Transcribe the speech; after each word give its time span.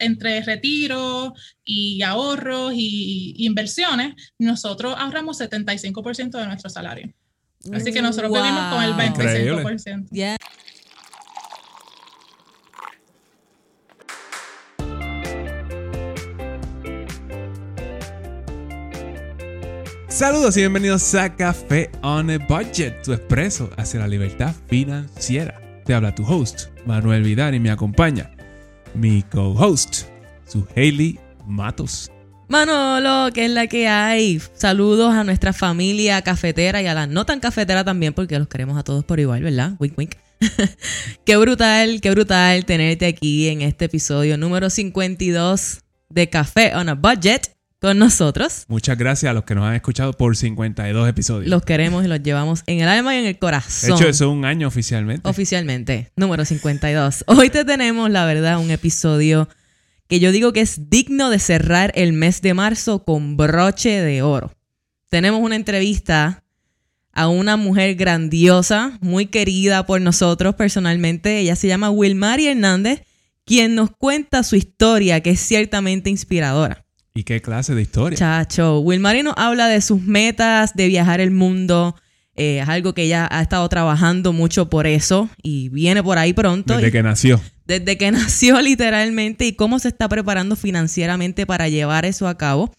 entre 0.00 0.42
retiro 0.42 1.34
y 1.64 2.02
ahorros 2.02 2.72
y 2.74 3.34
inversiones, 3.38 4.14
nosotros 4.38 4.94
ahorramos 4.98 5.40
75% 5.40 6.38
de 6.38 6.46
nuestro 6.46 6.70
salario. 6.70 7.12
Así 7.72 7.92
que 7.92 8.00
nosotros 8.00 8.32
vivimos 8.32 8.72
con 8.72 8.82
el 8.82 8.94
25%. 8.94 10.08
Yeah. 10.10 10.36
Saludos 20.08 20.56
y 20.56 20.60
bienvenidos 20.60 21.14
a 21.14 21.34
Café 21.34 21.90
on 22.02 22.30
a 22.30 22.38
Budget, 22.38 23.02
tu 23.02 23.12
expreso 23.12 23.70
hacia 23.76 24.00
la 24.00 24.08
libertad 24.08 24.54
financiera. 24.66 25.60
Te 25.84 25.94
habla 25.94 26.14
tu 26.14 26.24
host, 26.24 26.68
Manuel 26.84 27.22
Vidal, 27.22 27.54
y 27.54 27.60
me 27.60 27.70
acompaña 27.70 28.30
mi 28.94 29.22
co-host, 29.22 30.04
su 30.46 30.66
Hailey 30.74 31.18
Matos. 31.46 32.10
Manolo, 32.48 33.32
que 33.32 33.44
es 33.44 33.50
la 33.50 33.68
que 33.68 33.86
hay. 33.86 34.40
Saludos 34.54 35.14
a 35.14 35.22
nuestra 35.22 35.52
familia 35.52 36.20
cafetera 36.22 36.82
y 36.82 36.86
a 36.86 36.94
la 36.94 37.06
no 37.06 37.24
tan 37.24 37.38
cafetera 37.38 37.84
también, 37.84 38.12
porque 38.12 38.38
los 38.38 38.48
queremos 38.48 38.76
a 38.76 38.82
todos 38.82 39.04
por 39.04 39.20
igual, 39.20 39.42
¿verdad? 39.42 39.74
Wink, 39.78 39.96
wink. 39.96 40.14
qué 41.24 41.36
brutal, 41.36 42.00
qué 42.00 42.10
brutal 42.10 42.64
tenerte 42.64 43.06
aquí 43.06 43.48
en 43.48 43.62
este 43.62 43.84
episodio 43.84 44.36
número 44.36 44.68
52 44.68 45.80
de 46.08 46.28
Café 46.28 46.74
on 46.74 46.88
a 46.88 46.94
Budget 46.94 47.59
con 47.80 47.98
nosotros. 47.98 48.66
Muchas 48.68 48.98
gracias 48.98 49.30
a 49.30 49.32
los 49.32 49.44
que 49.44 49.54
nos 49.54 49.64
han 49.64 49.74
escuchado 49.74 50.12
por 50.12 50.36
52 50.36 51.08
episodios. 51.08 51.50
Los 51.50 51.62
queremos 51.62 52.04
y 52.04 52.08
los 52.08 52.22
llevamos 52.22 52.62
en 52.66 52.80
el 52.80 52.88
alma 52.88 53.16
y 53.16 53.18
en 53.18 53.24
el 53.24 53.38
corazón. 53.38 53.90
De 53.90 53.96
hecho, 53.96 54.08
eso 54.08 54.24
es 54.26 54.30
un 54.30 54.44
año 54.44 54.68
oficialmente. 54.68 55.28
Oficialmente, 55.28 56.12
número 56.14 56.44
52. 56.44 57.24
Hoy 57.26 57.48
te 57.48 57.64
tenemos, 57.64 58.10
la 58.10 58.26
verdad, 58.26 58.58
un 58.58 58.70
episodio 58.70 59.48
que 60.08 60.20
yo 60.20 60.30
digo 60.30 60.52
que 60.52 60.60
es 60.60 60.90
digno 60.90 61.30
de 61.30 61.38
cerrar 61.38 61.92
el 61.94 62.12
mes 62.12 62.42
de 62.42 62.52
marzo 62.52 63.04
con 63.04 63.36
broche 63.36 64.00
de 64.02 64.22
oro. 64.22 64.52
Tenemos 65.08 65.40
una 65.40 65.56
entrevista 65.56 66.44
a 67.12 67.28
una 67.28 67.56
mujer 67.56 67.94
grandiosa, 67.94 68.98
muy 69.00 69.26
querida 69.26 69.86
por 69.86 70.00
nosotros 70.00 70.54
personalmente. 70.54 71.38
Ella 71.38 71.56
se 71.56 71.68
llama 71.68 71.90
Wilmary 71.90 72.48
Hernández, 72.48 73.04
quien 73.44 73.74
nos 73.74 73.90
cuenta 73.90 74.42
su 74.42 74.56
historia, 74.56 75.20
que 75.20 75.30
es 75.30 75.40
ciertamente 75.40 76.10
inspiradora. 76.10 76.84
¿Y 77.20 77.24
qué 77.24 77.42
clase 77.42 77.74
de 77.74 77.82
historia? 77.82 78.18
Chacho, 78.18 78.80
Wilmary 78.80 79.22
nos 79.22 79.34
habla 79.36 79.68
de 79.68 79.82
sus 79.82 80.00
metas, 80.00 80.74
de 80.74 80.86
viajar 80.86 81.20
el 81.20 81.30
mundo. 81.30 81.94
Eh, 82.34 82.60
es 82.60 82.68
algo 82.70 82.94
que 82.94 83.02
ella 83.02 83.28
ha 83.30 83.42
estado 83.42 83.68
trabajando 83.68 84.32
mucho 84.32 84.70
por 84.70 84.86
eso 84.86 85.28
y 85.42 85.68
viene 85.68 86.02
por 86.02 86.16
ahí 86.16 86.32
pronto. 86.32 86.76
Desde 86.76 86.90
que 86.90 87.02
nació. 87.02 87.38
Desde 87.66 87.98
que 87.98 88.10
nació 88.10 88.62
literalmente 88.62 89.44
y 89.44 89.52
cómo 89.52 89.78
se 89.78 89.88
está 89.88 90.08
preparando 90.08 90.56
financieramente 90.56 91.44
para 91.44 91.68
llevar 91.68 92.06
eso 92.06 92.26
a 92.26 92.38
cabo. 92.38 92.72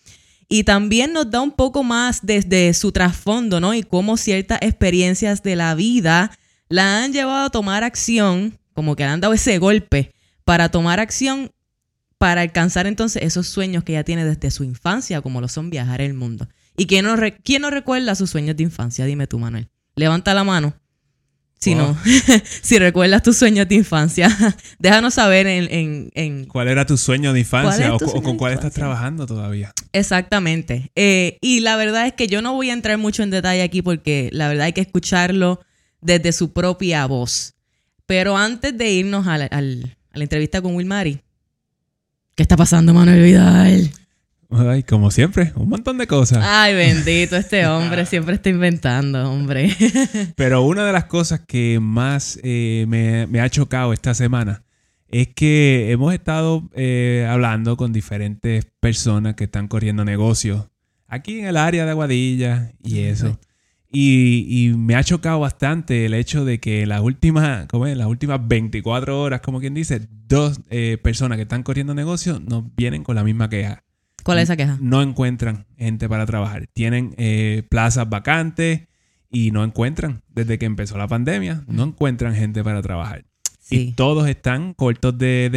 Y 0.49 0.63
también 0.63 1.13
nos 1.13 1.29
da 1.29 1.39
un 1.39 1.51
poco 1.51 1.83
más 1.83 2.21
desde 2.23 2.73
su 2.73 2.91
trasfondo, 2.91 3.59
¿no? 3.59 3.75
Y 3.75 3.83
cómo 3.83 4.17
ciertas 4.17 4.57
experiencias 4.63 5.43
de 5.43 5.55
la 5.55 5.75
vida 5.75 6.31
la 6.67 7.03
han 7.03 7.13
llevado 7.13 7.45
a 7.45 7.51
tomar 7.51 7.83
acción, 7.83 8.57
como 8.73 8.95
que 8.95 9.03
le 9.03 9.09
han 9.09 9.21
dado 9.21 9.35
ese 9.35 9.59
golpe 9.59 10.09
para 10.45 10.69
tomar 10.69 10.99
acción 10.99 11.51
para 12.21 12.41
alcanzar 12.41 12.85
entonces 12.85 13.23
esos 13.23 13.47
sueños 13.47 13.83
que 13.83 13.93
ella 13.93 14.03
tiene 14.03 14.23
desde 14.23 14.51
su 14.51 14.63
infancia, 14.63 15.21
como 15.21 15.41
lo 15.41 15.47
son 15.47 15.71
viajar 15.71 16.01
el 16.01 16.13
mundo. 16.13 16.47
¿Y 16.77 16.85
quién 16.85 17.03
no, 17.03 17.15
quién 17.43 17.63
no 17.63 17.71
recuerda 17.71 18.13
sus 18.13 18.29
sueños 18.29 18.55
de 18.55 18.61
infancia? 18.61 19.05
Dime 19.05 19.25
tú, 19.25 19.39
Manuel. 19.39 19.71
Levanta 19.95 20.35
la 20.35 20.43
mano. 20.43 20.75
Si 21.59 21.73
no, 21.73 21.97
si 22.61 22.77
recuerdas 22.77 23.23
tus 23.23 23.37
sueños 23.37 23.67
de 23.67 23.73
infancia, 23.73 24.29
déjanos 24.77 25.15
saber 25.15 25.47
en, 25.47 26.45
¿Cuál 26.45 26.67
era 26.67 26.85
tu 26.85 26.95
sueño 26.95 27.33
de 27.33 27.39
infancia 27.39 27.95
o, 27.95 28.21
con 28.21 28.37
cuál 28.37 28.53
estás 28.53 28.73
trabajando 28.73 29.25
todavía? 29.25 29.73
Exactamente. 29.91 30.91
Eh, 30.93 31.39
y 31.41 31.61
la 31.61 31.75
verdad 31.75 32.05
es 32.05 32.13
que 32.13 32.27
yo 32.27 32.43
no 32.43 32.53
voy 32.53 32.69
a 32.69 32.73
entrar 32.73 32.99
mucho 32.99 33.23
en 33.23 33.31
detalle 33.31 33.63
aquí 33.63 33.81
porque 33.81 34.29
la 34.31 34.47
verdad 34.47 34.67
hay 34.67 34.73
que 34.73 34.81
escucharlo 34.81 35.59
desde 36.01 36.33
su 36.33 36.53
propia 36.53 37.03
voz. 37.07 37.55
Pero 38.05 38.37
antes 38.37 38.77
de 38.77 38.91
irnos 38.91 39.25
a 39.25 39.39
la, 39.39 39.45
a 39.45 39.59
la 39.59 40.23
entrevista 40.23 40.61
con 40.61 40.75
Wilmary, 40.75 41.23
¿Qué 42.35 42.43
está 42.43 42.55
pasando, 42.55 42.93
Manuel 42.93 43.21
Vidal? 43.21 43.91
Ay, 44.49 44.83
como 44.83 45.11
siempre, 45.11 45.53
un 45.55 45.69
montón 45.69 45.97
de 45.97 46.07
cosas. 46.07 46.43
Ay, 46.45 46.73
bendito, 46.73 47.37
este 47.37 47.65
hombre 47.67 48.05
siempre 48.05 48.35
está 48.35 48.49
inventando, 48.49 49.31
hombre. 49.31 49.75
Pero 50.35 50.63
una 50.63 50.85
de 50.85 50.91
las 50.91 51.05
cosas 51.05 51.41
que 51.41 51.79
más 51.81 52.39
eh, 52.43 52.85
me, 52.87 53.39
ha 53.39 53.49
chocado 53.49 53.93
esta 53.93 54.13
semana 54.13 54.63
es 55.07 55.29
que 55.29 55.91
hemos 55.91 56.13
estado 56.13 56.69
eh, 56.73 57.27
hablando 57.29 57.77
con 57.77 57.93
diferentes 57.93 58.65
personas 58.79 59.35
que 59.35 59.45
están 59.45 59.67
corriendo 59.67 60.05
negocios 60.05 60.67
aquí 61.07 61.39
en 61.39 61.45
el 61.45 61.57
área 61.57 61.85
de 61.85 61.91
Aguadilla 61.91 62.71
y 62.81 63.01
eso. 63.01 63.37
Y, 63.93 64.73
me 64.77 64.95
ha 64.95 65.03
chocado 65.03 65.39
bastante 65.39 66.05
el 66.05 66.13
hecho 66.13 66.45
de 66.45 66.59
que 66.59 66.83
en 66.83 66.89
las 66.89 67.01
últimas, 67.01 67.67
como 67.67 67.87
en 67.87 67.97
las 67.97 68.07
últimas 68.07 68.39
24 68.47 69.21
horas, 69.21 69.41
como 69.41 69.59
quien 69.59 69.73
dice, 69.73 70.07
dos 70.27 70.61
eh, 70.69 70.97
personas 71.01 71.37
que 71.37 71.43
están 71.43 71.63
corriendo 71.63 71.93
negocios 71.93 72.41
nos 72.41 72.63
vienen 72.75 73.03
con 73.03 73.15
la 73.15 73.23
misma 73.23 73.49
queja. 73.49 73.83
¿Cuál 74.23 74.37
es 74.37 74.43
esa 74.43 74.55
queja? 74.55 74.77
No 74.79 75.01
encuentran 75.01 75.65
gente 75.77 76.07
para 76.07 76.25
trabajar. 76.25 76.67
Tienen 76.73 77.13
eh, 77.17 77.63
plazas 77.69 78.09
vacantes 78.09 78.87
y 79.29 79.51
no 79.51 79.63
encuentran, 79.63 80.21
desde 80.29 80.57
que 80.57 80.65
empezó 80.65 80.97
la 80.97 81.07
pandemia, 81.07 81.63
no 81.67 81.83
encuentran 81.83 82.35
gente 82.35 82.63
para 82.63 82.81
trabajar. 82.81 83.25
Y 83.69 83.93
todos 83.93 84.27
están 84.27 84.73
cortos 84.73 85.17
de, 85.17 85.49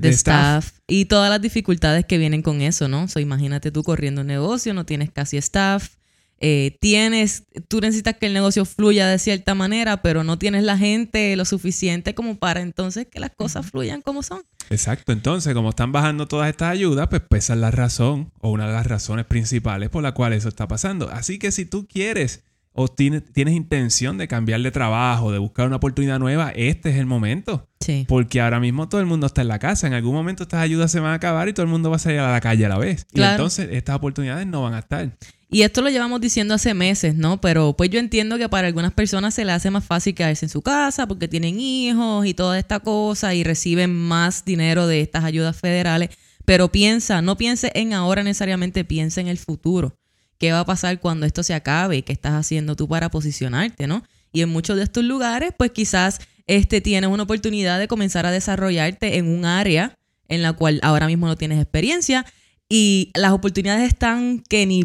de, 0.00 0.08
staff. 0.10 0.78
Y 0.86 1.06
todas 1.06 1.30
las 1.30 1.42
dificultades 1.42 2.04
que 2.04 2.16
vienen 2.16 2.42
con 2.42 2.60
eso, 2.60 2.86
¿no? 2.86 3.08
So, 3.08 3.18
imagínate 3.18 3.72
tú 3.72 3.82
corriendo 3.82 4.20
un 4.20 4.28
negocio, 4.28 4.72
no 4.72 4.86
tienes 4.86 5.10
casi 5.10 5.36
staff 5.36 5.96
eh, 6.38 6.76
tienes, 6.80 7.44
tú 7.68 7.80
necesitas 7.80 8.16
que 8.16 8.26
el 8.26 8.34
negocio 8.34 8.64
fluya 8.64 9.06
de 9.06 9.18
cierta 9.18 9.54
manera, 9.54 10.02
pero 10.02 10.22
no 10.22 10.38
tienes 10.38 10.64
la 10.64 10.76
gente 10.76 11.34
lo 11.34 11.46
suficiente 11.46 12.14
como 12.14 12.36
para 12.36 12.60
entonces 12.60 13.06
que 13.10 13.20
las 13.20 13.30
cosas 13.30 13.66
fluyan 13.70 14.02
como 14.02 14.22
son. 14.22 14.42
Exacto, 14.68 15.12
entonces 15.12 15.54
como 15.54 15.70
están 15.70 15.92
bajando 15.92 16.26
todas 16.26 16.50
estas 16.50 16.70
ayudas, 16.70 17.08
pues 17.08 17.22
pesa 17.22 17.54
la 17.54 17.70
razón 17.70 18.32
o 18.40 18.50
una 18.50 18.66
de 18.66 18.74
las 18.74 18.86
razones 18.86 19.24
principales 19.24 19.88
por 19.88 20.02
la 20.02 20.12
cual 20.12 20.34
eso 20.34 20.48
está 20.48 20.68
pasando. 20.68 21.08
Así 21.10 21.38
que 21.38 21.52
si 21.52 21.64
tú 21.64 21.86
quieres 21.86 22.42
o 22.72 22.88
tienes, 22.88 23.24
tienes 23.32 23.54
intención 23.54 24.18
de 24.18 24.28
cambiar 24.28 24.60
de 24.60 24.70
trabajo, 24.70 25.32
de 25.32 25.38
buscar 25.38 25.66
una 25.66 25.76
oportunidad 25.76 26.18
nueva, 26.18 26.50
este 26.50 26.90
es 26.90 26.96
el 26.96 27.06
momento. 27.06 27.66
Sí. 27.80 28.04
Porque 28.06 28.42
ahora 28.42 28.60
mismo 28.60 28.90
todo 28.90 29.00
el 29.00 29.06
mundo 29.06 29.26
está 29.26 29.40
en 29.40 29.48
la 29.48 29.58
casa. 29.58 29.86
En 29.86 29.94
algún 29.94 30.12
momento 30.12 30.42
estas 30.42 30.60
ayudas 30.60 30.90
se 30.90 31.00
van 31.00 31.12
a 31.12 31.14
acabar 31.14 31.48
y 31.48 31.54
todo 31.54 31.64
el 31.64 31.70
mundo 31.70 31.88
va 31.88 31.96
a 31.96 32.00
salir 32.00 32.18
a 32.18 32.30
la 32.30 32.40
calle 32.42 32.66
a 32.66 32.68
la 32.68 32.76
vez. 32.76 33.06
Y 33.14 33.22
entonces 33.22 33.68
estas 33.72 33.96
oportunidades 33.96 34.46
no 34.46 34.62
van 34.62 34.74
a 34.74 34.80
estar. 34.80 35.10
Y 35.48 35.62
esto 35.62 35.80
lo 35.80 35.90
llevamos 35.90 36.20
diciendo 36.20 36.54
hace 36.54 36.74
meses, 36.74 37.14
¿no? 37.14 37.40
Pero 37.40 37.76
pues 37.76 37.88
yo 37.90 38.00
entiendo 38.00 38.36
que 38.36 38.48
para 38.48 38.66
algunas 38.66 38.92
personas 38.92 39.34
se 39.34 39.44
le 39.44 39.52
hace 39.52 39.70
más 39.70 39.84
fácil 39.84 40.14
quedarse 40.14 40.46
en 40.46 40.50
su 40.50 40.60
casa 40.60 41.06
porque 41.06 41.28
tienen 41.28 41.60
hijos 41.60 42.26
y 42.26 42.34
toda 42.34 42.58
esta 42.58 42.80
cosa 42.80 43.32
y 43.34 43.44
reciben 43.44 43.94
más 43.94 44.44
dinero 44.44 44.88
de 44.88 45.00
estas 45.00 45.24
ayudas 45.24 45.56
federales. 45.56 46.10
Pero 46.44 46.72
piensa, 46.72 47.22
no 47.22 47.36
piense 47.36 47.70
en 47.74 47.92
ahora 47.92 48.24
necesariamente, 48.24 48.84
piensa 48.84 49.20
en 49.20 49.28
el 49.28 49.38
futuro 49.38 49.96
qué 50.38 50.52
va 50.52 50.60
a 50.60 50.66
pasar 50.66 51.00
cuando 51.00 51.26
esto 51.26 51.42
se 51.42 51.54
acabe, 51.54 52.02
qué 52.02 52.12
estás 52.12 52.32
haciendo 52.32 52.76
tú 52.76 52.88
para 52.88 53.10
posicionarte, 53.10 53.86
¿no? 53.86 54.02
Y 54.32 54.42
en 54.42 54.48
muchos 54.48 54.76
de 54.76 54.82
estos 54.82 55.04
lugares, 55.04 55.52
pues 55.56 55.70
quizás 55.70 56.20
este, 56.46 56.80
tienes 56.80 57.08
una 57.08 57.22
oportunidad 57.22 57.78
de 57.78 57.88
comenzar 57.88 58.26
a 58.26 58.30
desarrollarte 58.30 59.16
en 59.16 59.28
un 59.28 59.44
área 59.44 59.94
en 60.28 60.42
la 60.42 60.52
cual 60.52 60.80
ahora 60.82 61.06
mismo 61.06 61.26
no 61.26 61.36
tienes 61.36 61.60
experiencia 61.60 62.26
y 62.68 63.12
las 63.14 63.32
oportunidades 63.32 63.86
están 63.86 64.40
que 64.40 64.66
ni 64.66 64.82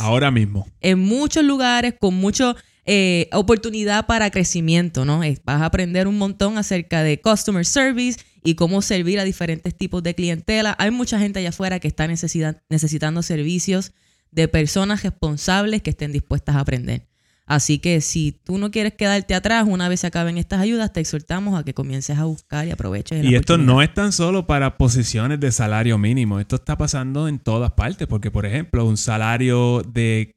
Ahora 0.00 0.30
mismo. 0.30 0.66
En 0.80 0.98
muchos 1.00 1.44
lugares 1.44 1.94
con 1.98 2.14
mucha 2.14 2.54
eh, 2.86 3.28
oportunidad 3.32 4.06
para 4.06 4.30
crecimiento, 4.30 5.04
¿no? 5.04 5.20
Vas 5.44 5.62
a 5.62 5.64
aprender 5.64 6.06
un 6.06 6.18
montón 6.18 6.58
acerca 6.58 7.02
de 7.02 7.20
customer 7.20 7.64
service 7.64 8.20
y 8.42 8.54
cómo 8.54 8.82
servir 8.82 9.18
a 9.18 9.24
diferentes 9.24 9.74
tipos 9.74 10.02
de 10.02 10.14
clientela. 10.14 10.76
Hay 10.78 10.90
mucha 10.90 11.18
gente 11.18 11.38
allá 11.38 11.48
afuera 11.48 11.80
que 11.80 11.88
está 11.88 12.06
necesitando 12.06 13.22
servicios 13.22 13.92
de 14.30 14.48
personas 14.48 15.02
responsables 15.02 15.80
que 15.80 15.90
estén 15.90 16.12
dispuestas 16.12 16.56
a 16.56 16.60
aprender. 16.60 17.08
Así 17.46 17.78
que 17.78 18.00
si 18.00 18.32
tú 18.32 18.56
no 18.56 18.70
quieres 18.70 18.94
quedarte 18.94 19.34
atrás 19.34 19.66
una 19.68 19.88
vez 19.88 20.00
se 20.00 20.06
acaben 20.06 20.38
estas 20.38 20.60
ayudas, 20.60 20.92
te 20.92 21.00
exhortamos 21.00 21.58
a 21.58 21.62
que 21.62 21.74
comiences 21.74 22.18
a 22.18 22.24
buscar 22.24 22.66
y 22.66 22.70
aproveches. 22.70 23.22
y 23.22 23.34
esto 23.34 23.58
no 23.58 23.82
es 23.82 23.92
tan 23.92 24.12
solo 24.12 24.46
para 24.46 24.78
posiciones 24.78 25.40
de 25.40 25.52
salario 25.52 25.98
mínimo, 25.98 26.40
esto 26.40 26.56
está 26.56 26.78
pasando 26.78 27.28
en 27.28 27.38
todas 27.38 27.72
partes, 27.72 28.06
porque 28.06 28.30
por 28.30 28.46
ejemplo, 28.46 28.86
un 28.86 28.96
salario 28.96 29.82
de, 29.82 30.34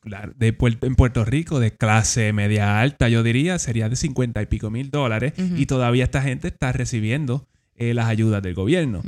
en 0.82 0.96
Puerto 0.96 1.24
Rico 1.24 1.62
de 1.62 1.72
clase 1.72 2.34
media 2.34 2.82
alta, 2.82 3.08
yo 3.08 3.24
diría, 3.24 3.58
sería 3.58 3.88
de 3.88 3.96
50 3.96 4.42
y 4.42 4.46
pico 4.48 4.70
mil 4.70 4.90
dólares, 4.90 5.34
y 5.38 5.66
todavía 5.66 6.04
esta 6.04 6.22
gente 6.22 6.50
está 6.50 6.74
recibiendo 6.74 7.48
eh, 7.76 7.94
las 7.94 8.08
ayudas 8.08 8.42
del 8.42 8.54
gobierno. 8.54 9.02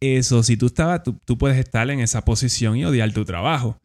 Eso, 0.00 0.42
si 0.42 0.58
tú 0.58 0.66
estabas, 0.66 1.02
tú 1.02 1.38
puedes 1.38 1.58
estar 1.58 1.88
en 1.90 2.00
esa 2.00 2.22
posición 2.24 2.76
y 2.76 2.84
odiar 2.84 3.12
tu 3.12 3.24
trabajo. 3.24 3.78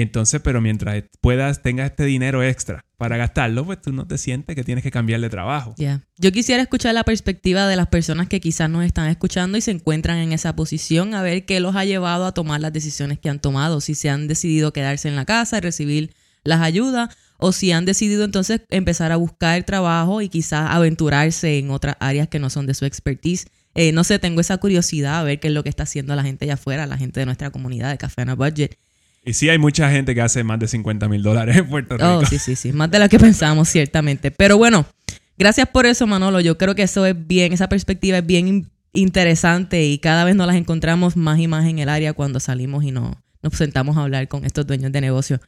Entonces, 0.00 0.40
pero 0.42 0.60
mientras 0.60 1.04
puedas, 1.20 1.62
tengas 1.62 1.90
este 1.90 2.04
dinero 2.04 2.42
extra 2.42 2.84
para 2.96 3.16
gastarlo, 3.16 3.64
pues 3.64 3.80
tú 3.80 3.92
no 3.92 4.08
te 4.08 4.18
sientes 4.18 4.56
que 4.56 4.64
tienes 4.64 4.82
que 4.82 4.90
cambiar 4.90 5.20
de 5.20 5.30
trabajo. 5.30 5.74
Ya. 5.78 6.02
Yo 6.18 6.32
quisiera 6.32 6.60
escuchar 6.60 6.94
la 6.94 7.04
perspectiva 7.04 7.68
de 7.68 7.76
las 7.76 7.86
personas 7.86 8.28
que 8.28 8.40
quizás 8.40 8.68
nos 8.68 8.84
están 8.84 9.08
escuchando 9.08 9.56
y 9.56 9.60
se 9.60 9.70
encuentran 9.70 10.18
en 10.18 10.32
esa 10.32 10.56
posición, 10.56 11.14
a 11.14 11.22
ver 11.22 11.44
qué 11.44 11.60
los 11.60 11.76
ha 11.76 11.84
llevado 11.84 12.26
a 12.26 12.32
tomar 12.32 12.60
las 12.60 12.72
decisiones 12.72 13.20
que 13.20 13.28
han 13.28 13.38
tomado, 13.38 13.80
si 13.80 13.94
se 13.94 14.10
han 14.10 14.26
decidido 14.26 14.72
quedarse 14.72 15.06
en 15.06 15.14
la 15.14 15.26
casa 15.26 15.58
y 15.58 15.60
recibir 15.60 16.12
las 16.42 16.60
ayudas, 16.60 17.16
o 17.38 17.52
si 17.52 17.70
han 17.70 17.84
decidido 17.84 18.24
entonces 18.24 18.62
empezar 18.70 19.12
a 19.12 19.16
buscar 19.16 19.62
trabajo 19.62 20.22
y 20.22 20.28
quizás 20.28 20.70
aventurarse 20.70 21.58
en 21.58 21.70
otras 21.70 21.96
áreas 22.00 22.26
que 22.26 22.40
no 22.40 22.50
son 22.50 22.66
de 22.66 22.74
su 22.74 22.84
expertise. 22.84 23.46
Eh, 23.76 23.92
no 23.92 24.02
sé, 24.02 24.18
tengo 24.18 24.40
esa 24.40 24.56
curiosidad 24.58 25.20
a 25.20 25.22
ver 25.22 25.38
qué 25.38 25.48
es 25.48 25.54
lo 25.54 25.62
que 25.62 25.68
está 25.68 25.84
haciendo 25.84 26.16
la 26.16 26.24
gente 26.24 26.46
allá 26.46 26.54
afuera, 26.54 26.86
la 26.86 26.96
gente 26.96 27.20
de 27.20 27.26
nuestra 27.26 27.50
comunidad 27.50 27.90
de 27.90 27.98
Café 27.98 28.22
a 28.22 28.34
Budget. 28.34 28.76
Y 29.24 29.32
sí 29.32 29.48
hay 29.48 29.58
mucha 29.58 29.90
gente 29.90 30.14
que 30.14 30.20
hace 30.20 30.44
más 30.44 30.58
de 30.58 30.68
50 30.68 31.08
mil 31.08 31.22
dólares 31.22 31.56
en 31.56 31.68
Puerto 31.68 31.96
Rico. 31.96 32.18
Oh, 32.18 32.26
sí, 32.26 32.38
sí, 32.38 32.56
sí. 32.56 32.72
Más 32.72 32.90
de 32.90 32.98
lo 32.98 33.08
que 33.08 33.18
pensamos, 33.18 33.68
ciertamente. 33.68 34.30
Pero 34.30 34.58
bueno, 34.58 34.86
gracias 35.38 35.68
por 35.68 35.86
eso, 35.86 36.06
Manolo. 36.06 36.40
Yo 36.40 36.58
creo 36.58 36.74
que 36.74 36.82
eso 36.82 37.06
es 37.06 37.26
bien, 37.26 37.52
esa 37.52 37.68
perspectiva 37.68 38.18
es 38.18 38.26
bien 38.26 38.70
interesante 38.92 39.84
y 39.84 39.98
cada 39.98 40.24
vez 40.24 40.36
nos 40.36 40.46
las 40.46 40.56
encontramos 40.56 41.16
más 41.16 41.38
y 41.40 41.48
más 41.48 41.66
en 41.66 41.78
el 41.78 41.88
área 41.88 42.12
cuando 42.12 42.38
salimos 42.38 42.84
y 42.84 42.90
nos, 42.90 43.16
nos 43.42 43.54
sentamos 43.54 43.96
a 43.96 44.02
hablar 44.02 44.28
con 44.28 44.44
estos 44.44 44.66
dueños 44.66 44.92
de 44.92 45.00
negocio. 45.00 45.40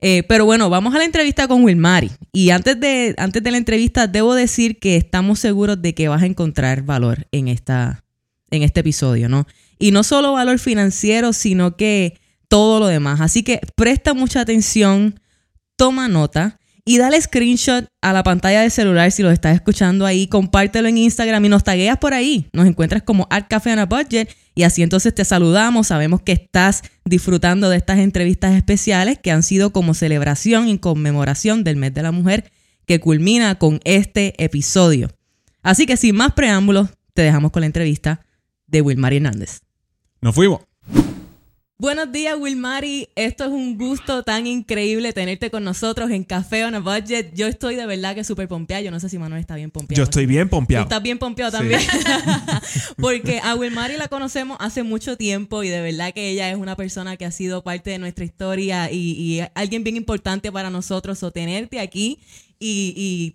Eh, 0.00 0.22
pero 0.24 0.44
bueno, 0.44 0.68
vamos 0.68 0.94
a 0.94 0.98
la 0.98 1.04
entrevista 1.04 1.48
con 1.48 1.64
Wilmari. 1.64 2.10
Y 2.30 2.50
antes 2.50 2.78
de, 2.78 3.14
antes 3.16 3.42
de 3.42 3.50
la 3.50 3.56
entrevista, 3.56 4.06
debo 4.06 4.34
decir 4.34 4.78
que 4.78 4.96
estamos 4.96 5.38
seguros 5.38 5.80
de 5.80 5.94
que 5.94 6.08
vas 6.08 6.22
a 6.22 6.26
encontrar 6.26 6.82
valor 6.82 7.26
en, 7.32 7.48
esta, 7.48 8.04
en 8.50 8.62
este 8.62 8.80
episodio, 8.80 9.30
¿no? 9.30 9.46
Y 9.78 9.92
no 9.92 10.02
solo 10.02 10.32
valor 10.32 10.58
financiero, 10.58 11.32
sino 11.32 11.76
que 11.76 12.18
todo 12.48 12.80
lo 12.80 12.86
demás. 12.86 13.20
Así 13.20 13.42
que 13.42 13.60
presta 13.76 14.14
mucha 14.14 14.40
atención, 14.40 15.20
toma 15.76 16.08
nota 16.08 16.58
y 16.84 16.98
dale 16.98 17.20
screenshot 17.20 17.86
a 18.02 18.12
la 18.12 18.22
pantalla 18.22 18.60
del 18.60 18.70
celular 18.70 19.10
si 19.10 19.22
lo 19.22 19.30
estás 19.30 19.54
escuchando 19.54 20.04
ahí. 20.04 20.26
Compártelo 20.26 20.88
en 20.88 20.98
Instagram 20.98 21.44
y 21.44 21.48
nos 21.48 21.64
tagueas 21.64 21.98
por 21.98 22.12
ahí. 22.12 22.48
Nos 22.52 22.66
encuentras 22.66 23.02
como 23.02 23.26
Art 23.30 23.48
Café 23.48 23.72
on 23.72 23.78
a 23.78 23.86
Budget 23.86 24.28
y 24.54 24.64
así 24.64 24.82
entonces 24.82 25.14
te 25.14 25.24
saludamos. 25.24 25.86
Sabemos 25.86 26.20
que 26.20 26.32
estás 26.32 26.82
disfrutando 27.04 27.70
de 27.70 27.78
estas 27.78 27.98
entrevistas 27.98 28.54
especiales 28.54 29.18
que 29.18 29.30
han 29.30 29.42
sido 29.42 29.72
como 29.72 29.94
celebración 29.94 30.68
y 30.68 30.78
conmemoración 30.78 31.64
del 31.64 31.76
mes 31.76 31.94
de 31.94 32.02
la 32.02 32.12
mujer 32.12 32.52
que 32.86 33.00
culmina 33.00 33.54
con 33.54 33.80
este 33.84 34.34
episodio. 34.42 35.08
Así 35.62 35.86
que 35.86 35.96
sin 35.96 36.14
más 36.16 36.34
preámbulos, 36.34 36.90
te 37.14 37.22
dejamos 37.22 37.50
con 37.50 37.60
la 37.60 37.66
entrevista 37.66 38.26
de 38.66 38.82
Wilmar 38.82 39.14
Hernández. 39.14 39.62
Nos 40.20 40.34
fuimos. 40.34 40.60
Buenos 41.76 42.12
días, 42.12 42.36
Wilmari. 42.38 43.08
Esto 43.16 43.46
es 43.46 43.50
un 43.50 43.76
gusto 43.76 44.22
tan 44.22 44.46
increíble 44.46 45.12
tenerte 45.12 45.50
con 45.50 45.64
nosotros 45.64 46.08
en 46.12 46.22
Café 46.22 46.64
on 46.64 46.76
a 46.76 46.78
Budget. 46.78 47.32
Yo 47.34 47.48
estoy 47.48 47.74
de 47.74 47.84
verdad 47.84 48.14
que 48.14 48.22
súper 48.22 48.46
pompeada. 48.46 48.80
Yo 48.80 48.92
no 48.92 49.00
sé 49.00 49.08
si 49.08 49.18
Manuel 49.18 49.40
está 49.40 49.56
bien 49.56 49.72
pompeado. 49.72 49.98
Yo 49.98 50.04
estoy 50.04 50.26
bien 50.26 50.48
pompeado. 50.48 50.84
Estás 50.84 51.02
bien 51.02 51.18
pompeado 51.18 51.50
también. 51.50 51.80
Porque 52.96 53.40
a 53.42 53.56
Wilmari 53.56 53.96
la 53.96 54.06
conocemos 54.06 54.56
hace 54.60 54.84
mucho 54.84 55.16
tiempo 55.16 55.64
y 55.64 55.68
de 55.68 55.80
verdad 55.80 56.14
que 56.14 56.30
ella 56.30 56.48
es 56.48 56.56
una 56.56 56.76
persona 56.76 57.16
que 57.16 57.24
ha 57.24 57.32
sido 57.32 57.64
parte 57.64 57.90
de 57.90 57.98
nuestra 57.98 58.24
historia 58.24 58.92
y, 58.92 59.40
alguien 59.56 59.82
bien 59.82 59.96
importante 59.96 60.52
para 60.52 60.70
nosotros. 60.70 61.24
O 61.24 61.32
tenerte 61.32 61.80
aquí 61.80 62.20
y, 62.60 63.34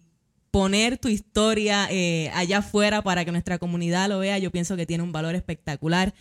poner 0.50 0.98
tu 0.98 1.10
historia 1.10 1.88
eh, 1.92 2.32
allá 2.34 2.60
afuera 2.60 3.04
para 3.04 3.24
que 3.24 3.32
nuestra 3.32 3.60
comunidad 3.60 4.10
lo 4.10 4.18
vea, 4.18 4.40
yo 4.40 4.50
pienso 4.50 4.76
que 4.76 4.88
tiene 4.88 5.04
un 5.04 5.12
valor 5.12 5.36
espectacular. 5.36 6.16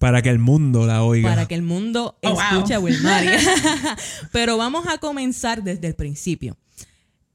Para 0.00 0.22
que 0.22 0.30
el 0.30 0.38
mundo 0.38 0.86
la 0.86 1.04
oiga. 1.04 1.28
Para 1.28 1.46
que 1.46 1.54
el 1.54 1.60
mundo 1.60 2.16
oh, 2.22 2.40
escuche 2.40 2.72
a 2.72 2.80
Wilmari. 2.80 3.28
Pero 4.32 4.56
vamos 4.56 4.86
a 4.88 4.96
comenzar 4.96 5.62
desde 5.62 5.88
el 5.88 5.94
principio. 5.94 6.56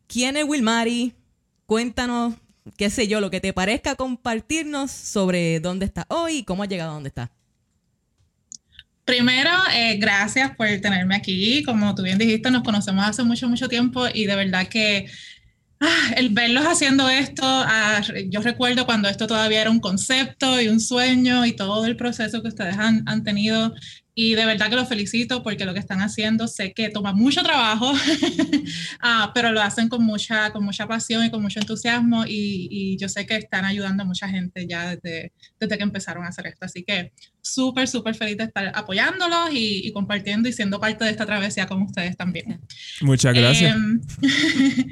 ¿Quién 0.07 0.35
es 0.35 0.45
Wilmari? 0.45 1.13
Cuéntanos, 1.67 2.33
qué 2.75 2.89
sé 2.89 3.07
yo, 3.07 3.21
lo 3.21 3.29
que 3.29 3.39
te 3.39 3.53
parezca 3.53 3.93
compartirnos 3.93 4.89
sobre 4.89 5.59
dónde 5.59 5.85
está 5.85 6.07
hoy 6.09 6.37
y 6.37 6.43
cómo 6.43 6.63
ha 6.63 6.65
llegado 6.65 6.89
a 6.89 6.93
dónde 6.95 7.09
está. 7.09 7.31
Primero, 9.05 9.51
eh, 9.71 9.97
gracias 9.97 10.55
por 10.55 10.65
tenerme 10.81 11.15
aquí. 11.15 11.61
Como 11.61 11.93
tú 11.93 12.01
bien 12.01 12.17
dijiste, 12.17 12.49
nos 12.49 12.63
conocemos 12.63 13.05
hace 13.05 13.23
mucho, 13.23 13.47
mucho 13.47 13.69
tiempo 13.69 14.07
y 14.11 14.25
de 14.25 14.35
verdad 14.35 14.67
que 14.67 15.05
Ah, 15.81 16.13
el 16.15 16.29
verlos 16.29 16.65
haciendo 16.65 17.09
esto, 17.09 17.43
ah, 17.43 18.01
yo 18.29 18.41
recuerdo 18.41 18.85
cuando 18.85 19.09
esto 19.09 19.27
todavía 19.27 19.61
era 19.61 19.69
un 19.69 19.81
concepto 19.81 20.61
y 20.61 20.69
un 20.69 20.79
sueño 20.79 21.45
y 21.45 21.53
todo 21.53 21.85
el 21.85 21.97
proceso 21.97 22.41
que 22.41 22.47
ustedes 22.47 22.77
han, 22.77 23.23
tenido 23.25 23.73
y 24.13 24.35
de 24.35 24.45
verdad 24.45 24.69
que 24.69 24.77
los 24.77 24.87
felicito 24.87 25.43
porque 25.43 25.65
lo 25.65 25.73
que 25.73 25.81
están 25.81 25.99
haciendo 25.99 26.47
sé 26.47 26.71
que 26.71 26.89
toma 26.89 27.11
mucho 27.11 27.43
trabajo, 27.43 27.91
ah, 29.01 29.31
pero 29.35 29.51
lo 29.51 29.61
hacen 29.61 29.89
con 29.89 30.01
mucha, 30.05 30.53
con 30.53 30.63
mucha 30.63 30.87
pasión 30.87 31.25
y 31.25 31.29
con 31.29 31.41
mucho 31.41 31.59
entusiasmo 31.59 32.23
y, 32.25 32.95
yo 32.97 33.09
sé 33.09 33.25
que 33.25 33.35
están 33.35 33.65
ayudando 33.65 34.03
a 34.03 34.05
mucha 34.05 34.29
gente 34.29 34.65
ya 34.67 34.95
desde, 34.95 35.33
desde 35.59 35.77
que 35.77 35.83
empezaron 35.83 36.23
a 36.23 36.29
hacer 36.29 36.47
esto. 36.47 36.65
Así 36.65 36.83
que 36.83 37.11
súper, 37.41 37.89
súper 37.89 38.15
feliz 38.15 38.37
de 38.37 38.45
estar 38.45 38.71
apoyándolos 38.73 39.49
y, 39.51 39.91
compartiendo 39.91 40.47
y 40.47 40.53
siendo 40.53 40.79
parte 40.79 41.03
de 41.03 41.11
esta 41.11 41.25
travesía 41.25 41.67
con 41.67 41.81
ustedes 41.81 42.15
también. 42.15 42.61
Muchas 43.01 43.33
gracias. 43.33 43.75
Em, 43.75 44.01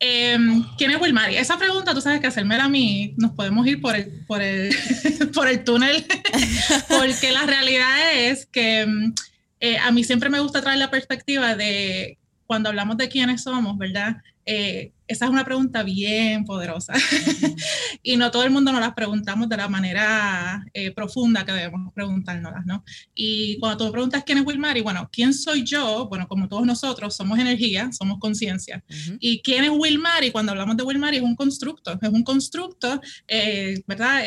Em, 0.00 0.64
¿Quién 0.76 0.90
es 0.90 1.00
Wilmari? 1.00 1.36
Esa 1.36 1.58
pregunta, 1.58 1.94
tú 1.94 2.00
sabes 2.00 2.20
que 2.20 2.26
hacérmela 2.26 2.64
a 2.64 2.68
mí, 2.68 3.14
nos 3.16 3.32
podemos 3.32 3.66
ir 3.66 3.80
por 3.80 3.94
el, 3.94 4.24
por 4.26 4.42
el, 4.42 4.74
por 5.34 5.48
el 5.48 5.64
túnel, 5.64 6.04
porque 6.88 7.32
la 7.32 7.46
realidad 7.46 8.12
es 8.14 8.46
que 8.46 8.80
em, 8.80 9.14
eh, 9.60 9.78
a 9.78 9.90
mí 9.92 10.04
siempre 10.04 10.30
me 10.30 10.40
gusta 10.40 10.60
traer 10.60 10.78
la 10.78 10.90
perspectiva 10.90 11.54
de 11.54 12.18
cuando 12.46 12.68
hablamos 12.68 12.96
de 12.96 13.08
quiénes 13.08 13.42
somos, 13.42 13.78
¿verdad? 13.78 14.16
Eh, 14.44 14.92
esa 15.06 15.26
es 15.26 15.30
una 15.30 15.44
pregunta 15.44 15.82
bien 15.82 16.44
poderosa 16.44 16.94
y 18.02 18.16
no 18.16 18.30
todo 18.30 18.44
el 18.44 18.50
mundo 18.50 18.72
nos 18.72 18.80
las 18.80 18.94
preguntamos 18.94 19.48
de 19.48 19.56
la 19.56 19.68
manera 19.68 20.64
eh, 20.72 20.92
profunda 20.92 21.44
que 21.44 21.52
debemos 21.52 21.92
preguntárnoslas, 21.92 22.64
¿no? 22.64 22.84
Y 23.14 23.58
cuando 23.58 23.78
tú 23.78 23.84
me 23.84 23.90
preguntas 23.92 24.24
quién 24.24 24.38
es 24.38 24.46
Wilmar 24.46 24.76
y 24.76 24.80
bueno, 24.80 25.08
¿quién 25.12 25.34
soy 25.34 25.62
yo? 25.64 26.08
Bueno, 26.08 26.26
como 26.26 26.48
todos 26.48 26.64
nosotros, 26.64 27.14
somos 27.14 27.38
energía, 27.38 27.90
somos 27.92 28.18
conciencia. 28.18 28.82
¿Y 29.20 29.40
quién 29.42 29.64
es 29.64 29.70
Wilmar? 29.70 30.24
Y 30.24 30.30
cuando 30.30 30.52
hablamos 30.52 30.76
de 30.76 30.82
Wilmar 30.82 31.14
es 31.14 31.22
un 31.22 31.36
constructo, 31.36 31.98
es 32.00 32.08
un 32.08 32.22
constructo, 32.22 33.00
eh, 33.28 33.82
¿verdad? 33.86 34.24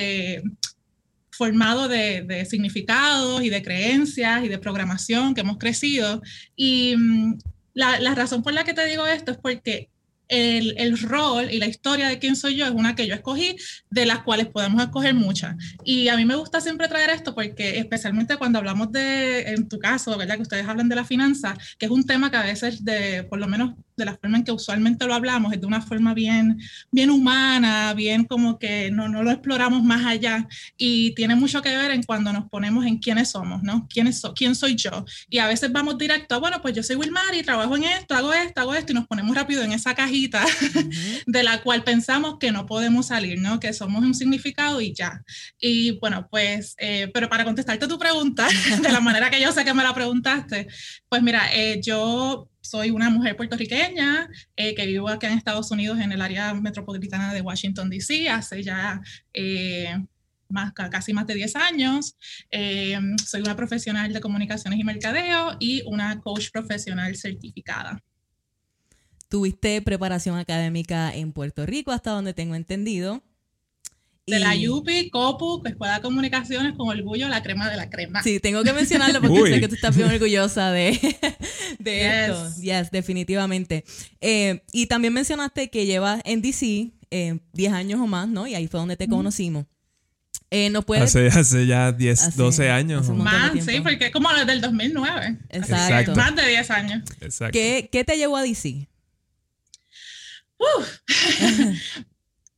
formado 1.31 1.87
de, 1.87 2.45
significados 2.49 3.43
y 3.43 3.49
de 3.49 3.61
creencias 3.61 4.43
y 4.43 4.47
de 4.47 4.57
programación 4.57 5.33
que 5.33 5.41
hemos 5.41 5.57
crecido. 5.57 6.21
Y 6.55 6.95
mm, 6.97 7.37
la, 7.73 7.99
la 7.99 8.15
razón 8.15 8.41
por 8.41 8.53
la 8.53 8.63
que 8.63 8.73
te 8.73 8.85
digo 8.85 9.05
esto 9.05 9.31
es 9.31 9.37
porque 9.37 9.89
el, 10.29 10.97
rol 10.97 11.51
y 11.51 11.59
la 11.59 11.67
historia 11.67 12.07
de 12.09 12.19
quién 12.19 12.35
soy 12.35 12.55
yo 12.55 12.65
es 12.65 12.71
una 12.71 12.95
que 12.95 13.07
yo 13.07 13.13
escogí, 13.13 13.55
de 13.89 14.05
las 14.05 14.19
cuales 14.19 14.47
podemos 14.47 14.81
escoger 14.81 15.13
muchas. 15.13 15.55
Y 15.83 16.07
a 16.09 16.17
mí 16.17 16.25
me 16.25 16.35
gusta 16.35 16.61
siempre 16.61 16.87
traer 16.87 17.09
esto 17.11 17.33
porque 17.33 17.79
especialmente 17.79 18.37
cuando 18.37 18.59
hablamos 18.59 18.91
de, 18.91 19.41
en 19.53 19.69
tu 19.69 19.79
caso, 19.79 20.17
¿verdad? 20.17 20.35
Que 20.35 20.41
ustedes 20.41 20.67
hablan 20.67 20.89
de 20.89 20.95
la 20.95 21.05
finanza, 21.05 21.55
que 21.77 21.85
es 21.85 21.91
un 21.91 22.05
tema 22.05 22.29
que 22.29 22.37
a 22.37 22.43
veces, 22.43 22.83
de, 22.83 23.23
por 23.23 23.39
lo 23.39 23.47
menos 23.47 23.73
de 23.95 24.05
la 24.05 24.15
forma 24.15 24.37
en 24.37 24.43
que 24.43 24.51
usualmente 24.51 25.05
lo 25.07 25.13
hablamos, 25.13 25.53
es 25.53 25.61
de 25.61 25.65
una 25.65 25.81
forma 25.81 26.13
bien, 26.13 26.59
bien 26.91 27.09
humana, 27.09 27.93
bien 27.95 28.25
como 28.25 28.59
que 28.59 28.91
no, 28.91 29.09
no 29.09 29.23
lo 29.23 29.31
exploramos 29.31 29.83
más 29.83 30.05
allá 30.05 30.47
y 30.77 31.15
tiene 31.15 31.35
mucho 31.35 31.61
que 31.61 31.75
ver 31.75 31.91
en 31.91 32.03
cuando 32.03 32.31
nos 32.31 32.47
ponemos 32.49 32.85
en 32.85 32.97
quiénes 32.97 33.31
somos, 33.31 33.63
¿no? 33.63 33.87
¿Quién, 33.89 34.07
es, 34.07 34.21
quién 34.35 34.55
soy 34.55 34.75
yo? 34.75 35.03
Y 35.29 35.39
a 35.39 35.47
veces 35.47 35.71
vamos 35.71 35.97
directo 35.97 36.35
a, 36.35 36.37
bueno, 36.37 36.61
pues 36.61 36.75
yo 36.75 36.83
soy 36.83 36.95
Wilmar 36.95 37.23
trabajo 37.43 37.75
en 37.75 37.83
esto, 37.85 38.13
hago 38.13 38.33
esto, 38.33 38.61
hago 38.61 38.75
esto 38.75 38.91
y 38.91 38.95
nos 38.95 39.07
ponemos 39.07 39.35
rápido 39.35 39.63
en 39.63 39.71
esa 39.71 39.95
cajita 39.95 40.16
de 41.25 41.43
la 41.43 41.61
cual 41.61 41.83
pensamos 41.83 42.37
que 42.39 42.51
no 42.51 42.65
podemos 42.65 43.07
salir, 43.07 43.39
¿no? 43.39 43.59
Que 43.59 43.73
somos 43.73 44.03
un 44.03 44.13
significado 44.13 44.81
y 44.81 44.93
ya. 44.93 45.23
Y 45.59 45.97
bueno, 45.99 46.27
pues, 46.29 46.75
eh, 46.79 47.09
pero 47.13 47.29
para 47.29 47.45
contestarte 47.45 47.87
tu 47.87 47.97
pregunta, 47.97 48.47
de 48.81 48.91
la 48.91 48.99
manera 48.99 49.29
que 49.29 49.41
yo 49.41 49.51
sé 49.51 49.63
que 49.63 49.73
me 49.73 49.83
la 49.83 49.93
preguntaste, 49.93 50.67
pues 51.09 51.21
mira, 51.21 51.49
eh, 51.53 51.79
yo 51.81 52.49
soy 52.67 52.91
una 52.91 53.09
mujer 53.09 53.35
puertorriqueña 53.35 54.29
eh, 54.55 54.75
que 54.75 54.85
vivo 54.85 55.07
aquí 55.09 55.25
en 55.25 55.33
Estados 55.33 55.71
Unidos 55.71 55.99
en 55.99 56.11
el 56.11 56.21
área 56.21 56.53
metropolitana 56.53 57.33
de 57.33 57.41
Washington, 57.41 57.89
D.C. 57.89 58.29
hace 58.29 58.61
ya 58.61 59.01
eh, 59.33 59.95
más, 60.49 60.73
casi 60.73 61.13
más 61.13 61.27
de 61.27 61.35
10 61.35 61.55
años. 61.55 62.15
Eh, 62.51 62.99
soy 63.25 63.41
una 63.41 63.55
profesional 63.55 64.11
de 64.13 64.21
comunicaciones 64.21 64.79
y 64.79 64.83
mercadeo 64.83 65.57
y 65.59 65.83
una 65.85 66.19
coach 66.19 66.49
profesional 66.51 67.15
certificada. 67.15 68.01
Tuviste 69.29 69.81
preparación 69.81 70.37
académica 70.37 71.13
en 71.13 71.33
Puerto 71.33 71.65
Rico, 71.65 71.91
hasta 71.91 72.11
donde 72.11 72.33
tengo 72.33 72.55
entendido. 72.55 73.21
De 74.25 74.39
la 74.39 74.55
UPI, 74.55 75.09
COPU, 75.09 75.63
Escuela 75.65 75.95
de 75.95 76.01
Comunicaciones, 76.01 76.73
con 76.75 76.89
orgullo, 76.89 77.29
la 77.29 77.41
crema 77.41 77.69
de 77.69 77.77
la 77.77 77.89
crema. 77.89 78.21
Sí, 78.23 78.41
tengo 78.41 78.61
que 78.61 78.73
mencionarlo 78.73 79.21
porque 79.21 79.41
sé 79.53 79.61
que 79.61 79.69
tú 79.69 79.75
estás 79.75 79.95
bien 79.95 80.09
orgullosa 80.09 80.71
de, 80.71 80.99
de 81.79 82.25
esto. 82.25 82.61
Yes, 82.61 82.91
definitivamente. 82.91 83.85
Eh, 84.19 84.63
y 84.73 84.87
también 84.87 85.13
mencionaste 85.13 85.69
que 85.69 85.85
llevas 85.85 86.21
en 86.25 86.41
DC 86.41 86.91
10 87.09 87.41
eh, 87.53 87.67
años 87.69 88.01
o 88.01 88.07
más, 88.07 88.27
¿no? 88.27 88.47
Y 88.47 88.55
ahí 88.55 88.67
fue 88.67 88.81
donde 88.81 88.97
te 88.97 89.07
conocimos. 89.07 89.65
Eh, 90.49 90.69
¿no 90.69 90.81
puede... 90.81 91.03
hace, 91.03 91.27
hace, 91.27 91.65
ya 91.65 91.93
10, 91.93 92.21
Hace- 92.21 92.37
12 92.37 92.69
años. 92.69 93.09
Más, 93.09 93.51
sí, 93.65 93.79
porque 93.81 94.07
es 94.07 94.11
como 94.11 94.29
desde 94.33 94.51
el 94.53 94.61
2009. 94.61 95.37
Exacto. 95.49 96.15
Más 96.15 96.35
de 96.35 96.47
10 96.47 96.71
años. 96.71 97.03
Exacto. 97.21 97.53
¿Qué, 97.53 97.89
qué 97.91 98.03
te 98.03 98.17
llevó 98.17 98.35
a 98.37 98.43
DC? 98.43 98.87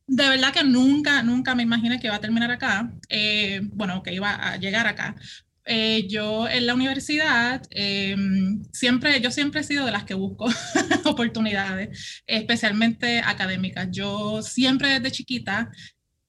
De 0.06 0.28
verdad 0.28 0.52
que 0.52 0.64
nunca, 0.64 1.22
nunca 1.22 1.54
me 1.54 1.62
imaginé 1.62 2.00
que 2.00 2.08
iba 2.08 2.16
a 2.16 2.20
terminar 2.20 2.50
acá. 2.50 2.92
Eh, 3.08 3.60
bueno, 3.62 4.02
que 4.02 4.12
iba 4.12 4.34
a 4.34 4.56
llegar 4.56 4.88
acá. 4.88 5.14
Eh, 5.66 6.08
yo 6.08 6.48
en 6.48 6.66
la 6.66 6.74
universidad 6.74 7.62
eh, 7.70 8.16
siempre, 8.72 9.20
yo 9.20 9.30
siempre 9.30 9.60
he 9.60 9.64
sido 9.64 9.86
de 9.86 9.92
las 9.92 10.02
que 10.02 10.14
busco 10.14 10.46
oportunidades, 11.04 12.22
especialmente 12.26 13.20
académicas. 13.20 13.88
Yo 13.92 14.42
siempre 14.42 14.98
desde 14.98 15.12
chiquita 15.12 15.70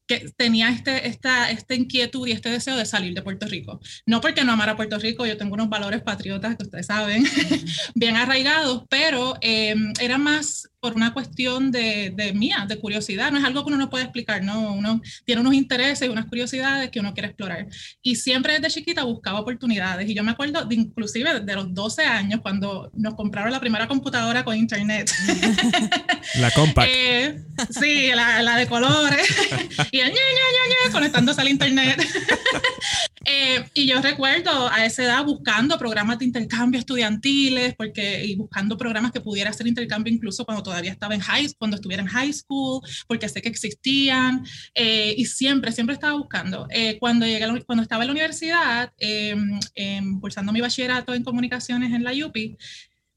que 0.06 0.30
tenía 0.36 0.70
este, 0.70 1.08
esta, 1.08 1.50
esta 1.52 1.74
inquietud 1.74 2.28
y 2.28 2.34
este 2.34 2.50
deseo 2.50 2.76
de 2.76 2.86
salir 2.86 3.14
de 3.14 3.22
Puerto 3.22 3.48
Rico. 3.48 3.80
No 4.06 4.20
porque 4.20 4.44
no 4.44 4.52
amara 4.52 4.76
Puerto 4.76 5.00
Rico, 5.00 5.26
yo 5.26 5.38
tengo 5.38 5.54
unos 5.54 5.70
valores 5.70 6.02
patriotas 6.04 6.58
que 6.58 6.64
ustedes 6.64 6.88
saben, 6.88 7.24
bien 7.96 8.18
arraigados, 8.18 8.84
pero 8.90 9.38
eh, 9.42 9.74
era 10.02 10.18
más 10.18 10.71
por 10.82 10.96
una 10.96 11.14
cuestión 11.14 11.72
de, 11.72 12.12
de, 12.14 12.34
mía, 12.34 12.66
de 12.68 12.80
curiosidad. 12.80 13.32
No 13.32 13.38
es 13.38 13.44
algo 13.44 13.64
que 13.64 13.68
uno 13.68 13.78
no 13.78 13.90
puede 13.92 14.04
explicar, 14.04 14.44
¿no? 14.44 14.74
Uno 14.74 15.00
tiene 15.26 15.40
unos 15.40 15.54
intereses 15.54 16.08
y 16.08 16.12
unas 16.12 16.26
curiosidades 16.26 16.90
que 16.90 17.00
uno 17.00 17.14
quiere 17.14 17.28
explorar. 17.28 17.68
Y 18.02 18.16
siempre 18.16 18.60
desde 18.60 18.80
chiquita 18.80 19.04
buscaba 19.04 19.40
oportunidades. 19.40 20.10
Y 20.10 20.16
yo 20.16 20.24
me 20.24 20.32
acuerdo 20.32 20.66
de 20.66 20.74
inclusive 20.76 21.42
de 21.42 21.56
los 21.56 21.72
12 21.72 22.04
años 22.04 22.42
cuando 22.42 22.92
nos 22.96 23.14
compraron 23.14 23.52
la 23.52 23.60
primera 23.60 23.88
computadora 23.88 24.44
con 24.44 24.58
internet. 24.58 25.12
La 26.36 26.50
compact. 26.50 26.90
Eh, 26.92 27.44
sí, 27.70 28.10
la, 28.16 28.42
la, 28.42 28.56
de 28.56 28.66
colores. 28.66 29.28
y 29.92 30.00
el 30.00 30.08
ñe, 30.10 30.14
ñe, 30.14 30.88
ñe, 30.88 30.92
conectándose 30.92 31.42
al 31.42 31.50
internet. 31.50 32.02
eh, 33.24 33.64
y 33.74 33.86
yo 33.86 34.02
recuerdo 34.02 34.70
a 34.70 34.86
esa 34.86 35.04
edad 35.04 35.24
buscando 35.24 35.78
programas 35.78 36.18
de 36.20 36.26
intercambio 36.26 36.80
estudiantiles 36.80 37.76
porque, 37.76 38.26
y 38.26 38.36
buscando 38.36 38.78
programas 38.78 39.12
que 39.12 39.22
pudiera 39.22 39.52
hacer 39.52 39.68
intercambio 39.68 40.12
incluso 40.12 40.44
cuando 40.44 40.64
todavía 40.64 40.92
estaba 40.92 41.14
en 41.14 41.22
high 41.22 41.54
cuando 41.58 41.76
estuviera 41.76 42.02
en 42.02 42.10
high 42.10 42.34
school, 42.34 42.82
porque 43.08 43.30
sé 43.30 43.42
que 43.42 43.50
existían. 43.50 44.44
Eh, 44.74 45.14
y 45.18 45.26
siempre, 45.26 45.72
siempre 45.72 45.94
estaba 45.94 46.14
buscando. 46.14 46.68
Eh, 46.70 46.98
cuando, 47.00 47.26
llegué 47.26 47.46
la, 47.46 47.62
cuando 47.62 47.84
estaba 47.84 48.04
en 48.04 48.08
la 48.08 48.14
universidad, 48.14 48.92
cursando 50.20 50.52
mi 50.52 50.62
bachillerato 50.62 51.14
en 51.14 51.24
comunicaciones 51.24 51.94
en 51.94 52.04
la 52.04 52.12
UPI, 52.14 52.58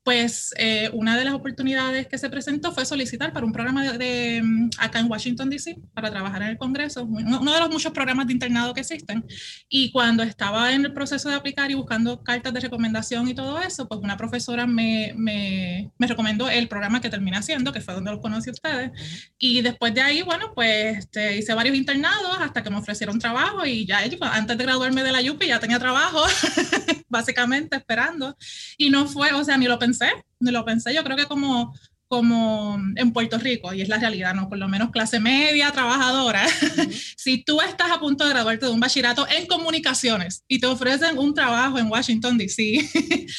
pues 0.04 0.52
eh, 0.58 0.90
una 0.92 1.16
de 1.16 1.24
las 1.24 1.32
oportunidades 1.32 2.06
que 2.06 2.18
se 2.18 2.28
presentó 2.28 2.72
fue 2.72 2.84
solicitar 2.84 3.32
para 3.32 3.46
un 3.46 3.52
programa 3.52 3.82
de, 3.82 3.98
de, 3.98 4.68
acá 4.78 5.00
en 5.00 5.10
Washington, 5.10 5.48
D.C., 5.48 5.78
para 5.94 6.10
trabajar 6.10 6.42
en 6.42 6.48
el 6.48 6.58
Congreso, 6.58 7.04
uno 7.04 7.52
de 7.52 7.60
los 7.60 7.70
muchos 7.70 7.92
programas 7.92 8.26
de 8.26 8.34
internado 8.34 8.74
que 8.74 8.82
existen. 8.82 9.24
Y 9.66 9.90
cuando 9.92 10.22
estaba 10.22 10.74
en 10.74 10.84
el 10.84 10.92
proceso 10.92 11.30
de 11.30 11.36
aplicar 11.36 11.70
y 11.70 11.74
buscando 11.74 12.22
cartas 12.22 12.52
de 12.52 12.60
recomendación 12.60 13.28
y 13.28 13.34
todo 13.34 13.58
eso, 13.62 13.88
pues 13.88 14.00
una 14.02 14.18
profesora 14.18 14.66
me, 14.66 15.14
me, 15.16 15.90
me 15.96 16.06
recomendó 16.06 16.50
el 16.50 16.68
programa 16.68 17.00
que 17.00 17.08
terminé 17.08 17.38
haciendo, 17.38 17.72
que 17.72 17.80
fue 17.80 17.94
donde 17.94 18.10
los 18.10 18.20
conocí 18.20 18.50
a 18.50 18.52
ustedes. 18.52 18.90
Y 19.38 19.62
después 19.62 19.94
de 19.94 20.02
ahí, 20.02 20.20
bueno, 20.20 20.52
pues 20.54 20.98
este, 20.98 21.38
hice 21.38 21.54
varios 21.54 21.76
internados 21.76 22.36
hasta 22.40 22.62
que 22.62 22.68
me 22.68 22.76
ofrecieron 22.76 23.18
trabajo 23.18 23.64
y 23.64 23.86
ya 23.86 24.00
antes 24.32 24.58
de 24.58 24.64
graduarme 24.64 25.02
de 25.02 25.12
la 25.12 25.20
UPI 25.32 25.46
ya 25.46 25.60
tenía 25.60 25.78
trabajo, 25.78 26.22
básicamente 27.08 27.76
esperando. 27.76 28.36
Y 28.76 28.90
no 28.90 29.06
fue, 29.06 29.32
o 29.32 29.42
sea, 29.42 29.56
ni 29.56 29.66
lo 29.66 29.78
pensé, 29.78 29.93
ni 30.40 30.50
lo 30.50 30.64
pensé. 30.64 30.94
Yo 30.94 31.04
creo 31.04 31.16
que 31.16 31.26
como, 31.26 31.74
como 32.08 32.78
en 32.96 33.12
Puerto 33.12 33.38
Rico, 33.38 33.72
y 33.72 33.82
es 33.82 33.88
la 33.88 33.98
realidad, 33.98 34.34
¿no? 34.34 34.48
Por 34.48 34.58
lo 34.58 34.68
menos 34.68 34.90
clase 34.90 35.20
media, 35.20 35.72
trabajadora. 35.72 36.46
Uh 36.46 36.66
-huh. 36.76 37.14
si 37.16 37.42
tú 37.42 37.60
estás 37.60 37.90
a 37.90 37.98
punto 37.98 38.24
de 38.24 38.30
graduarte 38.30 38.66
de 38.66 38.72
un 38.72 38.80
bachillerato 38.80 39.26
en 39.28 39.46
comunicaciones 39.46 40.44
y 40.46 40.58
te 40.60 40.66
ofrecen 40.66 41.18
un 41.18 41.34
trabajo 41.34 41.78
en 41.78 41.90
Washington, 41.90 42.38
D.C., 42.38 42.88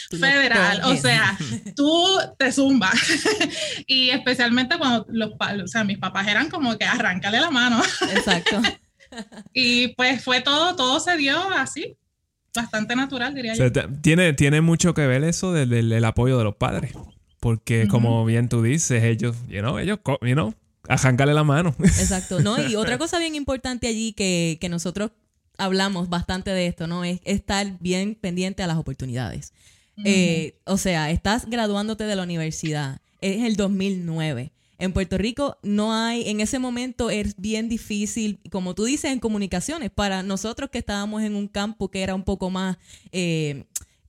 federal, 0.20 0.82
o 0.84 0.96
sea, 0.98 1.38
tú 1.76 2.20
te 2.38 2.52
zumbas. 2.52 2.96
y 3.88 4.10
especialmente 4.10 4.78
cuando 4.78 5.06
los, 5.10 5.32
o 5.64 5.68
sea, 5.68 5.84
mis 5.84 5.98
papás 5.98 6.28
eran 6.28 6.50
como 6.50 6.78
que 6.78 6.86
arráncale 6.86 7.40
la 7.40 7.52
mano. 7.52 7.82
Exacto. 8.14 8.62
y 9.54 9.90
pues 9.90 10.24
fue 10.24 10.42
todo, 10.42 10.76
todo 10.76 11.00
se 11.00 11.16
dio 11.18 11.38
así, 11.52 11.96
bastante 12.56 12.96
natural, 12.96 13.34
diría 13.36 13.54
o 13.54 13.56
sea, 13.56 13.72
yo. 13.72 13.84
Tiene, 14.02 14.34
tiene 14.34 14.62
mucho 14.62 14.94
que 14.94 15.06
ver 15.06 15.24
eso 15.24 15.54
del, 15.54 15.70
del, 15.70 15.90
del 15.90 16.06
apoyo 16.06 16.38
de 16.38 16.44
los 16.44 16.56
padres. 16.56 16.94
Porque, 17.40 17.84
uh 17.84 17.86
-huh. 17.86 17.92
como 17.92 18.26
bien 18.26 18.50
tú 18.50 18.64
dices, 18.64 19.04
ellos, 19.04 19.36
you 19.48 19.60
know, 19.60 19.78
ellos, 19.78 20.00
you 20.22 20.34
know, 20.34 20.56
arrancarle 20.88 21.34
la 21.34 21.44
mano. 21.44 21.76
Exacto, 21.84 22.40
¿no? 22.40 22.58
Y 22.68 22.76
otra 22.76 22.98
cosa 22.98 23.20
bien 23.20 23.36
importante 23.36 23.88
allí 23.88 24.14
que, 24.14 24.58
que 24.60 24.70
nosotros 24.70 25.12
hablamos 25.58 26.10
bastante 26.10 26.50
de 26.52 26.68
esto, 26.68 26.88
¿no? 26.88 27.04
Es 27.04 27.20
estar 27.24 27.78
bien 27.80 28.16
pendiente 28.16 28.64
a 28.64 28.68
las 28.68 28.78
oportunidades. 28.78 29.54
Uh 29.98 30.02
-huh. 30.02 30.04
eh, 30.08 30.60
o 30.66 30.78
sea, 30.78 31.12
estás 31.12 31.46
graduándote 31.50 32.06
de 32.06 32.16
la 32.16 32.24
universidad, 32.24 33.00
es 33.22 33.44
el 33.44 33.56
2009. 33.56 34.52
En 34.78 34.92
Puerto 34.92 35.18
Rico 35.18 35.58
no 35.64 35.94
hay, 35.94 36.30
en 36.30 36.42
ese 36.42 36.60
momento 36.60 37.10
es 37.10 37.36
bien 37.38 37.70
difícil, 37.70 38.40
como 38.52 38.76
tú 38.76 38.86
dices, 38.86 39.12
en 39.12 39.20
comunicaciones, 39.20 39.90
para 39.90 40.24
nosotros 40.24 40.70
que 40.70 40.80
estábamos 40.80 41.24
en 41.24 41.36
un 41.36 41.48
campo 41.48 41.90
que 41.90 42.02
era 42.02 42.16
un 42.16 42.24
poco 42.24 42.50
más, 42.50 42.78
eh, 43.12 43.64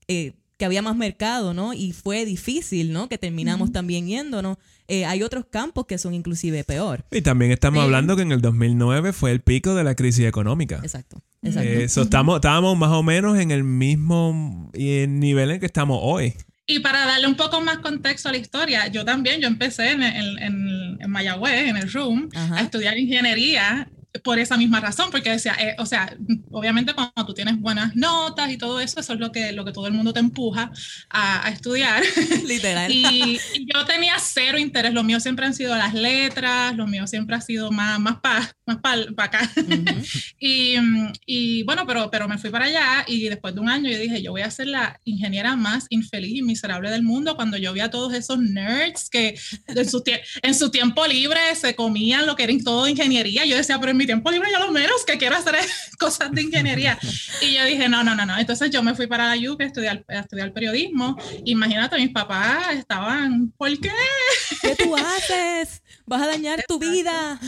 eh, 0.09 0.33
que 0.57 0.65
había 0.65 0.83
más 0.83 0.97
mercado, 0.97 1.53
¿no? 1.55 1.75
Y 1.75 1.93
fue 1.93 2.25
difícil, 2.25 2.93
¿no? 2.93 3.09
Que 3.09 3.19
terminamos 3.19 3.69
uh 3.69 3.71
-huh. 3.71 3.75
también 3.75 4.07
yéndonos. 4.07 4.57
Eh, 4.89 5.05
hay 5.05 5.23
otros 5.23 5.45
campos 5.51 5.87
que 5.87 5.99
son 5.99 6.15
inclusive 6.15 6.65
peor. 6.65 7.05
Y 7.11 7.21
también 7.21 7.51
estamos 7.51 7.83
hablando 7.83 8.17
que 8.17 8.23
en 8.23 8.33
el 8.33 8.41
2009 8.41 9.13
fue 9.13 9.33
el 9.33 9.41
pico 9.41 9.75
de 9.75 9.85
la 9.85 9.95
crisis 9.95 10.27
económica. 10.27 10.81
Exacto. 10.83 11.21
exacto. 11.43 11.69
Eso, 11.69 12.03
estamos, 12.03 12.37
estábamos 12.37 12.79
más 12.79 12.91
o 12.91 13.03
menos 13.03 13.39
en 13.39 13.51
el 13.51 13.65
mismo 13.65 14.71
nivel 14.75 15.51
en 15.51 15.61
que 15.61 15.67
estamos 15.67 15.99
hoy. 16.01 16.35
Y 16.67 16.81
para 16.81 17.07
darle 17.07 17.29
un 17.29 17.37
poco 17.37 17.61
más 17.61 17.79
contexto 17.79 18.29
a 18.29 18.33
la 18.33 18.39
historia, 18.39 18.89
yo 18.89 19.05
también, 19.05 19.41
yo 19.41 19.47
empecé 19.47 19.93
en, 19.93 20.03
en, 20.03 20.99
en, 21.01 21.11
Mayagüez, 21.11 21.69
en 21.69 21.77
el 21.77 21.89
Ajá. 22.35 22.57
a 22.57 22.61
estudiar 22.63 22.99
ingeniería 22.99 23.89
por 24.27 24.41
esa 24.41 24.57
misma 24.57 24.81
razón, 24.81 25.13
porque 25.13 25.31
decía, 25.31 25.57
eh, 25.61 25.77
o 25.79 25.87
sea, 25.87 26.17
obviamente 26.51 26.95
cuando 26.95 27.25
tú 27.25 27.33
tienes 27.33 27.61
buenas 27.61 27.95
notas 27.95 28.51
y 28.51 28.59
todo 28.59 28.81
eso, 28.81 28.99
eso 28.99 29.13
es 29.13 29.21
lo 29.21 29.31
que, 29.31 29.53
lo 29.53 29.65
que 29.65 29.71
todo 29.71 29.87
el 29.87 29.93
mundo 29.93 30.13
te 30.13 30.19
empuja 30.19 30.73
a, 31.09 31.47
a 31.47 31.51
estudiar. 31.51 32.03
Literal. 32.45 32.91
y, 32.91 33.39
y, 33.55 33.67
yo 33.73 33.85
tenía 33.85 34.17
cero 34.19 34.59
interés, 34.59 34.93
lo 34.93 35.05
mío 35.05 35.21
siempre 35.21 35.47
han 35.47 35.55
sido 35.55 35.77
las 35.77 35.95
letras, 35.95 36.75
lo 36.75 36.89
mío 36.89 37.07
siempre 37.07 37.37
ha 37.37 37.41
sido 37.41 37.71
más, 37.71 38.01
más 38.01 38.17
para 38.17 38.57
más 38.67 38.79
pa, 38.79 38.97
pa 39.15 39.25
acá. 39.25 39.51
Uh 39.57 39.61
-huh. 39.61 40.33
y, 40.41 40.75
y, 41.25 41.63
bueno, 41.63 41.87
pero, 41.87 42.11
pero 42.11 42.27
me 42.27 42.39
fui 42.39 42.51
para 42.51 42.65
allá 42.65 43.05
y 43.07 43.29
después 43.29 43.55
de 43.55 43.61
un 43.61 43.69
año 43.69 43.89
yo 43.89 43.99
dije, 43.99 44.21
yo 44.21 44.33
voy 44.33 44.43
a 44.43 44.51
ser 44.51 44.67
la 44.67 45.01
ingeniera 45.05 45.55
más 45.55 45.87
infeliz 45.89 46.35
y 46.35 46.43
miserable 46.43 46.91
del 46.91 47.05
mundo 47.05 47.37
cuando 47.37 47.57
yo 47.59 47.73
vi 47.73 47.81
a 47.81 47.91
todos 47.91 48.13
esos 48.13 48.39
nerds 48.41 49.09
que 49.09 49.39
en 49.69 49.89
su, 49.89 50.03
en 50.43 50.55
su 50.55 50.71
tiempo 50.71 51.07
libre 51.07 51.39
se 51.55 51.77
comían 51.77 52.27
lo 52.27 52.35
que 52.35 52.43
era 52.43 52.57
todo 52.65 52.89
ingeniería. 52.89 53.45
Yo 53.45 53.57
decía, 53.57 53.79
pero 53.79 53.93
en 53.93 53.99
mi 53.99 54.07
tiempo 54.07 54.16
libre 54.31 54.49
yo 54.53 54.59
lo 54.59 54.73
menos 54.73 55.05
que 55.05 55.19
quiero 55.19 55.37
hacer 55.37 55.55
es 55.57 55.91
cosas 55.99 56.33
de 56.33 56.43
ingeniería. 56.43 56.99
y 57.41 57.55
yo 57.55 57.65
dije, 57.65 57.89
no, 57.89 58.05
no, 58.05 58.15
no, 58.15 58.27
no. 58.27 58.39
Entonces 58.39 58.71
yo 58.71 58.83
me 58.83 58.95
fui 58.95 59.07
para 59.07 59.35
la 59.35 59.51
UP 59.51 59.61
a 59.61 59.65
estudiar, 59.65 60.05
a 60.09 60.21
estudiar 60.21 60.53
periodismo. 60.53 61.17
Imagínate, 61.45 61.97
mis 61.97 62.11
papás 62.11 62.75
estaban, 62.75 63.53
¿por 63.57 63.71
qué? 63.79 63.91
¿Qué 64.61 64.77
tú 64.77 64.97
haces? 64.97 65.83
Vas 66.07 66.23
a 66.23 66.27
dañar 66.27 66.65
tu 66.69 66.79
vida. 66.79 67.39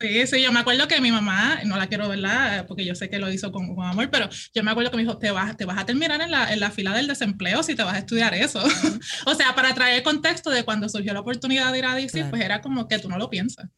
Sí, 0.00 0.26
sí, 0.26 0.42
yo 0.42 0.52
me 0.52 0.60
acuerdo 0.60 0.88
que 0.88 1.00
mi 1.00 1.12
mamá, 1.12 1.60
no 1.64 1.76
la 1.76 1.86
quiero 1.86 2.08
verla 2.08 2.64
porque 2.66 2.84
yo 2.84 2.94
sé 2.94 3.08
que 3.08 3.18
lo 3.18 3.30
hizo 3.30 3.52
con, 3.52 3.74
con 3.74 3.86
amor, 3.86 4.10
pero 4.10 4.28
yo 4.54 4.62
me 4.62 4.70
acuerdo 4.70 4.90
que 4.90 4.96
me 4.96 5.02
dijo, 5.02 5.18
te 5.18 5.30
vas, 5.30 5.56
te 5.56 5.64
vas 5.64 5.78
a 5.78 5.86
terminar 5.86 6.20
en 6.20 6.30
la, 6.30 6.52
en 6.52 6.60
la 6.60 6.70
fila 6.70 6.92
del 6.94 7.06
desempleo 7.06 7.62
si 7.62 7.74
te 7.74 7.82
vas 7.82 7.94
a 7.94 7.98
estudiar 7.98 8.34
eso. 8.34 8.62
O 9.26 9.34
sea, 9.34 9.54
para 9.54 9.74
traer 9.74 9.96
el 9.96 10.02
contexto 10.02 10.50
de 10.50 10.64
cuando 10.64 10.88
surgió 10.88 11.12
la 11.12 11.20
oportunidad 11.20 11.72
de 11.72 11.78
ir 11.78 11.84
a 11.84 11.94
DC, 11.94 12.12
claro. 12.12 12.30
pues 12.30 12.42
era 12.42 12.60
como 12.60 12.88
que 12.88 12.98
tú 12.98 13.08
no 13.08 13.18
lo 13.18 13.30
piensas. 13.30 13.68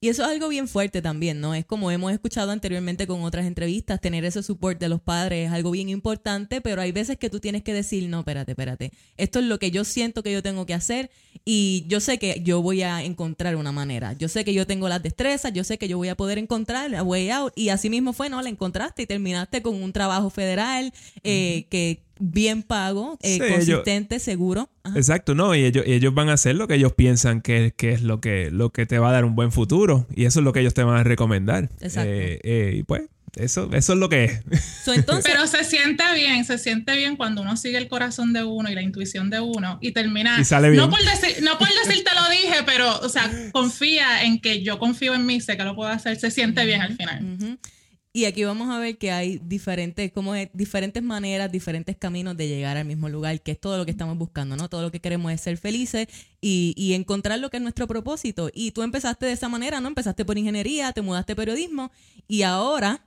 Y 0.00 0.08
eso 0.10 0.22
es 0.22 0.28
algo 0.28 0.48
bien 0.48 0.68
fuerte 0.68 1.02
también, 1.02 1.40
¿no? 1.40 1.56
Es 1.56 1.64
como 1.64 1.90
hemos 1.90 2.12
escuchado 2.12 2.52
anteriormente 2.52 3.08
con 3.08 3.22
otras 3.24 3.46
entrevistas, 3.46 4.00
tener 4.00 4.24
ese 4.24 4.44
support 4.44 4.78
de 4.78 4.88
los 4.88 5.00
padres 5.00 5.48
es 5.48 5.52
algo 5.52 5.72
bien 5.72 5.88
importante, 5.88 6.60
pero 6.60 6.80
hay 6.80 6.92
veces 6.92 7.18
que 7.18 7.28
tú 7.30 7.40
tienes 7.40 7.64
que 7.64 7.74
decir, 7.74 8.08
no, 8.08 8.20
espérate, 8.20 8.52
espérate, 8.52 8.92
esto 9.16 9.40
es 9.40 9.46
lo 9.46 9.58
que 9.58 9.72
yo 9.72 9.82
siento 9.82 10.22
que 10.22 10.32
yo 10.32 10.40
tengo 10.40 10.66
que 10.66 10.74
hacer 10.74 11.10
y 11.44 11.84
yo 11.88 11.98
sé 11.98 12.20
que 12.20 12.40
yo 12.44 12.62
voy 12.62 12.82
a 12.82 13.02
encontrar 13.02 13.56
una 13.56 13.72
manera, 13.72 14.12
yo 14.12 14.28
sé 14.28 14.44
que 14.44 14.54
yo 14.54 14.68
tengo 14.68 14.88
las 14.88 15.02
destrezas, 15.02 15.52
yo 15.52 15.64
sé 15.64 15.78
que 15.78 15.88
yo 15.88 15.96
voy 15.96 16.10
a 16.10 16.16
poder 16.16 16.38
encontrar 16.38 16.88
la 16.92 17.02
way 17.02 17.30
out 17.30 17.52
y 17.56 17.70
así 17.70 17.90
mismo 17.90 18.12
fue, 18.12 18.30
¿no? 18.30 18.40
La 18.40 18.50
encontraste 18.50 19.02
y 19.02 19.06
terminaste 19.06 19.62
con 19.62 19.82
un 19.82 19.92
trabajo 19.92 20.30
federal 20.30 20.92
eh, 21.24 21.64
uh 21.64 21.66
-huh. 21.66 21.68
que 21.70 22.07
bien 22.20 22.62
pago, 22.62 23.18
eh, 23.22 23.34
sí, 23.34 23.52
consistente, 23.52 24.16
ellos, 24.16 24.22
seguro. 24.22 24.70
Ajá. 24.82 24.96
Exacto, 24.98 25.34
no, 25.34 25.54
y 25.54 25.64
ellos, 25.64 25.84
ellos 25.86 26.14
van 26.14 26.28
a 26.28 26.34
hacer 26.34 26.56
lo 26.56 26.68
que 26.68 26.74
ellos 26.74 26.92
piensan 26.92 27.40
que, 27.40 27.74
que, 27.76 27.92
es 27.92 28.02
lo 28.02 28.20
que, 28.20 28.50
lo 28.50 28.70
que 28.70 28.86
te 28.86 28.98
va 28.98 29.10
a 29.10 29.12
dar 29.12 29.24
un 29.24 29.34
buen 29.34 29.52
futuro 29.52 30.06
y 30.14 30.24
eso 30.24 30.40
es 30.40 30.44
lo 30.44 30.52
que 30.52 30.60
ellos 30.60 30.74
te 30.74 30.82
van 30.82 30.96
a 30.96 31.04
recomendar. 31.04 31.70
Exacto. 31.80 32.10
Eh, 32.10 32.40
eh, 32.42 32.74
y 32.76 32.82
pues, 32.82 33.02
eso, 33.36 33.70
eso 33.72 33.92
es 33.92 33.98
lo 33.98 34.08
que 34.08 34.24
es. 34.24 34.42
So, 34.84 34.92
entonces, 34.92 35.30
Pero 35.30 35.46
se 35.46 35.64
siente 35.64 36.02
bien, 36.14 36.44
se 36.44 36.58
siente 36.58 36.96
bien 36.96 37.16
cuando 37.16 37.42
uno 37.42 37.56
sigue 37.56 37.78
el 37.78 37.88
corazón 37.88 38.32
de 38.32 38.42
uno 38.42 38.70
y 38.70 38.74
la 38.74 38.82
intuición 38.82 39.30
de 39.30 39.40
uno 39.40 39.78
y 39.80 39.92
termina. 39.92 40.40
Y 40.40 40.44
sale 40.44 40.70
bien. 40.70 40.82
No 40.82 40.90
por, 40.90 41.00
decir, 41.00 41.42
no 41.42 41.58
por 41.58 41.68
decir 41.68 42.04
te 42.04 42.14
lo 42.14 42.28
dije, 42.30 42.62
pero, 42.64 42.98
o 43.00 43.08
sea, 43.08 43.30
confía 43.52 44.24
en 44.24 44.40
que 44.40 44.62
yo 44.62 44.78
confío 44.78 45.14
en 45.14 45.26
mí, 45.26 45.40
sé 45.40 45.56
que 45.56 45.64
lo 45.64 45.74
puedo 45.74 45.90
hacer, 45.90 46.18
se 46.18 46.30
siente 46.30 46.64
bien 46.64 46.80
al 46.80 46.96
final. 46.96 47.22
Uh 47.22 47.38
-huh. 47.38 47.58
Y 48.18 48.24
aquí 48.24 48.42
vamos 48.42 48.68
a 48.68 48.80
ver 48.80 48.98
que 48.98 49.12
hay 49.12 49.38
diferentes, 49.38 50.10
como 50.10 50.34
diferentes 50.52 51.04
maneras, 51.04 51.52
diferentes 51.52 51.96
caminos 51.96 52.36
de 52.36 52.48
llegar 52.48 52.76
al 52.76 52.84
mismo 52.84 53.08
lugar, 53.08 53.40
que 53.40 53.52
es 53.52 53.60
todo 53.60 53.76
lo 53.76 53.84
que 53.84 53.92
estamos 53.92 54.18
buscando, 54.18 54.56
¿no? 54.56 54.68
Todo 54.68 54.82
lo 54.82 54.90
que 54.90 54.98
queremos 54.98 55.30
es 55.30 55.40
ser 55.40 55.56
felices 55.56 56.08
y, 56.40 56.74
y 56.76 56.94
encontrar 56.94 57.38
lo 57.38 57.48
que 57.48 57.58
es 57.58 57.62
nuestro 57.62 57.86
propósito. 57.86 58.50
Y 58.52 58.72
tú 58.72 58.82
empezaste 58.82 59.24
de 59.24 59.30
esa 59.30 59.48
manera, 59.48 59.80
¿no? 59.80 59.86
Empezaste 59.86 60.24
por 60.24 60.36
ingeniería, 60.36 60.92
te 60.92 61.00
mudaste 61.00 61.34
a 61.34 61.36
periodismo 61.36 61.92
y 62.26 62.42
ahora 62.42 63.06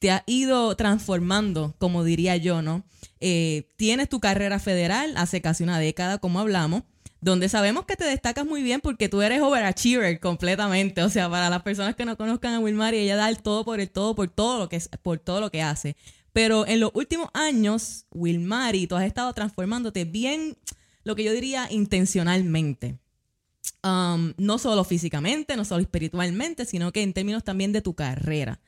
te 0.00 0.10
ha 0.10 0.24
ido 0.26 0.74
transformando, 0.74 1.76
como 1.78 2.02
diría 2.02 2.36
yo, 2.36 2.60
¿no? 2.60 2.82
Eh, 3.20 3.68
tienes 3.76 4.08
tu 4.08 4.18
carrera 4.18 4.58
federal 4.58 5.16
hace 5.18 5.40
casi 5.40 5.62
una 5.62 5.78
década, 5.78 6.18
como 6.18 6.40
hablamos, 6.40 6.82
donde 7.20 7.48
sabemos 7.48 7.84
que 7.84 7.96
te 7.96 8.04
destacas 8.04 8.46
muy 8.46 8.62
bien 8.62 8.80
porque 8.80 9.08
tú 9.08 9.22
eres 9.22 9.40
overachiever 9.40 10.20
completamente. 10.20 11.02
O 11.02 11.08
sea, 11.08 11.28
para 11.28 11.50
las 11.50 11.62
personas 11.62 11.96
que 11.96 12.04
no 12.04 12.16
conozcan 12.16 12.54
a 12.54 12.60
Wilmar, 12.60 12.94
ella 12.94 13.16
da 13.16 13.28
el 13.28 13.42
todo 13.42 13.64
por 13.64 13.80
el 13.80 13.90
todo, 13.90 14.14
por 14.14 14.28
todo 14.28 14.58
lo 14.58 14.68
que, 14.68 14.80
por 15.02 15.18
todo 15.18 15.40
lo 15.40 15.50
que 15.50 15.62
hace. 15.62 15.96
Pero 16.32 16.66
en 16.66 16.80
los 16.80 16.90
últimos 16.94 17.28
años, 17.34 18.06
Wilmari, 18.12 18.86
tú 18.86 18.96
has 18.96 19.04
estado 19.04 19.32
transformándote 19.32 20.04
bien, 20.04 20.56
lo 21.02 21.16
que 21.16 21.24
yo 21.24 21.32
diría, 21.32 21.66
intencionalmente. 21.70 22.98
Um, 23.82 24.34
no 24.36 24.58
solo 24.58 24.84
físicamente, 24.84 25.56
no 25.56 25.64
solo 25.64 25.82
espiritualmente, 25.82 26.64
sino 26.64 26.92
que 26.92 27.02
en 27.02 27.12
términos 27.12 27.44
también 27.44 27.72
de 27.72 27.80
tu 27.80 27.94
carrera. 27.94 28.60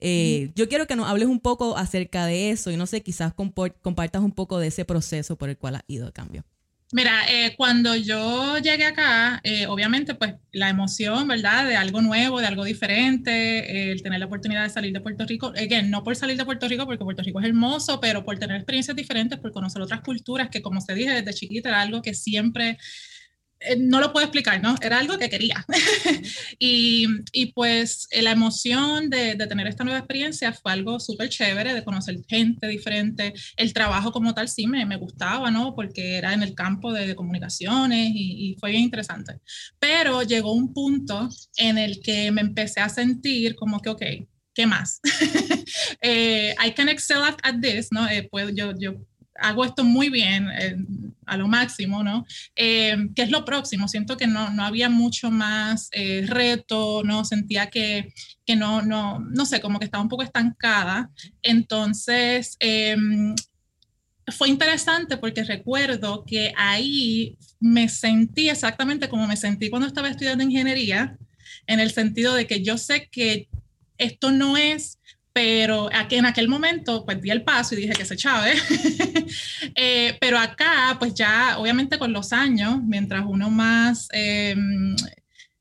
Eh, 0.00 0.52
yo 0.54 0.68
quiero 0.68 0.86
que 0.86 0.94
nos 0.94 1.08
hables 1.08 1.28
un 1.28 1.40
poco 1.40 1.76
acerca 1.76 2.24
de 2.26 2.50
eso 2.50 2.70
y 2.70 2.76
no 2.76 2.86
sé, 2.86 3.02
quizás 3.02 3.34
compartas 3.34 4.22
un 4.22 4.32
poco 4.32 4.58
de 4.58 4.68
ese 4.68 4.84
proceso 4.84 5.36
por 5.36 5.48
el 5.48 5.58
cual 5.58 5.76
ha 5.76 5.84
ido 5.88 6.06
el 6.06 6.12
cambio. 6.12 6.44
Mira, 6.90 7.30
eh, 7.30 7.54
cuando 7.58 7.94
yo 7.96 8.56
llegué 8.58 8.86
acá, 8.86 9.40
eh, 9.44 9.66
obviamente, 9.66 10.14
pues 10.14 10.36
la 10.52 10.70
emoción, 10.70 11.28
¿verdad? 11.28 11.66
De 11.66 11.76
algo 11.76 12.00
nuevo, 12.00 12.40
de 12.40 12.46
algo 12.46 12.64
diferente, 12.64 13.92
el 13.92 14.02
tener 14.02 14.18
la 14.20 14.24
oportunidad 14.26 14.62
de 14.62 14.70
salir 14.70 14.94
de 14.94 15.00
Puerto 15.02 15.26
Rico, 15.26 15.48
again, 15.48 15.90
no 15.90 16.02
por 16.02 16.16
salir 16.16 16.38
de 16.38 16.46
Puerto 16.46 16.66
Rico, 16.66 16.86
porque 16.86 17.04
Puerto 17.04 17.22
Rico 17.22 17.40
es 17.40 17.46
hermoso, 17.46 18.00
pero 18.00 18.24
por 18.24 18.38
tener 18.38 18.56
experiencias 18.56 18.96
diferentes, 18.96 19.38
por 19.38 19.52
conocer 19.52 19.82
otras 19.82 20.00
culturas, 20.00 20.48
que 20.48 20.62
como 20.62 20.80
se 20.80 20.94
dije 20.94 21.10
desde 21.10 21.34
chiquita 21.34 21.68
era 21.68 21.82
algo 21.82 22.00
que 22.00 22.14
siempre 22.14 22.70
eh, 22.70 22.76
no 23.78 24.00
lo 24.00 24.12
puedo 24.12 24.24
explicar, 24.24 24.62
¿no? 24.62 24.76
Era 24.80 24.98
algo 24.98 25.18
que 25.18 25.28
quería. 25.28 25.64
y, 26.58 27.06
y, 27.32 27.52
pues 27.52 28.06
eh, 28.10 28.22
la 28.22 28.32
emoción 28.32 29.10
de, 29.10 29.34
de, 29.34 29.46
tener 29.46 29.66
esta 29.66 29.84
nueva 29.84 29.98
experiencia 29.98 30.52
fue 30.52 30.72
algo 30.72 31.00
súper 31.00 31.28
chévere, 31.28 31.74
de 31.74 31.84
conocer 31.84 32.16
gente 32.28 32.66
diferente. 32.68 33.34
El 33.56 33.72
trabajo 33.72 34.12
como 34.12 34.34
tal 34.34 34.48
sí 34.48 34.66
me, 34.66 34.86
me 34.86 34.96
gustaba, 34.96 35.50
¿no? 35.50 35.74
Porque 35.74 36.16
era 36.16 36.34
en 36.34 36.42
el 36.42 36.54
campo 36.54 36.92
de, 36.92 37.14
comunicaciones 37.14 38.10
y, 38.14 38.56
fue 38.60 38.70
bien 38.70 38.84
interesante. 38.84 39.34
Pero 39.78 40.22
llegó 40.22 40.52
un 40.52 40.72
punto 40.72 41.28
en 41.56 41.78
el 41.78 42.00
que 42.00 42.30
me 42.30 42.40
empecé 42.40 42.80
a 42.80 42.88
sentir 42.88 43.54
como 43.54 43.80
que, 43.80 43.90
ok, 43.90 44.02
¿qué 44.54 44.66
más? 44.66 45.00
eh, 46.02 46.54
I 46.64 46.72
can 46.72 46.88
excel 46.88 47.22
at, 47.22 47.60
this, 47.60 47.88
¿no? 47.90 48.08
Eh, 48.08 48.28
yo, 48.54 48.72
yo 48.78 48.94
hago 49.38 49.64
esto 49.64 49.84
muy 49.84 50.10
bien, 50.10 50.48
eh, 50.50 50.76
a 51.26 51.36
lo 51.36 51.48
máximo, 51.48 52.02
¿no? 52.02 52.26
Eh, 52.56 52.96
¿Qué 53.14 53.22
es 53.22 53.30
lo 53.30 53.44
próximo? 53.44 53.88
Siento 53.88 54.16
que 54.16 54.26
no, 54.26 54.50
no 54.50 54.64
había 54.64 54.88
mucho 54.88 55.30
más 55.30 55.88
eh, 55.92 56.24
reto, 56.26 57.02
¿no? 57.04 57.24
Sentía 57.24 57.68
que, 57.70 58.12
que, 58.44 58.56
no, 58.56 58.82
no, 58.82 59.20
no 59.20 59.46
sé, 59.46 59.60
como 59.60 59.78
que 59.78 59.84
estaba 59.84 60.02
un 60.02 60.08
poco 60.08 60.22
estancada. 60.22 61.10
Entonces, 61.42 62.56
em, 62.60 63.34
fue 64.26 64.48
interesante 64.48 65.16
porque 65.16 65.44
recuerdo 65.44 66.24
que 66.26 66.52
ahí 66.56 67.36
me 67.60 67.88
sentí 67.88 68.48
exactamente 68.48 69.08
como 69.08 69.26
me 69.26 69.36
sentí 69.36 69.70
cuando 69.70 69.88
estaba 69.88 70.08
estudiando 70.08 70.44
ingeniería, 70.44 71.16
en 71.66 71.80
el 71.80 71.92
sentido 71.92 72.34
de 72.34 72.46
que 72.46 72.62
yo 72.62 72.76
sé 72.78 73.08
que 73.10 73.48
esto 73.98 74.30
no 74.30 74.56
es 74.56 74.97
pero 75.38 75.88
aquí 75.94 76.16
en 76.16 76.26
aquel 76.26 76.48
momento 76.48 77.04
pues 77.04 77.22
di 77.22 77.30
el 77.30 77.44
paso 77.44 77.76
y 77.76 77.78
dije 77.78 77.92
que 77.92 78.04
se 78.04 78.16
chave. 78.16 78.54
eh, 79.76 80.18
pero 80.20 80.36
acá 80.36 80.96
pues 80.98 81.14
ya 81.14 81.58
obviamente 81.58 81.96
con 81.96 82.12
los 82.12 82.32
años, 82.32 82.82
mientras 82.82 83.24
uno 83.24 83.48
más, 83.48 84.08
eh, 84.12 84.56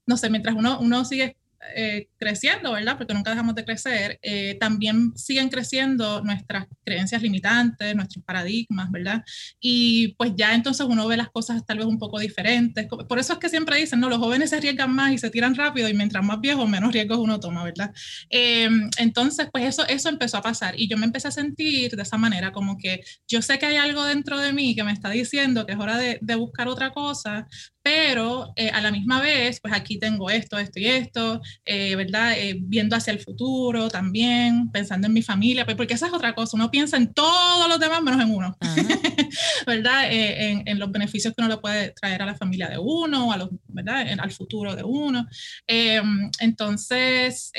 no 0.08 0.18
sé, 0.18 0.32
mientras 0.32 0.56
uno, 0.56 0.80
uno 0.80 1.06
sigue 1.06 1.38
eh, 1.76 2.10
creciendo, 2.18 2.74
¿verdad? 2.74 2.98
Porque 2.98 3.14
nunca 3.14 3.32
dejamos 3.32 3.56
de 3.56 3.66
crecer, 3.66 4.20
eh, 4.22 4.58
también 4.60 5.14
siguen 5.16 5.50
creciendo 5.50 6.22
nuestras 6.22 6.68
creencias 6.84 7.22
limitantes, 7.22 7.96
nuestros 7.96 8.24
paradigmas, 8.24 8.92
¿verdad? 8.92 9.24
Y 9.60 10.16
pues 10.18 10.34
ya 10.36 10.54
entonces 10.54 10.86
uno 10.88 11.08
ve 11.08 11.18
las 11.18 11.30
cosas 11.30 11.66
tal 11.66 11.78
vez 11.80 11.88
un 11.88 12.00
poco 12.00 12.20
diferentes. 12.20 12.88
Por 12.88 13.20
eso 13.20 13.34
es 13.34 13.40
que 13.40 13.50
siempre 13.50 13.78
dicen, 13.78 14.00
no, 14.00 14.10
los 14.10 14.20
jóvenes 14.20 14.50
se 14.50 14.58
arriesgan 14.58 14.94
más 14.94 15.12
y 15.12 15.18
se 15.18 15.30
tiran 15.30 15.56
rápido 15.56 15.90
y 15.90 15.94
mientras 15.94 16.24
más 16.24 16.40
viejos, 16.40 16.70
menos 16.70 16.94
riesgos 16.94 17.18
uno 17.20 17.40
toma, 17.40 17.64
¿verdad? 17.64 17.94
Eh, 18.30 18.70
entonces, 18.98 19.48
pues 19.52 19.66
eso, 19.66 19.88
eso 19.88 20.10
empezó 20.10 20.38
a 20.38 20.42
pasar 20.42 20.80
y 20.80 20.88
yo 20.88 20.98
me 20.98 21.06
empecé 21.06 21.28
a 21.28 21.32
sentir 21.32 21.96
de 21.96 22.02
esa 22.02 22.18
manera, 22.18 22.52
como 22.52 22.78
que 22.78 23.04
yo 23.28 23.42
sé 23.42 23.60
que 23.60 23.66
hay 23.66 23.78
algo 23.78 24.04
dentro 24.06 24.40
de 24.40 24.54
mí 24.54 24.76
que 24.76 24.84
me 24.84 24.92
está 24.92 25.10
diciendo 25.10 25.66
que 25.66 25.74
es 25.74 25.80
hora 25.80 25.98
de, 25.98 26.20
de 26.22 26.36
buscar 26.36 26.68
otra 26.68 26.92
cosa, 26.92 27.48
pero 27.88 28.52
eh, 28.58 28.70
a 28.70 28.82
la 28.82 28.92
misma 28.92 29.22
vez, 29.22 29.62
pues 29.62 29.74
aquí 29.74 29.98
tengo 29.98 30.30
esto, 30.30 30.58
esto 30.60 30.78
y 30.78 30.88
esto, 30.88 31.42
eh, 31.64 31.96
¿verdad? 31.96 32.34
Eh, 32.38 32.58
viendo 32.60 32.98
hacia 32.98 33.14
el 33.14 33.20
futuro 33.20 33.88
también, 33.88 34.70
pensando 34.74 35.08
en 35.08 35.14
mi 35.14 35.22
familia, 35.22 35.64
pues, 35.64 35.78
porque 35.78 35.94
esa 35.94 36.08
es 36.08 36.14
otra 36.14 36.36
cosa, 36.36 36.58
uno 36.58 36.70
piensa 36.70 36.98
en 36.98 37.14
todos 37.14 37.70
los 37.70 37.80
demás 37.80 38.04
menos 38.04 38.22
en 38.22 38.36
uno, 38.36 38.58
¿verdad? 39.66 40.12
En, 40.12 40.68
en, 40.68 40.80
los 40.80 40.92
beneficios 40.92 41.34
que 41.34 41.42
uno 41.42 41.48
le 41.48 41.62
puede 41.62 41.92
traer 41.92 42.22
a 42.22 42.26
la 42.26 42.36
familia 42.36 42.68
de 42.68 42.78
uno, 42.78 43.32
a 43.32 43.38
los, 43.38 43.48
¿verdad? 43.70 44.06
al 44.20 44.32
futuro 44.32 44.76
de 44.76 44.84
uno. 44.84 45.26
entonces, 45.66 47.54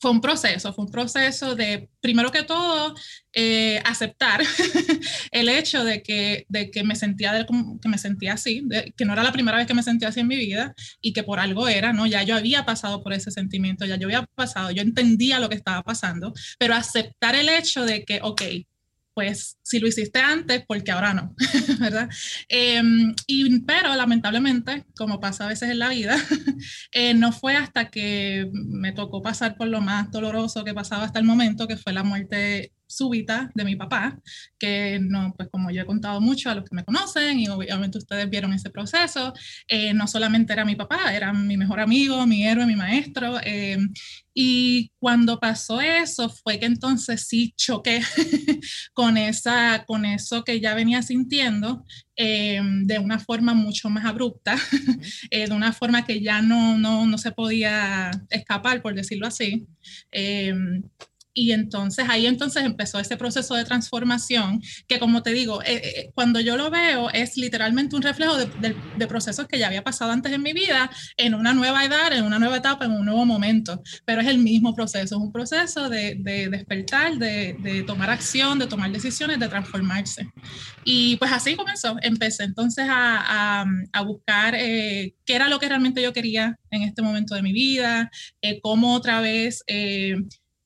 fue 0.00 0.10
un 0.10 0.20
proceso, 0.20 0.72
fue 0.72 0.84
un 0.84 0.90
proceso 0.90 1.54
de, 1.54 1.88
primero 2.00 2.30
que 2.30 2.42
todo, 2.42 2.94
eh, 3.32 3.80
aceptar 3.84 4.40
el 5.30 5.48
hecho 5.48 5.84
de 5.84 6.02
que, 6.02 6.46
de 6.48 6.70
que 6.70 6.84
me 6.84 6.96
sentía 6.96 7.32
de, 7.32 7.46
que 7.80 7.88
me 7.88 7.98
sentía 7.98 8.34
así, 8.34 8.66
que 8.96 9.04
no 9.04 9.12
era 9.12 9.22
la 9.22 9.32
primera 9.32 9.58
vez 9.58 9.66
que 9.66 9.74
me 9.74 9.82
sentía 9.82 10.08
así 10.08 10.20
en 10.20 10.28
mi 10.28 10.36
vida 10.36 10.74
y 11.00 11.12
que 11.12 11.22
por 11.22 11.38
algo 11.40 11.68
era, 11.68 11.92
¿no? 11.92 12.06
Ya 12.06 12.22
yo 12.22 12.36
había 12.36 12.64
pasado 12.64 13.02
por 13.02 13.12
ese 13.12 13.30
sentimiento, 13.30 13.84
ya 13.84 13.96
yo 13.96 14.06
había 14.06 14.26
pasado, 14.34 14.70
yo 14.70 14.82
entendía 14.82 15.38
lo 15.38 15.48
que 15.48 15.56
estaba 15.56 15.82
pasando, 15.82 16.32
pero 16.58 16.74
aceptar 16.74 17.34
el 17.34 17.48
hecho 17.48 17.84
de 17.84 18.04
que, 18.04 18.20
ok, 18.22 18.42
pues 19.16 19.58
si 19.62 19.78
lo 19.78 19.88
hiciste 19.88 20.18
antes, 20.18 20.62
porque 20.68 20.92
ahora 20.92 21.14
no, 21.14 21.34
¿verdad? 21.80 22.10
Eh, 22.50 22.82
y, 23.26 23.60
pero 23.60 23.96
lamentablemente, 23.96 24.84
como 24.94 25.20
pasa 25.20 25.46
a 25.46 25.48
veces 25.48 25.70
en 25.70 25.78
la 25.78 25.88
vida, 25.88 26.18
eh, 26.92 27.14
no 27.14 27.32
fue 27.32 27.56
hasta 27.56 27.88
que 27.88 28.50
me 28.52 28.92
tocó 28.92 29.22
pasar 29.22 29.56
por 29.56 29.68
lo 29.68 29.80
más 29.80 30.10
doloroso 30.10 30.64
que 30.64 30.74
pasaba 30.74 31.04
hasta 31.04 31.18
el 31.18 31.24
momento, 31.24 31.66
que 31.66 31.78
fue 31.78 31.94
la 31.94 32.02
muerte 32.02 32.74
súbita 32.86 33.50
de 33.54 33.64
mi 33.64 33.76
papá, 33.76 34.18
que 34.58 34.98
no, 35.00 35.34
pues 35.36 35.48
como 35.50 35.70
yo 35.70 35.82
he 35.82 35.86
contado 35.86 36.20
mucho 36.20 36.50
a 36.50 36.54
los 36.54 36.64
que 36.64 36.74
me 36.74 36.84
conocen 36.84 37.38
y 37.38 37.48
obviamente 37.48 37.98
ustedes 37.98 38.28
vieron 38.30 38.52
ese 38.52 38.70
proceso, 38.70 39.32
eh, 39.68 39.92
no 39.94 40.06
solamente 40.06 40.52
era 40.52 40.64
mi 40.64 40.76
papá, 40.76 41.14
era 41.14 41.32
mi 41.32 41.56
mejor 41.56 41.80
amigo, 41.80 42.26
mi 42.26 42.46
héroe, 42.46 42.66
mi 42.66 42.76
maestro. 42.76 43.38
Eh, 43.42 43.78
y 44.38 44.92
cuando 44.98 45.40
pasó 45.40 45.80
eso 45.80 46.28
fue 46.28 46.58
que 46.58 46.66
entonces 46.66 47.26
sí 47.26 47.54
choqué 47.56 48.02
con, 48.92 49.16
esa, 49.16 49.84
con 49.86 50.04
eso 50.04 50.44
que 50.44 50.60
ya 50.60 50.74
venía 50.74 51.00
sintiendo 51.02 51.84
eh, 52.16 52.60
de 52.82 52.98
una 52.98 53.18
forma 53.18 53.54
mucho 53.54 53.88
más 53.88 54.04
abrupta, 54.04 54.56
de 55.30 55.52
una 55.52 55.72
forma 55.72 56.04
que 56.04 56.20
ya 56.20 56.42
no, 56.42 56.76
no, 56.76 57.06
no, 57.06 57.18
se 57.18 57.32
podía 57.32 58.10
escapar, 58.30 58.82
por 58.82 58.94
decirlo 58.94 59.26
así. 59.26 59.66
Y 61.38 61.52
entonces 61.52 62.06
ahí 62.08 62.26
entonces 62.26 62.64
empezó 62.64 62.98
ese 62.98 63.18
proceso 63.18 63.54
de 63.54 63.64
transformación 63.64 64.62
que 64.88 64.98
como 64.98 65.22
te 65.22 65.34
digo, 65.34 65.62
eh, 65.62 65.82
eh, 65.84 66.10
cuando 66.14 66.40
yo 66.40 66.56
lo 66.56 66.70
veo 66.70 67.10
es 67.10 67.36
literalmente 67.36 67.94
un 67.94 68.00
reflejo 68.00 68.38
de, 68.38 68.46
de, 68.46 68.74
de, 68.96 69.06
procesos 69.06 69.46
que 69.46 69.58
ya 69.58 69.66
había 69.66 69.84
pasado 69.84 70.12
antes 70.12 70.32
en 70.32 70.42
mi 70.42 70.54
vida, 70.54 70.90
en 71.18 71.34
una 71.34 71.52
nueva 71.52 71.84
edad, 71.84 72.10
en 72.14 72.24
una 72.24 72.38
nueva 72.38 72.56
etapa, 72.56 72.86
en 72.86 72.92
un 72.92 73.04
nuevo 73.04 73.26
momento. 73.26 73.82
Pero 74.06 74.22
es 74.22 74.28
el 74.28 74.38
mismo 74.38 74.74
proceso, 74.74 75.16
es 75.16 75.20
un 75.20 75.30
proceso 75.30 75.90
de, 75.90 76.16
de 76.20 76.48
despertar, 76.48 77.18
de, 77.18 77.84
tomar 77.86 78.08
acción, 78.08 78.58
de 78.58 78.66
tomar 78.66 78.90
decisiones, 78.90 79.38
de 79.38 79.48
transformarse. 79.48 80.30
Y 80.84 81.16
pues 81.16 81.32
así 81.32 81.54
comenzó. 81.54 81.96
Empecé 82.00 82.44
entonces 82.44 82.86
a, 82.88 83.60
a, 83.60 83.66
a 83.92 84.02
buscar 84.02 84.54
eh, 84.54 85.14
qué 85.26 85.34
era 85.34 85.50
lo 85.50 85.58
que 85.58 85.68
realmente 85.68 86.00
yo 86.00 86.14
quería 86.14 86.58
en 86.70 86.82
este 86.82 87.02
momento 87.02 87.34
de 87.34 87.42
mi 87.42 87.52
vida, 87.52 88.10
eh, 88.40 88.58
cómo 88.62 88.94
otra 88.94 89.20
vez... 89.20 89.62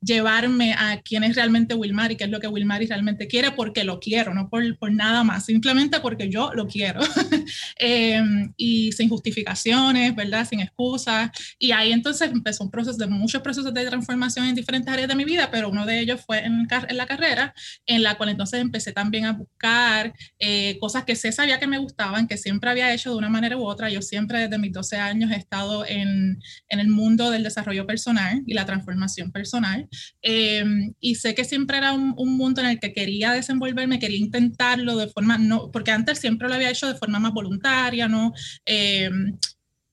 Llevarme 0.03 0.73
a 0.73 1.01
quién 1.03 1.25
es 1.25 1.37
realmente 1.37 1.75
Wilmar 1.75 2.13
y 2.13 2.17
qué 2.17 2.25
es 2.25 2.31
lo 2.31 2.41
que 2.41 2.49
Wilmar 2.49 2.81
realmente 2.81 3.27
quiere 3.27 3.51
porque 3.51 3.85
lo 3.85 4.01
quiero, 4.01 4.33
no 4.35 4.49
por, 4.49 4.79
por 4.79 4.93
nada 4.93 5.25
más, 5.25 5.45
simplemente 5.45 6.01
porque 6.01 6.29
yo 6.31 6.53
lo 6.55 6.67
quiero. 6.67 7.01
eh, 7.79 8.23
y 8.57 8.93
sin 8.93 9.09
justificaciones, 9.09 10.15
¿verdad? 10.15 10.47
Sin 10.49 10.61
excusas. 10.61 11.31
Y 11.59 11.73
ahí 11.73 11.93
entonces 11.93 12.31
empezó 12.31 12.65
un 12.65 12.71
proceso 12.71 12.97
de 12.97 13.07
muchos 13.07 13.43
procesos 13.43 13.75
de 13.75 13.87
transformación 13.87 14.47
en 14.47 14.55
diferentes 14.55 14.93
áreas 14.93 15.09
de 15.09 15.15
mi 15.15 15.25
vida, 15.25 15.51
pero 15.51 15.69
uno 15.69 15.87
de 15.87 16.01
ellos 16.01 16.21
fue 16.25 16.45
en, 16.45 16.67
en 16.89 16.97
la 16.97 17.07
carrera, 17.07 17.55
en 17.87 18.03
la 18.03 18.17
cual 18.17 18.31
entonces 18.31 18.61
empecé 18.61 18.93
también 18.93 19.27
a 19.27 19.33
buscar 19.33 20.15
eh, 20.39 20.79
cosas 20.81 21.05
que 21.05 21.17
sé 21.17 21.33
sabía 21.33 21.59
que 21.59 21.67
me 21.67 21.79
gustaban, 21.79 22.27
que 22.27 22.37
siempre 22.37 22.71
había 22.71 22.93
hecho 22.93 23.11
de 23.11 23.17
una 23.17 23.29
manera 23.29 23.57
u 23.57 23.65
otra. 23.65 23.91
Yo 23.91 24.03
siempre 24.03 24.41
desde 24.41 24.59
mis 24.59 24.73
12 24.73 24.97
años 24.97 25.31
he 25.31 25.37
estado 25.37 25.85
en, 25.87 26.41
en 26.69 26.81
el 26.81 26.89
mundo 26.89 27.31
del 27.31 27.43
desarrollo 27.43 27.87
personal 27.87 28.43
y 28.47 28.55
la 28.55 28.67
transformación 28.67 29.31
personal. 29.33 29.89
Em, 30.23 30.95
y 31.01 31.15
sé 31.17 31.35
que 31.35 31.45
siempre 31.45 31.79
era 31.79 31.93
un, 31.93 32.15
un, 32.17 32.37
mundo 32.37 32.61
en 32.61 32.69
el 32.69 32.81
que 32.81 32.93
quería 32.93 33.33
desenvolverme, 33.33 33.99
quería 33.99 34.19
intentarlo 34.19 34.97
de 34.97 35.09
forma, 35.09 35.39
no, 35.39 35.71
porque 35.71 35.91
antes 35.91 36.19
siempre 36.19 36.49
lo 36.49 36.55
había 36.55 36.71
hecho 36.71 36.87
de 36.89 36.99
forma 36.99 37.19
más 37.19 37.33
voluntaria, 37.33 38.09
¿no? 38.09 38.33
Em, 38.65 39.39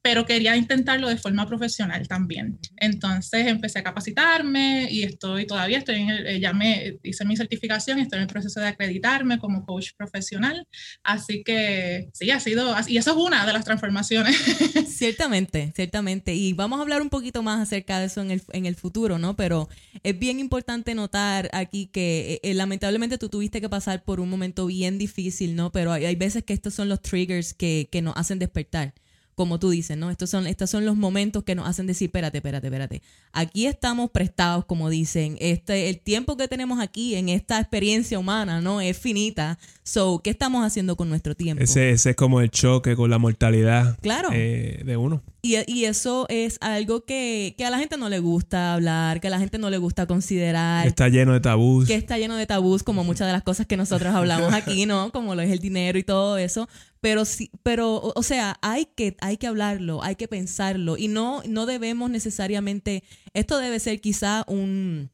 pero 0.08 0.26
quería 0.26 0.56
intentarlo 0.56 1.10
de 1.10 1.17
forma 1.17 1.46
profesional 1.46 2.08
también. 2.08 2.58
Entonces 2.78 3.46
empecé 3.46 3.80
a 3.80 3.84
capacitarme 3.84 4.88
y 4.89 5.04
estoy 5.04 5.46
todavía, 5.46 5.80
estoy 5.80 5.96
en 5.96 6.10
el, 6.10 6.28
eh, 6.28 6.39
ya 6.39 6.54
me 6.54 6.98
hice 7.04 7.26
mi 7.26 7.36
certificación, 7.36 8.00
estoy 8.00 8.20
en 8.20 8.22
el 8.22 8.30
proceso 8.30 8.62
de 8.62 8.67
acreditarme 8.67 9.38
como 9.38 9.65
coach 9.65 9.89
profesional. 9.98 10.65
Así 11.04 11.43
que 11.43 12.08
sí, 12.13 12.32
ha 12.32 12.39
sido, 12.39 12.74
y 12.88 12.96
eso 12.96 13.12
es 13.12 13.17
una 13.17 13.46
de 13.46 13.52
las 13.52 13.65
transformaciones. 13.65 14.38
Ciertamente, 14.88 15.74
ciertamente. 15.76 16.34
Y 16.34 16.54
vamos 16.54 16.80
a 16.80 16.84
hablar 16.84 17.02
un 17.02 17.10
poquito 17.10 17.43
más 17.43 17.60
acerca 17.60 18.00
de 18.00 18.06
eso 18.06 18.22
en 18.22 18.32
el, 18.32 18.41
en 18.54 18.65
el 18.65 18.76
futuro, 18.76 19.20
¿no? 19.20 19.36
Pero 19.36 19.67
es 20.04 20.17
bien 20.17 20.39
importante 20.39 20.96
notar 20.96 21.50
aquí 21.52 21.88
que 21.88 22.39
eh, 22.43 22.54
lamentablemente 22.54 23.17
tú 23.17 23.28
tuviste 23.28 23.60
que 23.60 23.67
pasar 23.67 24.06
por 24.06 24.22
un 24.22 24.30
momento 24.30 24.67
bien 24.67 24.98
difícil, 24.98 25.58
¿no? 25.58 25.74
Pero 25.74 25.91
hay, 25.91 26.06
hay 26.06 26.15
veces 26.15 26.46
que 26.46 26.54
estos 26.54 26.74
son 26.76 26.88
los 26.88 27.02
triggers 27.02 27.54
que, 27.54 27.89
que 27.91 28.02
nos 28.02 28.15
hacen 28.15 28.39
despertar 28.39 28.93
como 29.38 29.60
tú 29.60 29.69
dices, 29.69 29.95
¿no? 29.95 30.10
Estos 30.10 30.32
son, 30.32 30.47
estos 30.47 30.67
son 30.71 30.84
los 30.84 30.97
momentos 30.97 31.43
que 31.43 31.54
nos 31.54 31.67
hacen 31.67 31.86
decir, 31.86 32.08
espérate, 32.08 32.39
espérate, 32.39 32.67
espérate. 32.67 33.04
Aquí 33.34 33.67
estamos 33.67 34.10
prestados, 34.10 34.65
como 34.65 34.89
dicen. 34.89 35.38
Este, 35.39 35.89
el 35.89 36.00
tiempo 36.00 36.38
que 36.38 36.47
tenemos 36.47 36.80
aquí 36.80 37.13
en 37.13 37.30
esta 37.30 37.60
experiencia 37.60 38.17
humana, 38.17 38.62
¿no? 38.62 38.82
Es 38.82 38.97
finita. 38.97 39.60
So, 39.84 40.21
¿qué 40.23 40.32
estamos 40.32 40.65
haciendo 40.65 40.95
con 40.95 41.10
nuestro 41.10 41.36
tiempo? 41.36 41.63
Ese, 41.63 41.91
ese 41.91 42.10
es 42.10 42.15
como 42.15 42.41
el 42.41 42.50
choque 42.50 42.95
con 42.95 43.12
la 43.12 43.19
mortalidad 43.19 44.00
claro. 44.02 44.30
Eh, 44.34 44.82
de 44.84 44.97
uno. 44.97 45.21
Y, 45.48 45.56
y, 45.66 45.86
eso 45.86 46.26
es 46.28 46.58
algo 46.60 47.06
que, 47.06 47.56
que, 47.58 47.66
a 47.66 47.70
la 47.70 47.80
gente 47.80 47.96
no 47.98 48.10
le 48.10 48.20
gusta 48.20 48.74
hablar, 48.74 49.22
que 49.22 49.28
a 49.28 49.30
la 49.30 49.40
gente 49.40 49.58
no 49.58 49.70
le 49.70 49.78
gusta 49.78 50.06
considerar. 50.06 50.86
Está 50.86 51.08
lleno 51.08 51.32
de 51.32 51.40
tabús. 51.40 51.88
Que 51.88 51.96
está 51.96 52.18
lleno 52.18 52.36
de 52.36 52.46
tabús, 52.46 52.84
como 52.84 53.04
muchas 53.04 53.28
de 53.28 53.34
las 53.34 53.44
cosas 53.44 53.66
que 53.66 53.78
nosotros 53.78 54.14
hablamos 54.14 54.54
aquí, 54.54 54.86
¿no? 54.86 55.12
Como 55.12 55.36
lo 55.36 55.42
es 55.42 55.50
el 55.50 55.60
dinero 55.60 55.98
y 55.98 56.04
todo 56.04 56.38
eso. 56.38 56.68
Pero 57.00 57.24
sí, 57.24 57.50
pero, 57.64 58.12
o 58.16 58.24
sea, 58.24 58.58
hay 58.62 58.88
que, 58.88 59.16
hay 59.22 59.38
que 59.38 59.48
hablarlo, 59.48 60.04
hay 60.04 60.16
que 60.16 60.28
pensarlo. 60.28 60.98
Y 60.98 61.08
no, 61.08 61.42
no 61.48 61.66
debemos 61.66 62.10
necesariamente. 62.10 63.04
Esto 63.34 63.60
debe 63.60 63.80
ser 63.80 64.02
quizá 64.02 64.44
un 64.48 65.10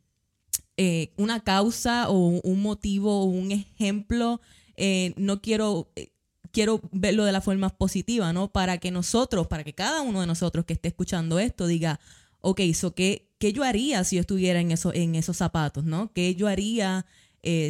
eh, 0.76 1.13
una 1.17 1.39
causa 1.39 2.10
o 2.10 2.41
un 2.43 2.62
motivo 2.63 3.22
o 3.22 3.26
un 3.26 3.52
ejemplo. 3.52 4.41
Eh, 4.76 5.13
no 5.17 5.41
quiero. 5.41 5.91
Eh, 6.53 6.59
quiero 6.59 6.81
verlo 6.91 7.25
de 7.25 7.31
la 7.31 7.41
forma 7.41 7.69
positiva, 7.69 8.31
¿no? 8.31 8.51
Para 8.51 8.77
que 8.77 8.91
nosotros, 8.91 9.47
para 9.47 9.63
que 9.63 9.73
cada 9.73 10.01
uno 10.01 10.21
de 10.21 10.27
nosotros 10.27 10.65
que 10.65 10.73
esté 10.73 10.89
escuchando 10.89 11.39
esto 11.39 11.67
diga, 11.67 11.99
ok, 12.41 12.61
so 12.73 12.93
¿qué, 12.93 13.27
qué 13.39 13.53
yo 13.53 13.63
haría 13.63 14.03
si 14.03 14.17
yo 14.17 14.21
estuviera 14.21 14.59
en, 14.59 14.71
eso, 14.71 14.93
en 14.93 15.15
esos 15.15 15.37
zapatos, 15.37 15.83
¿no? 15.83 16.11
¿Qué 16.13 16.35
yo 16.35 16.47
haría 16.47 17.05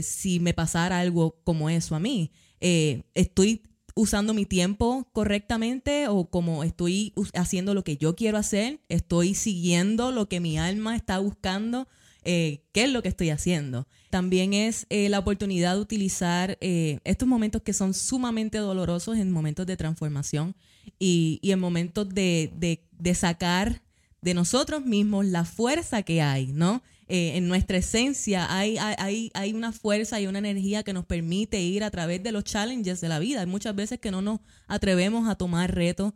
si 0.03 0.39
me 0.39 0.53
pasara 0.53 0.99
algo 0.99 1.39
como 1.43 1.69
eso 1.69 1.95
a 1.95 1.99
mí? 1.99 2.31
estoy 2.59 3.61
usando 3.95 4.33
mi 4.33 4.45
tiempo 4.45 5.07
correctamente 5.11 6.07
o 6.07 6.25
como 6.25 6.63
estoy 6.63 7.13
haciendo 7.33 7.73
lo 7.73 7.83
que 7.83 7.97
yo 7.97 8.15
quiero 8.15 8.37
hacer, 8.37 8.79
estoy 8.89 9.35
siguiendo 9.35 10.11
lo 10.11 10.27
que 10.27 10.39
mi 10.39 10.57
alma 10.57 10.95
está 10.95 11.19
buscando, 11.19 11.87
eh, 12.25 12.63
qué 12.71 12.86
es 12.86 12.91
lo 12.91 13.01
que 13.01 13.09
estoy 13.09 13.29
haciendo. 13.29 13.88
También 14.09 14.53
es 14.53 14.86
eh, 14.89 15.09
la 15.09 15.19
oportunidad 15.19 15.75
de 15.75 15.81
utilizar 15.81 16.57
eh, 16.62 16.99
estos 17.03 17.27
momentos 17.27 17.62
que 17.62 17.73
son 17.73 17.93
sumamente 17.93 18.57
dolorosos 18.57 19.17
en 19.17 19.31
momentos 19.31 19.65
de 19.65 19.75
transformación 19.77 20.55
y, 20.99 21.39
en 21.43 21.59
momentos 21.59 22.09
de, 22.09 22.51
de, 22.55 23.15
sacar 23.15 23.81
de 24.21 24.33
nosotros 24.33 24.86
mismos 24.86 25.25
la 25.25 25.43
fuerza 25.43 26.03
que 26.03 26.21
hay, 26.21 26.47
¿no? 26.47 26.81
En 27.09 27.47
nuestra 27.47 27.77
esencia 27.77 28.47
hay, 28.49 28.77
hay, 28.77 29.29
hay 29.36 29.53
una 29.53 29.71
fuerza 29.71 30.19
y 30.19 30.25
una 30.25 30.39
energía 30.39 30.81
que 30.81 30.93
nos 30.93 31.05
permite 31.05 31.62
ir 31.62 31.83
a 31.83 31.91
través 31.91 32.23
de 32.23 32.31
los 32.31 32.43
challenges 32.43 33.01
de 33.01 33.09
la 33.09 33.19
vida. 33.19 33.41
Hay 33.41 33.45
muchas 33.45 33.75
veces 33.75 33.99
que 33.99 34.09
no 34.09 34.23
nos 34.23 34.39
atrevemos 34.67 35.29
a 35.29 35.36
tomar 35.36 35.75
retos, 35.75 36.13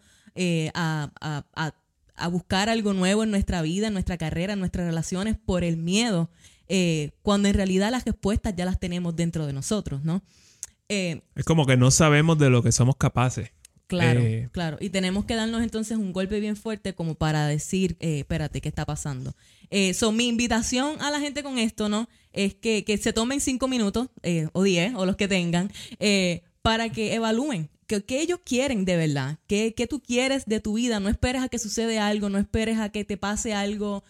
a, 0.74 1.12
a, 1.22 1.76
a, 2.18 2.28
buscar 2.28 2.70
algo 2.70 2.94
nuevo 2.94 3.24
en 3.24 3.32
nuestra 3.32 3.62
vida, 3.62 3.88
en 3.88 3.94
nuestra 3.94 4.18
carrera, 4.18 4.54
en 4.54 4.60
nuestras 4.60 4.86
relaciones 4.86 5.38
por 5.38 5.64
el 5.64 5.78
miedo, 5.78 6.30
eh, 6.68 7.12
cuando 7.22 7.48
en 7.48 7.54
realidad 7.54 7.92
las 7.92 8.06
respuestas 8.06 8.56
ya 8.56 8.66
las 8.66 8.80
tenemos 8.80 9.16
dentro 9.16 9.46
de 9.46 9.54
nosotros, 9.54 10.04
¿no? 10.04 10.24
es 10.90 11.44
como 11.46 11.66
que 11.66 11.76
no 11.76 11.92
sabemos 11.92 12.38
de 12.40 12.50
lo 12.50 12.64
que 12.64 12.72
somos 12.72 12.96
capaces. 12.96 13.52
Claro, 13.88 14.20
eh, 14.20 14.50
claro. 14.52 14.78
Y 14.82 14.90
tenemos 14.90 15.26
que 15.26 15.36
darnos 15.36 15.64
entonces 15.64 15.98
un 15.98 16.12
golpe 16.12 16.42
bien 16.42 16.58
fuerte 16.58 16.94
como 16.94 17.16
para 17.16 17.48
decir, 17.48 17.96
eh, 18.00 18.20
espérate, 18.20 18.60
¿qué 18.60 18.68
está 18.68 18.86
pasando? 18.86 19.34
Eh, 19.70 19.94
mi 20.14 20.28
invitación 20.28 21.02
a 21.02 21.10
la 21.10 21.20
gente 21.22 21.42
con 21.42 21.58
esto, 21.58 21.88
¿no? 21.88 22.10
Es 22.34 22.54
que, 22.54 22.84
se 23.02 23.14
tomen 23.14 23.40
cinco 23.40 23.68
minutos, 23.68 24.10
eh, 24.24 24.50
o 24.52 24.64
diez, 24.64 24.94
o 24.96 25.06
los 25.06 25.16
que 25.16 25.28
tengan, 25.28 25.72
para 26.62 26.90
que 26.90 27.16
evalúen 27.16 27.70
qué 27.88 28.22
ellos 28.22 28.40
quieren 28.46 28.86
de 28.86 28.98
verdad, 28.98 29.40
qué, 29.48 29.74
tú 29.90 30.02
quieres 30.02 30.46
de 30.46 30.60
tu 30.60 30.74
vida. 30.74 31.00
No 31.00 31.10
esperes 31.10 31.42
a 31.42 31.50
que 31.50 31.60
suceda 31.60 32.08
algo, 32.08 32.30
no 32.30 32.38
esperes 32.38 32.80
a 32.80 32.90
que 32.90 33.06
te 33.06 33.18
pase 33.18 33.54
algo 33.54 34.04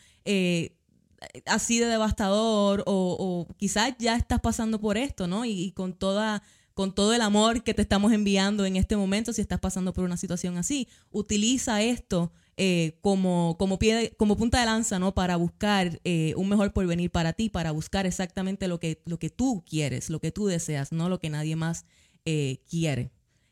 así 1.45 1.79
de 1.79 1.85
devastador, 1.85 2.83
o, 2.85 3.47
quizás 3.57 3.93
ya 3.97 4.15
estás 4.15 4.39
pasando 4.41 4.79
por 4.79 4.97
esto, 4.97 5.27
¿no? 5.27 5.45
y 5.45 5.71
con 5.71 5.93
toda 5.93 6.43
con 6.77 6.93
todo 6.93 7.15
el 7.15 7.21
amor 7.21 7.63
que 7.63 7.73
te 7.73 7.81
estamos 7.81 8.13
enviando 8.13 8.63
en 8.63 8.75
este 8.75 8.95
momento, 8.95 9.33
si 9.33 9.41
estás 9.41 9.59
pasando 9.59 9.93
por 9.93 10.03
una 10.03 10.15
situación 10.15 10.57
así, 10.57 10.87
utiliza 11.09 11.81
esto 11.81 12.31
eh, 12.55 12.99
como, 13.01 13.55
como, 13.57 13.79
pie, 13.79 14.13
como 14.15 14.37
punta 14.37 14.59
de 14.59 14.67
lanza, 14.67 14.99
¿no? 14.99 15.15
Para 15.15 15.37
buscar 15.37 15.99
eh, 16.03 16.35
un 16.37 16.47
mejor 16.47 16.73
porvenir 16.73 17.09
para 17.09 17.33
ti, 17.33 17.49
para 17.49 17.71
buscar 17.71 18.05
exactamente 18.05 18.67
lo 18.67 18.79
que, 18.79 19.01
lo 19.05 19.17
que 19.17 19.31
tú 19.31 19.65
quieres, 19.67 20.11
lo 20.11 20.19
que 20.19 20.31
tú 20.31 20.45
deseas, 20.45 20.91
no 20.91 21.09
lo 21.09 21.19
que 21.19 21.31
nadie 21.31 21.55
más 21.55 21.87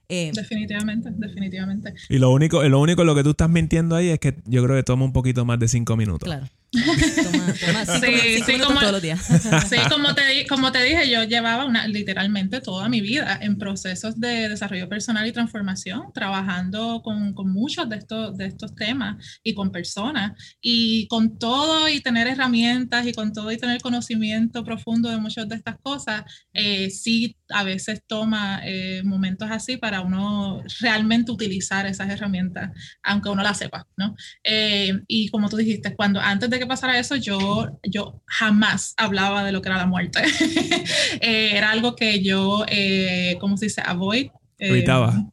eh, 0.10 0.32
definitivamente, 0.34 1.10
definitivamente. 1.16 1.94
Y 2.10 2.18
lo 2.18 2.32
único, 2.32 2.64
lo 2.64 2.80
único 2.80 3.04
lo 3.04 3.16
que 3.16 3.24
tú 3.24 3.32
estás 3.32 3.50
mintiendo 3.50 3.96
ahí 3.96 4.10
es 4.10 4.20
que 4.20 4.36
yo 4.46 4.64
creo 4.64 4.76
que 4.76 4.84
toma 4.84 5.06
un 5.06 5.14
poquito 5.14 5.46
más 5.46 5.60
de 5.60 5.68
cinco 5.68 5.96
minutos. 5.96 6.28
Claro. 6.28 6.48
sí, 8.02 8.42
sí, 8.46 8.60
como, 8.60 8.80
todos 8.80 8.92
los 8.92 9.02
días. 9.02 9.22
sí, 9.70 9.78
como 9.90 10.14
te, 10.14 10.46
como 10.48 10.72
te 10.72 10.84
dije, 10.84 11.10
yo 11.10 11.24
llevaba 11.24 11.66
una, 11.66 11.88
literalmente 11.88 12.60
toda 12.60 12.90
mi 12.90 13.02
vida 13.02 13.40
en 13.42 13.58
procesos 13.58 14.20
de 14.20 14.50
desarrollo 14.50 14.90
personal 14.90 15.26
y 15.26 15.32
transformación, 15.32 16.12
trabajando 16.14 17.02
con, 17.02 17.34
con 17.34 17.52
muchos 17.52 17.88
de 17.88 17.98
estos, 17.98 18.38
de 18.38 18.48
estos 18.48 18.76
temas 18.76 19.40
y 19.44 19.54
con 19.54 19.72
personas. 19.72 20.34
Y 20.62 21.08
con 21.08 21.38
todo 21.38 21.88
y 21.88 22.02
tener 22.02 22.28
herramientas 22.28 23.08
y 23.08 23.14
con 23.14 23.32
todo 23.32 23.52
y 23.52 23.58
tener 23.58 23.82
conocimiento 23.82 24.64
profundo 24.64 25.10
de 25.10 25.18
muchas 25.18 25.48
de 25.48 25.56
estas 25.56 25.78
cosas, 25.82 26.24
eh, 26.54 26.90
sí 26.90 27.38
a 27.50 27.64
veces 27.64 28.04
toma 28.08 28.62
eh, 28.64 29.02
momentos 29.04 29.50
así 29.52 29.78
para 29.78 30.02
uno 30.02 30.64
realmente 30.80 31.32
utilizar 31.32 31.86
esas 31.86 32.10
herramientas, 32.10 32.72
aunque 33.04 33.30
uno 33.30 33.44
las 33.44 33.58
sepa, 33.58 33.88
¿no? 33.98 34.16
Eh, 34.44 34.94
y 35.08 35.30
como 35.30 35.50
tú 35.50 35.58
dijiste, 35.58 35.96
cuando 35.96 36.20
antes 36.20 36.50
de 36.50 36.60
que 36.60 36.68
pasara 36.68 37.00
eso, 37.00 37.16
yo, 37.16 37.80
yo 37.84 38.22
jamás 38.26 38.94
hablaba 38.98 39.44
de 39.44 39.52
lo 39.52 39.62
que 39.62 39.70
era 39.70 39.78
la 39.78 39.88
muerte. 39.88 40.22
Eh, 41.22 41.56
era 41.56 41.72
algo 41.72 41.96
que 41.96 42.22
yo, 42.22 42.66
eh, 42.68 43.38
¿cómo 43.40 43.58
se 43.58 43.68
dice? 43.68 43.82
Avoid. 43.86 44.30
Evitaba 44.58 45.26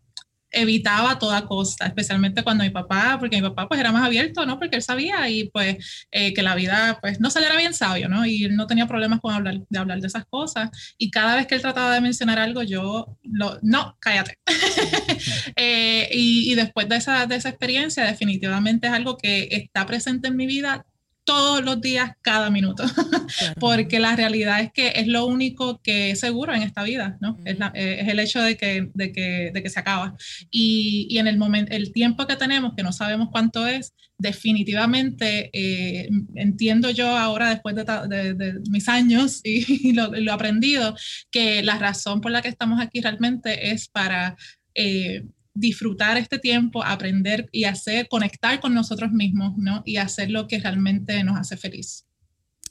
evitaba 0.52 1.18
toda 1.18 1.46
costa, 1.46 1.86
especialmente 1.86 2.42
cuando 2.42 2.64
mi 2.64 2.70
papá, 2.70 3.16
porque 3.18 3.36
mi 3.36 3.42
papá 3.42 3.68
pues 3.68 3.80
era 3.80 3.90
más 3.92 4.04
abierto, 4.04 4.44
¿no? 4.46 4.58
Porque 4.58 4.76
él 4.76 4.82
sabía 4.82 5.28
y 5.28 5.44
pues 5.48 6.06
eh, 6.10 6.34
que 6.34 6.42
la 6.42 6.54
vida 6.54 6.98
pues 7.00 7.20
no 7.20 7.30
saliera 7.30 7.56
bien 7.56 7.74
sabio, 7.74 8.08
¿no? 8.08 8.26
Y 8.26 8.44
él 8.44 8.56
no 8.56 8.66
tenía 8.66 8.86
problemas 8.86 9.20
con 9.20 9.34
hablar, 9.34 9.60
de 9.68 9.78
hablar 9.78 10.00
de 10.00 10.06
esas 10.06 10.24
cosas. 10.26 10.70
Y 10.98 11.10
cada 11.10 11.36
vez 11.36 11.46
que 11.46 11.54
él 11.54 11.62
trataba 11.62 11.94
de 11.94 12.00
mencionar 12.00 12.38
algo, 12.38 12.62
yo, 12.62 13.16
lo, 13.22 13.58
no, 13.62 13.96
cállate. 14.00 14.38
eh, 15.56 16.08
y, 16.12 16.52
y, 16.52 16.54
después 16.54 16.88
de 16.88 16.96
esa, 16.96 17.26
de 17.26 17.36
esa 17.36 17.48
experiencia, 17.48 18.04
definitivamente 18.04 18.86
es 18.86 18.92
algo 18.92 19.16
que 19.16 19.48
está 19.50 19.86
presente 19.86 20.28
en 20.28 20.36
mi 20.36 20.46
vida 20.46 20.84
todos 21.24 21.64
los 21.64 21.80
días, 21.80 22.12
cada 22.20 22.50
minuto, 22.50 22.84
porque 23.60 24.00
la 24.00 24.16
realidad 24.16 24.60
es 24.60 24.72
que 24.72 24.92
es 24.96 25.06
lo 25.06 25.26
único 25.26 25.80
que 25.82 26.10
es 26.10 26.20
seguro 26.20 26.54
en 26.54 26.62
esta 26.62 26.82
vida, 26.82 27.16
¿no? 27.20 27.38
es, 27.44 27.56
eh, 27.74 27.98
es, 28.00 28.08
el 28.08 28.18
hecho 28.18 28.40
de 28.40 28.56
que, 28.56 28.90
de 28.94 29.12
que, 29.12 29.50
de 29.52 29.62
que 29.62 29.70
se 29.70 29.80
acaba. 29.80 30.16
Y, 30.50 31.06
y, 31.10 31.18
en 31.18 31.26
el 31.26 31.38
momento, 31.38 31.72
el 31.72 31.92
tiempo 31.92 32.26
que 32.26 32.36
tenemos, 32.36 32.74
que 32.76 32.82
no 32.82 32.92
sabemos 32.92 33.28
cuánto 33.30 33.66
es, 33.66 33.94
definitivamente 34.18 35.50
eh, 35.52 36.08
entiendo 36.36 36.90
yo 36.90 37.08
ahora, 37.08 37.50
después 37.50 37.74
de, 37.74 37.84
de, 37.84 38.34
de 38.34 38.60
mis 38.70 38.88
años 38.88 39.40
y, 39.44 39.92
lo, 39.94 40.08
lo, 40.08 40.32
aprendido, 40.32 40.96
que 41.30 41.62
la 41.62 41.78
razón 41.78 42.20
por 42.20 42.30
la 42.30 42.42
que 42.42 42.48
estamos 42.48 42.80
aquí 42.80 43.00
realmente 43.00 43.70
es 43.72 43.88
para... 43.88 44.36
Eh, 44.74 45.24
disfrutar 45.54 46.16
este 46.16 46.38
tiempo, 46.38 46.82
aprender 46.84 47.48
y 47.52 47.64
hacer, 47.64 48.08
conectar 48.08 48.60
con 48.60 48.74
nosotros 48.74 49.12
mismos, 49.12 49.54
¿no? 49.56 49.82
Y 49.84 49.96
hacer 49.96 50.30
lo 50.30 50.48
que 50.48 50.58
realmente 50.58 51.22
nos 51.24 51.38
hace 51.38 51.56
feliz. 51.56 52.06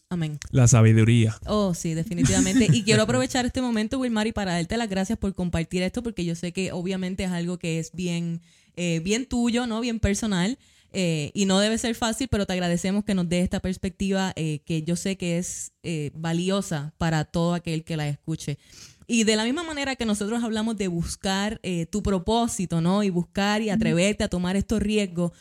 Amén. 0.10 0.40
La 0.52 0.68
sabiduría. 0.68 1.38
Oh, 1.46 1.74
sí, 1.74 1.94
definitivamente. 1.94 2.68
Y 2.74 2.84
quiero 2.84 3.04
aprovechar 3.04 3.46
este 3.46 3.62
momento, 3.62 4.00
Wilmary, 4.00 4.34
para 4.34 4.54
darte 4.54 4.76
las 4.76 4.90
gracias 4.90 5.18
por 5.18 5.34
compartir 5.34 5.84
esto, 5.84 6.04
porque 6.04 6.26
yo 6.26 6.36
sé 6.36 6.52
que 6.52 6.72
obviamente 6.74 7.24
es 7.24 7.32
algo 7.32 7.58
que 7.58 7.80
es 7.80 7.92
bien, 7.94 8.42
eh, 8.76 9.00
bien 9.04 9.26
tuyo, 9.26 9.68
¿no? 9.68 9.80
Bien 9.80 10.00
personal. 10.00 10.58
Eh, 10.94 11.32
y 11.34 11.46
no 11.46 11.60
debe 11.60 11.78
ser 11.78 11.96
fácil, 11.96 12.28
pero 12.28 12.46
te 12.46 12.54
agradecemos 12.54 13.06
que 13.06 13.16
nos 13.16 13.30
dé 13.30 13.40
esta 13.40 13.62
perspectiva 13.62 14.34
eh, 14.36 14.60
que 14.66 14.84
yo 14.84 14.96
sé 14.98 15.18
que 15.18 15.38
es 15.38 15.72
eh, 15.84 16.12
valiosa 16.14 16.94
para 16.98 17.24
todo 17.24 17.54
aquel 17.54 17.84
que 17.86 17.96
la 17.96 18.10
escuche. 18.10 18.58
Y 19.08 19.24
de 19.24 19.36
la 19.36 19.44
misma 19.44 19.64
manera 19.64 19.96
que 19.96 20.06
nosotros 20.06 20.44
hablamos 20.44 20.78
de 20.78 20.88
buscar 20.88 21.60
tu 21.90 22.02
propósito, 22.02 22.82
¿no? 22.82 23.04
Y 23.04 23.10
buscar 23.10 23.62
y 23.62 23.70
atreverte 23.70 24.24
a 24.24 24.30
tomar 24.30 24.56
estos 24.56 24.82
riesgos. 24.82 25.32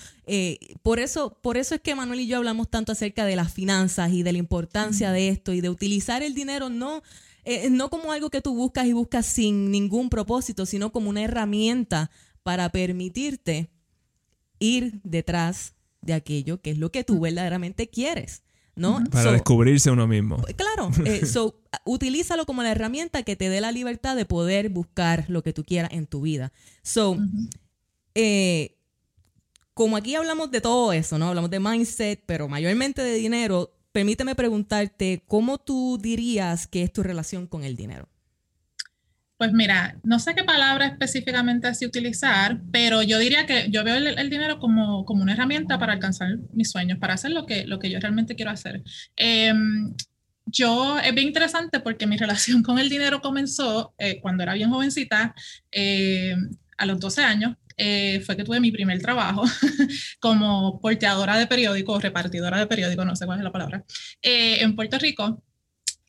por, 0.83 0.99
eso, 0.99 1.39
por 1.41 1.57
eso 1.57 1.75
es 1.75 1.81
que 1.81 1.95
Manuel 1.95 2.21
y 2.21 2.27
yo 2.27 2.39
hablamos 2.39 2.69
tanto 2.69 2.93
acerca 2.93 3.25
de 3.27 3.37
las 3.37 3.53
finanzas 3.53 4.13
y 4.13 4.23
de 4.23 4.33
la 4.33 4.39
importancia 4.39 5.13
de 5.13 5.29
esto 5.29 5.53
y 5.53 5.61
de 5.61 5.69
utilizar 5.69 6.23
el 6.23 6.35
dinero 6.35 6.69
no 6.69 7.03
eh, 7.45 7.71
no 7.71 7.89
como 7.89 8.13
algo 8.13 8.31
que 8.31 8.43
tú 8.43 8.55
buscas 8.55 8.87
y 8.87 8.93
buscas 8.93 9.27
sin 9.27 9.71
ningún 9.71 10.11
propósito, 10.11 10.67
sino 10.67 10.93
como 10.93 11.11
una 11.11 11.23
herramienta 11.23 12.11
para 12.43 12.69
permitirte 12.71 13.71
ir 14.59 15.01
detrás 15.05 15.75
de 16.03 16.15
aquello 16.15 16.61
que 16.61 16.71
es 16.71 16.79
lo 16.79 16.91
que 16.91 17.05
tú 17.05 17.21
verdaderamente 17.21 17.89
quieres. 17.89 18.43
¿No? 18.81 19.05
Para 19.11 19.33
descubrirse 19.33 19.91
uno 19.91 20.07
mismo. 20.07 20.39
Claro, 20.57 20.91
eh, 21.05 21.27
so, 21.27 21.61
utilízalo 21.85 22.47
como 22.47 22.63
la 22.63 22.71
herramienta 22.71 23.23
que 23.23 23.37
te 23.37 23.51
dé 23.51 23.61
la 23.61 23.73
libertad 23.73 24.17
de 24.17 24.25
poder 24.25 24.71
buscar 24.71 25.27
lo 25.29 25.43
que 25.43 25.53
tú 25.53 25.65
quieras 25.65 25.93
en 25.93 26.07
tu 26.07 26.23
vida. 26.23 26.51
So, 26.83 27.19
eh, 28.15 28.79
como 29.75 29.99
aquí 29.99 30.15
hablamos 30.15 30.51
de 30.51 30.63
todo 30.63 30.93
eso, 30.95 31.19
¿no? 31.19 31.29
Hablamos 31.29 31.51
de 31.51 31.61
mindset, 31.61 32.23
pero 32.25 32.49
mayormente 32.49 33.03
de 33.03 33.15
dinero, 33.15 33.71
permíteme 33.93 34.35
preguntarte, 34.35 35.23
¿cómo 35.29 35.59
tú 35.59 35.99
dirías 36.01 36.67
que 36.67 36.83
es 36.83 36.93
tu 36.93 37.03
relación 37.03 37.47
con 37.47 37.65
el 37.65 37.77
dinero? 37.77 38.09
Pues 39.41 39.55
mira, 39.55 39.97
no 40.03 40.19
sé 40.19 40.35
qué 40.35 40.45
palabra 40.45 40.85
específicamente 40.85 41.67
así 41.67 41.87
utilizar, 41.87 42.61
pero 42.71 43.03
yo 43.03 43.19
diría 43.19 43.47
que 43.47 43.71
yo 43.71 43.83
veo 43.83 43.97
el, 43.97 44.29
dinero 44.29 44.59
como, 44.59 45.07
como, 45.07 45.23
una 45.23 45.33
herramienta 45.33 45.79
para 45.79 45.95
alcanzar 45.95 46.37
mis 46.53 46.71
sueños, 46.71 46.99
para 46.99 47.15
hacer 47.15 47.31
lo 47.31 47.47
que, 47.47 47.65
lo 47.65 47.79
que 47.79 47.89
yo 47.89 47.99
realmente 48.01 48.37
quiero 48.37 48.51
hacer. 48.51 48.83
Em, 49.17 49.95
yo 50.45 50.99
es 50.99 51.15
bien 51.15 51.29
interesante 51.29 51.81
porque 51.81 52.07
mi 52.07 52.17
relación 52.19 52.63
con 52.63 52.79
el 52.79 52.91
dinero 52.91 53.23
comenzó 53.23 53.95
eh, 53.97 54.21
cuando 54.21 54.43
era 54.43 54.53
bien 54.53 54.69
jovencita, 54.69 55.35
eh, 55.73 56.37
a 56.77 56.85
los 56.85 57.01
12 57.01 57.23
años. 57.23 57.57
Eh, 57.79 58.21
fue 58.27 58.37
que 58.37 58.45
tuve 58.45 58.61
mi 58.61 58.71
primer 58.71 59.01
trabajo 59.01 59.45
como 60.21 60.79
porteadora 60.83 61.39
de 61.39 61.47
periódico, 61.47 61.99
repartidora 61.99 62.59
de 62.59 62.67
periódico, 62.67 63.07
no 63.07 63.17
sé 63.17 63.25
cuál 63.25 63.39
es 63.39 63.45
la 63.45 63.53
palabra, 63.53 63.87
en 64.21 64.77
Puerto 64.77 64.99
Rico. 64.99 65.43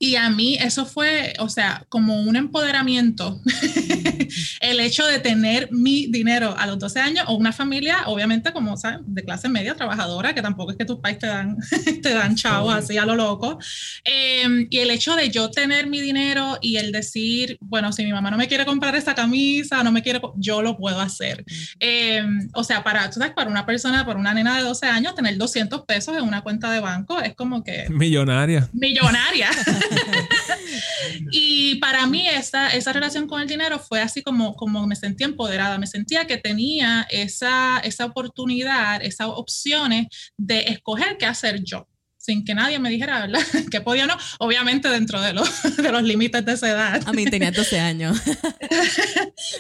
Y 0.04 0.16
a 0.16 0.32
mí 0.32 0.58
eso 0.60 0.88
fue, 0.88 1.34
o 1.38 1.48
sea, 1.48 1.86
como 1.88 2.24
un 2.24 2.36
empoderamiento, 2.36 3.40
el 4.62 4.80
hecho 4.80 5.06
de 5.06 5.20
tener 5.20 5.72
mi 5.72 6.08
dinero 6.08 6.56
a 6.58 6.66
los 6.66 6.80
12 6.80 7.00
años 7.00 7.26
o 7.28 7.36
una 7.36 7.54
familia, 7.54 8.06
obviamente 8.08 8.52
como, 8.52 8.78
¿sabes? 8.78 9.02
De 9.06 9.24
clase 9.24 9.48
media, 9.48 9.76
trabajadora, 9.76 10.34
que 10.34 10.42
tampoco 10.42 10.72
es 10.72 10.78
que 10.78 10.86
tus 10.86 10.98
pais 10.98 11.20
te 11.20 11.28
dan, 11.28 11.56
te 12.02 12.16
dan 12.16 12.36
chavos 12.36 12.74
así 12.74 12.98
a 12.98 13.06
lo 13.06 13.16
loco. 13.16 13.60
Em, 14.04 14.66
y 14.72 14.80
el 14.80 14.90
hecho 14.90 15.16
de 15.16 15.30
yo 15.30 15.52
tener 15.52 15.86
mi 15.86 16.02
dinero 16.02 16.58
y 16.62 16.78
el 16.78 16.92
decir, 16.92 17.60
bueno, 17.62 17.94
si 17.94 18.04
mi 18.04 18.12
mamá 18.12 18.32
no 18.32 18.38
me 18.38 18.48
quiere 18.48 18.66
comprar 18.66 18.96
esta 18.96 19.14
camisa, 19.14 19.84
no 19.84 19.92
me 19.92 20.02
quiere, 20.02 20.20
yo 20.36 20.64
lo 20.64 20.78
puedo 20.78 21.00
hacer. 21.00 21.46
Em, 21.80 22.50
o 22.56 22.64
sea, 22.64 22.84
para, 22.84 23.08
¿tú 23.12 23.20
sabes? 23.20 23.36
Para 23.36 23.52
una 23.52 23.68
persona, 23.68 24.04
para 24.04 24.18
una 24.18 24.34
nena 24.34 24.58
de 24.58 24.64
12 24.64 24.88
años, 24.88 25.14
tener 25.14 25.38
200 25.38 25.86
pesos 25.86 26.18
en 26.18 26.24
una 26.24 26.42
cuenta 26.42 26.72
de 26.72 26.80
banco 26.80 27.20
es 27.20 27.36
como 27.36 27.64
que... 27.64 27.86
Millonaria. 27.92 28.68
Millonaria. 28.74 29.52
y 31.32 31.76
para 31.76 32.06
mí 32.08 32.28
esa, 32.28 32.70
esa 32.70 32.94
relación 32.94 33.28
con 33.28 33.42
el 33.42 33.48
dinero 33.48 33.80
fue 33.80 34.02
así 34.02 34.22
como, 34.22 34.56
como 34.56 34.88
me 34.88 34.96
sentía 34.96 35.28
empoderada, 35.28 35.78
me 35.78 35.88
sentía 35.88 36.26
que 36.26 36.38
tenía 36.38 37.08
esa, 37.10 37.80
esa 37.80 38.06
oportunidad, 38.06 39.04
esas 39.04 39.28
opciones 39.28 40.08
de 40.38 40.60
escoger 40.68 41.18
qué 41.18 41.26
hacer 41.26 41.64
yo 41.64 41.88
sin 42.22 42.46
que 42.46 42.54
nadie 42.54 42.78
me 42.78 42.90
dijera, 42.90 43.22
¿verdad? 43.22 43.42
Que 43.72 43.82
podía 43.82 44.04
o 44.04 44.08
no, 44.08 44.18
obviamente 44.40 44.88
dentro 44.90 45.20
de 45.22 45.34
los, 45.34 45.50
de 45.78 45.92
los 45.92 46.04
límites 46.04 46.46
de 46.46 46.54
esa 46.54 46.70
edad. 46.70 47.02
A 47.06 47.14
mí 47.14 47.26
tenía 47.26 47.52
12 47.52 47.80
años. 47.80 48.22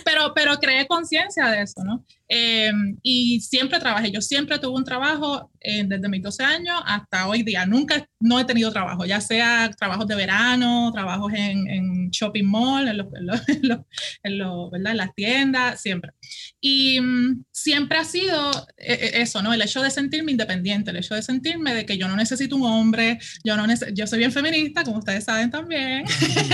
pero, 0.06 0.34
pero 0.36 0.60
creé 0.60 0.86
conciencia 0.88 1.48
de 1.48 1.64
eso, 1.64 1.84
¿no? 1.84 2.06
Em, 2.34 2.98
y 3.04 3.42
siempre 3.42 3.78
trabajé, 3.78 4.10
yo 4.10 4.22
siempre 4.22 4.58
tuve 4.58 4.78
un 4.78 4.86
trabajo 4.86 5.52
eh, 5.60 5.84
desde 5.86 6.08
mis 6.08 6.24
12 6.24 6.42
años 6.46 6.82
hasta 6.86 7.28
hoy 7.28 7.44
día. 7.44 7.66
Nunca 7.66 8.08
no 8.22 8.40
he 8.40 8.46
tenido 8.46 8.72
trabajo, 8.72 9.04
ya 9.04 9.20
sea 9.20 9.70
trabajos 9.78 10.08
de 10.08 10.16
verano, 10.16 10.94
trabajos 10.94 11.34
en, 11.34 11.68
en 11.68 12.10
shopping 12.10 12.46
mall, 12.46 12.88
en, 12.88 12.98
los, 12.98 13.08
en, 13.14 13.68
los, 13.68 14.72
¿verdad? 14.72 14.92
en 14.92 14.98
las 14.98 15.14
tiendas, 15.14 15.82
siempre. 15.82 16.14
Y 16.62 17.02
mm, 17.02 17.44
siempre 17.52 17.98
ha 17.98 18.06
sido 18.06 18.50
eh, 18.78 18.94
eh, 18.94 19.12
eso, 19.16 19.42
¿no? 19.42 19.52
El 19.52 19.62
hecho 19.62 19.82
de 19.82 19.92
sentirme 19.92 20.32
independiente, 20.32 20.92
el 20.92 20.98
hecho 20.98 21.16
de 21.16 21.24
sentirme 21.24 21.74
de 21.74 21.86
que 21.86 21.98
yo 21.98 22.08
no 22.08 22.16
necesito 22.16 22.56
un 22.56 22.64
hombre, 22.64 23.20
yo, 23.44 23.58
no 23.58 23.66
yo 23.94 24.08
soy 24.08 24.20
bien 24.20 24.32
feminista, 24.32 24.86
como 24.86 25.00
ustedes 25.00 25.26
saben 25.26 25.52
también, 25.52 26.06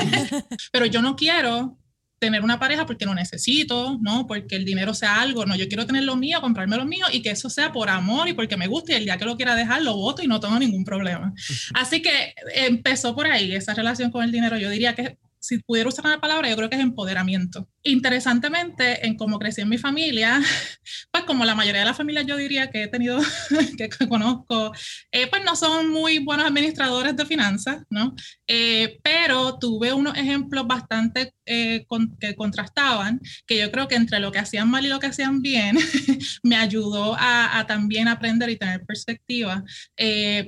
pero 0.71 0.87
yo 0.87 1.03
no 1.03 1.15
quiero 1.15 1.77
tener 2.19 2.43
una 2.43 2.59
pareja 2.59 2.85
porque 2.85 3.05
no 3.05 3.13
necesito, 3.13 3.97
¿no? 4.01 4.25
Porque 4.25 4.55
el 4.55 4.65
dinero 4.65 4.93
sea 4.93 5.21
algo, 5.21 5.45
no, 5.45 5.55
yo 5.55 5.67
quiero 5.67 5.85
tener 5.85 6.03
lo 6.03 6.15
mío, 6.15 6.41
comprarme 6.41 6.77
lo 6.77 6.85
mío 6.85 7.05
y 7.11 7.21
que 7.21 7.31
eso 7.31 7.49
sea 7.49 7.71
por 7.71 7.89
amor 7.89 8.27
y 8.27 8.33
porque 8.33 8.57
me 8.57 8.67
guste 8.67 8.93
y 8.93 8.95
el 8.95 9.05
día 9.05 9.17
que 9.17 9.25
lo 9.25 9.37
quiera 9.37 9.55
dejar 9.55 9.83
lo 9.83 9.95
voto 9.95 10.23
y 10.23 10.27
no 10.27 10.39
tengo 10.39 10.57
ningún 10.57 10.83
problema. 10.83 11.33
Así 11.73 12.01
que 12.01 12.33
empezó 12.55 13.15
por 13.15 13.27
ahí 13.27 13.53
esa 13.53 13.73
relación 13.73 14.11
con 14.11 14.23
el 14.23 14.31
dinero, 14.31 14.57
yo 14.57 14.69
diría 14.69 14.95
que 14.95 15.17
si 15.39 15.59
pudiera 15.59 15.89
usar 15.89 16.05
una 16.05 16.19
palabra, 16.19 16.49
yo 16.49 16.55
creo 16.55 16.69
que 16.69 16.75
es 16.75 16.81
empoderamiento. 16.81 17.67
Interesantemente, 17.83 19.05
en 19.05 19.15
cómo 19.15 19.39
crecí 19.39 19.61
en 19.61 19.69
mi 19.69 19.77
familia, 19.77 20.41
pues 21.11 21.23
como 21.25 21.45
la 21.45 21.55
mayoría 21.55 21.81
de 21.81 21.85
las 21.85 21.97
familias 21.97 22.25
yo 22.25 22.37
diría 22.37 22.69
que 22.69 22.83
he 22.83 22.87
tenido, 22.87 23.19
que 23.77 23.89
conozco, 24.07 24.71
eh, 25.11 25.27
pues 25.27 25.43
no 25.45 25.55
son 25.55 25.89
muy 25.89 26.19
buenos 26.19 26.45
administradores 26.45 27.15
de 27.15 27.25
finanzas, 27.25 27.83
¿no? 27.89 28.15
Eh, 28.47 28.99
pero 29.03 29.57
tuve 29.59 29.93
unos 29.93 30.17
ejemplos 30.17 30.65
bastante 30.67 31.33
eh, 31.45 31.85
que 32.19 32.35
contrastaban, 32.35 33.21
que 33.45 33.59
yo 33.59 33.71
creo 33.71 33.87
que 33.87 33.95
entre 33.95 34.19
lo 34.19 34.31
que 34.31 34.39
hacían 34.39 34.69
mal 34.69 34.85
y 34.85 34.89
lo 34.89 34.99
que 34.99 35.07
hacían 35.07 35.41
bien, 35.41 35.77
me 36.43 36.55
ayudó 36.55 37.15
a, 37.17 37.65
también 37.67 38.07
aprender 38.07 38.49
y 38.49 38.57
tener 38.57 38.85
perspectiva, 38.85 39.63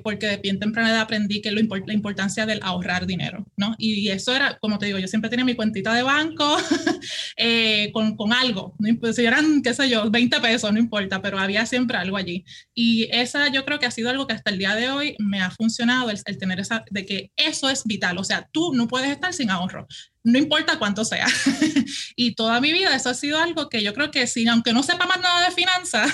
porque 0.03 0.27
de 0.27 0.37
bien 0.37 0.59
temprana 0.59 0.89
edad 0.89 1.01
aprendí 1.01 1.41
que 1.41 1.51
lo, 1.51 1.61
la 1.85 1.93
importancia 1.93 2.45
del 2.45 2.59
ahorrar 2.63 3.05
dinero, 3.05 3.45
¿no? 3.57 3.75
Y, 3.77 3.99
y 3.99 4.09
eso 4.09 4.35
era, 4.35 4.57
como 4.59 4.78
te 4.79 4.87
digo, 4.87 4.97
yo 4.97 5.07
siempre 5.07 5.29
tenía 5.29 5.45
mi 5.45 5.55
cuentita 5.55 5.93
de 5.93 6.01
banco 6.01 6.57
eh, 7.37 7.91
con, 7.93 8.15
con, 8.15 8.33
algo, 8.33 8.75
no, 8.79 9.13
si 9.13 9.25
eran, 9.25 9.61
qué 9.61 9.73
sé 9.73 9.89
yo, 9.89 10.09
20 10.09 10.39
pesos, 10.39 10.71
no 10.73 10.79
importa, 10.79 11.21
pero 11.21 11.37
había 11.37 11.65
siempre 11.65 11.97
algo 11.97 12.17
allí. 12.17 12.43
Y 12.73 13.07
esa 13.11 13.49
yo 13.49 13.65
creo 13.65 13.79
que 13.79 13.85
ha 13.85 13.91
sido 13.91 14.09
algo 14.09 14.25
que 14.25 14.33
hasta 14.33 14.49
el 14.49 14.57
día 14.57 14.73
de 14.75 14.89
hoy 14.89 15.15
me 15.19 15.41
ha 15.41 15.51
funcionado, 15.51 16.09
el, 16.09 16.19
el 16.25 16.37
tener 16.37 16.59
esa, 16.59 16.83
de 16.89 17.05
que 17.05 17.31
eso 17.35 17.69
es 17.69 17.83
vital, 17.83 18.17
o 18.17 18.23
sea, 18.23 18.49
tú 18.51 18.73
no 18.73 18.87
puedes 18.87 19.11
estar 19.11 19.33
sin 19.33 19.51
ahorro 19.51 19.87
no 20.23 20.37
importa 20.37 20.77
cuánto 20.77 21.05
sea. 21.05 21.27
y 22.15 22.35
toda 22.35 22.59
mi 22.59 22.73
vida 22.73 22.95
eso 22.95 23.09
ha 23.09 23.13
sido 23.13 23.37
algo 23.37 23.69
que 23.69 23.81
yo 23.81 23.93
creo 23.93 24.11
que 24.11 24.27
sí, 24.27 24.47
aunque 24.47 24.73
no 24.73 24.83
sepa 24.83 25.05
más 25.05 25.19
nada 25.19 25.45
de 25.45 25.55
finanzas, 25.55 26.11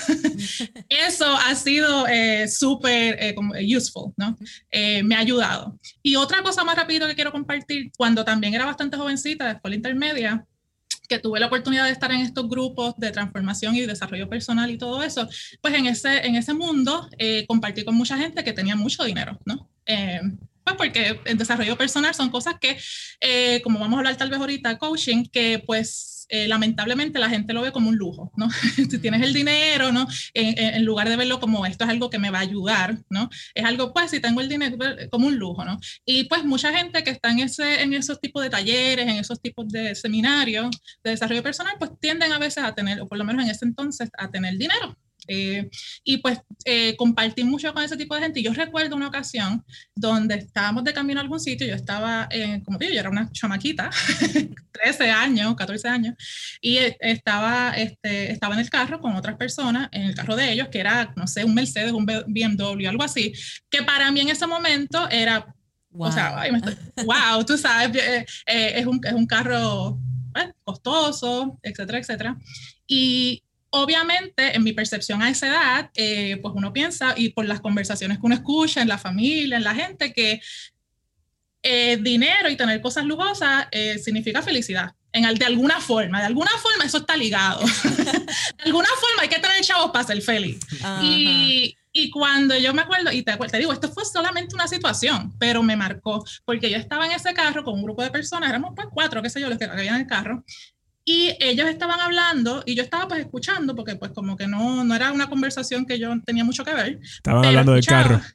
eso 0.88 1.26
ha 1.36 1.54
sido 1.54 2.06
eh, 2.06 2.48
súper 2.48 3.16
eh, 3.20 3.34
useful, 3.76 4.12
¿no? 4.16 4.36
Eh, 4.70 5.02
me 5.02 5.16
ha 5.16 5.20
ayudado. 5.20 5.78
Y 6.02 6.16
otra 6.16 6.42
cosa 6.42 6.64
más 6.64 6.76
rápido 6.76 7.06
que 7.06 7.14
quiero 7.14 7.32
compartir, 7.32 7.90
cuando 7.96 8.24
también 8.24 8.54
era 8.54 8.64
bastante 8.64 8.96
jovencita, 8.96 9.48
después 9.48 9.70
de 9.70 9.76
intermedia, 9.76 10.46
que 11.08 11.18
tuve 11.20 11.38
la 11.38 11.46
oportunidad 11.46 11.84
de 11.84 11.92
estar 11.92 12.10
en 12.10 12.20
estos 12.20 12.48
grupos 12.48 12.94
de 12.96 13.12
transformación 13.12 13.76
y 13.76 13.82
desarrollo 13.82 14.28
personal 14.28 14.70
y 14.70 14.78
todo 14.78 15.04
eso, 15.04 15.28
pues 15.60 15.74
en 15.74 15.86
ese, 15.86 16.26
en 16.26 16.34
ese 16.34 16.52
mundo 16.52 17.08
compartí 17.46 17.84
con 17.84 17.94
mucha 17.94 18.18
gente 18.18 18.42
que 18.42 18.52
tenía 18.52 18.74
mucho 18.74 19.04
dinero, 19.04 19.38
¿no? 19.44 19.70
Pues 20.66 20.76
porque 20.76 21.20
el 21.26 21.38
desarrollo 21.38 21.78
personal 21.78 22.12
son 22.12 22.28
cosas 22.28 22.56
que, 22.60 22.76
eh, 23.20 23.60
como 23.62 23.78
vamos 23.78 23.94
a 23.94 23.98
hablar 24.00 24.16
tal 24.16 24.30
vez 24.30 24.40
ahorita, 24.40 24.78
coaching, 24.78 25.26
que 25.30 25.62
pues 25.64 26.26
eh, 26.28 26.48
lamentablemente 26.48 27.20
la 27.20 27.30
gente 27.30 27.52
lo 27.52 27.62
ve 27.62 27.70
como 27.70 27.88
un 27.88 27.94
lujo, 27.96 28.32
¿no? 28.36 28.48
si 28.74 28.98
tienes 28.98 29.22
el 29.22 29.32
dinero, 29.32 29.92
¿no? 29.92 30.08
En, 30.34 30.84
lugar 30.84 31.08
de 31.08 31.14
verlo 31.14 31.38
como 31.38 31.64
esto 31.66 31.84
es 31.84 31.90
algo 31.90 32.10
que 32.10 32.18
me 32.18 32.30
va 32.30 32.38
a 32.38 32.40
ayudar, 32.40 32.98
¿no? 33.08 33.30
Es 33.54 33.64
algo, 33.64 33.92
pues, 33.94 34.10
si 34.10 34.18
tengo 34.18 34.40
el 34.40 34.48
dinero, 34.48 34.76
pues, 34.76 35.08
como 35.08 35.28
un 35.28 35.36
lujo, 35.36 35.64
¿no? 35.64 35.78
Y 36.04 36.24
pues 36.24 36.42
mucha 36.42 36.72
gente 36.76 37.04
que 37.04 37.10
está 37.10 37.30
en, 37.30 37.38
ese, 37.38 37.82
en 37.82 37.94
esos 37.94 38.20
tipos 38.20 38.42
de 38.42 38.50
talleres, 38.50 39.06
en 39.06 39.18
esos 39.18 39.40
tipos 39.40 39.68
de 39.68 39.94
seminarios 39.94 40.70
de 41.04 41.10
desarrollo 41.10 41.44
personal, 41.44 41.76
pues 41.78 41.92
tienden 42.00 42.32
a 42.32 42.38
veces 42.38 42.64
a 42.64 42.74
tener, 42.74 43.00
o 43.00 43.06
por 43.06 43.18
lo 43.18 43.24
menos 43.24 43.44
en 43.44 43.50
ese 43.52 43.64
entonces, 43.66 44.10
a 44.18 44.28
tener 44.32 44.58
dinero, 44.58 44.98
eh, 45.28 45.68
y 46.04 46.18
pues 46.18 46.40
eh, 46.64 46.96
compartí 46.96 47.44
mucho 47.44 47.72
con 47.72 47.82
ese 47.82 47.96
tipo 47.96 48.14
de 48.14 48.22
gente. 48.22 48.40
Y 48.40 48.44
yo 48.44 48.52
recuerdo 48.52 48.96
una 48.96 49.08
ocasión 49.08 49.64
donde 49.94 50.36
estábamos 50.36 50.84
de 50.84 50.92
camino 50.92 51.20
a 51.20 51.22
algún 51.22 51.40
sitio, 51.40 51.66
yo 51.66 51.74
estaba, 51.74 52.28
eh, 52.30 52.62
como 52.64 52.78
digo, 52.78 52.92
yo 52.92 53.00
era 53.00 53.10
una 53.10 53.30
chamaquita, 53.32 53.90
13 54.72 55.10
años, 55.10 55.54
14 55.56 55.88
años, 55.88 56.14
y 56.60 56.78
estaba, 57.00 57.74
este, 57.76 58.32
estaba 58.32 58.54
en 58.54 58.60
el 58.60 58.70
carro 58.70 59.00
con 59.00 59.16
otras 59.16 59.36
personas, 59.36 59.88
en 59.92 60.02
el 60.02 60.14
carro 60.14 60.36
de 60.36 60.52
ellos, 60.52 60.68
que 60.68 60.80
era, 60.80 61.12
no 61.16 61.26
sé, 61.26 61.44
un 61.44 61.54
Mercedes, 61.54 61.92
un 61.92 62.06
BMW, 62.06 62.88
algo 62.88 63.02
así, 63.02 63.32
que 63.70 63.82
para 63.82 64.10
mí 64.10 64.20
en 64.20 64.28
ese 64.28 64.46
momento 64.46 65.08
era, 65.10 65.54
wow. 65.90 66.08
o 66.08 66.12
sea, 66.12 66.44
wow, 67.04 67.44
tú 67.44 67.56
sabes, 67.56 68.26
es, 68.46 68.86
un, 68.86 69.00
es 69.02 69.12
un 69.12 69.26
carro 69.26 69.98
costoso, 70.64 71.58
etcétera, 71.62 71.98
etcétera. 71.98 72.38
Y 72.86 73.42
obviamente, 73.70 74.56
en 74.56 74.62
mi 74.62 74.72
percepción 74.72 75.22
a 75.22 75.30
esa 75.30 75.48
edad, 75.48 75.90
eh, 75.94 76.38
pues 76.42 76.54
uno 76.56 76.72
piensa, 76.72 77.14
y 77.16 77.30
por 77.30 77.46
las 77.46 77.60
conversaciones 77.60 78.18
que 78.18 78.26
uno 78.26 78.34
escucha 78.34 78.82
en 78.82 78.88
la 78.88 78.98
familia, 78.98 79.56
en 79.56 79.64
la 79.64 79.74
gente, 79.74 80.12
que 80.12 80.40
eh, 81.62 81.98
dinero 82.00 82.48
y 82.48 82.56
tener 82.56 82.80
cosas 82.80 83.04
lujosas 83.04 83.66
eh, 83.72 83.98
significa 83.98 84.40
felicidad. 84.40 84.92
En, 85.12 85.22
de 85.34 85.46
alguna 85.46 85.80
forma, 85.80 86.20
de 86.20 86.26
alguna 86.26 86.50
forma 86.62 86.84
eso 86.84 86.98
está 86.98 87.16
ligado. 87.16 87.60
de 87.96 88.64
alguna 88.64 88.88
forma 89.00 89.22
hay 89.22 89.28
que 89.28 89.40
tener 89.40 89.62
chavos 89.62 89.90
para 89.90 90.06
ser 90.06 90.22
feliz. 90.22 90.60
Y, 91.02 91.76
y, 91.92 92.10
cuando 92.10 92.56
yo 92.56 92.72
me 92.72 92.82
acuerdo, 92.82 93.10
y 93.10 93.22
te, 93.22 93.36
te, 93.36 93.58
digo, 93.58 93.72
esto 93.72 93.90
fue 93.90 94.04
solamente 94.04 94.54
una 94.54 94.68
situación, 94.68 95.34
pero 95.38 95.62
me 95.62 95.74
marcó, 95.74 96.24
porque 96.44 96.70
yo 96.70 96.76
estaba 96.76 97.06
en 97.06 97.12
ese 97.12 97.32
carro 97.34 97.64
con 97.64 97.74
un 97.74 97.82
grupo 97.82 98.02
de 98.02 98.10
personas, 98.10 98.50
éramos 98.50 98.72
pues 98.76 98.86
cuatro, 98.92 99.22
qué 99.22 99.30
sé 99.30 99.40
yo, 99.40 99.48
los 99.48 99.58
que 99.58 99.64
habían 99.64 99.96
en 99.96 100.02
el 100.02 100.06
carro, 100.06 100.44
y 101.08 101.36
ellos 101.38 101.68
estaban 101.68 102.00
hablando 102.00 102.64
y 102.66 102.74
yo 102.74 102.82
estaba 102.82 103.06
pues 103.06 103.20
escuchando, 103.20 103.76
porque 103.76 103.94
pues 103.94 104.10
como 104.10 104.36
que 104.36 104.48
no, 104.48 104.82
no 104.82 104.94
era 104.94 105.12
una 105.12 105.28
conversación 105.30 105.86
que 105.86 106.00
yo 106.00 106.12
tenía 106.26 106.42
mucho 106.42 106.64
que 106.64 106.74
ver. 106.74 106.98
Estaban 107.00 107.46
hablando 107.46 107.72
del 107.72 107.86
carro. 107.86 108.20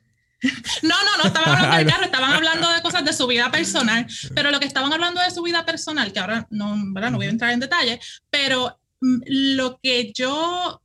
No, 0.81 0.95
no, 1.03 1.17
no 1.21 1.27
estaban 1.27 1.49
hablando 1.49 1.77
del 1.77 1.87
carro, 1.87 2.05
estaban 2.05 2.33
hablando 2.33 2.71
de 2.71 2.81
cosas 2.81 3.05
de 3.05 3.13
su 3.13 3.27
vida 3.27 3.51
personal, 3.51 4.07
pero 4.33 4.49
lo 4.49 4.59
que 4.59 4.65
estaban 4.65 4.91
hablando 4.91 5.21
de 5.21 5.29
su 5.29 5.43
vida 5.43 5.63
personal, 5.67 6.11
que 6.11 6.19
ahora 6.19 6.47
no, 6.49 6.75
¿verdad? 6.93 7.11
no 7.11 7.17
voy 7.17 7.27
a 7.27 7.29
entrar 7.29 7.51
en 7.51 7.59
detalle, 7.59 7.99
pero 8.31 8.79
mm, 9.01 9.17
lo 9.27 9.79
que 9.83 10.11
yo 10.15 10.81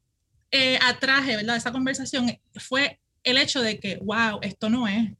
eh, 0.50 0.78
atraje, 0.82 1.36
¿verdad? 1.36 1.54
De 1.54 1.58
esa 1.60 1.72
conversación 1.72 2.38
fue 2.56 3.00
el 3.24 3.38
hecho 3.38 3.62
de 3.62 3.80
que, 3.80 3.98
wow, 4.02 4.40
esto 4.42 4.68
no 4.68 4.86
es. 4.86 5.10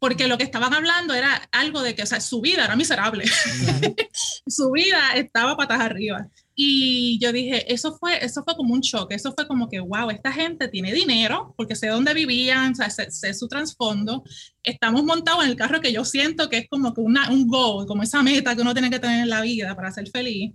Porque 0.00 0.26
lo 0.26 0.36
que 0.36 0.44
estaban 0.44 0.74
hablando 0.74 1.14
era 1.14 1.48
algo 1.52 1.82
de 1.82 1.94
que, 1.94 2.02
o 2.02 2.06
sea, 2.06 2.20
su 2.20 2.40
vida 2.40 2.64
era 2.64 2.74
miserable. 2.74 3.24
su 4.46 4.72
vida 4.72 5.12
estaba 5.14 5.56
patas 5.56 5.80
arriba. 5.80 6.26
Y 6.62 7.18
yo 7.20 7.32
dije, 7.32 7.72
eso 7.72 7.96
fue, 7.98 8.22
eso 8.22 8.42
fue 8.44 8.54
como 8.54 8.74
un 8.74 8.80
shock, 8.80 9.12
eso 9.12 9.32
fue 9.32 9.46
como 9.46 9.68
que, 9.68 9.80
wow, 9.80 10.10
esta 10.10 10.30
gente 10.30 10.68
tiene 10.68 10.92
dinero, 10.92 11.54
porque 11.56 11.74
sé 11.74 11.86
dónde 11.86 12.12
vivían, 12.12 12.72
o 12.72 12.74
sea, 12.74 12.90
sé, 12.90 13.32
su 13.32 13.48
trasfondo. 13.48 14.24
Estamos 14.62 15.02
montados 15.04 15.44
en 15.44 15.50
el 15.50 15.56
carro 15.56 15.80
que 15.80 15.90
yo 15.90 16.04
siento 16.04 16.50
que 16.50 16.58
es 16.58 16.68
como 16.68 16.92
que 16.92 17.00
una, 17.00 17.30
un 17.30 17.46
goal, 17.46 17.86
como 17.86 18.02
esa 18.02 18.22
meta 18.22 18.54
que 18.54 18.60
uno 18.60 18.74
tiene 18.74 18.90
que 18.90 18.98
tener 18.98 19.20
en 19.20 19.30
la 19.30 19.40
vida 19.40 19.74
para 19.74 19.90
ser 19.90 20.10
feliz. 20.10 20.52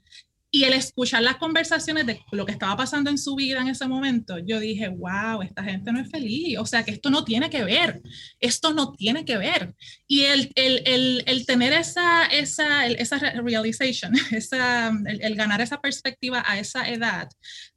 Y 0.55 0.63
el 0.63 0.71
escuchar 0.71 1.21
las 1.21 1.35
conversaciones 1.35 2.05
de 2.05 2.21
lo 2.31 2.45
que 2.45 2.53
estaba 2.53 2.77
pasando 2.77 3.09
en 3.09 3.17
su 3.17 3.35
vida 3.35 3.59
en 3.59 3.67
ese 3.67 3.89
momento, 3.89 4.37
yo 4.37 4.57
dije, 4.57 4.87
wow, 4.87 5.41
esta 5.41 5.61
gente 5.65 5.91
no 5.91 5.99
es 5.99 6.09
feliz. 6.09 6.57
O 6.59 6.65
sea, 6.65 6.85
que 6.85 6.91
esto 6.91 7.09
no 7.09 7.25
tiene 7.25 7.49
que 7.49 7.65
ver. 7.65 8.01
Esto 8.39 8.73
no 8.73 8.93
tiene 8.93 9.25
que 9.25 9.37
ver. 9.37 9.75
Y 10.07 10.21
el, 10.21 10.53
el, 10.55 11.23
el, 11.25 11.45
tener 11.45 11.73
esa, 11.73 12.27
esa, 12.27 12.87
esa 12.87 13.19
realization, 13.41 14.13
esa, 14.31 14.97
el, 15.07 15.35
ganar 15.35 15.59
esa 15.59 15.81
perspectiva 15.81 16.41
a 16.47 16.57
esa 16.57 16.87
edad, 16.87 17.27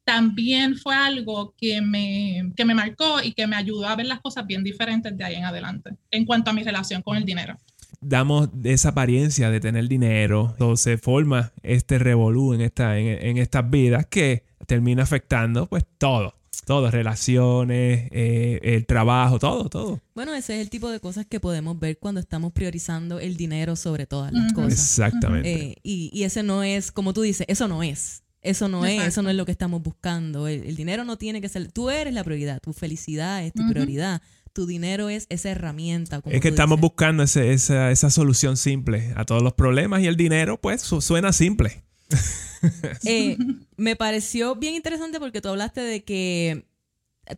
también 0.05 0.77
fue 0.79 0.95
algo 0.95 1.57
que 1.59 1.81
me, 1.81 2.53
que 2.55 2.64
me 2.64 2.77
marcó 2.77 3.21
y 3.21 3.33
que 3.33 3.49
me 3.49 3.57
ayudó 3.57 3.88
a 3.88 3.97
ver 3.97 4.07
las 4.07 4.21
cosas 4.21 4.47
bien 4.47 4.62
diferentes 4.62 5.19
de 5.19 5.25
ahí 5.25 5.35
en 5.35 5.47
adelante 5.47 5.97
en 6.12 6.25
cuanto 6.25 6.51
a 6.51 6.55
mi 6.55 6.62
relación 6.62 7.03
con 7.03 7.17
el 7.17 7.25
dinero 7.25 7.57
damos 8.00 8.48
esa 8.64 8.90
apariencia 8.90 9.50
de 9.50 9.61
tener 9.61 9.88
dinero, 9.88 10.50
entonces 10.52 10.82
se 10.82 10.98
forma 10.98 11.52
este 11.62 11.98
revolú 11.98 12.54
en, 12.54 12.61
esta, 12.61 12.98
en, 12.98 13.38
estas 13.38 13.68
vidas 13.68 14.06
que 14.06 14.44
termina 14.66 15.02
afectando 15.02 15.66
pues 15.66 15.84
todo. 15.98 16.34
Todo, 16.64 16.90
relaciones, 16.90 18.08
eh, 18.11 18.61
el 18.62 18.84
trabajo, 18.84 19.38
todo, 19.38 19.70
todo. 19.70 20.00
Bueno, 20.14 20.34
ese 20.34 20.56
es 20.56 20.61
el 20.61 20.68
tipo 20.68 20.90
de 20.90 21.00
cosas 21.00 21.24
que 21.24 21.40
podemos 21.40 21.78
ver 21.78 21.98
cuando 21.98 22.20
estamos 22.20 22.52
priorizando 22.52 23.20
el 23.20 23.38
dinero 23.38 23.74
sobre 23.74 24.06
todas 24.06 24.34
las 24.34 24.52
cosas. 24.52 24.72
Exactamente. 24.72 25.50
Eh, 25.50 25.76
y, 25.82 26.24
ese 26.24 26.42
no 26.42 26.62
es, 26.62 26.92
como 26.92 27.14
tú 27.14 27.22
dices, 27.22 27.46
eso 27.48 27.68
no 27.68 27.82
es. 27.82 28.22
Eso 28.42 28.68
no 28.68 28.84
es, 28.84 29.02
eso 29.02 29.22
no 29.22 29.30
es 29.30 29.37
lo 29.37 29.46
que 29.46 29.52
estamos 29.52 29.82
buscando. 29.82 30.46
El, 30.46 30.76
dinero 30.76 31.04
no 31.04 31.16
tiene 31.16 31.40
que 31.40 31.48
ser, 31.48 31.72
tú 31.72 31.88
eres 31.88 32.12
la 32.12 32.22
prioridad, 32.22 32.61
tu 32.61 32.74
felicidad 32.74 33.44
es 33.44 33.54
tu 33.54 33.66
prioridad 33.68 34.20
tu 34.59 34.66
dinero 34.66 35.09
es 35.09 35.27
esa 35.29 35.51
herramienta. 35.51 36.21
es 36.25 36.40
que 36.40 36.49
estamos 36.49 36.81
buscando 36.81 37.23
esa, 37.23 38.11
solución 38.11 38.57
simple 38.57 39.12
a 39.14 39.25
todos 39.25 39.40
los 39.40 39.53
problemas 39.53 40.03
y 40.03 40.09
el 40.09 40.16
dinero, 40.16 40.61
pues, 40.61 40.83
suena 40.83 41.33
simple. 41.33 41.85
Eh, 43.05 43.38
me 43.77 43.94
pareció 43.94 44.57
bien 44.57 44.75
interesante 44.75 45.21
porque 45.21 45.40
tú 45.40 45.49
hablaste 45.49 45.81
de 45.81 46.03
que 46.03 46.66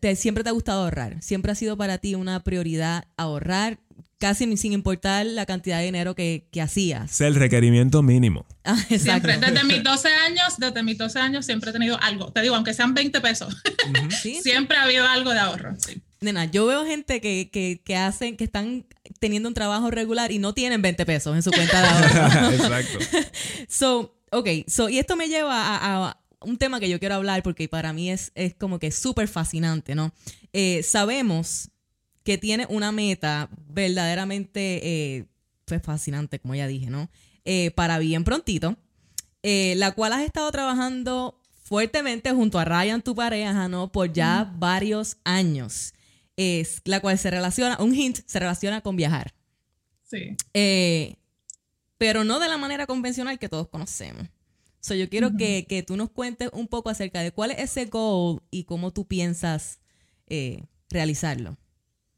te, 0.01 0.17
siempre 0.17 0.43
te 0.43 0.49
ha 0.49 0.53
gustado 0.53 0.85
ahorrar. 0.85 1.23
Siempre 1.23 1.53
ha 1.53 1.55
sido 1.55 1.77
para 1.77 1.99
ti 1.99 2.15
una 2.15 2.43
prioridad 2.43 3.05
ahorrar, 3.19 3.81
casi 4.17 4.57
sin 4.57 4.73
importar 4.73 5.27
la 5.27 5.45
cantidad 5.45 5.77
de 5.77 5.85
dinero 5.85 6.15
que, 6.15 6.49
hacías. 6.59 7.13
Es 7.13 7.21
el 7.21 7.35
requerimiento 7.35 8.03
mínimo. 8.03 8.47
Ah, 8.65 8.77
siempre, 8.77 9.37
desde 9.37 9.65
mis 9.65 9.83
12 9.83 10.09
años, 10.09 10.55
desde 10.57 10.83
mis 10.83 10.97
12 10.97 11.19
años 11.19 11.45
siempre 11.45 11.69
he 11.69 11.73
tenido 11.75 12.01
algo. 12.01 12.33
Te 12.33 12.41
digo, 12.41 12.55
aunque 12.55 12.73
sean 12.73 12.95
20 12.95 13.21
pesos, 13.21 13.55
siempre 14.43 14.79
ha 14.79 14.85
habido 14.85 15.07
algo 15.07 15.33
de 15.33 15.39
ahorro. 15.39 15.75
Sí. 15.79 16.01
Nena, 16.23 16.45
yo 16.45 16.67
veo 16.67 16.85
gente 16.85 17.23
que, 17.23 17.51
que, 17.83 17.97
hacen, 17.97 18.37
que 18.37 18.45
están 18.45 18.85
teniendo 19.21 19.49
un 19.49 19.55
trabajo 19.55 19.91
regular 19.91 20.31
y 20.33 20.39
no 20.39 20.53
tienen 20.53 20.83
20 20.83 21.07
pesos 21.07 21.35
en 21.35 21.43
su 21.43 21.51
cuenta 21.51 21.81
de 21.81 21.89
ahorro. 21.89 22.51
Exacto. 22.55 22.99
so, 23.69 24.15
ok, 24.31 24.49
so, 24.67 24.91
y 24.91 24.99
esto 24.99 25.17
me 25.17 25.29
lleva 25.29 25.55
a, 25.57 26.21
un 26.43 26.59
tema 26.59 26.79
que 26.79 26.91
yo 26.91 27.01
quiero 27.01 27.15
hablar 27.15 27.43
porque 27.43 27.69
para 27.69 27.95
mí 27.95 28.11
es, 28.11 28.33
es 28.35 28.55
como 28.55 28.79
que 28.79 28.91
súper 28.91 29.29
fascinante, 29.29 29.95
¿no? 29.95 30.13
Eh, 30.53 30.83
sabemos 30.83 31.71
que 32.23 32.37
tiene 32.37 32.67
una 32.69 32.93
meta 32.93 33.49
verdaderamente 33.69 34.81
eh, 34.83 35.27
pues 35.65 35.83
fascinante, 35.83 36.39
como 36.39 36.55
ya 36.55 36.67
dije, 36.67 36.91
¿no? 36.91 37.11
Eh, 37.47 37.71
para 37.71 37.99
bien 37.99 38.25
prontito, 38.25 38.77
la 39.43 39.93
cual 39.93 40.13
has 40.13 40.23
estado 40.23 40.51
trabajando 40.53 41.41
fuertemente 41.63 42.31
junto 42.33 42.59
a 42.59 42.67
Ryan, 42.67 43.01
tu 43.01 43.15
pareja, 43.15 43.69
¿no? 43.69 43.91
Por 43.91 44.13
ya 44.13 44.53
varios 44.59 45.17
años 45.25 45.95
es 46.41 46.81
la 46.85 47.01
cual 47.01 47.19
se 47.19 47.31
relaciona, 47.31 47.77
un 47.81 47.95
hint 47.95 48.21
se 48.25 48.39
relaciona 48.39 48.81
con 48.81 48.97
viajar. 48.97 49.35
Sí. 50.05 50.37
Eh, 50.55 51.17
pero 51.99 52.25
no 52.25 52.39
de 52.39 52.49
la 52.49 52.57
manera 52.57 52.87
convencional 52.87 53.39
que 53.39 53.51
todos 53.51 53.69
conocemos. 53.69 54.27
So, 54.81 54.95
yo 54.95 55.11
quiero 55.11 55.37
que, 55.37 55.67
que, 55.69 55.83
tú 55.83 55.99
nos 55.99 56.11
cuentes 56.11 56.49
un 56.55 56.67
poco 56.67 56.89
acerca 56.89 57.21
de 57.23 57.33
cuál 57.33 57.51
es 57.51 57.59
ese 57.59 57.85
goal 57.85 58.41
y 58.51 58.65
cómo 58.65 58.91
tú 58.91 59.07
piensas 59.07 59.81
eh, 60.27 60.65
realizarlo. 60.89 61.59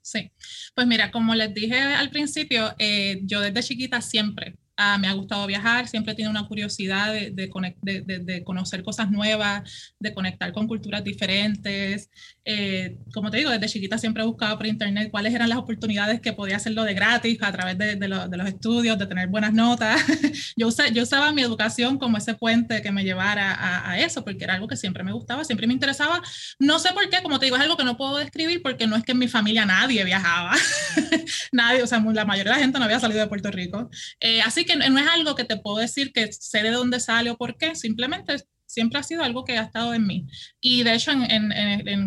Sí, 0.00 0.30
pues 0.76 0.86
mira, 0.86 1.10
como 1.10 1.34
les 1.34 1.52
dije 1.52 1.80
al 1.80 2.10
principio, 2.10 2.72
eh, 2.78 3.20
yo 3.24 3.40
desde 3.40 3.62
chiquita 3.62 4.00
siempre 4.00 4.56
Ah, 4.76 4.96
me 4.98 5.06
ha 5.06 5.12
gustado 5.12 5.46
viajar, 5.46 5.86
siempre 5.86 6.14
tiene 6.14 6.30
una 6.30 6.48
curiosidad 6.48 7.12
de, 7.12 7.30
de, 7.30 8.42
conocer 8.44 8.82
cosas 8.82 9.10
nuevas, 9.10 9.94
de 10.00 10.14
conectar 10.14 10.52
con 10.52 10.66
culturas 10.66 11.04
diferentes. 11.04 12.10
Eh, 12.44 12.98
como 13.14 13.30
te 13.30 13.36
digo, 13.36 13.50
desde 13.50 13.68
chiquita 13.68 13.98
siempre 13.98 14.22
he 14.22 14.26
buscado 14.26 14.56
por 14.56 14.66
internet 14.66 15.10
cuáles 15.10 15.32
eran 15.32 15.48
las 15.48 15.58
oportunidades 15.58 16.20
que 16.20 16.32
podía 16.32 16.56
hacerlo 16.56 16.82
de 16.82 16.94
gratis 16.94 17.38
a 17.40 17.52
través 17.52 17.78
de, 17.78 18.08
los 18.08 18.48
estudios, 18.48 18.98
de 18.98 19.06
tener 19.06 19.28
buenas 19.28 19.52
notas. 19.52 20.00
yo, 20.56 20.68
yo 20.92 21.02
usaba 21.02 21.32
mi 21.32 21.42
educación 21.42 21.98
como 21.98 22.16
ese 22.16 22.34
puente 22.34 22.82
que 22.82 22.90
me 22.90 23.04
llevara 23.04 23.52
a, 23.52 23.90
a, 23.92 23.98
eso, 23.98 24.24
porque 24.24 24.44
era 24.44 24.54
algo 24.54 24.66
que 24.66 24.76
siempre 24.76 25.04
me 25.04 25.12
gustaba, 25.12 25.44
siempre 25.44 25.66
me 25.66 25.72
interesaba. 25.72 26.20
No 26.58 26.78
sé 26.78 26.92
por 26.92 27.08
qué, 27.08 27.22
como 27.22 27.38
te 27.38 27.46
digo, 27.46 27.56
es 27.56 27.62
algo 27.62 27.76
que 27.76 27.84
no 27.84 27.96
puedo 27.96 28.16
describir 28.16 28.62
porque 28.62 28.86
no 28.86 28.96
es 28.96 29.04
que 29.04 29.12
en 29.12 29.18
mi 29.18 29.28
familia 29.28 29.64
nadie 29.64 30.04
viajaba. 30.04 30.52
nadie, 31.52 31.82
o 31.82 31.86
sea, 31.86 32.00
la 32.00 32.24
mayoría 32.24 32.52
de 32.52 32.58
la 32.58 32.64
gente 32.64 32.78
no 32.78 32.84
había 32.84 33.00
salido 33.00 33.20
de 33.20 33.28
Puerto 33.28 33.50
Rico. 33.50 33.88
Eh, 34.20 34.42
así 34.42 34.64
que 34.64 34.76
no 34.76 34.98
es 34.98 35.06
algo 35.06 35.34
que 35.34 35.44
te 35.44 35.56
puedo 35.56 35.78
decir 35.78 36.12
que 36.12 36.32
sé 36.32 36.62
de 36.62 36.70
dónde 36.70 37.00
sale 37.00 37.30
o 37.30 37.36
por 37.36 37.56
qué, 37.56 37.74
simplemente 37.74 38.36
siempre 38.72 38.98
ha 38.98 39.02
sido 39.02 39.22
algo 39.22 39.44
que 39.44 39.58
ha 39.58 39.62
estado 39.62 39.92
en 39.92 40.06
mí. 40.06 40.26
Y 40.60 40.82
de 40.82 40.94
hecho, 40.94 41.12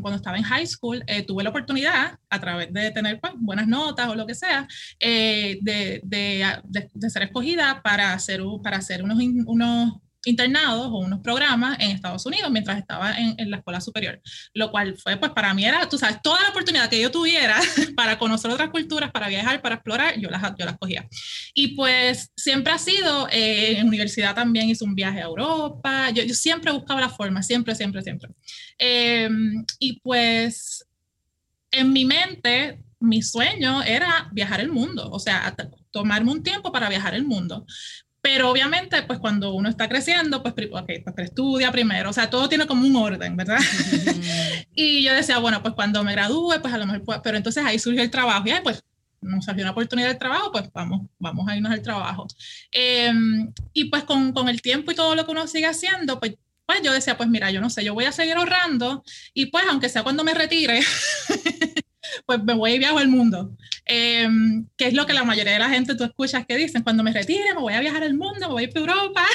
cuando 0.01 0.15
estaba 0.15 0.37
en 0.37 0.43
high 0.43 0.65
school, 0.65 1.03
eh, 1.05 1.23
tuve 1.23 1.43
la 1.43 1.51
oportunidad, 1.51 2.17
a 2.29 2.39
través 2.39 2.73
de 2.73 2.89
tener 2.91 3.19
pues, 3.19 3.33
buenas 3.37 3.67
notas 3.67 4.09
o 4.09 4.15
lo 4.15 4.25
que 4.25 4.33
sea, 4.33 4.67
eh, 4.99 5.59
de, 5.61 6.01
de, 6.03 7.09
ser 7.09 7.23
escogida 7.23 7.81
para 7.83 8.13
hacer, 8.13 8.41
para 8.63 8.77
hacer 8.77 9.03
unos, 9.03 9.19
unos 9.45 9.93
internados 10.25 10.87
o 10.87 10.97
unos 10.99 11.19
programas 11.21 11.77
en 11.79 11.91
Estados 11.91 12.25
Unidos 12.25 12.51
mientras 12.51 12.77
estaba 12.77 13.17
en, 13.17 13.49
la 13.49 13.57
escuela 13.57 13.79
superior, 13.79 14.21
lo 14.53 14.71
cual 14.71 14.97
fue, 14.97 15.17
pues 15.17 15.31
para 15.31 15.53
mí 15.53 15.65
era, 15.65 15.87
tú 15.87 15.97
sabes, 15.97 16.21
toda 16.21 16.41
la 16.41 16.49
oportunidad 16.49 16.89
que 16.89 16.99
yo 16.99 17.11
tuviera 17.11 17.59
para 17.95 18.17
conocer 18.17 18.51
otras 18.51 18.69
culturas, 18.69 19.11
para 19.11 19.27
viajar, 19.27 19.61
para 19.61 19.75
explorar, 19.75 20.19
yo 20.19 20.29
las, 20.29 20.41
yo 20.57 20.65
las 20.65 20.77
cogía. 20.77 21.07
Y 21.53 21.75
pues 21.75 22.31
siempre 22.35 22.73
ha 22.73 22.77
sido, 22.77 23.27
eh, 23.31 23.77
en 23.77 23.87
universidad 23.87 24.35
también 24.35 24.69
hice 24.69 24.83
un 24.83 24.95
viaje 24.95 25.19
a 25.19 25.25
Europa, 25.25 26.09
yo, 26.11 26.23
siempre 26.33 26.71
buscaba 26.71 27.01
la 27.01 27.09
forma, 27.09 27.43
siempre, 27.43 27.75
siempre, 27.75 28.01
siempre. 28.01 28.29
Eh, 28.79 29.29
y 29.79 29.99
pues 29.99 30.85
en 31.71 31.91
mi 31.91 32.05
mente, 32.05 32.79
mi 32.99 33.21
sueño 33.21 33.83
era 33.83 34.29
viajar 34.31 34.61
el 34.61 34.69
mundo, 34.69 35.09
o 35.11 35.19
sea, 35.19 35.55
tomarme 35.91 36.31
un 36.31 36.43
tiempo 36.43 36.71
para 36.71 36.89
viajar 36.89 37.13
el 37.13 37.25
mundo. 37.25 37.65
Pero 38.25 38.49
obviamente, 38.49 39.03
pues 39.03 39.19
cuando 39.19 39.53
uno 39.53 39.69
está 39.69 39.87
creciendo, 39.87 40.41
pues, 40.41 40.55
okay, 40.71 41.03
pues 41.03 41.15
estudia 41.19 41.71
primero, 41.71 42.09
o 42.09 42.13
sea, 42.13 42.27
todo 42.27 42.49
tiene 42.49 42.65
como 42.65 42.83
un 42.83 42.95
orden, 42.95 43.37
¿verdad? 43.37 43.59
y 44.73 45.03
yo 45.03 45.13
decía, 45.13 45.37
bueno, 45.37 45.61
pues 45.61 45.75
cuando 45.75 46.03
me 46.03 46.13
gradúe, 46.13 46.59
pues 46.59 46.73
a 46.73 46.79
lo 46.79 46.87
mejor, 46.87 47.03
pues, 47.03 47.19
pero 47.23 47.37
entonces 47.37 47.63
ahí 47.63 47.77
surgió 47.77 48.01
el 48.01 48.09
trabajo 48.09 48.47
y 48.47 48.49
ahí 48.49 48.61
pues 48.63 48.83
nos 49.21 49.45
salió 49.45 49.63
una 49.63 49.73
oportunidad 49.73 50.07
de 50.07 50.15
trabajo, 50.15 50.51
pues 50.51 50.71
vamos, 50.73 51.07
vamos 51.19 51.47
a 51.47 51.55
irnos 51.55 51.71
al 51.71 51.83
trabajo. 51.83 52.25
Em, 52.71 53.53
y 53.73 53.91
pues 53.91 54.03
con, 54.05 54.33
con, 54.33 54.49
el 54.49 54.59
tiempo 54.59 54.91
y 54.91 54.95
todo 54.95 55.13
lo 55.13 55.23
que 55.23 55.31
uno 55.31 55.45
sigue 55.45 55.67
haciendo, 55.67 56.19
pues 56.19 56.33
pues 56.65 56.81
yo 56.81 56.91
decía, 56.91 57.15
pues 57.15 57.29
mira, 57.29 57.51
yo 57.51 57.61
no 57.61 57.69
sé, 57.69 57.83
yo 57.83 57.93
voy 57.93 58.05
a 58.05 58.11
seguir 58.11 58.37
ahorrando 58.37 59.03
y 59.35 59.47
pues 59.47 59.65
aunque 59.69 59.87
sea 59.87 60.01
cuando 60.01 60.23
me 60.23 60.33
retire, 60.33 60.79
pues 62.25 62.43
me 62.43 62.53
voy 62.53 62.73
y 62.73 62.79
viajo 62.79 62.99
el 62.99 63.07
mundo. 63.07 63.55
Eh, 63.85 64.27
es 64.77 64.93
lo 64.93 65.05
que 65.05 65.13
la 65.13 65.23
mayoría 65.23 65.53
de 65.53 65.59
la 65.59 65.69
gente 65.69 65.95
tú 65.95 66.03
escuchas 66.03 66.45
que 66.45 66.57
dicen, 66.57 66.83
cuando 66.83 67.03
me 67.03 67.11
retire 67.11 67.53
me 67.53 67.61
voy 67.61 67.73
a 67.73 67.79
viajar 67.79 68.03
el 68.03 68.15
mundo, 68.15 68.39
me 68.39 68.47
voy 68.47 68.63
a 68.63 68.67
ir 68.67 68.77
Europa. 68.77 69.25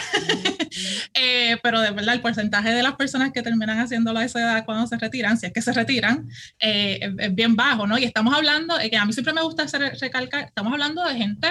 eh, 1.15 1.57
pero 1.63 1.81
de 1.81 1.91
verdad 1.91 2.15
el 2.15 2.21
porcentaje 2.21 2.73
de 2.73 2.83
las 2.83 2.97
personas 2.97 3.33
que 3.33 3.43
terminan 3.43 3.79
haciéndolo 3.79 4.19
a 4.19 4.25
esa 4.25 4.41
edad 4.41 4.65
cuando 4.65 4.87
se 4.87 4.97
retiran, 4.99 5.39
si 5.39 5.47
es 5.47 5.53
que 5.53 5.63
se 5.63 5.73
retiran, 5.73 6.29
eh, 6.59 6.99
es, 7.01 7.13
es, 7.19 7.35
bien 7.35 7.57
bajo, 7.57 7.87
¿no? 7.87 7.99
Y 7.99 8.05
estamos 8.05 8.35
hablando, 8.35 8.77
que 8.91 8.97
a 8.97 9.05
mí 9.05 9.13
siempre 9.13 9.33
me 9.33 9.43
gusta 9.43 9.65
hacer, 9.65 9.97
recalcar, 10.01 10.45
estamos 10.45 10.73
hablando 10.73 11.05
de 11.05 11.15
gente 11.17 11.49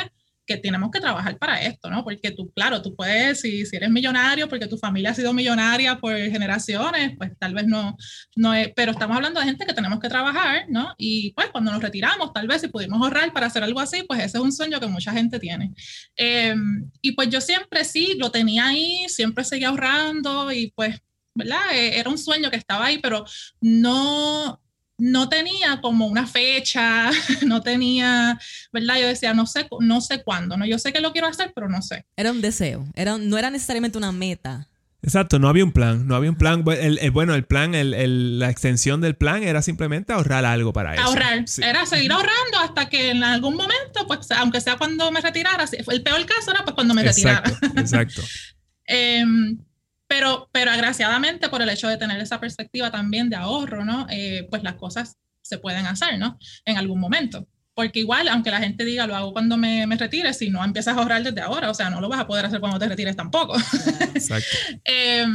que 0.50 0.58
tenemos 0.58 0.90
que 0.90 1.00
trabajar 1.00 1.38
para 1.38 1.62
esto, 1.62 1.92
¿no? 1.92 2.04
Porque 2.04 2.32
tú, 2.32 2.52
claro, 2.56 2.82
tú 2.82 2.96
puedes, 2.96 3.40
si, 3.42 3.68
si 3.68 3.76
eres 3.76 3.92
millonario, 3.92 4.50
porque 4.50 4.66
tu 4.66 4.80
familia 4.80 5.12
ha 5.12 5.14
sido 5.14 5.32
millonaria 5.32 6.00
por 6.00 6.18
generaciones, 6.18 7.16
pues 7.20 7.38
tal 7.38 7.54
vez 7.54 7.68
no, 7.68 7.96
no 8.36 8.56
es, 8.56 8.72
pero 8.76 8.92
estamos 8.92 9.16
hablando 9.16 9.40
de 9.40 9.46
gente 9.46 9.68
que 9.68 9.76
tenemos 9.76 10.00
que 10.00 10.10
trabajar, 10.10 10.66
¿no? 10.68 10.96
Y 10.98 11.34
pues 11.34 11.50
cuando 11.52 11.72
nos 11.72 11.84
retiramos, 11.84 12.34
tal 12.34 12.48
vez 12.48 12.62
si 12.62 12.68
pudimos 12.68 13.00
ahorrar 13.00 13.32
para 13.32 13.46
hacer 13.46 13.64
algo 13.64 13.80
así, 13.80 14.02
pues 14.08 14.22
ese 14.22 14.40
es 14.40 14.44
un 14.44 14.52
sueño 14.52 14.80
que 14.80 14.88
mucha 14.88 15.12
gente 15.14 15.40
tiene. 15.40 15.72
Eh, 16.18 16.56
y 17.00 17.12
pues 17.12 17.30
yo 17.30 17.42
siempre 17.42 17.86
sí, 17.86 18.16
lo 18.18 18.32
tenía 18.32 18.70
ahí, 18.70 19.08
siempre 19.08 19.44
seguía 19.44 19.70
ahorrando 19.70 20.52
y 20.52 20.72
pues, 20.72 21.00
¿verdad? 21.36 21.62
Era 21.76 22.10
un 22.10 22.18
sueño 22.18 22.50
que 22.50 22.58
estaba 22.58 22.88
ahí, 22.88 22.98
pero 22.98 23.24
no, 23.62 24.60
no 25.00 25.30
tenía 25.30 25.82
como 25.82 26.08
una 26.08 26.28
fecha, 26.28 27.10
no 27.46 27.62
tenía, 27.62 28.40
¿verdad? 28.72 29.00
Yo 29.00 29.08
decía, 29.08 29.34
no 29.34 29.46
sé, 29.46 29.68
no 29.80 30.02
sé 30.02 30.24
cuándo, 30.24 30.58
¿no? 30.58 30.66
Yo 30.66 30.78
sé 30.78 30.94
que 30.94 31.00
lo 31.00 31.12
quiero 31.12 31.28
hacer, 31.28 31.52
pero 31.56 31.70
no 31.70 31.82
sé. 31.82 32.06
Era 32.16 32.32
un 32.32 32.42
deseo, 32.42 32.86
era, 32.96 33.18
no 33.18 33.38
era 33.38 33.50
necesariamente 33.50 33.98
una 33.98 34.12
meta. 34.12 34.68
Exacto, 35.02 35.40
no 35.40 35.48
había 35.48 35.64
un 35.64 35.72
plan, 35.72 36.08
no 36.08 36.16
había 36.16 36.30
un 36.30 36.36
plan. 36.36 36.64
El, 36.68 37.00
el, 37.00 37.12
bueno, 37.12 37.34
el 37.34 37.46
plan, 37.46 37.74
el, 37.74 38.38
la 38.38 38.50
extensión 38.50 39.00
del 39.00 39.16
plan 39.16 39.44
era 39.44 39.62
simplemente 39.62 40.12
ahorrar 40.12 40.44
algo 40.44 40.74
para 40.74 40.94
eso. 40.94 41.04
Ahorrar, 41.04 41.48
sí. 41.48 41.62
era 41.64 41.86
seguir 41.86 42.12
ahorrando 42.12 42.60
hasta 42.62 42.90
que 42.90 43.12
en 43.12 43.24
algún 43.24 43.56
momento, 43.56 44.06
pues, 44.08 44.30
aunque 44.32 44.60
sea 44.60 44.78
cuando 44.78 45.10
me 45.12 45.22
retirara, 45.22 45.66
el 45.72 46.04
peor 46.04 46.26
caso 46.26 46.52
era 46.52 46.66
pues 46.66 46.76
cuando 46.76 46.94
me 46.94 47.02
exacto, 47.02 47.50
retirara. 47.50 47.82
Exacto. 47.82 48.22
eh, 48.88 49.24
pero, 50.10 50.50
pero 50.52 50.72
agraciadamente 50.72 51.50
por 51.50 51.62
el 51.62 51.70
hecho 51.70 51.88
de 51.88 51.98
tener 51.98 52.20
esa 52.20 52.40
perspectiva 52.40 52.90
también 52.90 53.30
de 53.30 53.36
ahorro, 53.36 53.86
¿no? 53.86 54.08
Eh, 54.10 54.48
pues 54.50 54.64
las 54.64 54.74
cosas 54.74 55.18
se 55.42 55.60
pueden 55.60 55.86
hacer, 55.86 56.18
¿no? 56.18 56.40
En 56.66 56.78
algún 56.78 57.00
momento. 57.00 57.48
Porque 57.76 58.00
igual, 58.00 58.28
aunque 58.28 58.50
la 58.50 58.60
gente 58.60 58.84
diga, 58.84 59.06
lo 59.06 59.16
hago 59.16 59.32
cuando 59.34 59.56
me, 59.56 59.86
me 59.86 59.98
retire, 59.98 60.34
si 60.34 60.50
no 60.50 60.66
empiezas 60.66 60.98
a 60.98 61.00
ahorrar 61.00 61.22
desde 61.22 61.42
ahora, 61.42 61.70
o 61.70 61.76
sea, 61.76 61.92
no 61.92 62.02
lo 62.02 62.10
vas 62.10 62.20
a 62.20 62.26
poder 62.28 62.44
hacer 62.44 62.60
cuando 62.60 62.80
te 62.80 62.90
retires 62.90 63.16
tampoco. 63.16 63.56
Exacto. 64.16 64.48
eh, 64.84 65.28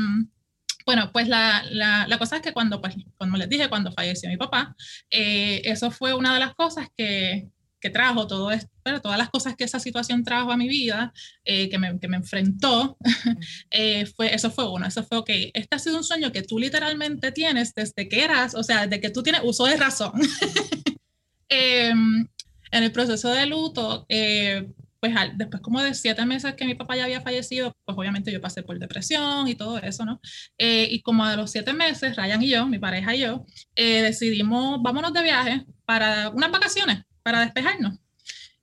bueno, 0.84 1.10
pues 1.12 1.28
la, 1.28 1.62
la, 1.70 2.06
la, 2.08 2.18
cosa 2.18 2.36
es 2.36 2.42
que 2.42 2.52
cuando, 2.52 2.80
pues, 2.80 2.96
como 3.16 3.36
les 3.36 3.48
dije, 3.48 3.68
cuando 3.68 3.92
falleció 3.92 4.28
mi 4.28 4.36
papá, 4.36 4.74
eh, 5.08 5.62
eso 5.64 5.92
fue 5.92 6.14
una 6.14 6.34
de 6.34 6.40
las 6.40 6.54
cosas 6.54 6.88
que, 6.96 7.48
que 7.84 7.90
trajo 7.90 8.26
todo 8.26 8.50
esto, 8.50 8.70
pero 8.82 9.02
todas 9.02 9.18
las 9.18 9.28
cosas 9.28 9.56
que 9.56 9.64
esa 9.64 9.78
situación 9.78 10.24
trajo 10.24 10.50
a 10.50 10.56
mi 10.56 10.68
vida, 10.68 11.12
eh, 11.44 11.68
que, 11.68 11.78
me, 11.78 12.00
que, 12.00 12.08
me, 12.08 12.16
enfrentó, 12.16 12.96
eh, 13.70 14.06
fue, 14.06 14.34
eso 14.34 14.50
fue 14.50 14.66
uno, 14.66 14.86
eso 14.86 15.04
fue, 15.04 15.18
ok, 15.18 15.30
este 15.52 15.76
ha 15.76 15.78
sido 15.78 15.98
un 15.98 16.04
sueño 16.04 16.32
que 16.32 16.42
tú 16.42 16.58
literalmente 16.58 17.30
tienes 17.30 17.74
desde 17.74 18.08
que 18.08 18.24
eras, 18.24 18.54
o 18.54 18.62
sea, 18.62 18.86
desde 18.86 19.02
que 19.02 19.10
tú 19.10 19.22
tienes 19.22 19.42
uso 19.44 19.66
de 19.66 19.76
razón. 19.76 20.12
eh, 21.50 21.90
en 21.90 22.82
el 22.82 22.90
proceso 22.90 23.30
de 23.30 23.44
luto, 23.44 24.06
eh, 24.08 24.66
pues 25.04 25.14
al, 25.18 25.36
después 25.36 25.60
como 25.60 25.82
de 25.82 25.92
siete 25.92 26.24
meses 26.24 26.54
que 26.54 26.64
mi 26.64 26.74
papá 26.74 26.96
ya 26.96 27.04
había 27.04 27.20
fallecido, 27.20 27.76
pues 27.84 27.98
obviamente 27.98 28.32
yo 28.32 28.40
pasé 28.40 28.62
por 28.62 28.78
depresión 28.78 29.46
y 29.48 29.54
todo 29.54 29.76
eso, 29.76 30.06
¿no? 30.06 30.18
Eh, 30.56 30.88
y 30.90 31.02
como 31.02 31.26
a 31.26 31.36
los 31.36 31.50
siete 31.50 31.74
meses, 31.74 32.16
Ryan 32.16 32.42
y 32.42 32.48
yo, 32.48 32.66
mi 32.66 32.78
pareja 32.78 33.14
y 33.14 33.20
yo, 33.20 33.44
eh, 33.76 34.00
decidimos, 34.00 34.82
vámonos 34.82 35.12
de 35.12 35.22
viaje 35.22 35.66
para 35.84 36.30
unas 36.30 36.50
vacaciones, 36.50 37.02
para 37.24 37.40
despejarnos. 37.40 37.98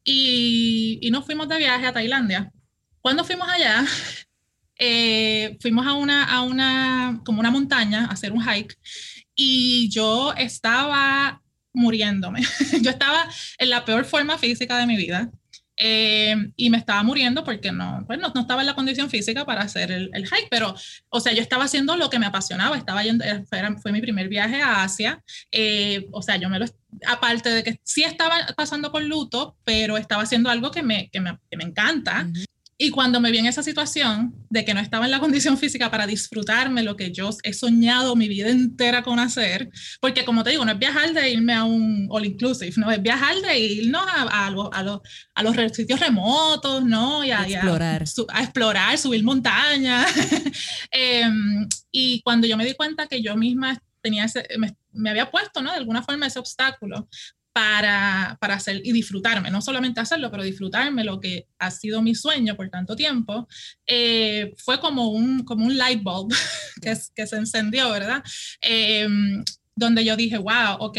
Y, 0.05 0.99
y 1.01 1.11
nos 1.11 1.25
fuimos 1.25 1.49
de 1.49 1.57
viaje 1.57 1.85
a 1.85 1.91
Tailandia. 1.91 2.53
Cuando 3.01 3.25
fuimos 3.25 3.49
allá, 3.49 3.83
eh, 4.77 5.57
fuimos 5.59 5.85
a 5.85 5.93
una, 5.93 6.23
a 6.23 6.43
una, 6.43 7.21
como 7.25 7.41
una 7.41 7.51
montaña, 7.51 8.05
a 8.05 8.13
hacer 8.13 8.31
un 8.31 8.41
hike, 8.41 8.77
y 9.35 9.89
yo 9.89 10.33
estaba 10.37 11.41
muriéndome. 11.73 12.41
yo 12.81 12.91
estaba 12.91 13.27
en 13.57 13.69
la 13.69 13.83
peor 13.83 14.05
forma 14.05 14.37
física 14.37 14.77
de 14.77 14.87
mi 14.87 14.95
vida. 14.95 15.31
Eh, 15.83 16.35
y 16.55 16.69
me 16.69 16.77
estaba 16.77 17.01
muriendo 17.01 17.43
porque 17.43 17.71
no, 17.71 18.03
pues 18.05 18.19
no, 18.19 18.31
no, 18.35 18.41
estaba 18.41 18.61
en 18.61 18.67
la 18.67 18.75
condición 18.75 19.09
física 19.09 19.45
para 19.45 19.61
hacer 19.61 19.91
el, 19.91 20.11
el, 20.13 20.25
hike, 20.25 20.47
pero, 20.51 20.75
o 21.09 21.19
sea, 21.19 21.33
yo 21.33 21.41
estaba 21.41 21.63
haciendo 21.63 21.95
lo 21.95 22.11
que 22.11 22.19
me 22.19 22.27
apasionaba, 22.27 22.77
estaba 22.77 23.01
yendo, 23.01 23.25
fue, 23.49 23.63
fue 23.81 23.91
mi 23.91 23.99
primer 23.99 24.29
viaje 24.29 24.61
a 24.61 24.83
Asia, 24.83 25.23
eh, 25.51 26.05
o 26.11 26.21
sea, 26.21 26.35
yo 26.35 26.49
me 26.49 26.59
lo, 26.59 26.67
aparte 27.07 27.49
de 27.49 27.63
que 27.63 27.79
sí 27.83 28.03
estaba 28.03 28.45
pasando 28.55 28.91
por 28.91 29.01
luto, 29.01 29.57
pero 29.63 29.97
estaba 29.97 30.21
haciendo 30.21 30.51
algo 30.51 30.69
que 30.69 30.83
me, 30.83 31.09
que 31.09 31.19
me, 31.19 31.39
que 31.49 31.57
me 31.57 31.63
encanta. 31.63 32.27
Uh 32.27 32.31
-huh. 32.31 32.45
Y 32.83 32.89
cuando 32.89 33.21
me 33.21 33.29
vi 33.29 33.37
en 33.37 33.45
esa 33.45 33.61
situación 33.61 34.33
de 34.49 34.65
que 34.65 34.73
no 34.73 34.79
estaba 34.79 35.05
en 35.05 35.11
la 35.11 35.19
condición 35.19 35.55
física 35.55 35.91
para 35.91 36.07
disfrutarme 36.07 36.81
lo 36.81 36.95
que 36.95 37.11
yo 37.11 37.29
he 37.43 37.53
soñado 37.53 38.15
mi 38.15 38.27
vida 38.27 38.49
entera 38.49 39.03
con 39.03 39.19
hacer, 39.19 39.69
porque 39.99 40.25
como 40.25 40.43
te 40.43 40.49
digo, 40.49 40.65
no 40.65 40.71
es 40.71 40.79
viajar 40.79 41.13
de 41.13 41.29
irme 41.29 41.53
a 41.53 41.63
un 41.63 42.07
all 42.09 42.25
inclusive, 42.25 42.73
no 42.77 42.89
es 42.89 42.99
viajar 42.99 43.35
de 43.35 43.59
irnos 43.59 44.01
a, 44.07 44.47
a, 44.47 44.49
los, 44.49 44.69
a, 44.73 44.81
los, 44.81 44.99
a 45.35 45.43
los 45.43 45.55
sitios 45.73 45.99
remotos, 45.99 46.83
¿no? 46.83 47.23
Y 47.23 47.29
a, 47.29 47.47
explorar. 47.47 48.03
Y 48.03 48.21
a, 48.21 48.35
a, 48.39 48.43
explorar, 48.45 48.97
subir 48.97 49.23
montañas. 49.23 50.11
eh, 50.91 51.29
y 51.91 52.19
cuando 52.23 52.47
yo 52.47 52.57
me 52.57 52.65
di 52.65 52.73
cuenta 52.73 53.05
que 53.05 53.21
yo 53.21 53.37
misma 53.37 53.79
tenía 54.01 54.25
ese, 54.25 54.43
me, 54.57 54.75
me 54.91 55.11
había 55.11 55.29
puesto, 55.29 55.61
¿no? 55.61 55.69
De 55.69 55.77
alguna 55.77 56.01
forma 56.01 56.25
ese 56.25 56.39
obstáculo, 56.39 57.07
para, 57.53 58.37
para 58.39 58.55
hacer 58.55 58.81
y 58.83 58.91
disfrutarme, 58.91 59.51
no 59.51 59.61
solamente 59.61 59.99
hacerlo, 59.99 60.31
pero 60.31 60.43
disfrutarme 60.43 61.03
lo 61.03 61.19
que 61.19 61.47
ha 61.59 61.71
sido 61.71 62.01
mi 62.01 62.15
sueño 62.15 62.55
por 62.55 62.69
tanto 62.69 62.95
tiempo, 62.95 63.47
eh, 63.85 64.53
fue 64.57 64.79
como 64.79 65.09
un, 65.09 65.43
como 65.43 65.65
un 65.65 65.77
light 65.77 66.01
bulb 66.01 66.31
que, 66.81 66.95
que 67.15 67.27
se 67.27 67.35
encendió, 67.35 67.89
¿verdad? 67.91 68.23
Eh, 68.61 69.07
donde 69.75 70.05
yo 70.05 70.15
dije, 70.15 70.37
wow, 70.37 70.77
ok. 70.79 70.97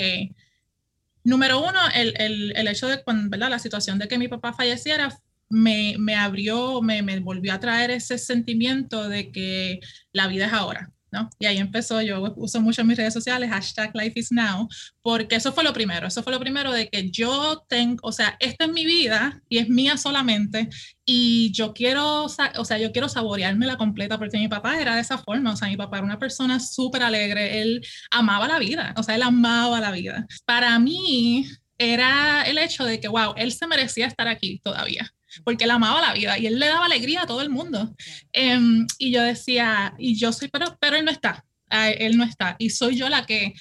Número 1.24 1.60
uno, 1.60 1.78
el, 1.94 2.14
el, 2.18 2.52
el 2.56 2.68
hecho 2.68 2.88
de, 2.88 3.02
¿verdad? 3.06 3.50
La 3.50 3.58
situación 3.58 3.98
de 3.98 4.08
que 4.08 4.18
mi 4.18 4.28
papá 4.28 4.52
falleciera 4.52 5.16
me, 5.48 5.94
me 5.98 6.16
abrió, 6.16 6.82
me, 6.82 7.02
me 7.02 7.20
volvió 7.20 7.52
a 7.52 7.60
traer 7.60 7.90
ese 7.90 8.18
sentimiento 8.18 9.08
de 9.08 9.30
que 9.30 9.80
la 10.12 10.26
vida 10.26 10.46
es 10.46 10.52
ahora, 10.52 10.90
¿no? 11.12 11.28
Y 11.38 11.46
ahí 11.46 11.58
empezó, 11.58 12.00
yo 12.00 12.32
uso 12.36 12.60
mucho 12.60 12.84
mis 12.84 12.96
redes 12.96 13.12
sociales, 13.12 13.50
hashtag 13.50 13.90
Life 13.94 14.18
is 14.18 14.32
Now, 14.32 14.68
porque 15.02 15.36
eso 15.36 15.52
fue 15.52 15.62
lo 15.62 15.72
primero, 15.72 16.06
eso 16.06 16.22
fue 16.22 16.32
lo 16.32 16.40
primero 16.40 16.72
de 16.72 16.88
que 16.88 17.10
yo 17.10 17.64
tengo, 17.68 17.98
o 18.02 18.12
sea, 18.12 18.36
esta 18.40 18.64
es 18.64 18.72
mi 18.72 18.86
vida 18.86 19.42
y 19.48 19.58
es 19.58 19.68
mía 19.68 19.96
solamente 19.98 20.68
y 21.04 21.52
yo 21.52 21.74
quiero, 21.74 22.24
o 22.24 22.28
sea, 22.28 22.78
yo 22.78 22.92
quiero 22.92 23.08
saborearme 23.08 23.66
la 23.66 23.76
completa 23.76 24.18
porque 24.18 24.38
mi 24.38 24.48
papá 24.48 24.80
era 24.80 24.94
de 24.94 25.02
esa 25.02 25.18
forma, 25.18 25.52
o 25.52 25.56
sea, 25.56 25.68
mi 25.68 25.76
papá 25.76 25.98
era 25.98 26.06
una 26.06 26.18
persona 26.18 26.58
súper 26.58 27.02
alegre, 27.02 27.60
él 27.60 27.82
amaba 28.10 28.48
la 28.48 28.58
vida, 28.58 28.94
o 28.96 29.02
sea, 29.02 29.14
él 29.14 29.22
amaba 29.22 29.80
la 29.80 29.90
vida. 29.90 30.26
Para 30.46 30.78
mí 30.78 31.46
era 31.78 32.42
el 32.42 32.58
hecho 32.58 32.84
de 32.84 33.00
que, 33.00 33.08
wow, 33.08 33.34
él 33.36 33.52
se 33.52 33.66
merecía 33.66 34.06
estar 34.06 34.28
aquí 34.28 34.60
todavía 34.64 35.12
porque 35.44 35.64
él 35.64 35.70
amaba 35.70 36.00
la 36.00 36.12
vida 36.12 36.38
y 36.38 36.46
él 36.46 36.58
le 36.58 36.66
daba 36.66 36.86
alegría 36.86 37.22
a 37.22 37.26
todo 37.26 37.42
el 37.42 37.50
mundo. 37.50 37.94
Um, 38.36 38.86
y 38.98 39.12
yo 39.12 39.22
decía, 39.22 39.94
y 39.98 40.16
yo 40.16 40.32
soy, 40.32 40.48
pero, 40.48 40.76
pero 40.80 40.96
él 40.96 41.04
no 41.04 41.10
está, 41.10 41.44
él 41.70 42.16
no 42.16 42.24
está, 42.24 42.56
y 42.58 42.70
soy 42.70 42.96
yo 42.96 43.08
la 43.08 43.24
que, 43.24 43.54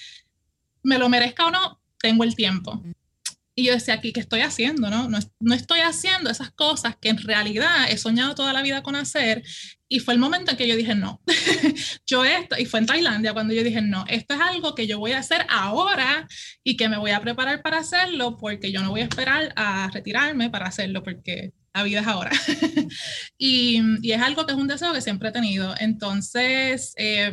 me 0.82 0.98
lo 0.98 1.08
merezca 1.08 1.46
o 1.46 1.50
no, 1.50 1.80
tengo 1.98 2.24
el 2.24 2.34
tiempo. 2.34 2.82
Y 3.54 3.64
yo 3.64 3.74
decía, 3.74 3.94
aquí, 3.94 4.12
¿qué 4.12 4.20
estoy 4.20 4.40
haciendo? 4.40 4.88
No? 4.88 5.08
no, 5.10 5.18
no 5.40 5.54
estoy 5.54 5.80
haciendo 5.80 6.30
esas 6.30 6.50
cosas 6.52 6.96
que 6.98 7.10
en 7.10 7.18
realidad 7.18 7.90
he 7.90 7.98
soñado 7.98 8.34
toda 8.34 8.54
la 8.54 8.62
vida 8.62 8.82
con 8.82 8.96
hacer. 8.96 9.42
Y 9.88 9.98
fue 9.98 10.14
el 10.14 10.20
momento 10.20 10.52
en 10.52 10.56
que 10.56 10.66
yo 10.66 10.74
dije, 10.74 10.94
no, 10.94 11.20
yo 12.06 12.24
esto, 12.24 12.56
y 12.58 12.64
fue 12.64 12.80
en 12.80 12.86
Tailandia 12.86 13.34
cuando 13.34 13.52
yo 13.52 13.62
dije, 13.62 13.82
no, 13.82 14.06
esto 14.08 14.34
es 14.34 14.40
algo 14.40 14.74
que 14.74 14.86
yo 14.86 14.98
voy 14.98 15.12
a 15.12 15.18
hacer 15.18 15.44
ahora 15.50 16.26
y 16.64 16.78
que 16.78 16.88
me 16.88 16.96
voy 16.96 17.10
a 17.10 17.20
preparar 17.20 17.60
para 17.60 17.78
hacerlo 17.80 18.38
porque 18.38 18.72
yo 18.72 18.80
no 18.80 18.88
voy 18.88 19.02
a 19.02 19.04
esperar 19.04 19.52
a 19.54 19.90
retirarme 19.92 20.48
para 20.48 20.66
hacerlo 20.66 21.02
porque 21.02 21.52
es 21.74 22.06
ahora. 22.06 22.30
y, 23.38 23.80
y, 24.02 24.12
es 24.12 24.20
algo 24.20 24.46
que 24.46 24.52
es 24.52 24.58
un 24.58 24.68
deseo 24.68 24.92
que 24.92 25.00
siempre 25.00 25.30
he 25.30 25.32
tenido. 25.32 25.74
Entonces, 25.78 26.94
eh, 26.96 27.32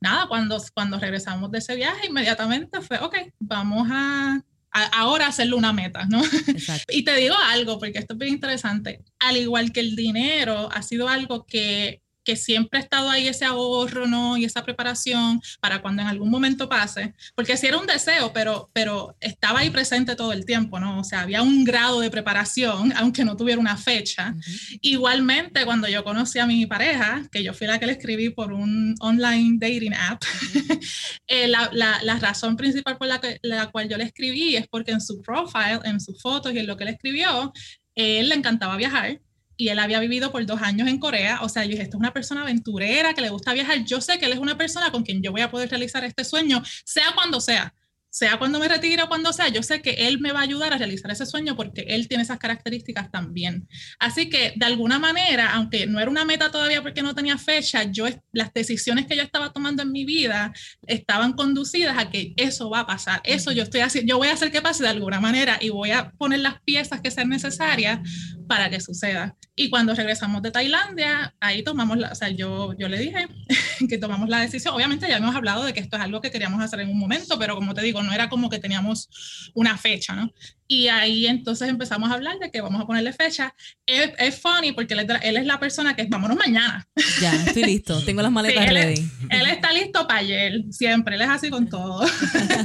nada, 0.00 0.26
cuando, 0.28 0.62
cuando 0.74 0.98
regresamos 0.98 1.50
de 1.50 1.58
ese 1.58 1.76
viaje, 1.76 2.08
inmediatamente 2.08 2.80
fue, 2.80 2.98
ok, 2.98 3.16
vamos 3.38 3.88
a, 3.90 4.42
a 4.70 4.84
ahora 4.98 5.28
hacerlo 5.28 5.56
una 5.56 5.72
meta, 5.72 6.04
¿no? 6.06 6.22
Exacto. 6.24 6.84
Y 6.92 7.04
te 7.04 7.16
digo 7.16 7.34
algo, 7.50 7.78
porque 7.78 7.98
esto 7.98 8.14
es 8.14 8.18
bien 8.18 8.34
interesante. 8.34 9.02
Al 9.18 9.36
igual 9.36 9.72
que 9.72 9.80
el 9.80 9.96
dinero, 9.96 10.68
ha 10.72 10.82
sido 10.82 11.08
algo 11.08 11.46
que 11.46 12.02
que 12.24 12.36
siempre 12.36 12.78
ha 12.78 12.82
estado 12.82 13.10
ahí 13.10 13.28
ese 13.28 13.44
ahorro, 13.44 14.06
¿no? 14.06 14.36
Y 14.36 14.44
esa 14.44 14.64
preparación 14.64 15.40
para 15.60 15.82
cuando 15.82 16.02
en 16.02 16.08
algún 16.08 16.30
momento 16.30 16.68
pase, 16.68 17.14
porque 17.34 17.56
sí 17.56 17.66
era 17.66 17.78
un 17.78 17.86
deseo, 17.86 18.32
pero, 18.32 18.70
pero 18.72 19.16
estaba 19.20 19.60
ahí 19.60 19.70
presente 19.70 20.16
todo 20.16 20.32
el 20.32 20.44
tiempo, 20.44 20.80
¿no? 20.80 21.00
O 21.00 21.04
sea, 21.04 21.20
había 21.20 21.42
un 21.42 21.64
grado 21.64 22.00
de 22.00 22.10
preparación, 22.10 22.92
aunque 22.96 23.24
no 23.24 23.36
tuviera 23.36 23.60
una 23.60 23.76
fecha. 23.76 24.34
Igualmente, 24.80 25.64
cuando 25.64 25.88
yo 25.88 26.02
conocí 26.02 26.38
a 26.38 26.46
mi 26.46 26.66
pareja, 26.66 27.22
que 27.30 27.42
yo 27.42 27.52
fui 27.52 27.66
la 27.66 27.78
que 27.78 27.86
le 27.86 27.92
escribí 27.92 28.30
por 28.30 28.52
un 28.52 28.94
online 29.00 29.58
dating 29.58 29.94
app, 29.94 30.22
eh, 31.26 31.46
la, 31.48 31.68
la, 31.72 32.02
la, 32.02 32.18
razón 32.18 32.56
principal 32.56 32.96
por 32.96 33.06
la, 33.06 33.20
que, 33.20 33.38
la 33.42 33.70
cual 33.70 33.88
yo 33.88 33.96
le 33.96 34.04
escribí 34.04 34.56
es 34.56 34.66
porque 34.68 34.92
en 34.92 35.00
su 35.00 35.20
profile, 35.20 35.80
en 35.84 36.00
sus 36.00 36.20
fotos 36.20 36.52
y 36.54 36.58
en 36.58 36.66
lo 36.66 36.76
que 36.76 36.84
le 36.84 36.92
escribió, 36.92 37.52
él 37.94 38.28
le 38.28 38.34
encantaba 38.34 38.76
viajar 38.76 39.20
y 39.56 39.68
él 39.68 39.78
había 39.78 40.00
vivido 40.00 40.32
por 40.32 40.44
dos 40.46 40.60
años 40.62 40.88
en 40.88 40.98
Corea. 40.98 41.40
O 41.42 41.48
sea, 41.48 41.64
yo 41.64 41.70
dije, 41.70 41.82
esto 41.82 41.96
es 41.96 42.00
una 42.00 42.12
persona 42.12 42.42
aventurera 42.42 43.14
que 43.14 43.20
le 43.20 43.30
gusta 43.30 43.52
viajar. 43.52 43.84
Yo 43.84 44.00
sé 44.00 44.18
que 44.18 44.26
él 44.26 44.32
es 44.32 44.38
una 44.38 44.58
persona 44.58 44.90
con 44.90 45.02
quien 45.02 45.22
yo 45.22 45.32
voy 45.32 45.42
a 45.42 45.50
poder 45.50 45.70
realizar 45.70 46.04
este 46.04 46.24
sueño, 46.24 46.62
sea 46.84 47.12
cuando 47.14 47.40
sea 47.40 47.74
sea 48.14 48.38
cuando 48.38 48.60
me 48.60 48.68
retire 48.68 49.02
o 49.02 49.08
cuando 49.08 49.32
sea, 49.32 49.48
yo 49.48 49.60
sé 49.64 49.82
que 49.82 50.06
él 50.06 50.20
me 50.20 50.30
va 50.30 50.38
a 50.38 50.42
ayudar 50.44 50.72
a 50.72 50.78
realizar 50.78 51.10
ese 51.10 51.26
sueño 51.26 51.56
porque 51.56 51.84
él 51.88 52.06
tiene 52.06 52.22
esas 52.22 52.38
características 52.38 53.10
también. 53.10 53.66
Así 53.98 54.28
que 54.28 54.52
de 54.54 54.66
alguna 54.66 55.00
manera, 55.00 55.52
aunque 55.52 55.88
no 55.88 55.98
era 55.98 56.08
una 56.08 56.24
meta 56.24 56.52
todavía 56.52 56.80
porque 56.80 57.02
no 57.02 57.12
tenía 57.16 57.38
fecha, 57.38 57.82
yo 57.82 58.06
las 58.32 58.54
decisiones 58.54 59.06
que 59.06 59.16
yo 59.16 59.22
estaba 59.22 59.52
tomando 59.52 59.82
en 59.82 59.90
mi 59.90 60.04
vida 60.04 60.52
estaban 60.86 61.32
conducidas 61.32 61.98
a 61.98 62.08
que 62.08 62.34
eso 62.36 62.70
va 62.70 62.80
a 62.80 62.86
pasar. 62.86 63.20
Eso 63.24 63.50
yo 63.50 63.64
estoy 63.64 63.80
haciendo, 63.80 64.10
yo 64.10 64.18
voy 64.18 64.28
a 64.28 64.34
hacer 64.34 64.52
que 64.52 64.62
pase 64.62 64.84
de 64.84 64.90
alguna 64.90 65.18
manera 65.18 65.58
y 65.60 65.70
voy 65.70 65.90
a 65.90 66.12
poner 66.12 66.38
las 66.38 66.60
piezas 66.62 67.00
que 67.00 67.10
sean 67.10 67.30
necesarias 67.30 67.98
para 68.46 68.70
que 68.70 68.78
suceda. 68.78 69.34
Y 69.56 69.70
cuando 69.70 69.94
regresamos 69.94 70.42
de 70.42 70.52
Tailandia, 70.52 71.34
ahí 71.40 71.64
tomamos 71.64 71.96
la, 71.96 72.12
o 72.12 72.14
sea, 72.14 72.28
yo, 72.28 72.76
yo 72.78 72.88
le 72.88 72.98
dije 72.98 73.26
que 73.88 73.98
tomamos 73.98 74.28
la 74.28 74.40
decisión. 74.40 74.74
Obviamente 74.74 75.08
ya 75.08 75.16
hemos 75.16 75.34
hablado 75.34 75.64
de 75.64 75.72
que 75.72 75.80
esto 75.80 75.96
es 75.96 76.02
algo 76.02 76.20
que 76.20 76.30
queríamos 76.30 76.62
hacer 76.62 76.80
en 76.80 76.90
un 76.90 76.98
momento, 76.98 77.38
pero 77.38 77.56
como 77.56 77.74
te 77.74 77.82
digo, 77.82 78.03
no 78.04 78.12
era 78.12 78.28
como 78.28 78.48
que 78.48 78.58
teníamos 78.58 79.50
una 79.54 79.76
fecha, 79.76 80.14
¿no? 80.14 80.32
Y 80.66 80.88
ahí 80.88 81.26
entonces 81.26 81.68
empezamos 81.68 82.10
a 82.10 82.14
hablar 82.14 82.38
de 82.38 82.50
que 82.50 82.62
vamos 82.62 82.80
a 82.80 82.86
ponerle 82.86 83.12
fecha. 83.12 83.54
Es, 83.84 84.12
es 84.18 84.40
funny 84.40 84.72
porque 84.72 84.94
él, 84.94 85.06
él, 85.22 85.36
es 85.36 85.44
la 85.44 85.60
persona 85.60 85.94
que 85.94 86.06
vámonos 86.06 86.36
mañana. 86.36 86.86
Ya, 87.20 87.32
estoy 87.34 87.64
listo, 87.64 88.02
tengo 88.02 88.22
las 88.22 88.32
maletas 88.32 88.68
ready. 88.68 89.08
Él, 89.30 89.46
está 89.46 89.72
listo 89.72 90.06
para 90.06 90.20
ayer, 90.20 90.64
siempre, 90.70 91.14
él 91.14 91.22
es 91.22 91.28
así 91.28 91.48
con 91.48 91.68
todo. 91.68 92.04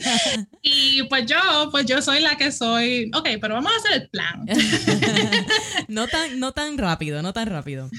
y 0.62 1.04
pues 1.04 1.26
yo, 1.26 1.38
pues 1.72 1.86
yo 1.86 2.02
soy 2.02 2.22
la 2.22 2.36
que 2.36 2.52
soy, 2.52 3.12
ok, 3.14 3.28
pero 3.40 3.56
vamos 3.56 3.72
a 3.72 3.78
hacer 3.78 4.02
el 4.02 4.10
plan. 4.10 4.46
no, 5.88 6.08
tan, 6.08 6.40
no 6.40 6.52
tan 6.54 6.78
rápido, 6.78 7.22
no 7.22 7.32
tan 7.32 7.48
rápido. 7.48 7.90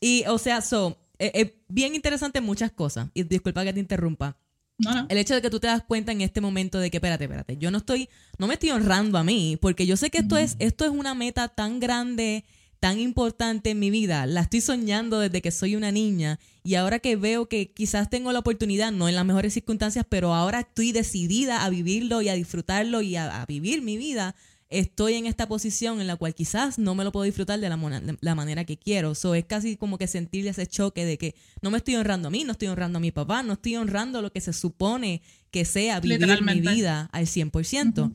Y, 0.00 0.24
o 0.26 0.38
sea, 0.38 0.60
so, 0.60 1.00
es, 1.18 1.30
es 1.34 1.52
bien 1.68 1.94
interesante 1.94 2.40
muchas 2.40 2.70
cosas. 2.70 3.08
Y 3.14 3.22
disculpa 3.22 3.64
que 3.64 3.72
te 3.72 3.80
interrumpa 3.80 4.36
el 5.08 5.18
hecho 5.18 5.34
de 5.34 5.42
que 5.42 5.50
tú 5.50 5.60
te 5.60 5.66
das 5.66 5.82
cuenta 5.82 6.12
en 6.12 6.20
este 6.20 6.40
momento 6.40 6.78
de 6.78 6.90
que, 6.90 6.98
espérate, 6.98 7.24
espérate, 7.24 7.56
yo 7.56 7.70
no 7.70 7.78
estoy, 7.78 8.08
no 8.38 8.46
me 8.46 8.54
estoy 8.54 8.70
honrando 8.70 9.18
a 9.18 9.24
mí, 9.24 9.58
porque 9.60 9.86
yo 9.86 9.96
sé 9.96 10.10
que 10.10 10.18
esto 10.18 10.36
es, 10.36 10.56
esto 10.58 10.84
es 10.84 10.90
una 10.90 11.14
meta 11.14 11.48
tan 11.48 11.80
grande, 11.80 12.44
tan 12.80 13.00
importante 13.00 13.70
en 13.70 13.78
mi 13.78 13.90
vida. 13.90 14.26
La 14.26 14.42
estoy 14.42 14.60
soñando 14.60 15.18
desde 15.18 15.42
que 15.42 15.50
soy 15.50 15.74
una 15.74 15.90
niña 15.90 16.38
y 16.62 16.76
ahora 16.76 17.00
que 17.00 17.16
veo 17.16 17.48
que 17.48 17.72
quizás 17.72 18.08
tengo 18.08 18.32
la 18.32 18.38
oportunidad, 18.38 18.92
no 18.92 19.08
en 19.08 19.16
las 19.16 19.24
mejores 19.24 19.52
circunstancias, 19.54 20.06
pero 20.08 20.34
ahora 20.34 20.60
estoy 20.60 20.92
decidida 20.92 21.64
a 21.64 21.70
vivirlo 21.70 22.22
y 22.22 22.28
a 22.28 22.34
disfrutarlo 22.34 23.02
y 23.02 23.16
a 23.16 23.44
vivir 23.46 23.82
mi 23.82 23.96
vida 23.96 24.36
estoy 24.70 25.14
en 25.14 25.26
esta 25.26 25.48
posición 25.48 26.00
en 26.00 26.06
la 26.06 26.16
cual 26.16 26.34
quizás 26.34 26.78
no 26.78 26.94
me 26.94 27.04
lo 27.04 27.12
puedo 27.12 27.24
disfrutar 27.24 27.58
de 27.58 27.68
la, 27.68 28.34
manera 28.34 28.64
que 28.64 28.78
quiero. 28.78 29.14
So, 29.14 29.34
es 29.34 29.44
casi 29.44 29.76
como 29.76 29.98
que 29.98 30.06
sentir 30.06 30.46
ese 30.46 30.66
choque 30.66 31.04
de 31.04 31.18
que 31.18 31.34
no 31.62 31.70
me 31.70 31.78
estoy 31.78 31.96
honrando 31.96 32.28
a 32.28 32.30
mí, 32.30 32.44
no 32.44 32.52
estoy 32.52 32.68
honrando 32.68 32.98
a 32.98 33.00
mi 33.00 33.10
papá, 33.10 33.42
no 33.42 33.54
estoy 33.54 33.76
honrando 33.76 34.22
lo 34.22 34.30
que 34.30 34.40
se 34.40 34.52
supone 34.52 35.22
que 35.50 35.64
sea 35.64 36.00
vivir 36.00 36.42
mi 36.42 36.60
vida 36.60 37.08
al 37.12 37.26
100%. 37.26 38.12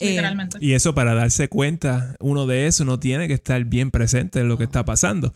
Eh, 0.00 0.08
Literalmente. 0.10 0.58
y 0.60 0.72
eso 0.72 0.92
para 0.92 1.14
darse 1.14 1.48
cuenta, 1.48 2.16
uno 2.18 2.48
de 2.48 2.66
eso 2.66 2.84
no 2.84 2.98
tiene 2.98 3.28
que 3.28 3.34
estar 3.34 3.64
bien 3.64 3.92
presente 3.92 4.40
en 4.40 4.48
lo 4.48 4.58
que 4.58 4.64
está 4.64 4.84
pasando. 4.84 5.32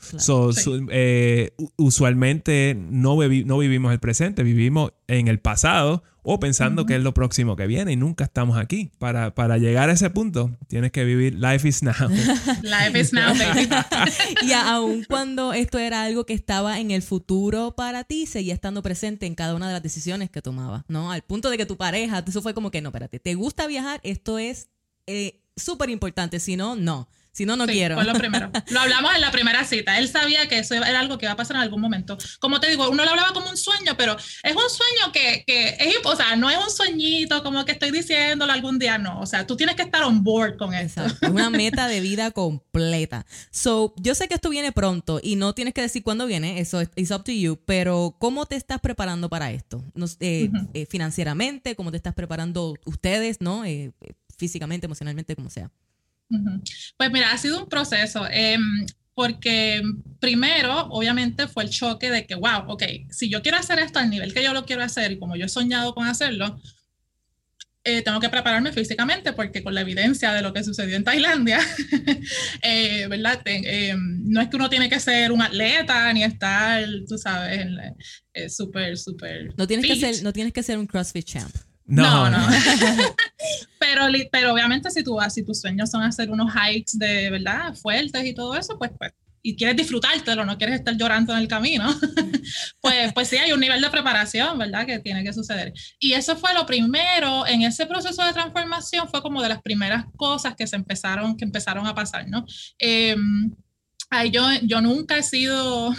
Eh, 0.90 1.52
usualmente 1.76 2.76
no, 2.76 3.16
no 3.16 3.58
vivimos 3.58 3.92
el 3.92 4.00
presente, 4.00 4.42
vivimos 4.42 4.92
en 5.06 5.28
el 5.28 5.38
pasado 5.38 6.02
o 6.30 6.38
pensando 6.38 6.84
que 6.84 6.94
es 6.94 7.02
lo 7.02 7.14
próximo 7.14 7.56
que 7.56 7.66
viene 7.66 7.92
y 7.92 7.96
nunca 7.96 8.24
estamos 8.24 8.58
aquí. 8.58 8.92
Para, 8.98 9.34
para 9.34 9.56
llegar 9.56 9.88
a 9.88 9.94
ese 9.94 10.10
punto, 10.10 10.54
tienes 10.66 10.92
que 10.92 11.02
vivir 11.02 11.34
life 11.40 11.66
is 11.66 11.82
now. 11.82 11.94
life 12.62 13.00
is 13.00 13.14
now, 13.14 13.32
baby. 13.32 13.66
y 14.46 14.52
aun 14.52 15.04
cuando 15.08 15.54
esto 15.54 15.78
era 15.78 16.02
algo 16.02 16.26
que 16.26 16.34
estaba 16.34 16.80
en 16.80 16.90
el 16.90 17.00
futuro 17.00 17.74
para 17.74 18.04
ti, 18.04 18.26
seguía 18.26 18.52
estando 18.52 18.82
presente 18.82 19.24
en 19.24 19.34
cada 19.34 19.54
una 19.54 19.68
de 19.68 19.72
las 19.72 19.82
decisiones 19.82 20.28
que 20.28 20.42
tomabas, 20.42 20.84
¿no? 20.86 21.10
Al 21.10 21.22
punto 21.22 21.48
de 21.48 21.56
que 21.56 21.64
tu 21.64 21.78
pareja, 21.78 22.22
eso 22.28 22.42
fue 22.42 22.52
como 22.52 22.70
que, 22.70 22.82
no, 22.82 22.90
espérate, 22.90 23.18
¿te 23.18 23.34
gusta 23.34 23.66
viajar? 23.66 23.98
Esto 24.02 24.38
es 24.38 24.68
eh, 25.06 25.40
súper 25.56 25.88
importante, 25.88 26.40
si 26.40 26.58
no, 26.58 26.76
no. 26.76 27.08
Si 27.32 27.46
no, 27.46 27.56
no 27.56 27.66
quiero. 27.66 27.94
Fue 27.94 28.04
lo 28.04 28.14
primero. 28.14 28.50
Lo 28.70 28.80
hablamos 28.80 29.14
en 29.14 29.20
la 29.20 29.30
primera 29.30 29.64
cita. 29.64 29.98
Él 29.98 30.08
sabía 30.08 30.48
que 30.48 30.58
eso 30.58 30.74
era 30.74 30.98
algo 30.98 31.18
que 31.18 31.26
iba 31.26 31.32
a 31.32 31.36
pasar 31.36 31.56
en 31.56 31.62
algún 31.62 31.80
momento. 31.80 32.18
Como 32.40 32.60
te 32.60 32.68
digo, 32.68 32.88
uno 32.88 33.04
lo 33.04 33.10
hablaba 33.10 33.32
como 33.32 33.48
un 33.48 33.56
sueño, 33.56 33.96
pero 33.96 34.16
es 34.16 34.52
un 34.52 34.70
sueño 34.70 35.12
que, 35.12 35.44
que 35.46 35.76
es, 35.78 35.96
o 36.04 36.16
sea, 36.16 36.36
no 36.36 36.50
es 36.50 36.58
un 36.58 36.70
sueñito 36.70 37.42
como 37.42 37.64
que 37.64 37.72
estoy 37.72 37.90
diciéndolo 37.90 38.52
algún 38.52 38.78
día, 38.78 38.98
no. 38.98 39.20
O 39.20 39.26
sea, 39.26 39.46
tú 39.46 39.56
tienes 39.56 39.76
que 39.76 39.82
estar 39.82 40.02
on 40.02 40.24
board 40.24 40.56
con 40.56 40.74
eso. 40.74 41.04
Es 41.04 41.30
una 41.30 41.50
meta 41.50 41.86
de 41.86 42.00
vida 42.00 42.30
completa. 42.30 43.26
So, 43.50 43.94
yo 43.96 44.14
sé 44.14 44.28
que 44.28 44.34
esto 44.34 44.50
viene 44.50 44.72
pronto 44.72 45.20
y 45.22 45.36
no 45.36 45.54
tienes 45.54 45.74
que 45.74 45.82
decir 45.82 46.02
cuándo 46.02 46.26
viene, 46.26 46.60
eso 46.60 46.80
es 46.80 47.10
up 47.10 47.24
to 47.24 47.32
you, 47.32 47.58
pero 47.64 48.16
¿cómo 48.18 48.46
te 48.46 48.56
estás 48.56 48.80
preparando 48.80 49.28
para 49.28 49.50
esto? 49.50 49.84
Eh, 50.20 50.50
eh, 50.74 50.86
financieramente, 50.86 51.76
¿cómo 51.76 51.90
te 51.90 51.96
estás 51.96 52.14
preparando 52.14 52.74
ustedes, 52.84 53.40
no? 53.40 53.64
Eh, 53.64 53.92
físicamente, 54.36 54.86
emocionalmente, 54.86 55.34
como 55.34 55.50
sea. 55.50 55.70
Pues 56.96 57.10
mira, 57.10 57.32
ha 57.32 57.38
sido 57.38 57.58
un 57.58 57.68
proceso. 57.68 58.26
Em, 58.30 58.86
porque 59.14 59.82
primero, 60.20 60.86
obviamente, 60.90 61.48
fue 61.48 61.64
el 61.64 61.70
choque 61.70 62.10
de 62.10 62.24
que, 62.24 62.36
wow, 62.36 62.64
ok, 62.68 62.84
si 63.10 63.28
yo 63.28 63.42
quiero 63.42 63.58
hacer 63.58 63.80
esto 63.80 63.98
al 63.98 64.10
nivel 64.10 64.32
que 64.32 64.44
yo 64.44 64.52
lo 64.52 64.64
quiero 64.64 64.84
hacer 64.84 65.10
y 65.10 65.18
como 65.18 65.34
yo 65.34 65.46
he 65.46 65.48
soñado 65.48 65.92
con 65.92 66.06
hacerlo, 66.06 66.60
eh, 67.84 68.02
tengo 68.02 68.20
que 68.20 68.28
prepararme 68.28 68.70
físicamente 68.70 69.32
porque 69.32 69.62
con 69.62 69.74
la 69.74 69.80
evidencia 69.80 70.32
de 70.32 70.42
lo 70.42 70.52
que 70.52 70.62
sucedió 70.62 70.94
en 70.94 71.04
Tailandia, 71.04 71.58
eh, 72.62 73.06
¿verdad? 73.08 73.40
Em, 73.46 74.22
no 74.24 74.40
es 74.40 74.48
que 74.48 74.56
uno 74.56 74.68
tiene 74.68 74.88
que 74.88 75.00
ser 75.00 75.32
un 75.32 75.40
atleta 75.40 76.12
ni 76.12 76.22
estar, 76.22 76.84
tú 77.08 77.16
sabes, 77.16 77.66
eh, 78.34 78.50
súper, 78.50 78.98
súper... 78.98 79.54
No, 79.56 79.66
tienes 79.66 79.86
que 79.86 79.96
ser, 79.96 80.22
no 80.22 80.32
tienes 80.32 80.52
que 80.52 80.62
ser 80.62 80.78
un 80.78 80.86
CrossFit 80.86 81.24
champ. 81.24 81.56
No, 81.88 82.30
no. 82.30 82.38
pero, 83.80 84.02
pero 84.30 84.52
obviamente 84.52 84.90
si, 84.90 85.02
tú, 85.02 85.18
si 85.30 85.42
tus 85.42 85.60
sueños 85.60 85.90
son 85.90 86.02
hacer 86.02 86.30
unos 86.30 86.52
hikes 86.52 86.92
de 86.98 87.30
verdad 87.30 87.74
fuertes 87.74 88.24
y 88.24 88.34
todo 88.34 88.54
eso, 88.56 88.78
pues, 88.78 88.92
pues 88.98 89.12
y 89.40 89.56
quieres 89.56 89.76
disfrutártelo, 89.76 90.44
no 90.44 90.58
quieres 90.58 90.76
estar 90.76 90.94
llorando 90.94 91.32
en 91.32 91.38
el 91.38 91.48
camino, 91.48 91.88
pues, 92.82 93.12
pues 93.14 93.28
sí 93.28 93.36
hay 93.36 93.52
un 93.52 93.60
nivel 93.60 93.80
de 93.80 93.88
preparación, 93.88 94.58
¿verdad? 94.58 94.84
Que 94.84 94.98
tiene 94.98 95.24
que 95.24 95.32
suceder. 95.32 95.72
Y 95.98 96.12
eso 96.12 96.36
fue 96.36 96.52
lo 96.52 96.66
primero, 96.66 97.46
en 97.46 97.62
ese 97.62 97.86
proceso 97.86 98.22
de 98.24 98.34
transformación 98.34 99.08
fue 99.08 99.22
como 99.22 99.40
de 99.40 99.48
las 99.48 99.62
primeras 99.62 100.04
cosas 100.16 100.54
que 100.54 100.66
se 100.66 100.76
empezaron, 100.76 101.36
que 101.36 101.46
empezaron 101.46 101.86
a 101.86 101.94
pasar, 101.94 102.28
¿no? 102.28 102.44
Eh, 102.78 103.16
yo, 104.30 104.46
yo 104.62 104.80
nunca 104.82 105.16
he 105.16 105.22
sido 105.22 105.94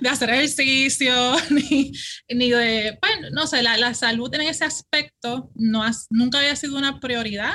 de 0.00 0.08
hacer 0.08 0.30
ejercicio, 0.30 1.36
ni, 1.50 1.92
ni 2.28 2.50
de, 2.50 2.98
bueno, 3.00 3.28
no 3.32 3.46
sé, 3.46 3.62
la, 3.62 3.76
la, 3.76 3.94
salud 3.94 4.32
en 4.34 4.42
ese 4.42 4.64
aspecto 4.64 5.50
no 5.54 5.84
nunca 6.10 6.38
había 6.38 6.56
sido 6.56 6.76
una 6.76 7.00
prioridad. 7.00 7.54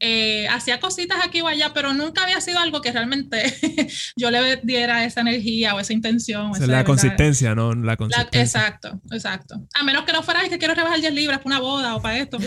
Eh, 0.00 0.46
hacía 0.48 0.78
cositas 0.78 1.18
aquí 1.24 1.40
o 1.40 1.48
allá, 1.48 1.72
pero 1.74 1.92
nunca 1.92 2.22
había 2.22 2.40
sido 2.40 2.60
algo 2.60 2.80
que 2.80 2.92
realmente 2.92 3.42
yo 4.16 4.30
le 4.30 4.60
diera 4.62 5.04
esa 5.04 5.22
energía 5.22 5.74
o 5.74 5.80
esa 5.80 5.92
intención. 5.92 6.52
la 6.68 6.84
consistencia, 6.84 7.56
¿no? 7.56 7.74
La 7.74 7.96
consistencia. 7.96 8.40
exacto, 8.40 9.00
exacto. 9.10 9.60
A 9.74 9.82
menos 9.82 10.04
que 10.04 10.12
no 10.12 10.22
fuera 10.22 10.48
que 10.48 10.58
quiero 10.58 10.74
rebajar 10.74 11.00
10 11.00 11.12
libras 11.14 11.38
para 11.38 11.56
una 11.56 11.60
boda 11.60 11.96
o 11.96 12.02
para 12.02 12.18
esto. 12.18 12.38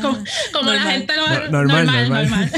como, 0.00 0.22
como 0.52 0.72
la 0.72 0.82
gente 0.82 1.16
lo, 1.16 1.50
normal. 1.50 1.86
normal, 1.86 2.08
normal. 2.08 2.52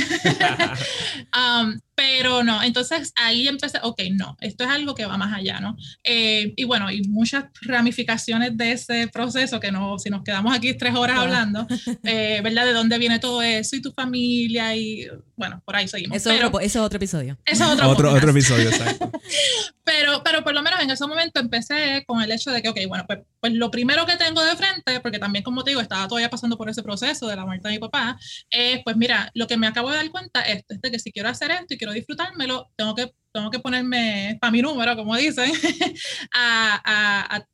um, 1.64 1.80
pero 1.94 2.42
no, 2.42 2.62
entonces 2.62 3.12
ahí 3.16 3.46
empecé, 3.46 3.78
ok, 3.82 4.02
no, 4.12 4.36
esto 4.40 4.64
es 4.64 4.70
algo 4.70 4.94
que 4.94 5.06
va 5.06 5.16
más 5.16 5.32
allá, 5.32 5.60
¿no? 5.60 5.76
Eh, 6.02 6.52
y 6.56 6.64
bueno, 6.64 6.90
y 6.90 7.02
muchas 7.08 7.44
ramificaciones 7.62 8.56
de 8.56 8.72
ese 8.72 9.08
proceso 9.08 9.60
que 9.60 9.70
no, 9.70 9.98
si 9.98 10.10
nos 10.10 10.22
quedamos 10.22 10.54
aquí 10.54 10.74
tres 10.74 10.94
horas 10.94 11.18
hablando, 11.18 11.66
eh, 12.02 12.40
¿verdad? 12.42 12.66
De 12.66 12.72
dónde 12.72 12.98
viene 12.98 13.18
todo 13.18 13.42
eso 13.42 13.76
y 13.76 13.82
tu 13.82 13.92
familia 13.92 14.74
y 14.76 15.06
bueno, 15.36 15.62
por 15.64 15.76
ahí 15.76 15.88
seguimos. 15.88 16.16
Eso, 16.16 16.34
otro, 16.34 16.60
eso 16.60 16.78
es 16.80 16.84
otro 16.84 16.96
episodio. 16.96 17.38
Eso 17.44 17.64
es 17.64 17.70
otro, 17.70 17.88
otro, 17.88 18.12
otro 18.12 18.30
episodio, 18.30 18.68
exacto. 18.68 19.10
pero, 19.84 20.22
pero 20.24 20.42
por 20.42 20.54
lo 20.54 20.62
menos 20.62 20.80
en 20.80 20.90
ese 20.90 21.06
momento 21.06 21.40
empecé 21.40 22.04
con 22.06 22.22
el 22.22 22.30
hecho 22.32 22.50
de 22.50 22.62
que, 22.62 22.68
ok, 22.68 22.78
bueno, 22.88 23.04
pues, 23.06 23.20
pues 23.44 23.52
lo 23.52 23.70
primero 23.70 24.06
que 24.06 24.16
tengo 24.16 24.42
de 24.42 24.56
frente, 24.56 25.00
porque 25.00 25.18
también 25.18 25.44
como 25.44 25.62
te 25.62 25.72
digo, 25.72 25.82
estaba 25.82 26.08
todavía 26.08 26.30
pasando 26.30 26.56
por 26.56 26.70
ese 26.70 26.82
proceso 26.82 27.28
de 27.28 27.36
la 27.36 27.44
muerte 27.44 27.68
de 27.68 27.74
mi 27.74 27.78
papá, 27.78 28.16
es 28.48 28.80
pues 28.82 28.96
mira, 28.96 29.30
lo 29.34 29.46
que 29.46 29.58
me 29.58 29.66
acabo 29.66 29.90
de 29.90 29.96
dar 29.96 30.10
cuenta 30.10 30.40
es, 30.40 30.64
de 30.66 30.90
que 30.90 30.98
si 30.98 31.12
quiero 31.12 31.28
hacer 31.28 31.50
esto 31.50 31.74
y 31.74 31.76
quiero 31.76 31.92
disfrutármelo, 31.92 32.70
tengo 32.74 32.94
que 32.94 33.12
tengo 33.34 33.50
que 33.50 33.58
ponerme 33.58 34.38
para 34.40 34.52
mi 34.52 34.62
número, 34.62 34.94
como 34.94 35.16
dicen, 35.16 35.50
a, 36.32 37.44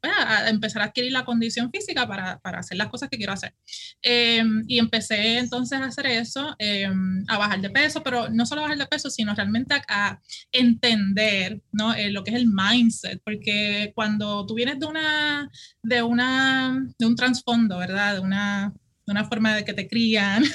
empezar 0.48 0.82
a 0.82 0.84
adquirir 0.86 1.10
la 1.10 1.24
condición 1.24 1.70
física 1.70 2.06
para, 2.06 2.38
para 2.40 2.58
hacer 2.58 2.76
las 2.76 2.88
cosas 2.88 3.08
que 3.08 3.16
quiero 3.16 3.32
hacer. 3.32 3.54
Em, 4.02 4.62
y 4.68 4.78
empecé 4.78 5.38
entonces 5.38 5.80
a 5.80 5.86
hacer 5.86 6.06
eso, 6.06 6.54
em, 6.58 7.24
a 7.28 7.38
bajar 7.38 7.62
de 7.62 7.70
peso, 7.70 8.02
pero 8.02 8.28
no 8.28 8.44
solo 8.44 8.60
bajar 8.60 8.76
de 8.76 8.86
peso, 8.86 9.08
sino 9.08 9.34
realmente 9.34 9.74
a, 9.88 10.20
entender 10.52 11.62
¿no? 11.72 11.94
Eh, 11.94 12.10
lo 12.10 12.24
que 12.24 12.30
es 12.30 12.36
el 12.36 12.46
mindset, 12.46 13.22
porque 13.24 13.92
cuando 13.94 14.44
tú 14.46 14.54
vienes 14.54 14.78
de 14.78 14.86
una, 14.86 15.50
de 15.82 16.02
una, 16.02 16.78
de 16.98 17.06
un 17.06 17.16
trasfondo, 17.16 17.78
¿verdad? 17.78 18.14
De 18.14 18.20
una 18.20 18.74
una 19.06 19.24
forma 19.24 19.56
de 19.56 19.64
que 19.64 19.74
te 19.74 19.88
crían. 19.88 20.44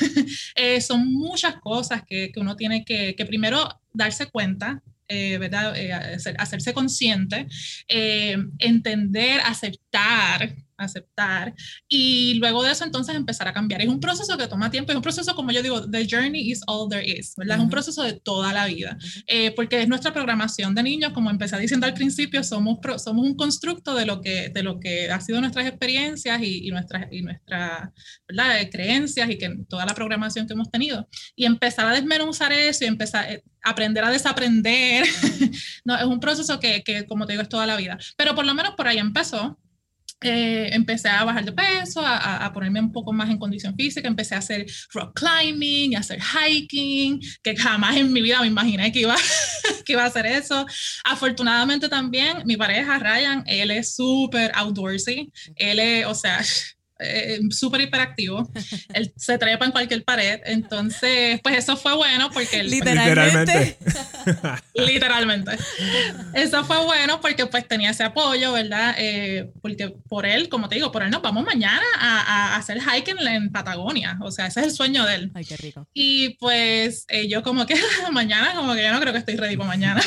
Eh, 0.55 0.79
son 0.79 1.11
muchas 1.11 1.55
cosas 1.57 2.03
que, 2.07 2.31
que 2.31 2.39
uno 2.39 2.55
tiene 2.55 2.85
que, 2.85 3.13
que, 3.15 3.25
primero 3.25 3.67
darse 3.93 4.27
cuenta, 4.27 4.81
eh, 5.07 5.37
¿verdad? 5.37 5.75
Eh, 5.77 5.93
hacerse 6.37 6.73
consciente, 6.73 7.47
entender, 7.87 9.41
aceptar 9.41 10.55
aceptar 10.77 11.53
y 11.87 12.35
luego 12.35 12.63
de 12.63 12.71
eso 12.71 12.83
entonces 12.83 13.15
empezar 13.15 13.47
a 13.47 13.53
cambiar. 13.53 13.81
Es 13.81 13.87
un 13.87 13.99
proceso 13.99 14.37
que 14.37 14.47
toma 14.47 14.69
tiempo, 14.71 14.91
es 14.91 14.95
un 14.95 15.01
proceso 15.01 15.35
como 15.35 15.51
yo 15.51 15.61
digo, 15.61 15.89
the 15.89 16.07
journey 16.09 16.51
is 16.51 16.61
all 16.67 16.89
there 16.89 17.05
is, 17.05 17.33
¿verdad? 17.37 17.57
Es 17.57 17.63
un 17.63 17.69
proceso 17.69 18.03
de 18.03 18.13
toda 18.13 18.53
la 18.53 18.65
vida, 18.65 18.97
eh, 19.27 19.51
porque 19.51 19.81
es 19.81 19.87
nuestra 19.87 20.13
programación 20.13 20.75
de 20.75 20.83
niños, 20.83 21.13
como 21.13 21.29
empecé 21.29 21.57
diciendo 21.57 21.85
al 21.85 21.93
principio, 21.93 22.43
somos, 22.43 22.79
somos 22.97 23.25
un 23.25 23.35
constructo 23.35 23.95
de 23.95 24.05
lo, 24.05 24.21
que, 24.21 24.49
de 24.49 24.63
lo 24.63 24.79
que 24.79 25.09
ha 25.09 25.19
sido 25.21 25.39
nuestras 25.41 25.65
experiencias 25.67 26.41
y, 26.41 26.67
y 26.67 26.71
nuestras 26.71 27.07
y 27.11 27.21
nuestra, 27.21 27.91
¿verdad? 28.27 28.69
creencias 28.71 29.29
y 29.29 29.37
que 29.37 29.49
toda 29.69 29.85
la 29.85 29.93
programación 29.93 30.47
que 30.47 30.53
hemos 30.53 30.71
tenido. 30.71 31.07
Y 31.35 31.45
empezar 31.45 31.87
a 31.87 31.93
desmenuzar 31.93 32.51
eso 32.51 32.83
y 32.83 32.87
empezar 32.87 33.31
eh, 33.31 33.43
aprender 33.63 34.03
a 34.03 34.11
desaprender, 34.11 35.05
no, 35.85 35.97
es 35.97 36.03
un 36.03 36.19
proceso 36.19 36.59
que, 36.59 36.83
que, 36.83 37.05
como 37.05 37.25
te 37.25 37.33
digo, 37.33 37.41
es 37.41 37.49
toda 37.49 37.65
la 37.65 37.75
vida. 37.75 37.97
Pero 38.15 38.35
por 38.35 38.45
lo 38.45 38.53
menos 38.53 38.75
por 38.75 38.87
ahí 38.87 38.99
empezó. 38.99 39.57
Eh, 40.27 40.73
empecé 40.73 41.07
a 41.07 41.23
bajar 41.23 41.45
de 41.45 41.51
peso, 41.51 42.01
a, 42.01 42.43
a, 42.43 42.51
ponerme 42.51 42.79
un 42.79 42.91
poco 42.91 43.13
más 43.13 43.29
en 43.29 43.37
condición 43.37 43.75
física, 43.75 44.07
empecé 44.07 44.33
a 44.33 44.39
hacer 44.39 44.65
rock 44.91 45.19
climbing, 45.19 45.95
a 45.95 45.99
hacer 45.99 46.19
hiking, 46.19 47.21
que 47.43 47.55
jamás 47.55 47.95
en 47.95 48.11
mi 48.11 48.21
vida 48.21 48.41
me 48.41 48.47
imaginé 48.47 48.91
que 48.91 49.01
iba, 49.01 49.15
que 49.85 49.93
iba 49.93 50.01
a 50.01 50.07
hacer 50.07 50.25
eso. 50.25 50.65
Afortunadamente 51.03 51.89
también 51.89 52.41
mi 52.45 52.57
pareja 52.57 52.97
Ryan, 52.97 53.43
él 53.45 53.69
es 53.69 53.93
súper 53.93 54.51
outdoorsy, 54.55 55.31
él 55.57 55.77
es, 55.77 56.07
o 56.07 56.15
sea, 56.15 56.43
eh, 56.99 57.39
súper 57.49 57.81
hiperactivo. 57.81 58.49
Él 58.93 59.13
se 59.15 59.37
trepa 59.37 59.65
en 59.65 59.71
cualquier 59.71 60.03
pared. 60.03 60.41
Entonces, 60.45 61.39
pues 61.43 61.57
eso 61.57 61.75
fue 61.77 61.95
bueno 61.95 62.29
porque... 62.31 62.63
literalmente. 62.63 63.77
literalmente. 64.73 65.57
Eso 66.33 66.63
fue 66.63 66.83
bueno 66.83 67.19
porque 67.21 67.45
pues 67.45 67.67
tenía 67.67 67.91
ese 67.91 68.03
apoyo, 68.03 68.53
¿verdad? 68.53 68.95
Eh, 68.97 69.51
porque 69.61 69.93
por 70.07 70.25
él, 70.25 70.49
como 70.49 70.69
te 70.69 70.75
digo, 70.75 70.91
por 70.91 71.03
él 71.03 71.09
nos 71.09 71.21
vamos 71.21 71.43
mañana 71.43 71.85
a, 71.99 72.21
a 72.21 72.55
hacer 72.55 72.79
hiking 72.79 73.17
en, 73.27 73.51
Patagonia. 73.51 74.17
O 74.21 74.31
sea, 74.31 74.47
ese 74.47 74.61
es 74.61 74.67
el 74.67 74.71
sueño 74.71 75.05
de 75.05 75.15
él. 75.15 75.31
Ay, 75.33 75.45
qué 75.45 75.57
rico. 75.57 75.87
Y 75.93 76.35
pues 76.35 77.05
eh, 77.09 77.27
yo 77.27 77.43
como 77.43 77.65
que 77.65 77.75
mañana, 78.11 78.53
como 78.55 78.73
que 78.73 78.83
yo 78.83 78.91
no 78.91 78.99
creo 78.99 79.13
que 79.13 79.19
estoy 79.19 79.35
ready 79.35 79.57
para 79.57 79.67
mañana. 79.67 80.01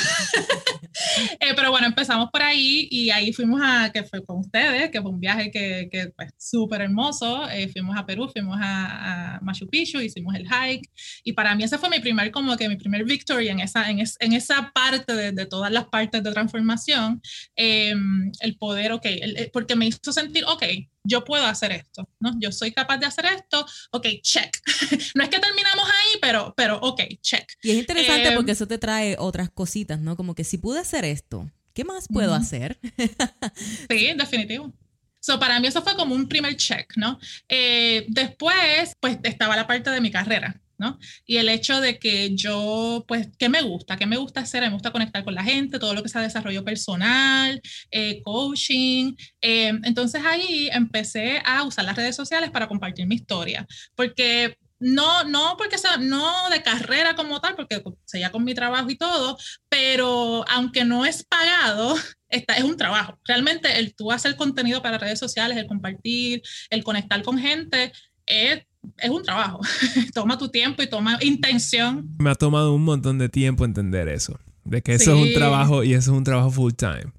Eh, 1.41 1.55
pero 1.55 1.71
bueno, 1.71 1.87
empezamos 1.87 2.29
por 2.31 2.43
ahí 2.43 2.89
y 2.91 3.11
ahí 3.11 3.33
fuimos 3.33 3.61
a, 3.63 3.91
que 3.93 4.03
fue 4.03 4.25
con 4.25 4.39
ustedes, 4.39 4.91
que 4.91 5.01
fue 5.01 5.11
un 5.11 5.21
viaje 5.21 5.51
que, 5.51 5.89
que 5.91 6.09
pues 6.09 6.33
súper 6.37 6.78
hermoso. 6.83 7.49
Eh, 7.51 7.69
fuimos 7.69 7.97
a 7.97 8.07
Perú, 8.07 8.29
fuimos 8.33 8.59
a, 8.61 9.39
Machu 9.43 9.69
Picchu, 9.69 10.01
hicimos 10.01 10.35
el 10.35 10.47
hike 10.47 10.91
y 11.25 11.33
para 11.33 11.55
mí 11.55 11.65
ese 11.65 11.79
fue 11.79 11.89
mi 11.91 12.01
primer, 12.01 12.31
como 12.31 12.57
que 12.57 12.69
mi 12.69 12.77
primer 12.77 13.05
victory 13.05 13.49
en 13.49 13.61
esa, 13.61 13.91
en, 13.91 13.99
en 13.99 14.33
esa 14.33 14.71
parte 14.73 15.15
de, 15.15 15.33
de, 15.33 15.47
todas 15.47 15.71
las 15.71 15.87
partes 15.87 16.23
de 16.23 16.33
transformación, 16.33 17.21
em, 17.57 18.31
el 18.41 18.57
poder, 18.57 18.93
ok, 18.93 19.07
porque 19.53 19.77
me 19.77 19.87
hizo 19.87 20.13
sentir, 20.13 20.45
ok, 20.47 20.65
yo 21.05 21.25
puedo 21.25 21.45
hacer 21.47 21.73
esto, 21.73 22.09
¿no? 22.21 22.33
Yo 22.39 22.53
soy 22.53 22.73
capaz 22.73 22.99
de 22.99 23.07
hacer 23.07 23.25
esto, 23.27 23.65
ok, 23.93 24.07
check. 24.23 24.57
no 25.15 25.23
es 25.23 25.29
que 25.29 25.39
terminamos 25.39 25.87
ahí, 25.87 26.19
pero, 26.21 26.55
pero 26.57 26.79
ok, 26.81 27.03
check. 27.21 27.45
Y 27.63 27.71
es 27.71 27.77
interesante 27.79 28.33
porque 28.33 28.51
em, 28.51 28.55
eso 28.55 28.67
te 28.67 28.79
trae 28.79 29.17
otras 29.19 29.51
cositas, 29.51 30.01
¿no? 30.01 30.17
Como 30.17 30.35
que 30.35 30.45
si 30.45 30.59
pude 30.59 30.81
hacer 30.81 31.05
esto, 31.05 31.51
¿qué 31.73 31.85
más 31.85 32.07
puedo 32.09 32.35
hacer? 32.35 32.79
sí, 33.89 34.13
definitivo. 34.17 34.73
So, 35.21 35.39
para 35.39 35.59
mí 35.61 35.67
eso 35.67 35.83
fue 35.83 35.97
como 35.97 36.15
un 36.15 36.29
primer 36.29 36.57
check, 36.57 36.93
¿no? 36.97 37.19
Eh, 37.49 38.07
después, 38.09 38.93
pues 39.01 39.19
estaba 39.25 39.57
la 39.57 39.67
parte 39.67 39.91
de 39.91 40.01
mi 40.01 40.11
carrera, 40.11 40.61
¿no? 40.79 40.99
Y 41.27 41.37
el 41.39 41.49
hecho 41.49 41.81
de 41.81 41.99
que 41.99 42.35
yo, 42.37 43.05
pues, 43.09 43.29
¿qué 43.39 43.49
me 43.49 43.63
gusta? 43.63 43.97
¿Qué 43.97 44.07
me 44.07 44.17
gusta 44.17 44.41
hacer? 44.41 44.63
Me 44.63 44.71
gusta 44.71 44.93
conectar 44.93 45.25
con 45.25 45.35
la 45.35 45.43
gente, 45.43 45.79
todo 45.79 45.95
lo 45.95 46.03
que 46.03 46.09
sea 46.09 46.23
desarrollo 46.23 46.65
personal, 46.65 47.61
eh, 47.91 48.23
coaching. 48.23 49.15
Eh, 49.41 49.73
entonces 49.85 50.23
ahí 50.25 50.69
empecé 50.73 51.43
a 51.45 51.65
usar 51.65 51.85
las 51.85 51.97
redes 51.97 52.17
sociales 52.17 52.51
para 52.51 52.69
compartir 52.69 53.07
mi 53.07 53.17
historia, 53.17 53.67
porque 53.97 54.57
no, 54.81 55.25
no 55.25 55.57
porque 55.59 55.79
sea, 55.79 55.97
no 55.97 56.49
de 56.51 56.63
carrera 56.63 57.15
como 57.17 57.41
tal, 57.41 57.57
porque 57.57 57.83
seguía 58.05 58.31
con 58.31 58.45
mi 58.45 58.55
trabajo 58.55 58.89
y 58.91 58.97
todo, 58.97 59.37
pero 59.69 60.45
aunque 60.49 60.85
no 60.85 61.05
es 61.05 61.25
pagado, 61.25 61.97
esta, 62.29 62.55
es 62.55 62.65
un 62.65 62.77
trabajo. 62.77 63.19
Realmente 63.25 63.79
el 63.79 63.95
tú 63.95 64.13
hacer 64.13 64.37
contenido 64.37 64.83
para 64.83 64.99
redes 64.99 65.19
sociales, 65.19 65.57
el 65.57 65.67
compartir, 65.67 66.43
el 66.71 66.85
conectar 66.85 67.23
con 67.23 67.39
gente, 67.39 67.93
es 68.27 68.63
es 68.99 69.11
un 69.11 69.23
trabajo. 69.23 69.61
toma 70.15 70.39
tu 70.39 70.49
tiempo 70.49 70.83
y 70.83 70.87
toma 70.87 71.19
intención. 71.21 72.09
Me 72.19 72.31
ha 72.31 72.35
tomado 72.35 72.75
un 72.75 72.85
montón 72.85 73.19
de 73.19 73.29
tiempo 73.29 73.65
entender 73.65 74.09
eso. 74.09 74.39
De 74.65 74.83
que 74.83 74.95
eso 74.95 75.15
es 75.15 75.29
un 75.29 75.33
trabajo 75.33 75.83
y 75.83 75.95
eso 75.95 76.13
es 76.13 76.17
un 76.17 76.25
trabajo 76.25 76.51
full 76.51 76.73
time. 76.73 77.13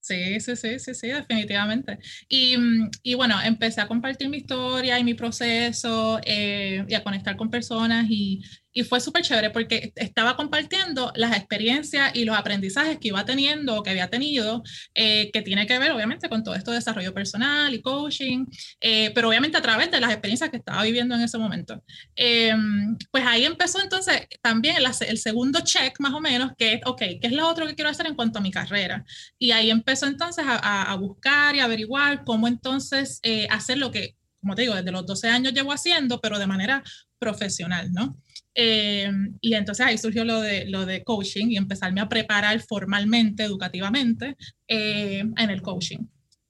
Sí, 0.00 0.38
sí, 0.38 0.54
sí, 0.54 0.78
sí, 0.78 0.94
sí, 0.94 1.08
definitivamente. 1.08 1.98
Y, 2.28 2.56
y, 3.02 3.14
bueno, 3.14 3.34
empecé 3.42 3.80
a 3.80 3.88
compartir 3.88 4.28
mi 4.28 4.36
historia 4.36 5.00
y 5.00 5.04
mi 5.04 5.14
proceso 5.14 6.20
eh, 6.24 6.84
y 6.88 6.94
a 6.94 7.02
conectar 7.02 7.36
con 7.36 7.50
personas 7.50 8.06
y, 8.08 8.40
y 8.76 8.84
fue 8.84 9.00
súper 9.00 9.22
chévere 9.22 9.48
porque 9.48 9.90
estaba 9.96 10.36
compartiendo 10.36 11.10
las 11.16 11.34
experiencias 11.34 12.14
y 12.14 12.26
los 12.26 12.36
aprendizajes 12.36 12.98
que 12.98 13.08
iba 13.08 13.24
teniendo 13.24 13.74
o 13.74 13.82
que 13.82 13.88
había 13.88 14.10
tenido, 14.10 14.62
eh, 14.94 15.30
que 15.32 15.40
tiene 15.40 15.66
que 15.66 15.78
ver 15.78 15.92
obviamente 15.92 16.28
con 16.28 16.44
todo 16.44 16.54
esto 16.54 16.72
de 16.72 16.76
desarrollo 16.76 17.14
personal 17.14 17.72
y 17.72 17.80
coaching, 17.80 18.44
eh, 18.82 19.12
pero 19.14 19.30
obviamente 19.30 19.56
a 19.56 19.62
través 19.62 19.90
de 19.90 19.98
las 19.98 20.10
experiencias 20.10 20.50
que 20.50 20.58
estaba 20.58 20.82
viviendo 20.82 21.14
en 21.14 21.22
ese 21.22 21.38
momento. 21.38 21.82
Em, 22.14 22.98
pues 23.10 23.24
ahí 23.26 23.46
empezó 23.46 23.80
entonces 23.80 24.26
también 24.42 24.76
el, 24.76 24.84
el, 25.08 25.16
segundo 25.16 25.60
check 25.60 25.98
más 25.98 26.12
o 26.12 26.20
menos, 26.20 26.52
que 26.58 26.74
es, 26.74 26.80
ok, 26.84 26.98
¿qué 26.98 27.20
es 27.22 27.32
lo 27.32 27.48
otro 27.48 27.66
que 27.66 27.74
quiero 27.74 27.88
hacer 27.88 28.06
en 28.06 28.14
cuanto 28.14 28.40
a 28.40 28.42
mi 28.42 28.50
carrera? 28.50 29.06
Y 29.38 29.52
ahí 29.52 29.70
empezó 29.70 30.04
entonces 30.04 30.44
a, 30.46 30.92
a 30.92 30.94
buscar 30.96 31.56
y 31.56 31.60
averiguar 31.60 32.24
cómo 32.24 32.46
entonces 32.46 33.20
eh, 33.22 33.48
hacer 33.50 33.78
lo 33.78 33.90
que 33.90 34.16
como 34.40 34.54
te 34.54 34.62
digo, 34.62 34.74
desde 34.76 34.92
los 34.92 35.04
12 35.04 35.28
años 35.28 35.54
llevo 35.54 35.72
haciendo, 35.72 36.20
pero 36.20 36.38
de 36.38 36.46
manera 36.46 36.84
profesional, 37.18 37.90
¿no? 37.92 38.16
Eh, 38.56 39.10
y 39.40 39.54
entonces 39.54 39.86
ahí 39.86 39.98
surgió 39.98 40.24
lo 40.24 40.40
de, 40.40 40.64
lo 40.66 40.86
de 40.86 41.04
coaching 41.04 41.48
y 41.50 41.56
empezarme 41.58 42.00
a 42.00 42.08
preparar 42.08 42.60
formalmente, 42.60 43.44
educativamente, 43.44 44.36
eh, 44.66 45.20
en 45.36 45.50
el 45.50 45.62
coaching. 45.62 45.98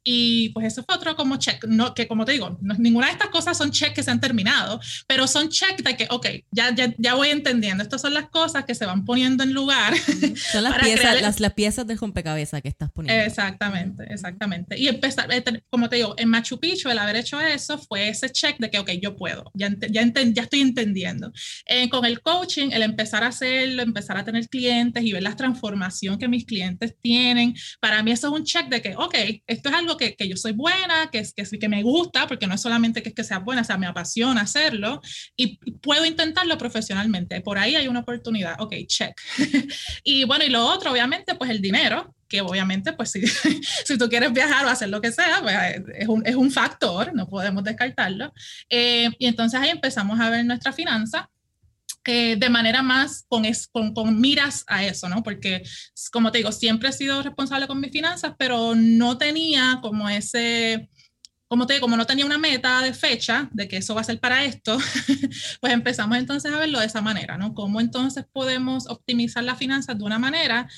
Y 0.09 0.51
pues 0.51 0.67
eso 0.67 0.85
fue 0.85 0.95
otro 0.95 1.17
como 1.17 1.37
check, 1.37 1.65
no, 1.65 1.93
que 1.93 2.07
como 2.07 2.25
te 2.25 2.31
digo, 2.31 2.57
no, 2.61 2.75
ninguna 2.79 3.07
de 3.09 3.13
estas 3.15 3.29
cosas 3.29 3.59
son 3.59 3.73
check 3.73 3.93
que 3.93 4.05
se 4.05 4.11
han 4.13 4.21
terminado, 4.21 4.81
pero 5.09 5.27
son 5.27 5.49
check 5.49 5.83
de 5.83 5.97
que, 5.97 6.07
ok, 6.09 6.27
ya, 6.53 6.73
ya, 6.73 6.95
ya 6.97 7.15
voy 7.15 7.31
entendiendo, 7.31 7.83
estas 7.83 8.03
son 8.03 8.15
las 8.15 8.29
cosas 8.29 8.65
que 8.65 8.77
se 8.77 8.87
van 8.87 9.05
poniendo 9.05 9.43
en 9.43 9.53
lugar. 9.53 9.95
Son 9.97 10.63
las, 10.63 10.79
piezas, 10.79 11.21
las, 11.21 11.41
las, 11.41 11.55
piezas 11.55 11.89
del 11.89 11.99
rompecabezas 11.99 12.63
que 12.63 12.69
estás 12.69 12.93
poniendo. 12.93 13.21
Exactamente, 13.21 14.05
exactamente. 14.09 14.79
Y 14.79 14.87
empezar, 14.87 15.29
eh, 15.33 15.43
como 15.69 15.89
te 15.89 15.97
digo, 15.97 16.15
en 16.17 16.29
Machu 16.29 16.61
Picchu 16.61 16.89
el 16.89 16.99
haber 16.99 17.17
hecho 17.17 17.41
eso 17.41 17.77
fue 17.77 18.09
ese 18.09 18.31
check 18.31 18.59
de 18.59 18.71
que, 18.71 18.79
ok, 18.79 18.93
yo 19.03 19.17
puedo, 19.17 19.51
ya, 19.55 19.75
ya, 19.91 20.05
ya 20.05 20.43
estoy 20.43 20.61
entendiendo. 20.61 21.33
Eh, 21.67 21.89
con 21.89 22.05
el 22.05 22.21
coaching, 22.21 22.71
el 22.71 22.83
empezar 22.83 23.25
a 23.25 23.29
hacerlo, 23.29 23.83
empezar 23.83 24.17
a 24.17 24.25
tener 24.25 24.49
clientes 24.49 25.03
y 25.03 25.13
ver 25.13 25.25
la 25.25 25.35
transformación 25.35 26.17
que 26.17 26.29
mis 26.29 26.45
clientes 26.45 26.95
tienen, 27.03 27.57
para 27.81 28.05
mí 28.05 28.13
eso 28.13 28.29
es 28.29 28.33
un 28.33 28.45
check 28.45 28.69
de 28.69 28.81
que, 28.81 28.95
ok, 28.95 29.15
esto 29.49 29.69
es 29.69 29.75
algo 29.75 29.96
que, 29.97 30.15
que, 30.15 30.29
yo 30.29 30.37
soy 30.37 30.53
buena, 30.53 31.11
que, 31.11 31.25
que, 31.35 31.59
que 31.59 31.69
me 31.69 31.83
gusta, 31.83 32.27
porque 32.27 32.47
no 32.47 32.55
es 32.55 32.61
solamente 32.61 33.03
que, 33.03 33.13
que 33.13 33.25
sea 33.25 33.39
buena, 33.39 33.63
o 33.63 33.65
sea, 33.65 33.79
me 33.79 33.87
apasiona 33.87 34.43
hacerlo 34.43 35.01
y 35.37 35.57
puedo 35.79 36.05
intentarlo 36.05 36.57
profesionalmente. 36.59 37.41
Por 37.41 37.59
ahí 37.59 37.77
hay 37.77 37.89
una 37.89 38.01
oportunidad. 38.01 38.57
Ok, 38.61 38.75
check. 38.87 39.15
y 40.05 40.25
bueno, 40.25 40.45
y 40.45 40.51
lo 40.51 40.65
otro, 40.67 40.93
obviamente, 40.93 41.35
pues 41.35 41.51
el 41.51 41.61
dinero, 41.61 42.15
que 42.29 42.41
obviamente, 42.41 42.93
pues 42.93 43.11
si, 43.11 43.27
si 43.85 43.99
tú 43.99 44.09
quieres 44.09 44.33
viajar 44.33 44.67
o 44.67 44.69
hacer 44.69 44.89
lo 44.89 45.01
que 45.01 45.13
sea, 45.13 45.41
pues 45.43 45.57
es 45.99 46.09
un, 46.09 46.27
es 46.27 46.35
un 46.35 46.51
factor, 46.51 47.15
no 47.15 47.29
podemos 47.29 47.65
descartarlo. 47.65 48.33
Eh, 48.69 49.11
y 49.19 49.27
entonces 49.27 49.61
ahí 49.61 49.71
empezamos 49.71 50.19
a 50.21 50.31
ver 50.31 50.45
nuestra 50.45 50.73
finanza 50.73 51.31
eh, 52.07 52.37
de 52.37 52.51
manera 52.51 52.83
más 52.83 53.25
con, 53.29 53.45
con, 53.73 53.95
con, 53.95 54.21
miras 54.21 54.65
a 54.67 54.85
eso, 54.85 55.09
¿no? 55.09 55.23
Porque, 55.23 55.63
como 56.13 56.31
te 56.31 56.39
digo, 56.39 56.53
siempre 56.53 56.89
he 56.89 56.93
sido 56.93 57.23
responsable 57.23 57.67
con 57.67 57.81
mis 57.81 57.91
finanzas, 57.91 58.35
pero 58.39 58.75
no 58.75 59.19
tenía 59.19 59.81
como 59.83 60.09
ese, 60.09 60.89
como 61.49 61.67
te 61.67 61.75
digo, 61.75 61.85
como 61.85 61.97
no 61.97 62.07
tenía 62.07 62.27
una 62.27 62.39
meta 62.39 62.83
de 62.83 62.93
fecha 62.93 63.49
de 63.53 63.69
que 63.69 63.79
eso 63.79 63.95
va 63.95 64.01
a 64.01 64.05
ser 64.05 64.21
para 64.21 64.45
esto, 64.45 64.79
pues 65.61 65.73
empezamos 65.73 66.19
entonces 66.19 66.53
a 66.53 66.59
verlo 66.59 66.81
de 66.81 66.87
esa 66.87 67.01
manera, 67.01 67.37
¿no? 67.39 67.55
Cómo 67.55 67.81
entonces 67.81 68.25
podemos 68.33 68.89
optimizar 68.89 69.45
las 69.45 69.59
finanzas 69.59 69.99
de 69.99 70.05
una 70.05 70.19
manera 70.19 70.69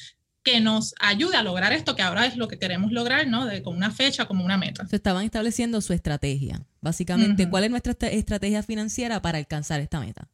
que 0.43 0.61
nos 0.61 0.95
ayude 0.99 1.37
a 1.37 1.43
lograr 1.43 1.73
esto, 1.73 1.95
que 1.95 2.03
ahora 2.03 2.25
es 2.25 2.37
lo 2.37 2.49
que 2.49 2.59
queremos 2.59 2.91
lograr, 2.93 3.27
¿no? 3.27 3.45
De, 3.45 3.63
con 3.63 3.77
una 3.77 3.91
fecha, 3.91 4.27
como 4.27 4.45
una 4.45 4.57
meta. 4.57 4.87
Se 4.87 4.97
estaban 4.97 5.25
estableciendo 5.25 5.81
su 5.81 5.93
estrategia. 5.93 6.65
Básicamente, 6.81 7.51
¿cuál 7.51 7.65
es 7.65 7.71
nuestra 7.71 7.93
estrategia 8.09 8.63
financiera 8.63 9.21
para 9.21 9.39
alcanzar 9.39 9.81
esta 9.81 10.01
meta? 10.01 10.29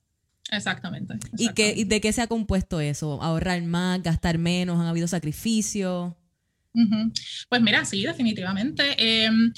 Exactamente. 0.56 1.14
¿Y, 1.36 1.48
qué, 1.50 1.84
de 1.84 2.00
qué 2.00 2.12
se 2.12 2.22
ha 2.22 2.26
compuesto 2.26 2.80
eso? 2.80 3.22
¿Ahorrar 3.22 3.62
más, 3.62 4.02
gastar 4.02 4.38
menos? 4.38 4.80
¿Han 4.80 4.86
habido 4.86 5.08
sacrificios? 5.08 6.12
Pues 7.48 7.62
mira, 7.62 7.84
sí, 7.84 8.02
definitivamente. 8.02 8.94
Em, 8.98 9.52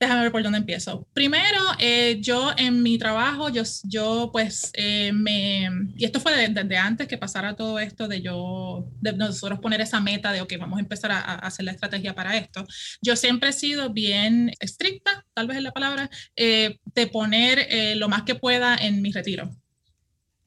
déjame 0.00 0.22
ver 0.22 0.32
por 0.32 0.42
dónde 0.42 0.58
empiezo. 0.58 1.06
Primero, 1.12 1.58
eh, 1.78 2.18
yo 2.20 2.52
en 2.56 2.82
mi 2.82 2.98
trabajo, 2.98 3.48
yo, 3.48 3.62
yo 3.84 4.30
pues 4.32 4.70
eh, 4.74 5.12
me, 5.12 5.68
y 5.96 6.04
esto 6.04 6.20
fue 6.20 6.48
desde 6.48 6.76
antes 6.76 7.08
que 7.08 7.18
pasara 7.18 7.56
todo 7.56 7.78
esto 7.78 8.06
de 8.08 8.22
yo, 8.22 8.88
de 9.00 9.12
nosotros 9.14 9.58
poner 9.60 9.80
esa 9.80 10.00
meta 10.00 10.32
de, 10.32 10.40
ok, 10.40 10.54
vamos 10.58 10.78
a 10.78 10.82
empezar 10.82 11.10
a, 11.10 11.34
hacer 11.34 11.64
la 11.64 11.72
estrategia 11.72 12.14
para 12.14 12.36
esto. 12.36 12.66
Yo 13.02 13.16
siempre 13.16 13.50
he 13.50 13.52
sido 13.52 13.90
bien 13.90 14.52
estricta, 14.60 15.24
tal 15.34 15.48
vez 15.48 15.58
es 15.58 15.62
la 15.62 15.72
palabra, 15.72 16.08
eh, 16.36 16.78
de 16.94 17.06
poner 17.08 17.66
lo 17.96 18.08
más 18.08 18.22
que 18.22 18.34
pueda 18.34 18.76
en 18.76 19.02
mi 19.02 19.12
retiro. 19.12 19.50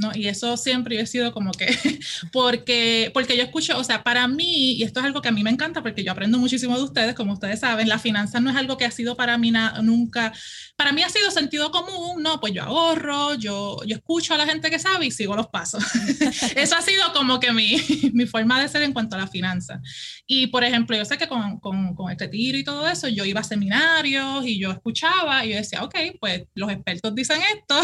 ¿No? 0.02 0.12
Y 0.14 0.28
eso 0.28 0.58
siempre 0.58 1.00
he 1.00 1.06
sido 1.06 1.32
como 1.32 1.52
que, 1.52 1.68
porque, 2.34 3.12
porque 3.14 3.38
yo 3.38 3.44
escucho, 3.44 3.78
o 3.78 3.84
sea, 3.84 4.04
para 4.04 4.28
mí, 4.28 4.74
y 4.74 4.84
esto 4.84 5.00
es 5.00 5.06
algo 5.06 5.22
que 5.22 5.30
a 5.30 5.32
mí 5.32 5.44
me 5.44 5.50
encanta 5.50 5.82
porque 5.82 6.04
yo 6.04 6.12
aprendo 6.12 6.38
muchísimo 6.38 6.76
de 6.76 6.84
ustedes, 6.84 7.16
como 7.16 7.34
ustedes 7.34 7.60
saben, 7.60 7.88
la 7.88 8.00
finanza 8.00 8.40
no 8.40 8.50
es 8.50 8.56
algo 8.56 8.78
que 8.78 8.86
ha 8.86 8.92
sido 8.92 9.16
para 9.16 9.38
mí 9.38 9.54
nunca, 9.82 10.34
para 10.76 10.92
mí 10.92 11.04
ha 11.04 11.10
sido 11.10 11.30
sentido 11.30 11.72
común, 11.72 12.24
no, 12.24 12.40
pues 12.40 12.54
yo 12.54 12.64
ahorro, 12.64 13.36
yo, 13.36 13.78
yo 13.86 13.96
escucho 13.96 14.34
a 14.34 14.38
la 14.38 14.46
gente 14.46 14.70
que 14.70 14.80
sabe 14.80 15.06
y 15.06 15.12
sigo 15.12 15.36
los 15.36 15.48
pasos. 15.48 15.84
eso 16.56 16.76
ha 16.76 16.82
sido 16.82 17.14
como 17.14 17.40
que 17.40 17.52
mi, 17.52 17.78
mi 18.14 18.26
forma 18.26 18.60
de 18.62 18.68
ser 18.68 18.82
en 18.82 18.94
cuanto 18.94 19.16
a 19.16 19.20
la 19.20 19.28
finanza. 19.28 19.80
Y 20.26 20.48
por 20.48 20.64
ejemplo, 20.64 20.98
yo 20.98 21.06
sé 21.06 21.18
que 21.18 21.28
con, 21.28 21.60
con, 21.60 21.96
con 21.96 22.12
este 22.12 22.28
tiro 22.28 22.58
y 22.58 22.64
todo 22.64 22.88
eso, 22.88 23.08
yo 23.08 23.26
iba 23.26 23.42
a 23.42 23.44
seminarios 23.44 24.46
y 24.46 24.60
yo 24.60 24.72
escuchaba 24.72 25.46
y 25.46 25.50
yo 25.50 25.58
decía, 25.58 25.84
ok, 25.84 25.96
pues 26.20 26.44
los 26.56 26.72
expertos 26.72 27.14
dicen 27.14 27.42
esto 27.56 27.80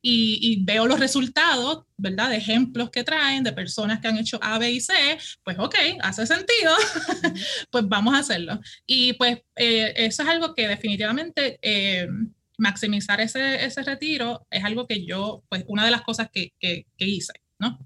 y, 0.00 0.38
y 0.40 0.64
veo 0.64 0.86
los 0.86 0.98
resultados 0.98 1.25
¿verdad? 1.96 2.30
De 2.30 2.36
ejemplos 2.36 2.90
que 2.90 3.04
traen 3.04 3.44
de 3.44 3.52
personas 3.52 4.00
que 4.00 4.08
han 4.08 4.18
hecho 4.18 4.38
A, 4.42 4.58
B 4.58 4.70
y 4.70 4.80
C, 4.80 4.92
pues 5.42 5.58
ok, 5.58 5.74
hace 6.00 6.26
sentido, 6.26 6.74
pues 7.70 7.84
vamos 7.88 8.14
a 8.14 8.18
hacerlo. 8.18 8.60
Y 8.86 9.14
pues 9.14 9.38
eh, 9.56 9.92
eso 9.96 10.22
es 10.22 10.28
algo 10.28 10.54
que 10.54 10.68
definitivamente 10.68 11.58
eh, 11.62 12.08
maximizar 12.58 13.20
ese, 13.20 13.64
ese 13.64 13.82
retiro 13.82 14.46
es 14.50 14.64
algo 14.64 14.86
que 14.86 15.04
yo, 15.04 15.44
pues 15.48 15.64
una 15.68 15.84
de 15.84 15.90
las 15.90 16.02
cosas 16.02 16.28
que, 16.32 16.52
que, 16.58 16.86
hice. 16.98 17.32
¿no? 17.58 17.78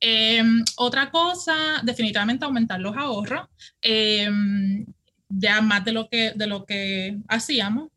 Em, 0.00 0.64
otra 0.76 1.10
cosa, 1.10 1.80
definitivamente 1.84 2.44
aumentar 2.44 2.80
los 2.80 2.96
ahorros, 2.96 3.48
em, 3.80 4.84
ya 5.28 5.60
más 5.60 5.84
de 5.84 5.92
lo 5.92 6.08
que, 6.08 6.32
de 6.34 6.46
lo 6.46 6.64
que 6.64 7.18
hacíamos. 7.28 7.90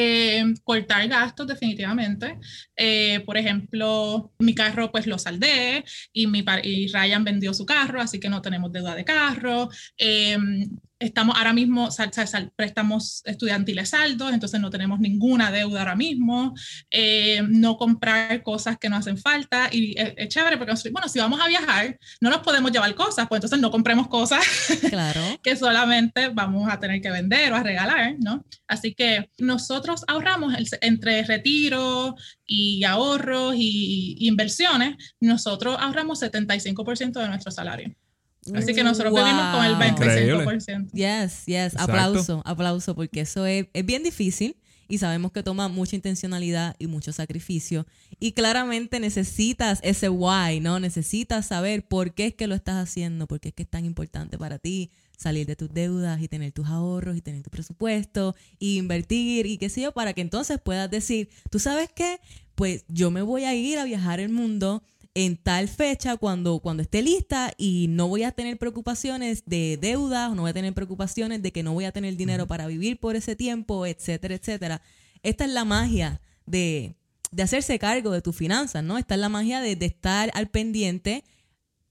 Eh, 0.00 0.44
cortar 0.62 1.08
gastos 1.08 1.48
definitivamente. 1.48 2.38
Eh, 2.76 3.18
por 3.26 3.36
ejemplo, 3.36 4.32
mi 4.38 4.54
carro 4.54 4.92
pues 4.92 5.08
lo 5.08 5.18
saldé 5.18 5.84
y, 6.12 6.28
mi, 6.28 6.44
y 6.62 6.86
Ryan 6.86 7.24
vendió 7.24 7.52
su 7.52 7.66
carro, 7.66 8.00
así 8.00 8.20
que 8.20 8.28
no 8.28 8.40
tenemos 8.40 8.70
deuda 8.70 8.94
de 8.94 9.04
carro. 9.04 9.68
Eh, 9.98 10.38
estamos 10.98 11.36
ahora 11.36 11.52
mismo, 11.52 11.90
sal, 11.90 12.10
préstamos 12.56 13.22
estudiantiles 13.24 13.90
saldos, 13.90 14.32
entonces 14.32 14.60
no 14.60 14.70
tenemos 14.70 14.98
ninguna 14.98 15.50
deuda 15.52 15.80
ahora 15.80 15.94
mismo, 15.94 16.54
eh, 16.90 17.42
no 17.48 17.76
comprar 17.76 18.42
cosas 18.42 18.78
que 18.78 18.88
no 18.88 18.96
hacen 18.96 19.16
falta 19.16 19.68
y 19.70 19.94
es, 19.98 20.28
chévere 20.28 20.56
porque, 20.56 20.74
bueno, 20.90 21.08
si 21.08 21.18
vamos 21.18 21.40
a 21.40 21.48
viajar, 21.48 21.98
no 22.20 22.30
nos 22.30 22.40
podemos 22.40 22.72
llevar 22.72 22.94
cosas, 22.94 23.28
pues 23.28 23.38
entonces 23.38 23.60
no 23.60 23.70
compremos 23.70 24.08
cosas 24.08 24.44
claro. 24.90 25.20
que 25.42 25.56
solamente 25.56 26.28
vamos 26.28 26.68
a 26.70 26.80
tener 26.80 27.00
que 27.00 27.10
vender 27.10 27.52
o 27.52 27.56
a 27.56 27.62
regalar, 27.62 28.16
¿no? 28.18 28.44
Así 28.66 28.94
que 28.94 29.30
nosotros 29.38 30.04
ahorramos 30.08 30.54
entre 30.80 31.22
retiro 31.24 32.16
y 32.44 32.84
ahorros 32.84 33.54
y, 33.56 34.16
y 34.18 34.28
inversiones, 34.28 34.96
nosotros 35.20 35.76
ahorramos 35.78 36.22
75% 36.22 37.20
de 37.20 37.28
nuestro 37.28 37.52
salario. 37.52 37.94
Así 38.54 38.74
que 38.74 38.84
nosotros 38.84 39.12
vivimos 39.12 39.54
con 39.54 39.64
el 39.64 39.74
25%. 39.74 40.90
Yes, 40.92 41.46
yes. 41.46 41.76
Aplauso, 41.76 42.42
aplauso, 42.44 42.94
porque 42.94 43.20
eso 43.20 43.46
es, 43.46 43.66
es 43.72 43.86
bien 43.86 44.02
difícil 44.02 44.56
y 44.88 44.98
sabemos 44.98 45.32
que 45.32 45.42
toma 45.42 45.68
mucha 45.68 45.94
intencionalidad 45.94 46.74
y 46.78 46.86
mucho 46.86 47.12
sacrificio. 47.12 47.86
Y 48.18 48.32
claramente 48.32 49.00
necesitas 49.00 49.80
ese 49.82 50.08
why, 50.08 50.60
¿no? 50.60 50.80
Necesitas 50.80 51.46
saber 51.46 51.86
por 51.86 52.14
qué 52.14 52.28
es 52.28 52.34
que 52.34 52.46
lo 52.46 52.54
estás 52.54 52.76
haciendo, 52.76 53.26
por 53.26 53.38
qué 53.38 53.48
es 53.48 53.54
que 53.54 53.64
es 53.64 53.68
tan 53.68 53.84
importante 53.84 54.38
para 54.38 54.58
ti 54.58 54.90
salir 55.18 55.46
de 55.46 55.56
tus 55.56 55.68
deudas 55.74 56.22
y 56.22 56.28
tener 56.28 56.52
tus 56.52 56.68
ahorros 56.68 57.16
y 57.16 57.20
tener 57.20 57.42
tu 57.42 57.50
presupuesto 57.50 58.34
y 58.58 58.78
invertir 58.78 59.46
y 59.46 59.58
qué 59.58 59.68
sé 59.68 59.82
yo, 59.82 59.92
para 59.92 60.14
que 60.14 60.22
entonces 60.22 60.58
puedas 60.58 60.90
decir, 60.90 61.28
¿tú 61.50 61.58
sabes 61.58 61.90
qué? 61.94 62.20
Pues 62.54 62.84
yo 62.88 63.10
me 63.10 63.20
voy 63.20 63.44
a 63.44 63.54
ir 63.54 63.78
a 63.78 63.84
viajar 63.84 64.20
el 64.20 64.30
mundo 64.30 64.82
en 65.18 65.36
tal 65.36 65.66
fecha 65.66 66.16
cuando, 66.16 66.60
cuando 66.60 66.80
esté 66.80 67.02
lista 67.02 67.52
y 67.56 67.86
no 67.88 68.06
voy 68.06 68.22
a 68.22 68.30
tener 68.30 68.56
preocupaciones 68.56 69.42
de 69.46 69.76
deudas, 69.76 70.32
no 70.32 70.42
voy 70.42 70.50
a 70.50 70.54
tener 70.54 70.72
preocupaciones 70.74 71.42
de 71.42 71.50
que 71.50 71.64
no 71.64 71.72
voy 71.72 71.86
a 71.86 71.92
tener 71.92 72.14
dinero 72.16 72.46
para 72.46 72.68
vivir 72.68 73.00
por 73.00 73.16
ese 73.16 73.34
tiempo, 73.34 73.84
etcétera, 73.84 74.36
etcétera. 74.36 74.80
Esta 75.24 75.44
es 75.44 75.50
la 75.50 75.64
magia 75.64 76.20
de, 76.46 76.94
de 77.32 77.42
hacerse 77.42 77.80
cargo 77.80 78.12
de 78.12 78.22
tus 78.22 78.36
finanzas, 78.36 78.84
¿no? 78.84 78.96
Esta 78.96 79.16
es 79.16 79.20
la 79.20 79.28
magia 79.28 79.60
de, 79.60 79.74
de 79.74 79.86
estar 79.86 80.30
al 80.34 80.50
pendiente 80.50 81.24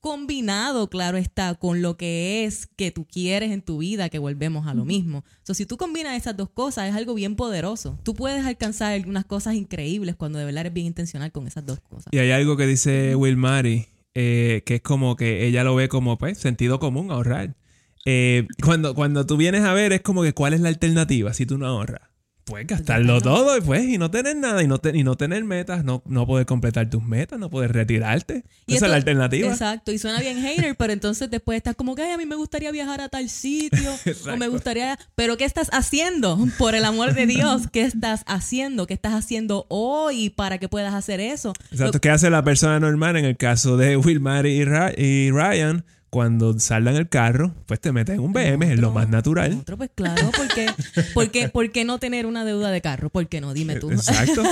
combinado, 0.07 0.89
claro 0.89 1.17
está, 1.17 1.55
con 1.55 1.81
lo 1.81 1.97
que 1.97 2.45
es 2.45 2.65
que 2.65 2.91
tú 2.91 3.05
quieres 3.05 3.51
en 3.51 3.61
tu 3.61 3.79
vida, 3.79 4.07
que 4.07 4.19
volvemos 4.19 4.65
a 4.65 4.73
lo 4.73 4.85
mismo. 4.85 5.25
So, 5.43 5.53
si 5.53 5.65
tú 5.65 5.75
combinas 5.75 6.15
esas 6.15 6.37
dos 6.37 6.49
cosas, 6.49 6.87
es 6.87 6.95
algo 6.95 7.13
bien 7.13 7.35
poderoso. 7.35 7.99
Tú 8.03 8.13
puedes 8.13 8.45
alcanzar 8.45 8.93
algunas 8.93 9.25
cosas 9.25 9.55
increíbles 9.55 10.15
cuando 10.15 10.39
de 10.39 10.45
verdad 10.45 10.61
eres 10.61 10.73
bien 10.73 10.87
intencional 10.87 11.33
con 11.33 11.45
esas 11.45 11.65
dos 11.65 11.81
cosas. 11.81 12.07
Y 12.11 12.19
hay 12.19 12.31
algo 12.31 12.55
que 12.55 12.65
dice 12.65 13.15
Will 13.15 13.35
Mary, 13.35 13.87
eh, 14.13 14.63
que 14.65 14.75
es 14.75 14.81
como 14.81 15.17
que 15.17 15.45
ella 15.45 15.65
lo 15.65 15.75
ve 15.75 15.89
como 15.89 16.17
pues, 16.17 16.37
sentido 16.37 16.79
común, 16.79 17.11
ahorrar. 17.11 17.57
Eh, 18.05 18.47
cuando, 18.63 18.95
cuando 18.95 19.25
tú 19.25 19.35
vienes 19.35 19.63
a 19.63 19.73
ver, 19.73 19.91
es 19.91 20.01
como 20.01 20.23
que 20.23 20.31
cuál 20.31 20.53
es 20.53 20.61
la 20.61 20.69
alternativa 20.69 21.33
si 21.33 21.45
tú 21.45 21.57
no 21.57 21.67
ahorras 21.67 22.16
puedes 22.47 22.65
gastarlo 22.65 23.19
todo 23.21 23.57
y 23.57 23.61
pues 23.61 23.83
y 23.83 23.97
no 23.97 24.09
tener 24.09 24.35
nada 24.37 24.63
y 24.63 24.67
no, 24.67 24.79
y 24.93 25.03
no 25.03 25.15
tener 25.15 25.43
metas, 25.43 25.83
no, 25.83 26.01
no 26.05 26.25
poder 26.25 26.45
completar 26.45 26.89
tus 26.89 27.03
metas, 27.03 27.37
no 27.37 27.49
poder 27.49 27.73
retirarte. 27.73 28.45
Esa 28.65 28.85
es 28.85 28.89
la 28.89 28.95
alternativa. 28.95 29.49
Exacto, 29.49 29.91
y 29.91 29.97
suena 29.97 30.19
bien 30.19 30.41
hater, 30.41 30.75
pero 30.75 30.93
entonces 30.93 31.29
después 31.29 31.57
estás 31.57 31.75
como 31.75 31.93
que 31.93 32.09
a 32.11 32.17
mí 32.17 32.25
me 32.25 32.35
gustaría 32.35 32.71
viajar 32.71 33.01
a 33.01 33.09
tal 33.09 33.29
sitio 33.29 33.91
o 34.31 34.37
me 34.37 34.47
gustaría, 34.47 34.97
pero 35.15 35.37
¿qué 35.37 35.43
estás 35.45 35.69
haciendo? 35.73 36.39
Por 36.57 36.73
el 36.73 36.85
amor 36.85 37.13
de 37.13 37.27
Dios, 37.27 37.63
¿qué 37.71 37.81
estás 37.81 38.23
haciendo? 38.25 38.87
¿Qué 38.87 38.93
estás 38.93 39.13
haciendo 39.13 39.65
hoy 39.67 40.29
para 40.29 40.57
que 40.57 40.69
puedas 40.69 40.93
hacer 40.93 41.19
eso? 41.19 41.53
Exacto, 41.71 41.99
¿qué 41.99 42.09
hace 42.09 42.29
la 42.29 42.43
persona 42.43 42.79
normal 42.79 43.17
en 43.17 43.25
el 43.25 43.35
caso 43.35 43.75
de 43.75 43.97
Wilmar 43.97 44.45
y, 44.45 44.61
y 44.97 45.31
Ryan? 45.31 45.83
Cuando 46.09 46.57
saldan 46.59 46.95
el 46.95 47.09
carro, 47.09 47.53
pues 47.65 47.79
te 47.81 47.91
metes 47.91 48.15
en 48.15 48.21
un 48.21 48.33
BM, 48.33 48.71
es 48.71 48.79
lo 48.79 48.91
más 48.91 49.09
natural. 49.09 49.57
Otro, 49.59 49.77
pues 49.77 49.89
claro, 49.93 50.31
porque, 50.35 50.67
porque, 51.13 51.49
¿por 51.49 51.71
qué 51.71 51.83
no 51.83 51.99
tener 51.99 52.25
una 52.25 52.45
deuda 52.45 52.71
de 52.71 52.81
carro? 52.81 53.09
¿Por 53.09 53.27
qué 53.27 53.41
no? 53.41 53.53
Dime 53.53 53.75
tú. 53.75 53.91
Exacto. 53.91 54.43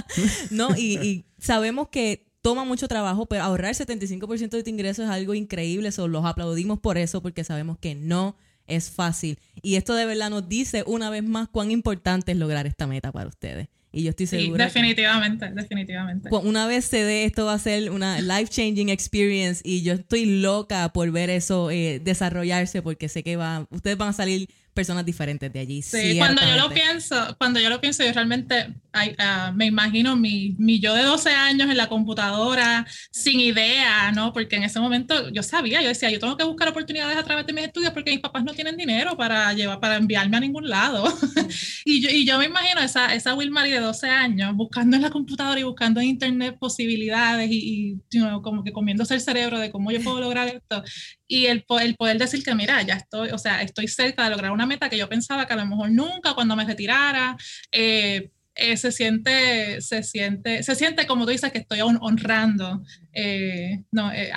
no, 0.50 0.76
y, 0.76 1.24
sabemos 1.38 1.88
que 1.88 2.26
toma 2.42 2.64
mucho 2.64 2.88
trabajo, 2.88 3.26
pero 3.26 3.44
ahorrar 3.44 3.74
75% 3.74 4.50
de 4.50 4.62
tu 4.62 4.70
ingreso 4.70 5.02
es 5.02 5.08
algo 5.08 5.34
increíble, 5.34 5.88
eso 5.88 6.08
los 6.08 6.24
aplaudimos 6.24 6.80
por 6.80 6.98
eso, 6.98 7.22
porque 7.22 7.44
sabemos 7.44 7.78
que 7.78 7.94
no 7.94 8.36
es 8.66 8.90
fácil. 8.90 9.38
Y 9.62 9.76
esto 9.76 9.94
de 9.94 10.06
verdad 10.06 10.30
nos 10.30 10.48
dice 10.48 10.84
una 10.86 11.10
vez 11.10 11.22
más 11.22 11.48
cuán 11.48 11.70
importante 11.70 12.32
es 12.32 12.38
lograr 12.38 12.66
esta 12.66 12.86
meta 12.86 13.12
para 13.12 13.28
ustedes. 13.28 13.68
Y 13.94 14.02
yo 14.02 14.10
estoy 14.10 14.26
segura. 14.26 14.68
Sí, 14.68 14.74
definitivamente, 14.74 15.50
definitivamente. 15.52 16.28
Una 16.30 16.66
vez 16.66 16.84
se 16.84 17.04
dé, 17.04 17.24
esto 17.24 17.46
va 17.46 17.54
a 17.54 17.58
ser 17.58 17.90
una 17.90 18.20
life 18.20 18.48
changing 18.48 18.88
experience 18.88 19.62
y 19.64 19.82
yo 19.82 19.94
estoy 19.94 20.26
loca 20.26 20.92
por 20.92 21.10
ver 21.12 21.30
eso 21.30 21.70
eh, 21.70 22.00
desarrollarse 22.02 22.82
porque 22.82 23.08
sé 23.08 23.22
que 23.22 23.36
va, 23.36 23.68
ustedes 23.70 23.96
van 23.96 24.08
a 24.08 24.12
salir 24.12 24.48
personas 24.74 25.06
diferentes 25.06 25.52
de 25.52 25.60
allí. 25.60 25.82
Sí, 25.82 26.18
cuando 26.18 26.42
yo 26.42 26.56
lo 26.56 26.68
pienso, 26.68 27.36
cuando 27.38 27.60
yo 27.60 27.70
lo 27.70 27.80
pienso, 27.80 28.04
yo 28.04 28.12
realmente 28.12 28.74
ah, 29.18 29.52
me 29.54 29.66
imagino 29.66 30.16
mi, 30.16 30.56
mi, 30.58 30.80
yo 30.80 30.94
de 30.94 31.04
12 31.04 31.30
años 31.30 31.70
en 31.70 31.76
la 31.76 31.88
computadora, 31.88 32.84
sin 33.10 33.38
idea, 33.38 34.10
¿no? 34.12 34.32
Porque 34.32 34.56
en 34.56 34.64
ese 34.64 34.80
momento 34.80 35.30
yo 35.30 35.42
sabía, 35.42 35.80
yo 35.80 35.88
decía, 35.88 36.10
yo 36.10 36.18
tengo 36.18 36.36
que 36.36 36.44
buscar 36.44 36.68
oportunidades 36.68 37.16
a 37.16 37.22
través 37.22 37.46
de 37.46 37.52
mis 37.52 37.64
estudios 37.64 37.92
porque 37.92 38.10
mis 38.10 38.20
papás 38.20 38.42
no 38.44 38.52
tienen 38.52 38.76
dinero 38.76 39.16
para 39.16 39.52
llevar, 39.52 39.78
para 39.78 39.96
enviarme 39.96 40.36
a 40.36 40.40
ningún 40.40 40.68
lado. 40.68 41.04
y, 41.84 42.02
yo, 42.02 42.10
y 42.10 42.26
yo 42.26 42.38
me 42.38 42.46
imagino 42.46 42.80
esa, 42.80 43.14
esa 43.14 43.34
Wilmary 43.34 43.70
de 43.70 43.80
12 43.80 44.08
años 44.08 44.54
buscando 44.54 44.96
en 44.96 45.02
la 45.02 45.10
computadora 45.10 45.60
y 45.60 45.62
buscando 45.62 46.00
en 46.00 46.08
internet 46.08 46.56
posibilidades 46.58 47.48
y, 47.50 48.00
y 48.10 48.20
como 48.42 48.64
que 48.64 48.72
comiéndose 48.72 49.14
el 49.14 49.20
cerebro 49.20 49.60
de 49.60 49.70
cómo 49.70 49.92
yo 49.92 50.02
puedo 50.02 50.20
lograr 50.20 50.48
esto 50.48 50.82
y 51.26 51.46
el, 51.46 51.64
el, 51.80 51.94
poder 51.96 52.18
decir 52.18 52.42
que, 52.42 52.54
mira, 52.54 52.82
ya 52.82 52.94
estoy, 52.94 53.30
o 53.30 53.38
sea, 53.38 53.62
estoy 53.62 53.88
cerca 53.88 54.24
de 54.24 54.30
lograr 54.30 54.52
una 54.52 54.66
meta 54.66 54.88
que 54.88 54.98
yo 54.98 55.08
pensaba 55.08 55.46
que 55.46 55.54
a 55.54 55.56
lo 55.56 55.66
mejor 55.66 55.90
nunca 55.90 56.34
cuando 56.34 56.56
me 56.56 56.64
retirara, 56.64 57.36
eh, 57.72 58.30
eh, 58.56 58.76
se 58.76 58.92
siente, 58.92 59.80
se 59.80 60.04
siente, 60.04 60.62
se 60.62 60.76
siente 60.76 61.08
como 61.08 61.24
tú 61.24 61.32
dices 61.32 61.50
que 61.50 61.58
estoy 61.58 61.80
honrando, 61.80 62.84
eh, 63.12 63.82
no, 63.90 64.12
eh, 64.12 64.30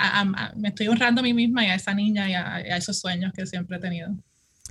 me 0.56 0.70
estoy 0.70 0.88
honrando 0.88 1.20
a 1.20 1.22
mí 1.22 1.32
misma 1.32 1.64
y 1.64 1.68
a 1.68 1.76
esa 1.76 1.94
niña 1.94 2.28
y 2.28 2.34
a, 2.34 2.76
esos 2.76 2.98
sueños 2.98 3.32
que 3.32 3.46
siempre 3.46 3.76
he 3.76 3.80
tenido. 3.80 4.08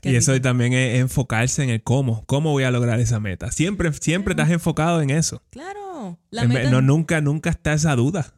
y 0.04 0.16
eso 0.18 0.40
también 0.42 0.74
es 0.74 1.00
enfocarse 1.00 1.64
en 1.64 1.70
el 1.70 1.82
cómo, 1.82 2.26
cómo 2.26 2.52
voy 2.52 2.66
a 2.66 2.72
lograr 2.72 3.00
esa 3.00 3.22
meta. 3.22 3.50
Siempre, 3.52 3.94
siempre 3.94 4.36
has 4.42 4.52
enfocado 4.52 5.02
en 5.02 5.12
eso. 5.12 5.42
Claro. 5.50 6.20
no, 6.70 6.82
nunca, 6.82 7.22
nunca 7.22 7.50
está 7.50 7.72
esa 7.72 7.96
duda. 7.96 8.34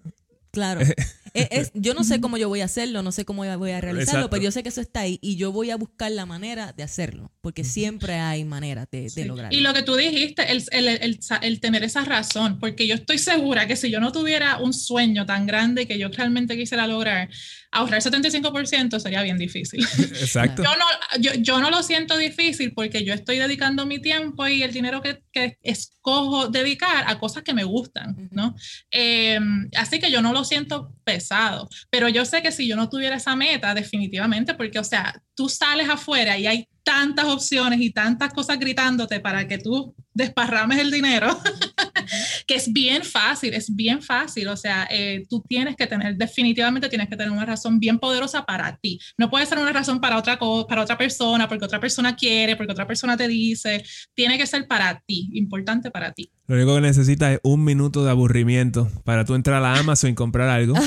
Claro. 0.51 0.81
es, 1.33 1.71
yo 1.73 1.93
no 1.93 2.03
sé 2.03 2.19
cómo 2.19 2.37
yo 2.37 2.49
voy 2.49 2.61
a 2.61 2.65
hacerlo, 2.65 3.03
no 3.03 3.11
sé 3.11 3.25
cómo 3.25 3.43
voy 3.57 3.71
a 3.71 3.81
realizarlo, 3.81 4.29
pero 4.29 4.43
yo 4.43 4.51
sé 4.51 4.63
que 4.63 4.69
eso 4.69 4.81
está 4.81 5.01
ahí 5.01 5.19
y 5.21 5.35
yo 5.35 5.51
voy 5.51 5.71
a 5.71 5.75
buscar 5.75 6.11
la 6.11 6.25
manera 6.25 6.73
de 6.73 6.83
hacerlo, 6.83 7.31
porque 7.41 7.63
siempre 7.63 8.15
hay 8.15 8.43
maneras 8.43 8.87
de, 8.91 9.11
lograrlo. 9.25 9.55
Y 9.57 9.61
lo 9.61 9.73
que 9.73 9.83
tú 9.83 9.95
dijiste, 9.95 10.51
el, 10.51 10.63
el, 10.71 11.19
el, 11.41 11.59
tener 11.59 11.83
esa 11.83 12.03
razón, 12.03 12.59
porque 12.59 12.87
yo 12.87 12.95
estoy 12.95 13.17
segura 13.17 13.67
que 13.67 13.75
si 13.75 13.91
yo 13.91 13.99
no 13.99 14.11
tuviera 14.11 14.57
un 14.57 14.73
sueño 14.73 15.25
tan 15.25 15.45
grande 15.45 15.87
que 15.87 15.97
yo 15.99 16.09
realmente 16.09 16.57
quisiera 16.57 16.87
lograr, 16.87 17.29
ahorrar 17.71 18.01
75% 18.01 18.99
sería 18.99 19.21
bien 19.21 19.37
difícil. 19.37 19.81
Exacto. 19.99 20.63
yo, 20.63 20.69
no, 20.75 20.85
yo, 21.19 21.31
yo, 21.35 21.59
no 21.59 21.69
lo 21.69 21.83
siento 21.83 22.17
difícil 22.17 22.73
porque 22.73 23.03
yo 23.03 23.13
estoy 23.13 23.37
dedicando 23.37 23.85
mi 23.85 23.99
tiempo 23.99 24.47
y 24.47 24.63
el 24.63 24.73
dinero 24.73 25.01
que, 25.01 25.21
que 25.31 25.57
escojo 25.61 26.47
dedicar 26.47 27.05
a 27.07 27.19
cosas 27.19 27.43
que 27.43 27.53
me 27.53 27.63
gustan, 27.63 28.29
¿no? 28.31 28.55
Em, 28.89 29.69
así 29.75 29.99
que 29.99 30.11
yo 30.11 30.21
no 30.21 30.33
lo 30.33 30.43
siento 30.43 30.93
pesado, 31.03 31.69
pero 31.89 32.09
yo 32.09 32.25
sé 32.25 32.41
que 32.41 32.51
si 32.51 32.67
yo 32.67 32.75
no 32.75 32.89
tuviera 32.89 33.17
esa 33.17 33.35
meta, 33.35 33.73
definitivamente, 33.73 34.53
porque, 34.55 34.79
o 34.79 34.83
sea, 34.83 35.21
tú 35.35 35.47
sales 35.49 35.89
afuera 35.89 36.37
y 36.37 36.47
hay 36.47 36.67
tantas 36.83 37.25
opciones 37.25 37.79
y 37.81 37.91
tantas 37.91 38.33
cosas 38.33 38.57
gritándote 38.59 39.19
para 39.19 39.47
que 39.47 39.59
tú 39.59 39.95
desparrames 40.13 40.79
el 40.79 40.91
dinero, 40.91 41.27
que 42.49 42.55
es 42.55 42.73
bien 42.73 43.03
fácil, 43.03 43.53
es 43.53 43.75
bien 43.75 44.01
fácil. 44.01 44.47
O 44.47 44.57
sea, 44.57 44.87
eh, 44.89 45.23
tú 45.29 45.39
tienes 45.47 45.75
que 45.75 45.85
tener, 45.85 46.15
definitivamente 46.15 46.89
tienes 46.89 47.07
que 47.07 47.15
tener 47.15 47.31
una 47.31 47.45
razón 47.45 47.79
bien 47.79 47.99
poderosa 47.99 48.43
para 48.43 48.75
ti. 48.77 48.99
No 49.19 49.29
puede 49.29 49.45
ser 49.45 49.59
una 49.59 49.71
razón 49.71 50.01
para 50.01 50.17
otra, 50.17 50.39
para 50.39 50.81
otra 50.81 50.97
persona, 50.97 51.47
porque 51.47 51.65
otra 51.65 51.79
persona 51.79 52.15
quiere, 52.15 52.55
porque 52.55 52.71
otra 52.71 52.87
persona 52.87 53.15
te 53.15 53.27
dice. 53.27 53.83
Tiene 54.15 54.39
que 54.39 54.47
ser 54.47 54.67
para 54.67 54.99
ti, 55.05 55.29
importante 55.33 55.91
para 55.91 56.11
ti. 56.11 56.31
Lo 56.49 56.55
único 56.55 56.73
que 56.73 56.81
necesitas 56.81 57.33
es 57.33 57.39
un 57.43 57.63
minuto 57.63 58.03
de 58.03 58.09
aburrimiento 58.09 58.89
para 59.03 59.23
tú 59.23 59.35
entrar 59.35 59.63
a 59.63 59.75
Amazon 59.75 60.09
y 60.09 60.15
comprar 60.15 60.49
algo. 60.49 60.73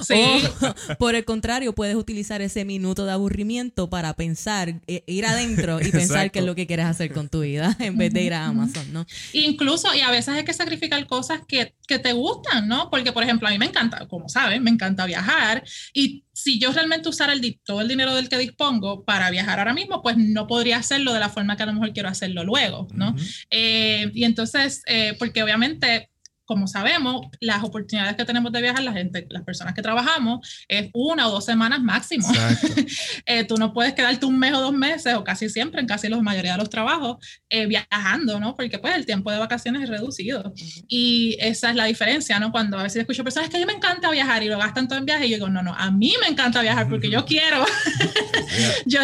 Sí. 0.00 0.14
por 0.98 1.16
el 1.16 1.24
contrario, 1.24 1.74
puedes 1.74 1.96
utilizar 1.96 2.40
ese 2.40 2.64
minuto 2.64 3.04
de 3.04 3.12
aburrimiento 3.12 3.90
para 3.90 4.14
pensar, 4.14 4.80
e, 4.86 5.02
ir 5.06 5.26
adentro 5.26 5.80
y 5.80 5.90
pensar 5.90 6.30
qué 6.30 6.38
es 6.38 6.44
lo 6.44 6.54
que 6.54 6.66
quieres 6.68 6.86
hacer 6.86 7.12
con 7.12 7.28
tu 7.28 7.40
vida 7.40 7.76
en 7.80 7.98
vez 7.98 8.14
de 8.14 8.22
ir 8.22 8.32
a 8.32 8.46
Amazon, 8.46 8.92
¿no? 8.92 9.06
Incluso, 9.32 9.92
y 9.94 10.00
a 10.00 10.10
veces 10.10 10.28
hay 10.28 10.44
que 10.44 10.54
sacrificar 10.54 11.04
cosas 11.08 11.40
que, 11.46 11.74
que 11.86 11.98
te 11.98 12.12
gustan, 12.12 12.68
¿no? 12.68 12.88
Porque, 12.90 13.12
por 13.12 13.24
ejemplo, 13.24 13.48
a 13.48 13.50
mí 13.50 13.58
me 13.58 13.66
encanta, 13.66 14.06
como 14.06 14.28
saben, 14.28 14.62
me 14.62 14.70
encanta 14.70 15.04
viajar 15.04 15.64
y 15.92 16.24
si 16.38 16.60
yo 16.60 16.72
realmente 16.72 17.08
usara 17.08 17.32
el, 17.32 17.60
todo 17.64 17.80
el 17.80 17.88
dinero 17.88 18.14
del 18.14 18.28
que 18.28 18.38
dispongo 18.38 19.04
para 19.04 19.28
viajar 19.28 19.58
ahora 19.58 19.74
mismo, 19.74 20.02
pues 20.02 20.16
no 20.16 20.46
podría 20.46 20.76
hacerlo 20.76 21.12
de 21.12 21.18
la 21.18 21.30
forma 21.30 21.56
que 21.56 21.64
a 21.64 21.66
lo 21.66 21.72
mejor 21.72 21.92
quiero 21.92 22.08
hacerlo 22.08 22.44
luego, 22.44 22.86
¿no? 22.94 23.16
Eh, 23.50 24.08
y 24.14 24.22
entonces, 24.22 24.82
eh, 24.86 25.16
porque 25.18 25.42
obviamente 25.42 26.10
como 26.48 26.66
sabemos, 26.66 27.26
las 27.40 27.62
oportunidades 27.62 28.16
que 28.16 28.24
tenemos 28.24 28.50
de 28.52 28.62
viajar, 28.62 28.82
la 28.82 28.94
gente, 28.94 29.26
las 29.28 29.42
personas 29.42 29.74
que 29.74 29.82
trabajamos, 29.82 30.64
es 30.66 30.88
una 30.94 31.28
o 31.28 31.30
dos 31.30 31.44
semanas 31.44 31.82
máximo. 31.82 32.26
eh, 33.26 33.44
tú 33.44 33.58
no 33.58 33.74
puedes 33.74 33.92
quedarte 33.92 34.24
un 34.24 34.38
mes 34.38 34.54
o 34.54 34.60
dos 34.62 34.72
meses, 34.72 35.14
o 35.14 35.22
casi 35.22 35.50
siempre, 35.50 35.82
en 35.82 35.86
casi 35.86 36.08
la 36.08 36.18
mayoría 36.22 36.52
de 36.52 36.58
los 36.58 36.70
trabajos, 36.70 37.18
eh, 37.50 37.66
viajando, 37.66 38.40
¿no? 38.40 38.56
Porque 38.56 38.78
pues 38.78 38.96
el 38.96 39.04
tiempo 39.04 39.30
de 39.30 39.36
vacaciones 39.36 39.82
es 39.82 39.90
reducido. 39.90 40.54
Y 40.88 41.36
esa 41.38 41.68
es 41.68 41.76
la 41.76 41.84
diferencia, 41.84 42.40
¿no? 42.40 42.50
Cuando 42.50 42.78
a 42.78 42.82
veces 42.82 43.00
escucho 43.02 43.22
personas 43.22 43.50
que 43.50 43.58
a 43.58 43.60
mí 43.60 43.66
me 43.66 43.74
encanta 43.74 44.10
viajar 44.10 44.42
y 44.42 44.48
lo 44.48 44.56
gastan 44.56 44.88
todo 44.88 44.98
en 44.98 45.04
viaje, 45.04 45.26
y 45.26 45.30
yo 45.30 45.36
digo, 45.36 45.50
no, 45.50 45.62
no, 45.62 45.74
a 45.74 45.90
mí 45.90 46.14
me 46.22 46.28
encanta 46.28 46.62
viajar 46.62 46.88
porque 46.88 47.10
yo 47.10 47.26
quiero, 47.26 47.62
yo, 48.86 49.00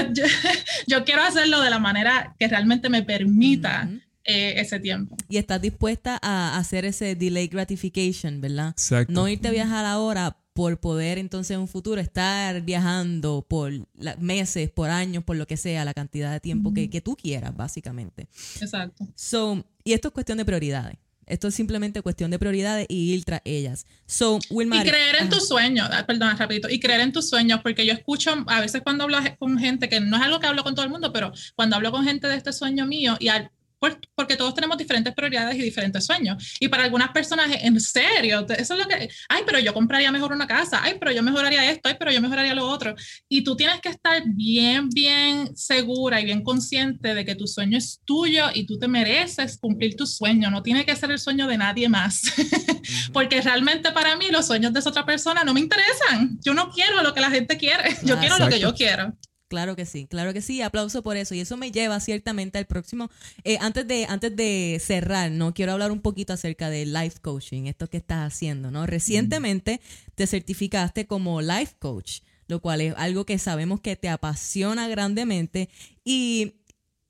yo, 0.86 1.04
quiero 1.04 1.22
hacerlo 1.22 1.60
de 1.60 1.68
la 1.68 1.78
manera 1.78 2.34
que 2.38 2.48
realmente 2.48 2.88
me 2.88 3.02
permita. 3.02 3.86
Eh, 4.26 4.58
ese 4.58 4.80
tiempo. 4.80 5.16
Y 5.28 5.36
estás 5.36 5.60
dispuesta 5.60 6.18
a 6.22 6.56
hacer 6.56 6.86
ese 6.86 7.14
delay 7.14 7.46
gratification, 7.46 8.40
¿verdad? 8.40 8.68
Exacto. 8.70 9.12
No 9.12 9.28
irte 9.28 9.48
a 9.48 9.50
viajar 9.50 9.84
ahora 9.84 10.38
por 10.54 10.78
poder 10.78 11.18
entonces 11.18 11.56
en 11.56 11.60
un 11.60 11.68
futuro 11.68 12.00
estar 12.00 12.62
viajando 12.62 13.44
por 13.46 13.72
meses, 14.18 14.70
por 14.70 14.88
años, 14.88 15.24
por 15.24 15.36
lo 15.36 15.46
que 15.46 15.58
sea, 15.58 15.84
la 15.84 15.92
cantidad 15.92 16.32
de 16.32 16.40
tiempo 16.40 16.72
que, 16.72 16.88
que, 16.88 17.02
tú 17.02 17.16
quieras, 17.16 17.54
básicamente. 17.54 18.28
Exacto. 18.60 19.06
So, 19.14 19.62
y 19.82 19.92
esto 19.92 20.08
es 20.08 20.14
cuestión 20.14 20.38
de 20.38 20.44
prioridades. 20.44 20.96
Esto 21.26 21.48
es 21.48 21.54
simplemente 21.54 22.02
cuestión 22.02 22.30
de 22.30 22.38
prioridades 22.38 22.86
y 22.88 23.12
ir 23.12 23.24
tras 23.24 23.42
ellas. 23.44 23.86
So, 24.06 24.38
y 24.48 24.68
creer 24.68 25.16
en 25.20 25.28
tus 25.28 25.48
sueños, 25.48 25.88
ah, 25.90 26.04
perdón, 26.06 26.36
rapidito, 26.36 26.68
y 26.68 26.78
creer 26.78 27.00
en 27.00 27.12
tus 27.12 27.28
sueños, 27.28 27.60
porque 27.62 27.84
yo 27.84 27.92
escucho 27.92 28.44
a 28.46 28.60
veces 28.60 28.82
cuando 28.82 29.04
hablo 29.04 29.18
con 29.38 29.58
gente, 29.58 29.88
que 29.88 30.00
no 30.00 30.16
es 30.16 30.22
algo 30.22 30.40
que 30.40 30.46
hablo 30.46 30.62
con 30.62 30.74
todo 30.74 30.84
el 30.84 30.90
mundo, 30.90 31.12
pero 31.12 31.32
cuando 31.56 31.76
hablo 31.76 31.90
con 31.92 32.04
gente 32.04 32.28
de 32.28 32.36
este 32.36 32.52
sueño 32.52 32.86
mío 32.86 33.16
y 33.18 33.28
al 33.28 33.50
porque 33.78 34.36
todos 34.36 34.54
tenemos 34.54 34.78
diferentes 34.78 35.14
prioridades 35.14 35.56
y 35.56 35.62
diferentes 35.62 36.04
sueños. 36.04 36.56
Y 36.60 36.68
para 36.68 36.84
algunas 36.84 37.10
personas, 37.10 37.48
en 37.60 37.78
serio, 37.80 38.46
eso 38.56 38.74
es 38.74 38.80
lo 38.80 38.86
que, 38.86 39.08
ay, 39.28 39.42
pero 39.46 39.58
yo 39.58 39.74
compraría 39.74 40.10
mejor 40.10 40.32
una 40.32 40.46
casa, 40.46 40.80
ay, 40.82 40.96
pero 40.98 41.12
yo 41.12 41.22
mejoraría 41.22 41.70
esto, 41.70 41.88
ay, 41.88 41.96
pero 41.98 42.10
yo 42.10 42.20
mejoraría 42.20 42.54
lo 42.54 42.66
otro. 42.66 42.94
Y 43.28 43.44
tú 43.44 43.56
tienes 43.56 43.80
que 43.80 43.88
estar 43.88 44.22
bien, 44.26 44.88
bien 44.88 45.56
segura 45.56 46.20
y 46.20 46.24
bien 46.24 46.42
consciente 46.42 47.14
de 47.14 47.24
que 47.24 47.34
tu 47.34 47.46
sueño 47.46 47.78
es 47.78 48.00
tuyo 48.04 48.46
y 48.54 48.66
tú 48.66 48.78
te 48.78 48.88
mereces 48.88 49.58
cumplir 49.58 49.96
tu 49.96 50.06
sueño. 50.06 50.50
No 50.50 50.62
tiene 50.62 50.84
que 50.84 50.96
ser 50.96 51.10
el 51.10 51.18
sueño 51.18 51.46
de 51.46 51.58
nadie 51.58 51.88
más. 51.88 52.22
porque 53.12 53.40
realmente 53.40 53.92
para 53.92 54.16
mí 54.16 54.30
los 54.30 54.46
sueños 54.46 54.72
de 54.72 54.80
esa 54.80 54.90
otra 54.90 55.04
persona 55.04 55.44
no 55.44 55.54
me 55.54 55.60
interesan. 55.60 56.38
Yo 56.42 56.54
no 56.54 56.70
quiero 56.70 57.02
lo 57.02 57.14
que 57.14 57.20
la 57.20 57.30
gente 57.30 57.56
quiere, 57.56 57.96
yo 58.02 58.18
quiero 58.18 58.38
lo 58.38 58.48
que 58.48 58.60
yo 58.60 58.74
quiero. 58.74 59.16
Claro 59.48 59.76
que 59.76 59.84
sí, 59.84 60.06
claro 60.06 60.32
que 60.32 60.40
sí, 60.40 60.62
aplauso 60.62 61.02
por 61.02 61.16
eso. 61.16 61.34
Y 61.34 61.40
eso 61.40 61.56
me 61.56 61.70
lleva 61.70 62.00
ciertamente 62.00 62.58
al 62.58 62.66
próximo. 62.66 63.10
Eh, 63.44 63.58
antes, 63.60 63.86
de, 63.86 64.06
antes 64.06 64.34
de 64.34 64.80
cerrar, 64.84 65.30
¿no? 65.30 65.52
Quiero 65.52 65.72
hablar 65.72 65.92
un 65.92 66.00
poquito 66.00 66.32
acerca 66.32 66.70
del 66.70 66.92
life 66.92 67.20
coaching, 67.20 67.66
esto 67.66 67.88
que 67.88 67.98
estás 67.98 68.32
haciendo, 68.32 68.70
¿no? 68.70 68.86
Recientemente 68.86 69.80
te 70.14 70.26
certificaste 70.26 71.06
como 71.06 71.42
life 71.42 71.74
coach, 71.78 72.20
lo 72.48 72.60
cual 72.60 72.80
es 72.80 72.94
algo 72.96 73.26
que 73.26 73.38
sabemos 73.38 73.80
que 73.80 73.96
te 73.96 74.08
apasiona 74.08 74.88
grandemente. 74.88 75.68
Y, 76.04 76.54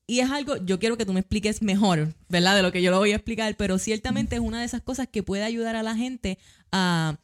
y 0.07 0.21
es 0.21 0.31
algo, 0.31 0.57
yo 0.57 0.79
quiero 0.81 0.97
que 0.97 1.07
tú 1.07 1.13
me 1.13 1.21
expliques 1.21 1.63
mejor, 1.63 2.15
¿verdad? 2.29 2.57
De 2.57 2.63
lo 2.63 2.73
que 2.73 2.83
yo 2.83 2.91
lo 2.91 2.99
voy 2.99 3.13
a 3.13 3.17
explicar, 3.17 3.57
pero 3.57 3.79
ciertamente 3.79 4.37
es 4.37 4.43
una 4.43 4.59
de 4.59 4.67
esas 4.67 4.83
cosas 4.83 5.07
que 5.09 5.23
puede 5.23 5.45
ayudar 5.45 5.77
a 5.77 5.85
la 5.85 5.97
gente 5.97 6.39
a, 6.73 7.17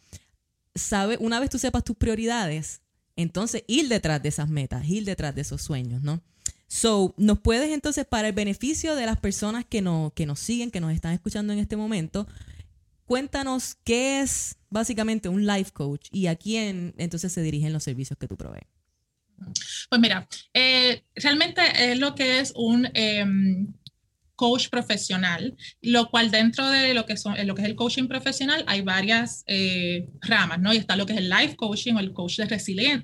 sabe, 0.75 1.17
una 1.21 1.41
vez 1.41 1.51
tú 1.51 1.59
sepas 1.59 1.85
tus 1.85 1.97
prioridades, 1.97 2.81
entonces 3.17 3.65
ir 3.67 3.89
detrás 3.89 4.23
de 4.23 4.29
esas 4.29 4.49
metas, 4.49 4.89
ir 4.89 5.05
detrás 5.05 5.35
de 5.35 5.43
esos 5.43 5.63
sueños, 5.63 6.03
¿no? 6.03 6.23
So, 6.69 7.15
¿nos 7.17 7.41
puedes 7.41 7.71
entonces, 7.71 8.07
para 8.07 8.29
el 8.29 8.35
beneficio 8.35 8.95
de 8.95 9.05
las 9.05 9.19
personas 9.19 9.65
que, 9.65 9.83
no, 9.83 10.13
que 10.15 10.25
nos 10.25 10.39
siguen, 10.39 10.71
que 10.71 10.81
nos 10.81 10.93
están 10.93 11.13
escuchando 11.13 11.53
en 11.53 11.59
este 11.59 11.77
momento, 11.77 12.29
cuéntanos 13.07 13.77
qué 13.83 14.21
es 14.21 14.57
básicamente 14.69 15.29
un 15.29 15.47
life 15.47 15.73
coach 15.73 16.07
y 16.13 16.29
a 16.29 16.37
quién 16.37 16.95
entonces 16.97 17.33
se 17.33 17.43
dirigen 17.43 17.73
los 17.73 17.83
servicios 17.83 18.17
que 18.19 18.29
tú 18.29 18.37
provees? 18.37 18.67
Pues 19.89 20.01
mira, 20.01 20.29
eh, 20.55 21.03
realmente 21.17 21.61
es 21.77 21.99
lo 21.99 22.15
que 22.15 22.39
es 22.39 22.53
un, 22.55 22.89
em, 22.95 23.73
coach 24.41 24.71
profesional, 24.71 25.55
lo 25.83 26.09
cual 26.09 26.31
dentro 26.31 26.67
de 26.71 26.95
lo 26.95 27.05
que, 27.05 27.19
son, 27.19 27.35
lo 27.47 27.55
que 27.55 27.61
es 27.61 27.69
el 27.69 27.77
coaching 27.77 28.09
profesional 28.09 28.65
hay 28.67 28.81
varias 28.81 29.45
eh, 29.47 30.09
ramas, 30.23 30.59
¿no? 30.61 30.73
Y 30.73 30.79
está 30.79 30.97
lo 30.97 31.05
que 31.05 31.13
es 31.13 31.19
el 31.19 31.29
life 31.29 31.57
coaching 31.57 31.93
o 31.97 32.01
el 32.01 32.15
coach 32.15 32.39
de 32.39 32.47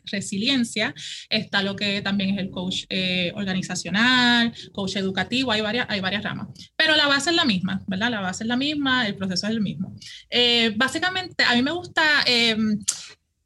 resiliencia, 0.07 0.95
está 1.29 1.63
lo 1.63 1.77
que 1.77 2.01
también 2.01 2.31
es 2.31 2.39
el 2.39 2.49
coach 2.49 2.85
eh, 2.89 3.33
organizacional, 3.35 4.55
coach 4.73 4.97
educativo, 4.97 5.53
hay 5.53 5.61
varias, 5.61 5.87
hay 5.91 6.01
varias 6.01 6.23
ramas. 6.23 6.49
Pero 6.75 6.97
la 6.97 7.07
base 7.07 7.29
es 7.29 7.37
la 7.37 7.45
misma, 7.45 7.83
¿verdad? 7.87 8.11
La 8.11 8.23
base 8.23 8.45
es 8.45 8.49
la 8.49 8.57
misma, 8.57 9.07
el 9.07 9.15
proceso 9.15 9.47
es 9.47 9.53
el 9.53 9.61
mismo. 9.61 9.95
Eh, 10.31 10.73
básicamente, 10.75 11.45
a 11.45 11.55
mí 11.55 11.61
me 11.61 11.73
gusta 11.73 12.03
em, 12.25 12.79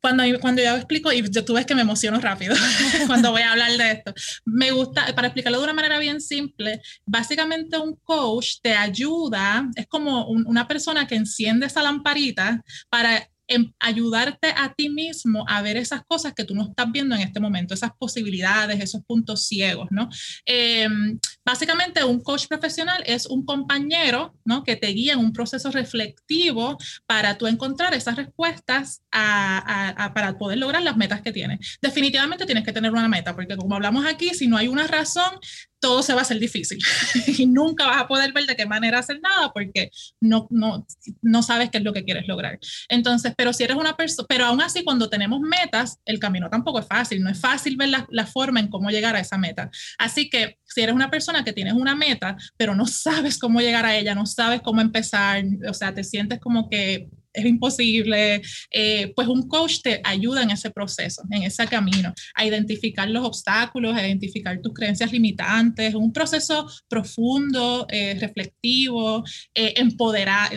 cuando, 0.01 0.25
cuando 0.41 0.63
yo 0.63 0.77
explico, 0.77 1.13
y 1.13 1.23
tú 1.23 1.55
ves 1.55 1.67
que 1.67 1.75
me 1.75 1.83
emociono 1.83 2.21
rápido 2.21 2.55
cuando 3.07 3.31
voy 3.31 3.43
a 3.43 3.53
hablar 3.53 3.73
de 3.73 3.93
esto, 3.93 4.15
me 4.45 4.71
gusta, 4.71 5.15
para 5.15 5.29
explicarlo 5.29 5.59
de 5.59 5.65
una 5.65 5.73
manera 5.73 5.99
bien 5.99 6.21
simple, 6.21 6.81
básicamente 7.05 7.79
un 7.79 7.97
coach 8.03 8.57
te 8.63 8.75
ayuda, 8.75 9.69
es 9.77 9.87
como 9.87 10.27
una 10.29 10.67
persona 10.67 11.07
que 11.07 11.15
enciende 11.15 11.67
esa 11.67 11.83
lamparita 11.83 12.63
para 12.89 13.30
en 13.51 13.75
ayudarte 13.81 14.55
a 14.57 14.73
ti 14.73 14.89
mismo 14.89 15.45
a 15.49 15.61
ver 15.61 15.77
esas 15.77 16.03
cosas 16.07 16.33
que 16.35 16.45
tú 16.45 16.55
no 16.55 16.69
estás 16.69 16.91
viendo 16.91 17.15
en 17.15 17.21
este 17.21 17.41
momento, 17.41 17.75
esas 17.75 17.91
posibilidades, 17.99 18.81
esos 18.81 19.03
puntos 19.05 19.47
ciegos, 19.47 19.89
¿no? 19.91 20.09
Em, 20.47 21.19
básicamente 21.45 22.05
un 22.05 22.21
coach 22.21 22.47
profesional 22.47 23.03
es 23.07 23.27
un 23.27 23.45
compañero, 23.45 24.35
¿no? 24.45 24.63
Que 24.63 24.77
te 24.77 24.87
guía 24.89 25.15
en 25.15 25.19
un 25.19 25.33
proceso 25.33 25.71
reflectivo 25.71 26.79
para 27.07 27.37
tú 27.37 27.47
encontrar 27.47 27.93
esas 27.93 28.17
respuestas 28.17 29.03
para 29.11 30.39
poder 30.39 30.59
lograr 30.59 30.83
las 30.83 30.97
metas 30.97 31.21
que 31.21 31.33
tienes. 31.33 31.79
Definitivamente 31.83 32.47
tienes 32.47 32.65
que 32.65 32.73
tener 32.73 32.93
una 32.93 33.09
meta, 33.09 33.35
porque 33.35 33.57
como 33.57 33.75
hablamos 33.75 34.07
aquí, 34.07 34.31
si 34.31 34.47
no 34.47 34.57
hay 34.57 34.69
una 34.69 34.87
razón, 34.87 35.33
todo 35.81 36.03
se 36.03 36.13
va 36.13 36.21
a 36.21 36.23
hacer 36.23 36.39
difícil 36.39 36.79
y 37.27 37.47
nunca 37.47 37.87
vas 37.87 38.03
a 38.03 38.07
poder 38.09 38.33
ver 38.33 38.47
de 38.47 38.57
qué 38.57 38.67
manera 38.67 38.99
hacer 38.99 39.21
nada 39.21 39.53
porque 39.53 39.91
no, 40.21 40.47
no, 40.51 40.87
no 41.23 41.43
sabes 41.43 41.71
qué 41.71 41.79
es 41.79 41.85
lo 41.85 41.93
que 41.93 42.05
quieres 42.05 42.29
lograr. 42.29 42.59
Entonces, 42.89 43.33
pero 43.37 43.53
si 43.53 43.65
eres 43.65 43.77
una 43.77 43.97
persona, 43.97 44.27
pero 44.29 44.45
aún 44.45 44.61
así 44.61 44.85
cuando 44.85 45.09
tenemos 45.09 45.41
metas, 45.41 45.99
el 46.05 46.19
camino 46.19 46.49
tampoco 46.49 46.79
es 46.79 46.87
fácil, 46.87 47.23
no 47.23 47.31
es 47.31 47.41
fácil 47.41 47.77
ver 47.77 47.89
la, 47.89 48.07
la 48.11 48.27
forma 48.27 48.61
en 48.61 48.69
cómo 48.69 48.91
llegar 48.91 49.17
a 49.17 49.21
esa 49.21 49.39
meta. 49.39 49.71
Así 49.99 50.29
que 50.29 50.59
si 50.65 50.83
eres 50.83 50.95
una 50.95 51.11
persona 51.11 51.45
que 51.45 51.53
tienes 51.53 51.75
una 51.75 51.95
meta, 51.95 52.37
pero 52.57 52.75
no 52.75 52.87
sabes 52.87 53.39
cómo 53.39 53.61
llegar 53.61 53.87
a 53.87 53.97
ella, 53.97 54.15
no 54.15 54.27
sabes 54.27 54.61
cómo 54.63 54.81
empezar, 54.81 55.43
o 55.69 55.75
sea, 55.75 55.95
te 55.95 56.05
sientes 56.05 56.39
como 56.41 56.69
que 56.69 57.09
es 57.33 57.45
imposible, 57.45 58.43
eh, 58.71 59.13
pues 59.15 59.29
un 59.29 59.49
coach 59.49 59.81
te 59.83 60.01
ayuda 60.05 60.43
en 60.43 60.51
ese 60.51 60.71
proceso, 60.71 61.23
en 61.31 61.45
ese 61.45 61.67
camino, 61.67 62.13
a 62.35 62.45
identificar 62.45 63.09
los 63.09 63.25
obstáculos, 63.25 63.97
a 63.97 64.07
identificar 64.07 64.61
tus 64.61 64.75
creencias 64.75 65.13
limitantes, 65.13 65.95
un 65.95 66.13
proceso 66.13 66.69
profundo, 66.89 67.87
eh, 67.89 68.17
reflectivo, 68.21 69.25
eh, 69.55 69.75
empoderado, 69.77 70.57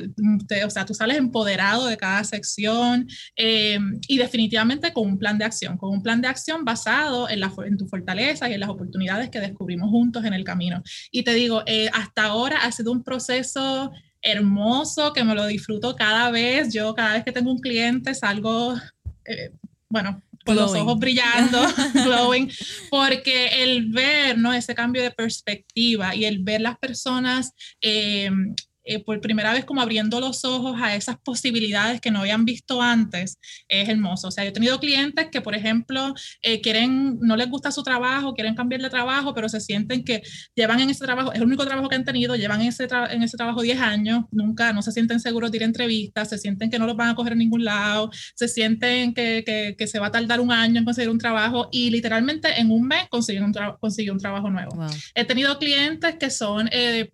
o 0.66 0.70
sea, 0.70 0.86
tú 0.86 0.94
sales 0.94 1.18
empoderado 1.18 1.88
de 1.88 1.98
cada 1.98 2.24
sección 2.24 3.08
y 3.36 4.18
definitivamente 4.18 4.94
con 4.94 5.08
un 5.08 5.18
plan 5.18 5.38
de 5.38 5.46
acción, 5.46 5.78
con 5.78 5.92
un 5.92 6.02
plan 6.02 6.22
de 6.22 6.28
acción 6.28 6.66
basado 6.66 7.30
en, 7.30 7.40
la, 7.40 7.54
en 7.66 7.78
tus 7.78 7.90
fortalezas 7.90 8.50
y 8.50 8.54
en 8.54 8.60
las 8.60 8.70
oportunidades 8.70 9.30
que 9.30 9.40
descubrimos 9.40 9.90
juntos 9.90 10.26
en 10.26 10.34
el 10.34 10.44
camino. 10.44 10.82
Y 11.12 11.24
te 11.24 11.34
digo, 11.34 11.64
hasta 11.94 12.24
ahora 12.24 12.60
ha 12.64 12.72
sido 12.72 12.92
un 12.92 13.04
proceso 13.04 13.92
hermoso, 14.24 15.14
que 15.14 15.24
me 15.24 15.36
lo 15.36 15.46
disfruto 15.46 15.96
cada 15.96 16.32
vez. 16.32 16.74
Yo 16.74 16.96
cada 16.96 17.14
vez 17.14 17.24
que 17.24 17.32
tengo 17.32 17.52
un 17.52 17.60
cliente 17.60 18.16
salgo, 18.16 18.76
eh, 19.26 19.52
bueno, 19.90 20.24
con 20.46 20.56
los 20.56 20.74
ojos 20.74 21.00
brillando, 21.00 21.62
glowing, 22.06 22.52
porque 22.90 23.64
el 23.64 23.92
ver 23.92 24.38
¿no? 24.38 24.54
ese 24.54 24.76
cambio 24.76 25.02
de 25.02 25.12
perspectiva 25.12 26.16
y 26.16 26.26
el 26.26 26.40
ver 26.40 26.62
las 26.62 26.78
personas 26.78 27.54
eh, 27.82 28.30
eh, 28.84 29.04
por 29.04 29.20
primera 29.22 29.54
vez 29.54 29.66
como 29.66 29.82
abriendo 29.82 30.20
los 30.20 30.46
ojos 30.46 30.80
a 30.82 30.96
esas 30.96 31.18
posibilidades 31.18 32.02
que 32.02 32.12
no 32.12 32.20
habían 32.20 32.46
visto 32.46 32.82
antes, 32.82 33.40
es 33.68 33.90
hermoso. 33.90 34.28
O 34.28 34.32
sea, 34.32 34.44
yo 34.44 34.50
he 34.50 34.54
tenido 34.54 34.80
clientes 34.80 35.28
que, 35.32 35.42
por 35.42 35.56
ejemplo, 35.56 36.14
eh, 36.42 36.62
quieren, 36.62 37.20
no 37.22 37.36
les 37.36 37.50
gusta 37.50 37.72
su 37.72 37.84
trabajo, 37.84 38.34
quieren 38.34 38.56
cambiar 38.56 38.82
de 38.82 38.90
trabajo, 38.90 39.34
pero 39.34 39.50
se 39.50 39.60
sienten 39.60 40.04
que 40.04 40.22
llevan 40.56 40.80
en 40.80 40.90
ese 40.90 41.06
trabajo, 41.06 41.32
es 41.32 41.40
el 41.40 41.46
único 41.46 41.66
trabajo 41.66 41.90
que 41.90 41.96
han 41.96 42.06
tenido, 42.06 42.36
llevan 42.36 42.62
en 42.62 42.68
ese, 42.68 42.88
en 43.10 43.24
ese 43.24 43.38
trabajo 43.38 43.62
10 43.62 43.80
años, 43.80 44.26
nunca, 44.32 44.74
no 44.74 44.82
se 44.82 44.92
sienten 44.92 45.20
seguros 45.20 45.52
de 45.52 45.58
ir 45.58 45.64
a 45.64 45.66
entrevistas, 45.66 46.30
se 46.30 46.38
sienten 46.38 46.70
que 46.70 46.80
no 46.80 46.86
los 46.86 46.96
van 46.96 47.10
a 47.10 47.16
coger 47.16 47.34
en 47.34 47.40
ningún 47.40 47.64
lado, 47.64 48.10
se 48.36 48.48
sienten 48.48 49.14
que, 49.14 49.44
que, 49.46 49.76
que 49.78 49.88
se 49.88 50.00
va 50.00 50.08
a 50.08 50.12
tardar 50.12 50.40
un 50.40 50.52
año 50.52 50.80
en 50.80 50.86
conseguir 50.86 51.10
un 51.10 51.18
trabajo 51.18 51.70
y 51.72 51.90
literalmente 51.90 52.60
en 52.60 52.72
un 52.72 52.88
mes 52.88 53.08
consiguen 53.10 53.44
un, 53.44 53.54
un 53.54 54.20
trabajo 54.20 54.50
nuevo. 54.50 54.88
He 55.16 55.26
tenido 55.26 55.58
clientes 55.58 56.16
que 56.16 56.30
son... 56.30 56.70
Eh, 56.72 57.12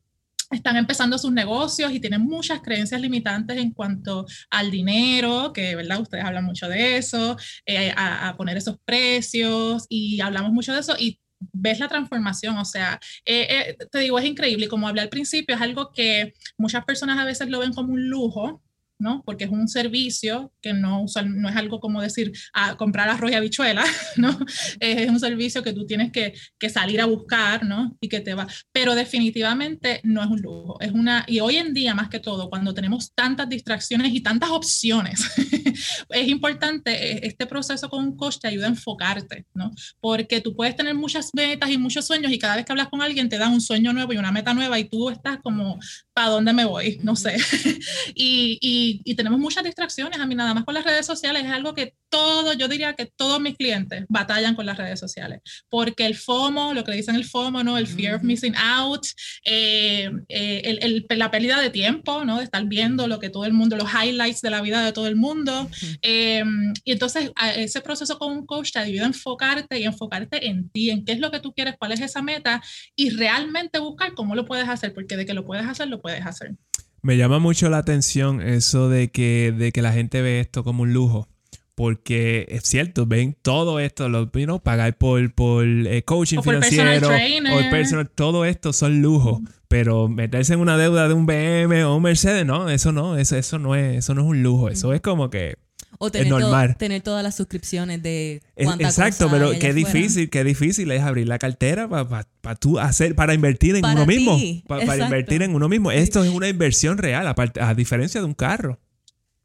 están 0.50 0.78
empezando 0.78 1.18
sus 1.18 1.32
negocios 1.32 1.92
y 1.92 2.00
tienen 2.00 2.22
muchas 2.22 2.62
creencias 2.62 3.02
limitantes 3.02 3.58
en 3.58 3.72
cuanto 3.72 4.26
al 4.50 4.72
dinero, 4.72 5.54
que 5.54 5.76
verdad 5.76 6.02
ustedes 6.02 6.24
hablan 6.24 6.46
mucho 6.46 6.68
de 6.68 6.98
eso, 6.98 7.38
eh, 7.66 7.94
a, 7.96 8.36
poner 8.38 8.58
esos 8.58 8.78
precios 8.86 9.86
y 9.90 10.22
hablamos 10.22 10.52
mucho 10.52 10.74
de 10.74 10.80
eso 10.80 10.96
y 10.98 11.20
ves 11.54 11.80
la 11.80 11.88
transformación, 11.88 12.58
o 12.58 12.66
sea, 12.66 13.00
eh, 13.26 13.48
eh, 13.50 13.78
te 13.92 14.00
digo, 14.00 14.20
es 14.20 14.26
increíble 14.26 14.66
y 14.66 14.68
como 14.68 14.88
hablé 14.88 15.02
al 15.02 15.10
principio, 15.10 15.56
es 15.56 15.62
algo 15.62 15.92
que 15.92 16.34
muchas 16.58 16.84
personas 16.86 17.18
a 17.18 17.26
veces 17.26 17.50
lo 17.50 17.60
ven 17.60 17.74
como 17.74 17.94
un 17.94 18.10
lujo, 18.10 18.62
¿no? 19.00 19.24
Porque 19.26 19.46
es 19.46 19.50
un 19.50 19.68
servicio 19.68 20.52
que 20.62 20.74
no, 20.74 21.06
no 21.26 21.50
es 21.50 21.56
algo 21.56 21.80
como 21.80 22.02
decir, 22.02 22.32
a 22.54 22.76
comprar 22.76 23.10
arroz 23.10 23.32
y 23.32 23.36
habichuela, 23.36 23.86
¿no? 24.18 24.38
Es 24.80 25.10
un 25.10 25.20
servicio 25.20 25.64
que 25.64 25.74
tú 25.74 25.86
tienes 25.86 26.12
que, 26.12 26.34
que, 26.60 26.70
salir 26.70 27.02
a 27.02 27.06
buscar, 27.06 27.66
¿no? 27.66 27.98
Y 28.02 28.10
que 28.10 28.20
te 28.20 28.34
va. 28.34 28.48
Pero 28.72 28.94
definitivamente 28.94 30.02
no 30.04 30.22
es 30.22 30.30
un 30.30 30.42
lujo, 30.42 30.80
es 30.82 30.92
una, 30.92 31.26
y 31.28 31.40
hoy 31.40 31.56
en 31.56 31.74
día 31.74 31.96
más 31.96 32.10
que 32.10 32.20
todo, 32.20 32.50
cuando 32.50 32.74
tenemos 32.74 33.14
tantas 33.14 33.48
distracciones 33.48 34.14
y 34.14 34.22
tantas 34.22 34.50
opciones, 34.50 35.22
es 36.10 36.28
importante, 36.28 36.92
eh, 36.92 37.20
este 37.24 37.46
proceso 37.46 37.90
con 37.90 38.04
un 38.04 38.18
coach 38.18 38.38
te 38.40 38.50
ayuda 38.50 38.66
a 38.66 38.70
enfocarte, 38.70 39.46
¿no? 39.54 39.72
Porque 40.02 40.42
tú 40.42 40.56
puedes 40.56 40.76
tener 40.76 40.94
muchas 40.94 41.32
metas 41.34 41.70
y 41.70 41.78
muchos 41.78 42.06
sueños 42.06 42.32
y 42.32 42.40
cada 42.40 42.58
vez 42.58 42.66
que 42.66 42.74
hablas 42.74 42.90
con 42.90 43.02
alguien 43.02 43.30
te 43.30 43.38
da 43.38 43.48
un 43.48 43.62
sueño 43.62 43.94
nuevo 43.94 44.12
y 44.14 44.18
una 44.18 44.32
meta 44.32 44.54
nueva 44.54 44.78
y 44.78 44.90
tú 44.90 45.10
estás 45.10 45.40
como, 45.42 45.80
¿para 46.14 46.30
dónde 46.30 46.52
me 46.52 46.66
voy? 46.66 47.00
No 47.02 47.16
sé. 47.16 47.38
y, 48.14 48.58
y 48.62 48.89
y, 49.04 49.16
tenemos 49.16 49.40
muchas 49.40 49.64
distracciones. 49.64 50.20
A 50.20 50.26
mí 50.26 50.36
nada 50.36 50.54
más 50.54 50.64
con 50.64 50.74
las 50.74 50.84
redes 50.84 51.06
sociales 51.06 51.44
es 51.44 51.52
algo 51.52 51.74
que 51.74 51.94
todo, 52.10 52.54
yo 52.54 52.68
diría 52.68 52.94
que 52.94 53.06
todos 53.06 53.40
mis 53.40 53.56
clientes 53.56 54.06
batallan 54.10 54.56
con 54.56 54.66
las 54.66 54.78
redes 54.78 55.00
sociales, 55.00 55.42
porque 55.70 56.06
el 56.06 56.16
FOMO, 56.16 56.74
lo 56.74 56.84
que 56.84 56.92
dicen 56.92 57.16
el 57.16 57.26
FOMO, 57.26 57.64
¿no? 57.64 57.78
El 57.78 57.88
fear 57.88 58.16
of 58.16 58.24
missing 58.24 58.56
out, 58.56 59.06
eh, 59.46 60.10
eh, 60.30 60.78
el, 60.82 61.06
la 61.10 61.32
pérdida 61.32 61.60
de 61.60 61.70
tiempo, 61.70 62.26
¿no? 62.26 62.38
De 62.38 62.44
estar 62.44 62.64
viendo 62.66 63.08
lo 63.08 63.20
que 63.20 63.30
todo 63.30 63.46
el 63.46 63.54
mundo, 63.54 63.76
los 63.76 63.90
highlights 63.92 64.42
de 64.42 64.50
la 64.50 64.62
vida 64.62 64.84
de 64.84 64.92
todo 64.92 65.08
el 65.08 65.16
mundo. 65.16 65.70
Eh, 66.02 66.44
y 66.84 66.92
entonces 66.92 67.32
ese 67.56 67.82
proceso 67.82 68.18
con 68.18 68.32
un 68.32 68.46
coach 68.46 68.72
te 68.72 68.80
ayuda 68.80 69.04
a 69.04 69.08
enfocarte 69.08 69.80
y 69.80 69.84
enfocarte 69.84 70.48
en 70.48 70.70
ti, 70.70 70.90
en 70.90 71.06
qué 71.06 71.14
es 71.14 71.20
lo 71.20 71.32
que 71.32 71.40
tú 71.40 71.54
quieres, 71.54 71.76
cuál 71.78 71.92
es 71.92 72.02
esa 72.02 72.22
meta 72.22 72.62
y 72.96 73.12
realmente 73.12 73.80
buscar 73.80 74.14
cómo 74.14 74.36
lo 74.36 74.46
puedes 74.46 74.68
hacer, 74.68 74.94
porque 74.94 75.18
de 75.18 75.26
que 75.26 75.34
lo 75.34 75.46
puedes 75.46 75.66
hacer, 75.66 75.88
lo 75.88 76.02
puedes 76.02 76.26
hacer. 76.26 76.56
Me 77.02 77.18
llama 77.18 77.40
mucho 77.40 77.70
la 77.70 77.78
atención 77.78 78.42
eso 78.42 78.90
de 78.90 79.10
que, 79.10 79.54
de 79.58 79.72
que 79.72 79.82
la 79.82 79.94
gente 79.94 80.22
ve 80.22 80.40
esto 80.40 80.64
como 80.64 80.84
un 80.84 80.94
lujo. 80.94 81.28
Porque 81.76 82.46
es 82.50 82.64
cierto, 82.64 83.06
ven 83.06 83.38
todo 83.42 83.80
esto, 83.80 84.10
lo, 84.10 84.30
you 84.34 84.60
pagar 84.60 84.98
por, 84.98 85.34
por 85.34 85.66
eh, 85.66 86.04
coaching 86.04 86.42
financiero, 86.42 87.08
o 87.08 87.70
personal, 87.72 88.10
todo 88.10 88.44
esto 88.44 88.74
son 88.74 89.02
lujos. 89.02 89.40
Pero 89.70 90.10
meterse 90.10 90.56
en 90.56 90.60
una 90.60 90.78
deuda 90.78 91.08
de 91.08 91.14
un 91.14 91.26
BM 91.26 91.86
o 91.86 91.96
un 91.96 92.04
Mercedes, 92.04 92.46
no, 92.46 92.70
eso 92.70 92.92
no, 92.92 93.18
eso, 93.18 93.38
eso 93.38 93.60
no 93.60 93.76
es, 93.76 94.00
eso 94.00 94.14
no 94.14 94.24
es 94.24 94.28
un 94.28 94.44
lujo. 94.44 94.68
Eso 94.68 94.94
es 94.94 95.00
como 95.00 95.30
que 95.30 95.58
o 95.98 96.12
tener, 96.12 96.30
normal. 96.30 96.78
tener 96.78 97.02
todas 97.02 97.24
las 97.24 97.36
suscripciones 97.36 98.02
de 98.02 98.42
Exacto, 98.56 99.30
pero 99.30 99.52
qué 99.60 99.74
difícil, 99.74 100.30
qué 100.30 100.44
difícil 100.44 100.92
es 100.92 101.02
abrir 101.02 101.28
la 101.28 101.40
cartera 101.40 101.88
para 101.90 102.56
tú 102.56 102.80
hacer, 102.80 103.16
para 103.16 103.34
invertir 103.34 103.76
en 103.76 103.86
uno 103.86 104.06
mismo. 104.06 104.38
Para 104.68 104.98
invertir 104.98 105.42
en 105.42 105.56
uno 105.56 105.68
mismo. 105.68 105.92
Esto 105.92 106.24
es 106.24 106.30
una 106.30 106.48
inversión 106.48 106.98
real, 106.98 107.28
a 107.28 107.74
diferencia 107.74 108.22
de 108.22 108.26
un 108.26 108.34
carro 108.34 108.80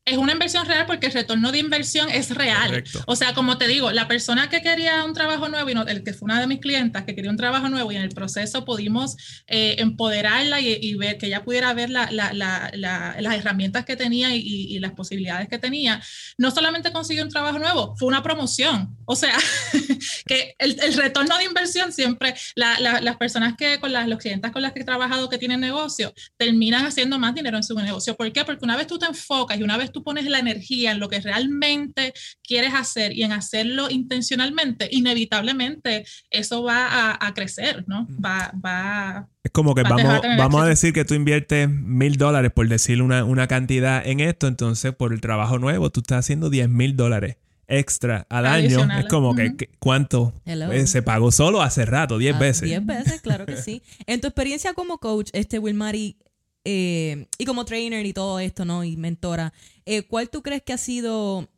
es 0.07 0.19
una 0.19 0.33
inversión 0.33 0.67
real 0.67 0.85
porque 0.87 1.07
el 1.07 1.13
retorno 1.13 1.51
de 1.51 1.59
inversión 1.59 2.11
es 2.11 2.31
real. 2.31 2.85
O 3.07 3.17
sea, 3.17 3.33
como 3.33 3.57
te 3.57 3.67
digo, 3.67 3.91
la 3.91 4.07
persona 4.07 4.51
que 4.51 4.61
quería 4.61 5.03
un 5.03 5.15
trabajo 5.15 5.49
nuevo, 5.49 5.71
y 5.71 5.75
no, 5.75 5.83
el 5.87 6.05
que 6.05 6.13
fue 6.13 6.27
una 6.27 6.41
de 6.41 6.47
mis 6.47 6.61
clientas 6.61 7.05
que 7.05 7.15
quería 7.15 7.31
un 7.31 7.39
trabajo 7.39 7.71
nuevo 7.71 7.91
y 7.91 7.97
en 7.97 8.03
el 8.03 8.11
proceso 8.11 8.67
pudimos 8.67 9.17
eh, 9.47 9.77
empoderarla 9.79 10.61
y, 10.61 10.95
ver 10.95 11.17
que 11.19 11.27
ella 11.27 11.43
pudiera 11.43 11.73
ver 11.73 11.91
la, 11.91 12.11
la, 12.11 12.33
la, 12.33 12.71
las 12.75 13.35
herramientas 13.35 13.85
que 13.85 13.97
tenía 13.97 14.35
y, 14.37 14.41
y, 14.41 14.79
las 14.79 14.93
posibilidades 14.93 15.49
que 15.49 15.59
tenía, 15.59 16.03
no 16.37 16.51
solamente 16.51 16.93
consiguió 16.93 17.25
un 17.25 17.31
trabajo 17.31 17.59
nuevo, 17.59 17.97
fue 17.97 18.09
una 18.09 18.23
promoción. 18.23 18.97
O 19.07 19.17
sea, 19.17 19.37
que 20.27 20.55
el, 20.59 20.79
el, 20.83 20.95
retorno 20.95 21.37
de 21.39 21.45
inversión 21.45 21.93
siempre, 21.93 22.35
las 22.55 23.17
personas 23.17 23.55
que, 23.57 23.81
con 23.81 23.93
las 23.93 24.07
los 24.07 24.19
clientes 24.19 24.53
con 24.53 24.61
las 24.61 24.73
que 24.73 24.81
he 24.81 24.85
trabajado 24.85 25.29
que 25.31 25.39
tienen 25.39 25.61
negocio, 25.61 26.13
terminan 26.37 26.85
haciendo 26.85 27.19
más 27.19 27.35
dinero 27.35 27.57
en 27.57 27.63
su 27.63 27.75
negocio. 27.75 28.15
¿Por 28.17 28.31
qué? 28.33 28.45
Porque 28.45 28.65
una 28.65 28.77
vez 28.77 28.87
tú 28.87 28.99
te 28.99 29.07
enfocas 29.07 29.59
y 29.59 29.63
una 29.63 29.79
vez 29.79 29.94
tú 29.95 30.03
pones 30.03 30.27
la 30.27 30.39
energía 30.39 30.93
en 30.93 31.01
lo 31.01 31.09
que 31.09 31.21
realmente 31.21 32.13
quieres 32.47 32.75
hacer 32.75 33.13
y 33.17 33.23
en 33.23 33.33
hacerlo 33.33 33.89
intencionalmente, 33.89 34.89
inevitablemente 34.91 36.05
eso 36.31 36.63
va 36.63 37.17
a, 37.19 37.35
crecer, 37.35 37.85
¿no? 37.89 38.07
Va, 38.23 38.53
va 38.65 39.29
es 39.43 39.51
como 39.51 39.75
que 39.75 39.83
vamos, 39.83 40.21
vamos 40.39 40.63
a 40.63 40.67
decir 40.67 40.93
que 40.93 41.05
tú 41.05 41.15
inviertes 41.15 41.69
mil 41.69 42.17
dólares, 42.17 42.53
por 42.53 42.69
decir 42.69 43.03
una, 43.03 43.25
una, 43.25 43.47
cantidad 43.47 44.07
en 44.07 44.21
esto, 44.21 44.47
entonces 44.47 44.95
por 44.95 45.13
el 45.13 45.21
trabajo 45.21 45.59
nuevo 45.59 45.91
tú 45.91 46.01
estás 46.01 46.21
haciendo 46.21 46.51
10 46.51 46.69
mil 46.69 46.97
dólares 46.97 47.37
extra 47.69 48.27
al 48.29 48.47
año. 48.47 48.87
Es 48.99 49.07
como 49.07 49.35
que, 49.35 49.71
¿cuánto? 49.79 50.33
Eh, 50.47 50.87
se 50.87 51.03
pagó 51.03 51.33
solo 51.33 51.63
hace 51.63 51.85
rato, 51.85 52.19
10 52.19 52.35
ah, 52.35 52.39
veces. 52.39 52.69
10 52.69 52.87
veces, 52.87 53.21
claro 53.21 53.47
que 53.47 53.57
sí. 53.57 53.83
En 54.07 54.21
tu 54.21 54.29
experiencia 54.29 54.75
como 54.75 54.99
coach, 54.99 55.31
este 55.33 55.59
Wilmary, 55.59 56.17
eh, 56.65 57.27
y 57.39 57.45
como 57.45 57.65
trainer 57.65 58.07
y 58.07 58.13
todo 58.13 58.39
esto, 58.41 58.65
¿no? 58.65 58.85
Y 58.85 58.97
mentora, 58.97 59.53
eh, 59.85 60.03
¿cuál 60.03 60.31
tú 60.31 60.43
crees 60.43 60.63
que 60.63 60.73
ha 60.73 60.79
sido, 60.79 61.49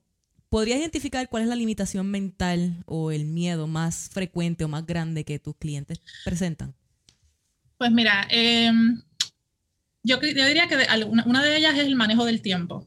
podrías 0.49 0.81
identificar 0.81 1.29
cuál 1.29 1.45
es 1.45 1.49
la 1.49 1.57
limitación 1.57 2.11
mental 2.11 2.83
o 2.87 3.13
el 3.13 3.25
miedo 3.25 3.67
más 3.67 4.11
frecuente 4.13 4.65
o 4.65 4.69
más 4.69 4.85
grande 4.85 5.25
que 5.25 5.39
tus 5.39 5.57
clientes 5.57 6.01
presentan? 6.25 6.75
Pues 7.79 7.93
mira, 7.93 8.27
em, 8.31 9.03
yo, 10.03 10.21
yo, 10.21 10.47
diría 10.47 10.67
que 10.67 10.77
una 11.27 11.43
de 11.43 11.57
ellas 11.57 11.75
es 11.75 11.87
el 11.87 11.95
manejo 11.95 12.25
del 12.25 12.43
tiempo. 12.43 12.87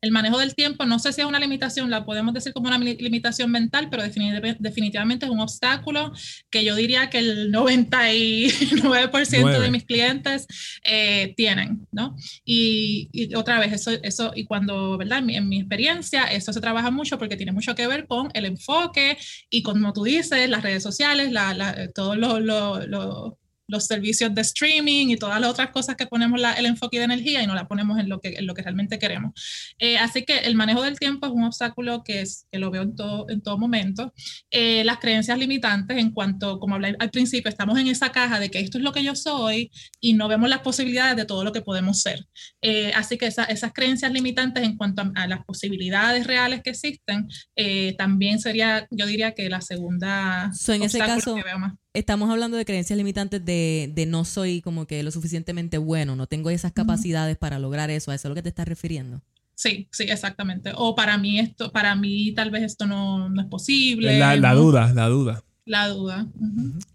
El 0.00 0.12
manejo 0.12 0.38
del 0.38 0.54
tiempo, 0.54 0.86
no 0.86 0.98
sé 0.98 1.12
si 1.12 1.20
es 1.20 1.26
una 1.26 1.38
limitación, 1.38 1.90
la 1.90 2.04
podemos 2.04 2.32
decir 2.32 2.52
como 2.52 2.68
una 2.68 2.78
limitación 2.78 3.50
mental, 3.50 3.88
pero 3.90 4.02
definitivamente 4.02 5.26
es 5.26 5.32
un 5.32 5.40
obstáculo 5.40 6.12
que 6.50 6.64
yo 6.64 6.74
diría 6.74 7.10
que 7.10 7.18
el 7.18 7.52
99% 7.52 9.60
de 9.60 9.70
mis 9.70 9.84
clientes 9.84 10.46
eh, 10.84 11.34
tienen, 11.36 11.86
¿no? 11.92 12.16
Y, 12.44 13.08
otra 13.34 13.60
vez, 13.60 13.72
eso, 13.72 13.90
eso 14.02 14.32
y 14.34 14.44
cuando, 14.44 14.96
¿verdad? 14.96 15.22
En 15.28 15.48
mi, 15.48 15.60
experiencia, 15.60 16.24
eso 16.24 16.52
se 16.52 16.60
trabaja 16.60 16.90
mucho 16.90 17.18
porque 17.18 17.36
tiene 17.36 17.52
mucho 17.52 17.74
que 17.74 17.86
ver 17.86 18.06
con 18.06 18.30
el 18.34 18.46
enfoque 18.46 19.18
y 19.50 19.62
como 19.62 19.92
tú 19.92 20.04
dices, 20.04 20.48
las 20.48 20.62
redes 20.62 20.82
sociales, 20.82 21.32
la, 21.32 21.54
la, 21.54 21.90
todo 21.92 22.16
lo, 22.16 22.40
lo 22.40 22.86
los 22.86 23.34
servicios 23.78 24.34
de 24.34 24.40
streaming 24.42 25.08
y 25.08 25.16
todas 25.16 25.40
las 25.40 25.50
otras 25.50 25.70
cosas 25.70 25.96
que 25.96 26.06
ponemos 26.06 26.40
el 26.56 26.66
enfoque 26.66 26.98
de 26.98 27.04
energía 27.04 27.42
y 27.42 27.46
no 27.46 27.54
la 27.54 27.68
ponemos 27.68 27.98
en 27.98 28.08
lo 28.08 28.20
que, 28.20 28.34
en 28.38 28.46
lo 28.46 28.54
que 28.54 28.62
realmente 28.62 28.98
queremos. 28.98 29.32
Eh, 29.78 29.98
así 29.98 30.24
que 30.24 30.38
el 30.38 30.54
manejo 30.54 30.82
del 30.82 30.98
tiempo 30.98 31.26
es 31.26 31.32
un 31.32 31.44
obstáculo 31.44 32.02
que, 32.02 32.20
es, 32.22 32.46
que 32.50 32.58
lo 32.58 32.70
veo 32.70 32.82
en 32.82 32.96
todo, 32.96 33.26
en 33.28 33.40
todo 33.42 33.58
momento. 33.58 34.12
Eh, 34.50 34.82
las 34.84 34.98
creencias 34.98 35.38
limitantes 35.38 35.98
en 35.98 36.10
cuanto, 36.10 36.58
como 36.58 36.74
hablé 36.74 36.96
al 36.98 37.10
principio, 37.10 37.48
estamos 37.48 37.78
en 37.78 37.88
esa 37.88 38.10
caja 38.12 38.40
de 38.40 38.50
que 38.50 38.60
esto 38.60 38.78
es 38.78 38.84
lo 38.84 38.92
que 38.92 39.04
yo 39.04 39.14
soy 39.14 39.70
y 40.00 40.14
no 40.14 40.28
vemos 40.28 40.48
las 40.48 40.60
posibilidades 40.60 41.16
de 41.16 41.24
todo 41.24 41.44
lo 41.44 41.52
que 41.52 41.62
podemos 41.62 42.00
ser. 42.00 42.26
Eh, 42.62 42.92
así 42.94 43.18
que 43.18 43.26
esas 43.26 43.72
creencias 43.72 44.12
limitantes 44.12 44.64
en 44.64 44.76
cuanto 44.76 45.02
a, 45.14 45.26
las 45.26 45.44
posibilidades 45.44 46.26
reales 46.26 46.62
que 46.62 46.70
existen, 46.70 47.28
también 47.96 48.40
sería, 48.40 48.86
yo 48.90 49.06
diría 49.06 49.32
que 49.32 49.48
la 49.48 49.60
segunda... 49.60 50.50
So, 50.52 50.72
en 50.72 50.82
ese 50.82 50.98
caso, 50.98 51.34
que 51.34 51.42
veo 51.42 51.58
más 51.58 51.74
estamos 51.94 52.30
hablando 52.30 52.56
de 52.56 52.64
creencias 52.64 52.96
limitantes 52.96 53.44
de, 53.44 53.90
de, 53.94 54.06
no 54.06 54.24
soy 54.24 54.60
como 54.60 54.86
que 54.86 55.02
lo 55.02 55.10
suficientemente 55.10 55.78
bueno, 55.78 56.16
no 56.16 56.26
tengo 56.26 56.50
esas 56.50 56.72
capacidades 56.72 57.36
para 57.36 57.58
lograr 57.58 57.90
eso, 57.90 58.10
¿a 58.10 58.14
eso 58.14 58.28
es 58.28 58.30
lo 58.30 58.34
que 58.34 58.42
te 58.42 58.48
estás 58.48 58.68
refiriendo? 58.68 59.22
Sí, 59.54 59.88
sí, 59.92 60.04
exactamente. 60.04 60.72
O 60.74 60.94
para 60.94 61.18
mí 61.18 61.38
esto, 61.38 61.70
para 61.70 61.94
mí 61.94 62.32
tal 62.32 62.50
vez 62.50 62.62
esto 62.62 62.86
no, 62.86 63.28
no 63.28 63.42
es 63.42 63.48
posible. 63.48 64.18
La, 64.18 64.34
la 64.36 64.54
duda, 64.54 64.92
la 64.94 65.08
duda. 65.08 65.44
La 65.66 65.88
duda. 65.88 66.26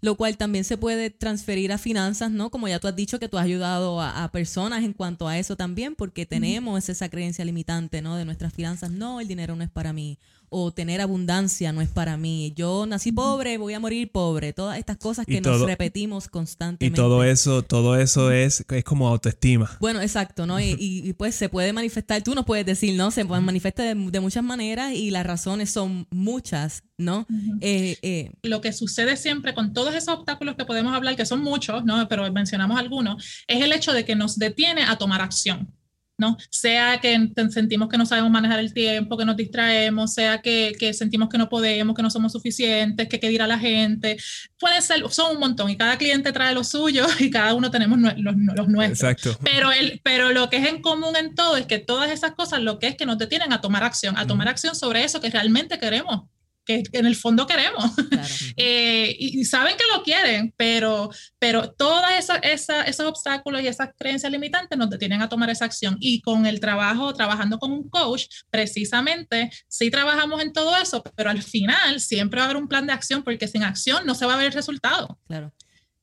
Lo 0.02 0.16
cual 0.16 0.36
también 0.36 0.64
se 0.64 0.76
puede 0.76 1.08
transferir 1.10 1.72
a 1.72 1.78
finanzas, 1.78 2.30
¿no? 2.30 2.50
Como 2.50 2.68
ya 2.68 2.78
tú 2.78 2.88
has 2.88 2.96
dicho 2.96 3.18
que 3.18 3.28
tú 3.28 3.38
has 3.38 3.44
ayudado 3.44 4.02
a, 4.02 4.28
personas 4.32 4.84
en 4.84 4.92
cuanto 4.92 5.28
a 5.28 5.38
eso 5.38 5.56
también, 5.56 5.94
porque 5.94 6.26
tenemos 6.26 6.88
esa 6.88 7.08
creencia 7.08 7.44
limitante, 7.44 8.02
¿no? 8.02 8.16
De 8.16 8.24
nuestras 8.24 8.52
finanzas, 8.52 8.90
no, 8.90 9.20
el 9.20 9.28
dinero 9.28 9.56
no 9.56 9.62
es 9.62 9.70
para 9.70 9.94
mí 9.94 10.18
o 10.48 10.72
tener 10.72 11.00
abundancia 11.00 11.72
no 11.72 11.80
es 11.80 11.88
para 11.88 12.16
mí. 12.16 12.52
Yo 12.56 12.86
nací 12.86 13.12
pobre, 13.12 13.58
voy 13.58 13.74
a 13.74 13.80
morir 13.80 14.10
pobre. 14.10 14.52
Todas 14.52 14.78
estas 14.78 14.96
cosas 14.96 15.26
que 15.26 15.40
nos 15.40 15.60
repetimos 15.62 16.28
constantemente. 16.28 16.86
Y 16.86 17.02
todo 17.02 17.24
eso, 17.24 17.62
todo 17.62 17.96
eso 17.96 18.30
es, 18.30 18.64
es 18.68 18.84
como 18.84 19.08
autoestima. 19.08 19.76
Bueno, 19.80 20.00
exacto, 20.00 20.46
¿no? 20.46 20.60
y, 20.60 21.14
pues 21.18 21.34
se 21.34 21.48
puede 21.48 21.72
manifestar, 21.72 22.22
tú 22.22 22.34
nos 22.34 22.44
puedes 22.44 22.66
decir, 22.66 22.94
¿no? 22.94 23.10
Se 23.10 23.24
manifiesta 23.24 23.82
de, 23.82 23.94
de 23.94 24.20
muchas 24.20 24.44
maneras 24.44 24.92
y 24.92 25.10
las 25.10 25.26
razones 25.26 25.70
son 25.70 26.06
muchas, 26.10 26.84
¿no? 26.98 27.26
Eh, 27.60 27.96
eh, 28.02 28.30
Lo 28.42 28.60
que 28.60 28.72
sucede 28.72 29.16
siempre 29.16 29.54
con 29.54 29.72
todos 29.72 29.94
esos 29.94 30.14
obstáculos 30.14 30.56
que 30.56 30.64
podemos 30.64 30.94
hablar, 30.94 31.16
que 31.16 31.26
son 31.26 31.42
muchos, 31.42 31.84
¿no? 31.84 32.08
Pero 32.08 32.30
mencionamos 32.32 32.78
algunos, 32.78 33.44
es 33.46 33.62
el 33.62 33.72
hecho 33.72 33.92
de 33.92 34.04
que 34.04 34.16
nos 34.16 34.38
detiene 34.38 34.82
a 34.82 34.96
tomar 34.96 35.20
acción. 35.20 35.75
¿No? 36.18 36.36
Sea 36.50 37.00
que 37.00 37.30
sentimos 37.50 37.88
que 37.88 37.98
no 37.98 38.06
sabemos 38.06 38.30
manejar 38.30 38.58
el 38.58 38.72
tiempo, 38.72 39.16
que 39.16 39.24
nos 39.24 39.36
distraemos, 39.36 40.14
sea 40.14 40.40
que, 40.40 40.74
que 40.78 40.92
sentimos 40.94 41.28
que 41.28 41.38
no 41.38 41.48
podemos, 41.48 41.94
que 41.94 42.02
no 42.02 42.10
somos 42.10 42.32
suficientes, 42.32 43.08
que 43.08 43.20
qué 43.20 43.28
dirá 43.28 43.46
la 43.46 43.58
gente. 43.58 44.16
Puede 44.58 44.80
ser, 44.82 45.02
son 45.10 45.34
un 45.34 45.40
montón 45.40 45.70
y 45.70 45.76
cada 45.76 45.98
cliente 45.98 46.32
trae 46.32 46.54
lo 46.54 46.64
suyo 46.64 47.06
y 47.18 47.30
cada 47.30 47.54
uno 47.54 47.70
tenemos 47.70 47.98
los, 47.98 48.14
los 48.16 48.68
nuestros. 48.68 49.10
Exacto. 49.10 49.38
Pero, 49.44 49.72
el, 49.72 50.00
pero 50.02 50.32
lo 50.32 50.48
que 50.48 50.56
es 50.56 50.66
en 50.66 50.80
común 50.80 51.16
en 51.16 51.34
todo 51.34 51.56
es 51.56 51.66
que 51.66 51.78
todas 51.78 52.10
esas 52.10 52.32
cosas 52.32 52.60
lo 52.62 52.78
que 52.78 52.88
es 52.88 52.96
que 52.96 53.06
nos 53.06 53.18
detienen 53.18 53.52
a 53.52 53.60
tomar 53.60 53.84
acción, 53.84 54.16
a 54.16 54.26
tomar 54.26 54.48
acción 54.48 54.74
sobre 54.74 55.04
eso 55.04 55.20
que 55.20 55.30
realmente 55.30 55.78
queremos 55.78 56.24
que, 56.66 56.82
en 56.92 57.06
el 57.06 57.16
fondo 57.16 57.46
queremos. 57.46 57.84
Eh, 58.58 59.14
y, 59.18 59.44
saben 59.44 59.76
que 59.76 59.84
lo 59.94 60.02
quieren, 60.02 60.52
pero, 60.56 61.10
pero 61.38 61.70
todos 61.70 62.02
esa, 62.18 62.36
esos 62.38 63.06
obstáculos 63.06 63.62
y 63.62 63.66
esas 63.66 63.90
creencias 63.98 64.32
limitantes 64.32 64.78
nos 64.78 64.88
detienen 64.88 65.20
a 65.20 65.28
tomar 65.28 65.50
esa 65.50 65.66
acción. 65.66 65.96
Y 66.00 66.22
con 66.22 66.46
el 66.46 66.58
trabajo, 66.58 67.12
trabajando 67.12 67.58
con 67.58 67.70
un 67.70 67.88
coach, 67.88 68.26
precisamente 68.50 69.50
sí 69.68 69.90
trabajamos 69.90 70.42
en 70.42 70.52
todo 70.52 70.76
eso, 70.76 71.02
pero 71.14 71.30
al 71.30 71.42
final 71.42 72.00
siempre 72.00 72.38
va 72.38 72.46
a 72.46 72.50
haber 72.50 72.62
un 72.62 72.68
plan 72.68 72.86
de 72.86 72.94
acción 72.94 73.22
porque 73.22 73.46
sin 73.46 73.62
acción 73.62 74.06
no 74.06 74.14
se 74.14 74.26
va 74.26 74.34
a 74.34 74.38
ver 74.38 74.46
el 74.46 74.52
resultado. 74.52 75.18
Claro. 75.26 75.52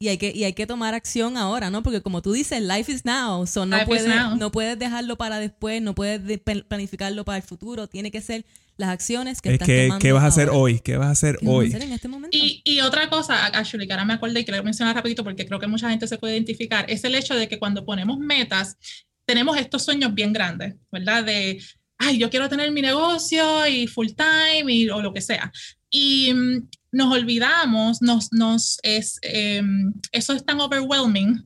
Y 0.04 0.10
hay, 0.10 0.18
que, 0.18 0.34
y 0.36 0.44
hay 0.44 0.52
que 0.52 0.68
tomar 0.68 0.94
acción 0.94 1.38
ahora, 1.38 1.70
¿no? 1.70 1.82
Porque 1.82 2.02
como 2.02 2.22
tú 2.22 2.34
dices, 2.34 2.62
life 2.62 2.92
is 2.92 3.06
now. 3.06 3.48
So 3.48 3.66
no, 3.66 3.78
puedes, 3.86 4.06
no 4.38 4.52
puedes 4.52 4.78
dejarlo 4.78 5.18
para 5.18 5.40
después, 5.40 5.82
no 5.82 5.96
puedes 5.96 6.40
planificarlo 6.68 7.24
para 7.24 7.38
el 7.38 7.44
futuro. 7.44 7.88
Tiene 7.88 8.12
que 8.12 8.20
ser 8.20 8.46
las 8.78 8.90
acciones 8.90 9.42
que 9.42 9.54
estás 9.54 9.66
que, 9.66 9.90
¿Qué 10.00 10.12
vas 10.12 10.24
a 10.24 10.28
hacer 10.28 10.50
hoy? 10.50 10.80
¿Qué 10.80 10.98
vas 10.98 11.08
a 11.08 11.12
hacer 11.12 11.40
hoy? 11.46 11.72
en 11.72 11.92
este 11.92 12.08
momento? 12.08 12.36
Y, 12.36 12.62
y, 12.64 12.82
otra 12.82 13.10
cosa, 13.10 13.46
Ashley, 13.48 13.88
que 13.88 13.94
ahora 13.94 14.06
me 14.06 14.14
acordé 14.14 14.40
y 14.40 14.46
quiero 14.46 14.64
mencionar 14.64 14.96
rapidito 14.96 15.24
porque 15.24 15.46
creo 15.46 15.60
que 15.60 15.68
mucha 15.68 15.90
gente 15.90 16.08
se 16.08 16.18
puede 16.18 16.34
identificar, 16.34 16.86
es 16.90 17.04
el 17.04 17.16
hecho 17.16 17.36
de 17.36 17.48
que 17.48 17.60
cuando 17.60 17.86
ponemos 17.86 18.18
metas, 18.18 18.78
tenemos 19.26 19.58
estos 19.58 19.84
sueños 19.84 20.14
bien 20.14 20.34
grandes, 20.34 20.76
¿verdad? 20.92 21.24
De, 21.24 21.62
ay, 21.98 22.18
yo 22.18 22.30
quiero 22.30 22.50
tener 22.50 22.72
mi 22.72 22.82
negocio 22.82 23.68
y 23.68 23.88
full 23.88 24.08
time 24.08 24.74
y, 24.74 24.90
o 24.90 25.02
lo 25.02 25.14
que 25.14 25.22
sea. 25.22 25.52
Y 25.90 26.34
mm, 26.34 26.68
nos 26.94 27.14
olvidamos, 27.14 28.02
nos, 28.02 28.32
nos 28.32 28.80
es, 28.84 29.20
em, 29.22 29.94
eso 30.12 30.34
es 30.34 30.46
tan 30.46 30.60
overwhelming 30.60 31.46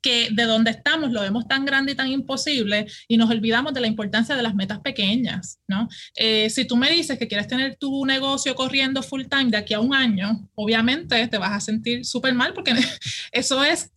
que 0.00 0.28
de 0.30 0.44
donde 0.44 0.70
estamos 0.70 1.12
lo 1.12 1.20
vemos 1.20 1.46
tan 1.48 1.64
grande 1.64 1.92
y 1.92 1.94
tan 1.94 2.08
imposible 2.08 2.86
y 3.08 3.16
nos 3.16 3.30
olvidamos 3.30 3.74
de 3.74 3.80
la 3.80 3.86
importancia 3.86 4.36
de 4.36 4.42
las 4.42 4.54
metas 4.54 4.80
pequeñas, 4.80 5.58
¿no? 5.66 5.88
Eh, 6.14 6.50
si 6.50 6.66
tú 6.66 6.76
me 6.76 6.90
dices 6.90 7.18
que 7.18 7.28
quieres 7.28 7.48
tener 7.48 7.76
tu 7.76 8.04
negocio 8.06 8.54
corriendo 8.54 9.02
full 9.02 9.24
time 9.28 9.50
de 9.50 9.56
aquí 9.56 9.74
a 9.74 9.80
un 9.80 9.94
año, 9.94 10.48
obviamente 10.54 11.26
te 11.26 11.38
vas 11.38 11.52
a 11.52 11.60
sentir 11.60 12.04
súper 12.04 12.34
mal 12.34 12.54
porque 12.54 12.74
eso 13.32 13.64
es 13.64 13.90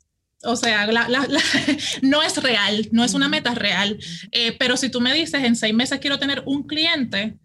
o 0.43 0.55
sea, 0.55 0.87
no 2.01 2.23
es 2.23 2.37
real, 2.41 2.87
no 2.91 3.03
es 3.03 3.13
una 3.13 3.29
meta 3.29 3.53
real. 3.53 3.99
Eh, 4.31 4.55
pero 4.57 4.75
si 4.75 4.89
tú 4.89 4.99
me 4.99 5.13
dices, 5.13 5.43
en 5.43 5.55
seis 5.55 5.73
meses 5.73 5.99
quiero 5.99 6.17
tener 6.17 6.41
un 6.45 6.63
cliente, 6.63 7.37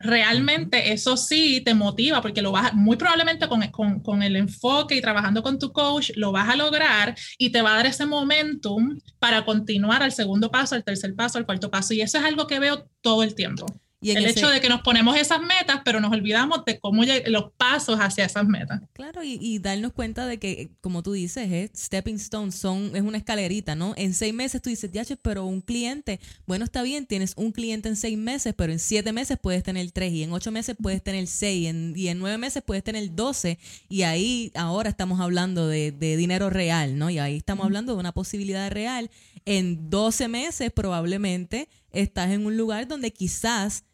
realmente 0.00 0.92
eso 0.92 1.16
sí 1.16 1.60
te 1.60 1.74
motiva 1.74 2.22
porque 2.22 2.42
lo 2.42 2.52
vas, 2.52 2.74
muy 2.74 2.96
probablemente 2.96 3.46
con, 3.48 3.60
con, 3.70 4.00
con, 4.00 4.22
el 4.22 4.34
enfoque 4.34 4.96
y 4.96 5.00
trabajando 5.00 5.42
con 5.42 5.58
tu 5.58 5.72
coach, 5.72 6.10
lo 6.16 6.32
vas 6.32 6.48
a 6.48 6.56
lograr 6.56 7.14
y 7.38 7.50
te 7.50 7.62
va 7.62 7.74
a 7.74 7.76
dar 7.76 7.86
ese 7.86 8.06
momentum 8.06 8.98
para 9.18 9.44
continuar 9.44 10.02
al 10.02 10.12
segundo 10.12 10.50
paso, 10.50 10.74
al 10.74 10.84
tercer 10.84 11.14
paso, 11.14 11.38
al 11.38 11.46
cuarto 11.46 11.70
paso. 11.70 11.94
Y 11.94 12.00
eso 12.00 12.18
es 12.18 12.24
algo 12.24 12.46
que 12.46 12.58
veo 12.58 12.88
todo 13.02 13.22
el 13.22 13.34
tiempo 13.34 13.66
el 14.02 14.26
hecho 14.26 14.48
de 14.48 14.60
que 14.60 14.68
nos 14.68 14.80
ponemos 14.80 15.16
esas 15.16 15.40
metas, 15.40 15.82
pero 15.84 16.00
nos 16.00 16.10
olvidamos 16.12 16.64
de 16.64 16.80
cómo 16.80 17.02
los 17.26 17.52
pasos 17.56 17.98
hacia 17.98 18.24
esas 18.24 18.46
metas. 18.46 18.80
Claro, 18.94 19.22
y, 19.22 19.58
darnos 19.58 19.92
cuenta 19.92 20.26
de 20.26 20.38
que, 20.38 20.70
como 20.80 21.02
tú 21.02 21.12
dices, 21.12 21.50
es 21.52 21.70
stepping 21.76 22.16
stones, 22.16 22.54
son, 22.54 22.96
es 22.96 23.02
una 23.02 23.18
escalerita, 23.18 23.74
¿no? 23.74 23.92
En 23.96 24.14
seis 24.14 24.32
meses 24.32 24.62
tú 24.62 24.70
dices, 24.70 24.90
ya, 24.90 25.04
pero 25.22 25.44
un 25.44 25.60
cliente, 25.60 26.20
bueno, 26.46 26.64
está 26.64 26.82
bien, 26.82 27.06
tienes 27.06 27.34
un 27.36 27.52
cliente 27.52 27.88
en 27.88 27.96
seis 27.96 28.16
meses, 28.16 28.54
pero 28.56 28.72
en 28.72 28.78
siete 28.78 29.12
meses 29.12 29.38
puedes 29.40 29.62
tener 29.62 29.90
tres, 29.90 30.12
y 30.12 30.22
en 30.22 30.32
ocho 30.32 30.50
meses 30.50 30.76
puedes 30.80 31.02
tener 31.02 31.26
seis, 31.26 31.74
y 31.94 32.08
en 32.08 32.18
nueve 32.18 32.38
meses 32.38 32.62
puedes 32.64 32.82
tener 32.82 33.14
doce, 33.14 33.58
y 33.88 34.02
ahí 34.02 34.50
ahora 34.54 34.88
estamos 34.88 35.20
hablando 35.20 35.68
de, 35.68 35.90
dinero 35.92 36.50
real, 36.50 36.98
¿no? 36.98 37.10
Y 37.10 37.18
ahí 37.18 37.36
estamos 37.36 37.64
hablando 37.64 37.94
de 37.94 38.00
una 38.00 38.12
posibilidad 38.12 38.70
real. 38.70 39.10
En 39.44 39.88
doce 39.90 40.28
meses 40.28 40.70
probablemente 40.70 41.68
estás 41.92 42.30
en 42.30 42.46
un 42.46 42.56
lugar 42.56 42.86
donde 42.86 43.12
quizás 43.12 43.84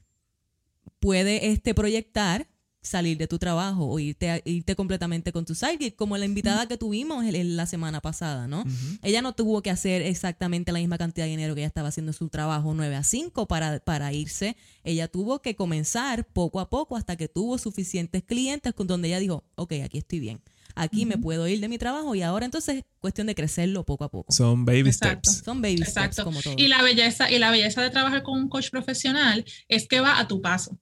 puede 1.07 1.53
este, 1.53 1.73
proyectar 1.73 2.49
salir 2.83 3.17
de 3.17 3.29
tu 3.29 3.39
trabajo 3.39 3.87
o 3.87 3.97
irte, 4.01 4.43
irte 4.45 4.75
completamente 4.75 5.31
con 5.31 5.45
tu 5.45 5.55
sidekick, 5.55 5.95
como 5.95 6.19
la 6.19 6.25
invitada 6.25 6.67
que 6.67 6.77
tuvimos 6.77 7.25
la 7.33 7.67
semana 7.67 8.01
pasada, 8.01 8.49
¿no? 8.49 8.65
Ella 9.05 9.23
no 9.23 9.33
tuvo 9.33 9.63
que 9.63 9.71
hacer 9.71 10.03
exactamente 10.03 10.73
la 10.73 10.81
misma 10.81 10.99
cantidad 10.99 11.27
de 11.27 11.31
dinero 11.31 11.55
que 11.55 11.61
ella 11.61 11.69
estaba 11.69 11.91
haciendo 11.91 12.13
su 12.13 12.29
trabajo 12.29 12.75
9 12.75 12.97
a 12.97 13.05
5 13.05 13.47
para, 13.47 13.79
para 13.79 14.13
irse. 14.13 14.57
Ella 14.83 15.07
tuvo 15.07 15.43
que 15.43 15.55
comenzar 15.55 16.25
poco 16.25 16.59
a 16.59 16.71
poco 16.71 16.97
hasta 16.97 17.15
que 17.15 17.29
tuvo 17.29 17.57
suficientes 17.57 18.25
clientes 18.25 18.75
con 18.75 18.89
donde 18.89 19.07
ella 19.07 19.21
dijo, 19.21 19.45
ok, 19.55 19.75
aquí 19.85 19.99
estoy 19.99 20.19
bien. 20.19 20.41
Aquí 20.75 21.07
me 21.07 21.19
puedo 21.19 21.47
ir 21.47 21.61
de 21.61 21.69
mi 21.69 21.79
trabajo 21.79 22.17
y 22.17 22.23
ahora 22.23 22.47
entonces 22.47 22.79
es 22.79 22.85
cuestión 22.99 23.29
de 23.29 23.37
crecerlo 23.37 23.85
poco 23.85 24.03
a 24.03 24.11
poco. 24.11 24.33
Son 24.33 24.65
baby 24.65 24.93
steps. 24.93 25.43
Son 25.45 25.63
baby 25.63 25.85
steps 25.87 26.21
como 26.21 26.43
todo. 26.43 26.57
Y 26.59 26.67
la 26.67 26.83
belleza 26.83 27.31
y 27.31 27.39
la 27.39 27.53
belleza 27.53 27.81
de 27.81 27.91
trabajar 27.91 28.25
con 28.25 28.41
un 28.41 28.49
coach 28.49 28.71
profesional 28.71 29.45
es 29.69 29.87
que 29.87 30.01
va 30.01 30.19
a 30.19 30.27
tu 30.27 30.43
paso 30.43 30.77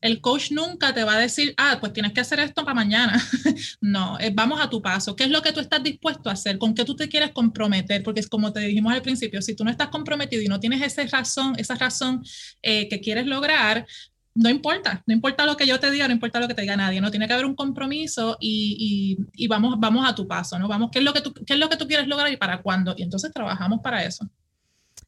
el 0.00 0.20
coach 0.20 0.50
nunca 0.50 0.94
te 0.94 1.04
va 1.04 1.14
a 1.14 1.18
decir, 1.18 1.54
ah, 1.56 1.76
pues 1.80 1.92
tienes 1.92 2.12
que 2.12 2.20
hacer 2.20 2.40
esto 2.40 2.64
para 2.64 2.74
mañana. 2.74 3.22
no, 3.80 4.18
vamos 4.32 4.60
a 4.60 4.70
tu 4.70 4.80
paso. 4.80 5.14
¿Qué 5.14 5.24
es 5.24 5.30
lo 5.30 5.42
que 5.42 5.52
tú 5.52 5.60
estás 5.60 5.82
dispuesto 5.82 6.30
a 6.30 6.32
hacer? 6.32 6.58
¿Con 6.58 6.74
qué 6.74 6.84
tú 6.84 6.96
te 6.96 7.08
quieres 7.08 7.32
comprometer? 7.32 8.02
Porque 8.02 8.20
es 8.20 8.28
como 8.28 8.52
te 8.52 8.60
dijimos 8.60 8.92
al 8.92 9.02
principio, 9.02 9.42
si 9.42 9.54
tú 9.54 9.64
no 9.64 9.70
estás 9.70 9.88
comprometido 9.88 10.42
y 10.42 10.48
no 10.48 10.60
tienes 10.60 10.82
esa 10.82 11.04
razón, 11.06 11.54
esa 11.58 11.74
razón 11.74 12.22
eh, 12.62 12.88
que 12.88 13.00
quieres 13.00 13.26
lograr, 13.26 13.86
no 14.34 14.48
importa, 14.48 15.02
no 15.06 15.14
importa 15.14 15.44
lo 15.44 15.56
que 15.56 15.66
yo 15.66 15.80
te 15.80 15.90
diga, 15.90 16.06
no 16.06 16.14
importa 16.14 16.40
lo 16.40 16.48
que 16.48 16.54
te 16.54 16.62
diga 16.62 16.76
nadie, 16.76 17.00
no 17.00 17.10
tiene 17.10 17.26
que 17.26 17.32
haber 17.32 17.46
un 17.46 17.54
compromiso 17.54 18.36
y, 18.40 19.18
y, 19.34 19.48
vamos, 19.48 19.76
vamos 19.78 20.08
a 20.08 20.14
tu 20.14 20.26
paso, 20.26 20.58
¿no? 20.58 20.68
Vamos, 20.68 20.90
¿qué 20.92 21.00
es, 21.00 21.04
lo 21.04 21.12
que 21.12 21.20
tú, 21.20 21.34
¿qué 21.34 21.54
es 21.54 21.58
lo 21.58 21.68
que 21.68 21.76
tú 21.76 21.86
quieres 21.86 22.06
lograr 22.06 22.32
y 22.32 22.36
para 22.36 22.62
cuándo? 22.62 22.94
Y 22.96 23.02
entonces 23.02 23.32
trabajamos 23.32 23.80
para 23.82 24.04
eso. 24.04 24.28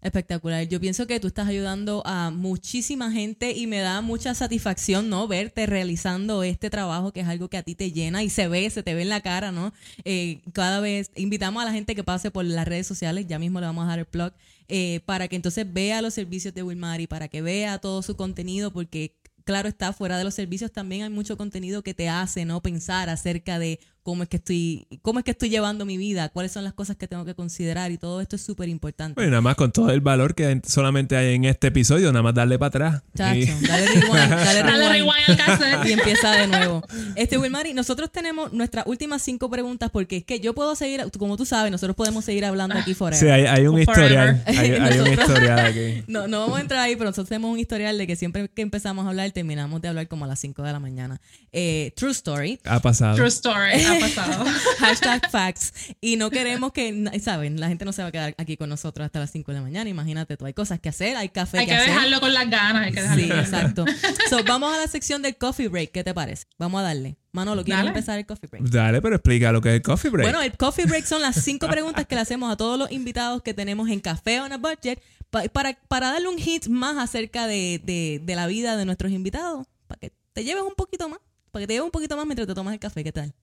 Espectacular. 0.03 0.67
Yo 0.67 0.81
pienso 0.81 1.07
que 1.07 1.21
tú 1.21 1.29
estás 1.29 1.47
ayudando 1.47 2.03
a 2.05 2.33
muchísima 2.33 3.13
gente 3.13 3.53
y 3.53 3.69
me 3.69 3.79
da 3.79 4.01
mucha 4.01 4.35
satisfacción, 4.35 5.09
¿no? 5.09 5.29
Verte 5.29 5.65
realizando 5.67 6.43
este 6.43 6.71
trabajo 6.71 7.13
que 7.13 7.21
es 7.21 7.29
algo 7.29 7.49
que 7.49 7.57
a 7.57 7.63
ti 7.63 7.77
te 7.77 7.93
llena 7.93 8.25
y 8.25 8.29
se 8.29 8.49
ve, 8.49 8.69
se 8.71 8.83
te 8.83 8.95
ve 8.95 9.03
en 9.03 9.11
la 9.11 9.21
cara, 9.21 9.53
¿no? 9.53 9.73
Eh, 10.05 10.41
cada 10.53 10.81
vez 10.81 11.13
invitamos 11.15 11.63
a 11.63 11.67
la 11.67 11.73
gente 11.73 11.95
que 11.95 12.03
pase 12.03 12.33
por 12.33 12.45
las 12.45 12.67
redes 12.67 12.89
sociales, 12.89 13.29
ya 13.29 13.39
mismo 13.39 13.61
le 13.61 13.67
vamos 13.67 13.85
a 13.85 13.89
dar 13.91 14.01
el 14.01 14.07
plug, 14.07 14.33
eh, 14.67 15.01
para 15.07 15.29
que 15.29 15.37
entonces 15.37 15.73
vea 15.73 16.03
los 16.03 16.15
servicios 16.15 16.53
de 16.53 16.65
Wilmary, 16.65 17.07
para 17.07 17.29
que 17.29 17.41
vea 17.41 17.79
todo 17.79 18.03
su 18.03 18.17
contenido, 18.17 18.73
porque 18.73 19.15
claro 19.45 19.69
está, 19.69 19.93
fuera 19.93 20.19
de 20.19 20.25
los 20.25 20.35
servicios 20.35 20.73
también 20.73 21.03
hay 21.03 21.11
mucho 21.11 21.37
contenido 21.37 21.83
que 21.83 21.95
te 21.95 22.09
hace, 22.09 22.45
¿no? 22.45 22.61
Pensar 22.61 23.09
acerca 23.09 23.61
de 23.61 23.79
cómo 24.03 24.25
es 24.25 24.29
que 24.29 24.37
estoy, 24.37 24.87
cómo 25.03 25.19
es 25.21 25.25
que 25.25 25.31
estoy 25.31 25.49
llevando 25.49 25.85
mi 25.85 25.97
vida, 25.97 26.29
cuáles 26.31 26.53
son 26.53 26.65
las 26.65 26.73
cosas 26.73 26.97
que 26.97 27.07
tengo 27.07 27.25
que 27.25 27.35
considerar 27.35 27.93
y 27.93 27.99
todo 27.99 28.21
esto 28.21 28.37
es 28.37 28.43
súper 28.43 28.69
importante. 28.69 29.15
Bueno, 29.15 29.31
nada 29.31 29.41
más 29.41 29.55
con 29.55 29.71
todo 29.71 29.91
el 29.91 30.01
valor 30.01 30.35
que 30.35 30.61
solamente 30.67 31.17
hay 31.17 31.35
en 31.35 31.45
este 31.45 31.69
episodio, 31.69 32.13
nada 32.13 32.23
más 32.23 32.35
darle 32.35 32.59
para 32.59 32.69
atrás. 32.69 33.03
Chacho, 33.17 33.53
dale 33.67 33.87
rewind, 33.87 34.31
dale 34.31 34.89
rewind, 34.89 35.13
al 35.29 35.37
cassette. 35.37 35.87
y 35.87 35.93
empieza 35.93 36.33
de 36.33 36.47
nuevo. 36.49 36.83
Este 37.15 37.39
Wilmary, 37.39 37.75
nosotros 37.75 38.11
tenemos 38.11 38.53
nuestras 38.53 38.87
últimas 38.87 39.23
cinco 39.23 39.49
preguntas 39.49 39.91
porque 39.91 40.19
es 40.19 40.25
que 40.25 40.41
yo 40.41 40.55
puedo 40.55 40.75
seguir, 40.75 41.05
como 41.19 41.37
tú 41.37 41.45
sabes, 41.45 41.71
nosotros 41.71 41.97
podemos 41.97 42.25
seguir 42.25 42.45
hablando 42.45 42.77
aquí 42.77 42.95
forever. 42.95 43.19
Sí, 43.19 43.29
hay, 43.29 43.67
un 43.67 43.79
historial, 43.79 44.43
hay, 44.47 44.73
un 45.01 45.07
historial 45.13 45.59
aquí. 45.61 46.05
No, 46.09 46.27
no 46.27 46.41
vamos 46.41 46.59
a 46.59 46.61
entrar 46.63 46.81
ahí, 46.81 46.97
pero 46.97 47.11
nosotros 47.11 47.29
tenemos 47.29 47.53
un 47.53 47.59
historial 47.59 47.99
de 47.99 48.07
que 48.07 48.17
siempre 48.17 48.49
que 48.49 48.63
empezamos 48.63 49.07
a 49.07 49.09
hablar 49.09 49.31
terminamos 49.31 49.81
de 49.81 49.89
hablar 49.89 50.09
como 50.09 50.25
a 50.25 50.29
las 50.29 50.41
5 50.41 50.63
de 50.63 50.73
la 50.73 50.81
mañana. 50.81 51.21
Eh, 51.53 51.93
true 51.97 52.11
story. 52.11 52.59
Ha 52.65 52.81
pasado. 52.81 53.17
True 53.17 53.29
story 53.29 53.83
ha 53.97 54.01
pasado. 54.01 54.45
Hashtag 54.79 55.31
facts. 55.31 55.73
Y 56.01 56.17
no 56.17 56.31
queremos 56.31 56.73
que, 56.73 57.11
¿saben? 57.23 57.61
La 57.61 57.69
gente 57.69 57.85
no 57.85 57.93
se 57.93 58.03
va 58.03 58.09
a 58.09 58.13
quedar 58.13 58.35
aquí 58.39 58.57
con 58.57 58.69
nosotros 58.69 59.05
hasta 59.05 59.19
las 59.19 59.31
5 59.31 59.53
de 59.53 59.59
la 59.59 59.63
mañana. 59.63 59.89
Imagínate 59.89 60.37
tú, 60.37 60.47
hay 60.47 60.55
cosas 60.55 60.81
que 60.81 60.89
hacer, 60.89 61.17
hay 61.17 61.29
café 61.29 61.59
hay 61.59 61.67
que, 61.67 61.75
hacer. 61.75 61.89
Hay 61.89 61.95
que 61.95 61.95
dejarlo 61.95 62.21
con 62.21 62.35
las 62.35 62.51
ganas, 62.51 62.87
hay 62.87 62.93
que 62.93 63.03
dejarlo. 63.03 63.25
Sí, 63.25 63.31
exacto. 63.33 63.85
So, 64.29 64.43
vamos 64.45 64.75
a 64.75 64.79
la 64.79 64.87
sección 64.87 65.23
del 65.23 65.37
coffee 65.37 65.69
break. 65.69 65.93
¿Qué 65.93 66.05
te 66.05 66.15
parece? 66.15 66.47
Vamos 66.59 66.81
a 66.81 66.85
darle. 66.85 67.17
Manolo, 67.33 67.65
¿quieres 67.65 67.87
empezar 67.87 68.19
el 68.19 68.27
coffee 68.27 68.49
break? 68.49 68.65
Dale, 68.65 69.01
pero 69.01 69.17
explica 69.17 69.53
lo 69.53 69.63
que 69.63 69.71
es 69.71 69.75
el 69.77 69.83
coffee 69.83 70.11
break. 70.11 70.27
Bueno, 70.27 70.43
el 70.43 70.55
coffee 70.57 70.85
break 70.85 71.07
son 71.07 71.23
las 71.23 71.37
cinco 71.37 71.67
preguntas 71.67 72.07
que 72.07 72.15
le 72.15 72.21
hacemos 72.21 72.53
a 72.53 72.57
todos 72.57 72.79
los 72.79 72.93
invitados 72.93 73.43
que 73.43 73.55
tenemos 73.55 73.89
en 73.89 74.01
Café 74.01 74.41
on 74.41 74.53
a 74.53 74.59
Budget 74.59 75.03
para, 75.31 75.73
para 75.89 76.13
darle 76.13 76.29
un 76.29 76.37
hit 76.37 76.67
más 76.67 76.99
acerca 76.99 77.47
de, 77.47 77.81
de, 77.83 78.21
de 78.23 78.35
la 78.37 78.47
vida 78.47 78.77
de 78.77 78.85
nuestros 78.85 79.13
invitados, 79.13 79.67
para 79.87 79.99
que 79.99 80.13
te 80.35 80.45
lleves 80.45 80.63
un 80.63 80.75
poquito 80.75 81.09
más, 81.09 81.21
para 81.51 81.63
que 81.63 81.69
te 81.69 81.73
lleves 81.73 81.87
un 81.87 81.91
poquito 81.91 82.17
más 82.17 82.27
mientras 82.27 82.47
te 82.47 82.55
tomas 82.55 82.75
el 82.75 82.81
café. 82.81 83.03
¿Qué 83.03 83.13
tal? 83.13 83.35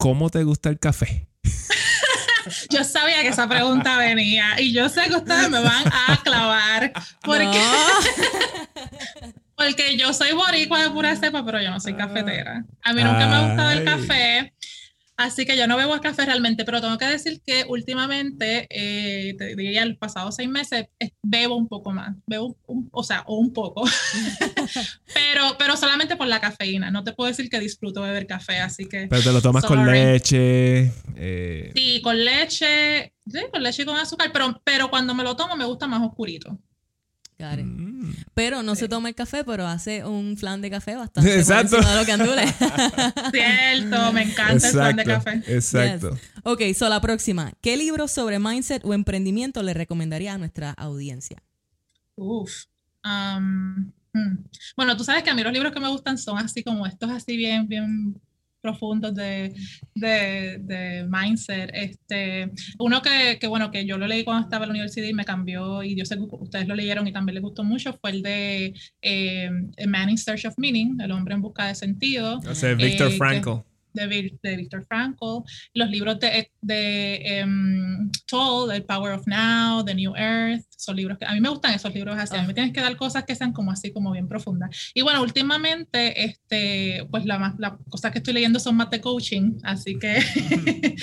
¿Cómo 0.00 0.30
te 0.30 0.44
gusta 0.44 0.70
el 0.70 0.78
café? 0.78 1.28
yo 2.70 2.84
sabía 2.84 3.20
que 3.20 3.28
esa 3.28 3.46
pregunta 3.46 3.98
venía 3.98 4.58
y 4.58 4.72
yo 4.72 4.88
sé 4.88 5.02
que 5.10 5.16
ustedes 5.16 5.50
me 5.50 5.62
van 5.62 5.84
a 6.08 6.16
clavar 6.24 6.90
porque, 7.22 7.60
porque 9.54 9.98
yo 9.98 10.14
soy 10.14 10.32
boricua 10.32 10.84
de 10.84 10.88
pura 10.88 11.14
cepa, 11.16 11.44
pero 11.44 11.60
yo 11.60 11.70
no 11.70 11.80
soy 11.80 11.92
cafetera. 11.92 12.64
A 12.82 12.94
mí 12.94 13.04
nunca 13.04 13.26
me 13.26 13.34
ha 13.34 13.46
gustado 13.46 13.70
el 13.72 13.84
café. 13.84 14.54
Así 15.20 15.44
que 15.44 15.54
yo 15.54 15.66
no 15.66 15.76
bebo 15.76 16.00
café 16.00 16.24
realmente, 16.24 16.64
pero 16.64 16.80
tengo 16.80 16.96
que 16.96 17.04
decir 17.04 17.42
que 17.44 17.66
últimamente, 17.68 18.66
eh, 18.70 19.34
te 19.36 19.54
diría 19.54 19.84
los 19.84 19.98
pasados 19.98 20.36
seis 20.36 20.48
meses, 20.48 20.86
bebo 21.22 21.56
un 21.56 21.68
poco 21.68 21.92
más. 21.92 22.16
Bebo, 22.26 22.56
o 22.90 23.02
sea, 23.02 23.24
o 23.26 23.36
un 23.36 23.52
poco. 23.52 23.84
pero, 25.12 25.56
pero 25.58 25.76
solamente 25.76 26.16
por 26.16 26.26
la 26.26 26.40
cafeína. 26.40 26.90
No 26.90 27.04
te 27.04 27.12
puedo 27.12 27.28
decir 27.28 27.50
que 27.50 27.60
disfruto 27.60 28.00
beber 28.00 28.26
café, 28.26 28.60
así 28.60 28.86
que. 28.86 29.08
Pero 29.08 29.22
te 29.22 29.32
lo 29.32 29.42
tomas 29.42 29.66
con 29.66 29.84
leche. 29.92 30.90
Eh. 31.16 31.70
Sí, 31.74 32.00
con 32.00 32.24
leche. 32.24 33.12
Sí, 33.26 33.40
con 33.52 33.62
leche 33.62 33.82
y 33.82 33.84
con 33.84 33.98
azúcar, 33.98 34.30
pero, 34.32 34.58
pero 34.64 34.88
cuando 34.88 35.14
me 35.14 35.22
lo 35.22 35.36
tomo 35.36 35.54
me 35.54 35.66
gusta 35.66 35.86
más 35.86 36.00
oscurito. 36.00 36.58
Mm. 37.40 38.14
Pero 38.34 38.62
no 38.62 38.74
se 38.74 38.88
toma 38.88 39.08
el 39.08 39.14
café, 39.14 39.44
pero 39.44 39.66
hace 39.66 40.04
un 40.04 40.36
flan 40.36 40.60
de 40.60 40.70
café 40.70 40.96
bastante 40.96 41.38
Exacto. 41.38 41.76
de 41.76 41.96
lo 41.96 42.04
que 42.04 42.12
andule. 42.12 42.46
Cierto, 43.32 44.12
me 44.12 44.22
encanta 44.22 44.66
el 44.66 44.72
flan 44.72 44.96
de 44.96 45.04
café. 45.04 45.42
Exacto. 45.46 46.18
Ok, 46.44 46.62
so 46.74 46.88
la 46.88 47.00
próxima. 47.00 47.52
¿Qué 47.60 47.76
libro 47.76 48.08
sobre 48.08 48.38
mindset 48.38 48.84
o 48.84 48.94
emprendimiento 48.94 49.62
le 49.62 49.74
recomendaría 49.74 50.34
a 50.34 50.38
nuestra 50.38 50.70
audiencia? 50.72 51.42
Uf. 52.16 52.64
Um, 53.04 53.92
hmm. 54.12 54.44
Bueno, 54.76 54.96
tú 54.96 55.04
sabes 55.04 55.22
que 55.22 55.30
a 55.30 55.34
mí 55.34 55.42
los 55.42 55.52
libros 55.52 55.72
que 55.72 55.80
me 55.80 55.88
gustan 55.88 56.18
son 56.18 56.38
así 56.38 56.62
como 56.62 56.86
estos, 56.86 57.10
así 57.10 57.36
bien, 57.36 57.66
bien 57.66 58.20
profundos 58.60 59.14
de, 59.14 59.52
de, 59.94 61.06
mindset. 61.08 61.70
Este, 61.72 62.50
uno 62.78 63.02
que, 63.02 63.38
que, 63.40 63.46
bueno, 63.46 63.70
que 63.70 63.84
yo 63.86 63.98
lo 63.98 64.06
leí 64.06 64.24
cuando 64.24 64.44
estaba 64.44 64.64
en 64.64 64.70
la 64.70 64.72
universidad 64.72 65.06
y 65.06 65.14
me 65.14 65.24
cambió, 65.24 65.82
y 65.82 65.96
yo 65.96 66.04
sé 66.04 66.16
que 66.16 66.22
ustedes 66.30 66.68
lo 66.68 66.74
leyeron 66.74 67.06
y 67.06 67.12
también 67.12 67.34
les 67.34 67.42
gustó 67.42 67.64
mucho, 67.64 67.98
fue 68.00 68.10
el 68.10 68.22
de 68.22 68.74
eh, 69.02 69.50
Man 69.86 70.10
in 70.10 70.18
Search 70.18 70.46
of 70.46 70.54
Meaning, 70.58 71.00
El 71.00 71.12
hombre 71.12 71.34
en 71.34 71.42
busca 71.42 71.66
de 71.66 71.74
sentido. 71.74 72.38
O 72.38 72.54
sea, 72.54 72.74
Víctor 72.74 73.12
eh, 73.12 73.16
Frankl 73.16 73.69
de, 73.92 74.38
de 74.42 74.56
Viktor 74.56 74.84
Frankl, 74.86 75.44
los 75.74 75.90
libros 75.90 76.18
de, 76.20 76.50
de 76.60 77.42
um, 77.44 78.10
Toll, 78.26 78.70
The 78.70 78.82
Power 78.82 79.12
of 79.12 79.26
Now, 79.26 79.84
The 79.84 79.94
New 79.94 80.14
Earth, 80.16 80.64
son 80.76 80.96
libros 80.96 81.18
que 81.18 81.26
a 81.26 81.32
mí 81.32 81.40
me 81.40 81.48
gustan 81.48 81.74
esos 81.74 81.94
libros 81.94 82.16
así, 82.18 82.36
a 82.36 82.40
mí 82.40 82.48
me 82.48 82.54
tienes 82.54 82.72
que 82.72 82.80
dar 82.80 82.96
cosas 82.96 83.24
que 83.24 83.34
sean 83.34 83.52
como 83.52 83.70
así, 83.70 83.92
como 83.92 84.12
bien 84.12 84.28
profundas. 84.28 84.70
Y 84.94 85.02
bueno, 85.02 85.22
últimamente, 85.22 86.24
este, 86.24 87.06
pues 87.10 87.26
la 87.26 87.38
más, 87.38 87.54
las 87.58 87.74
cosas 87.88 88.12
que 88.12 88.18
estoy 88.18 88.34
leyendo 88.34 88.58
son 88.60 88.76
más 88.76 88.90
de 88.90 89.00
coaching, 89.00 89.58
así 89.62 89.98
que, 89.98 90.18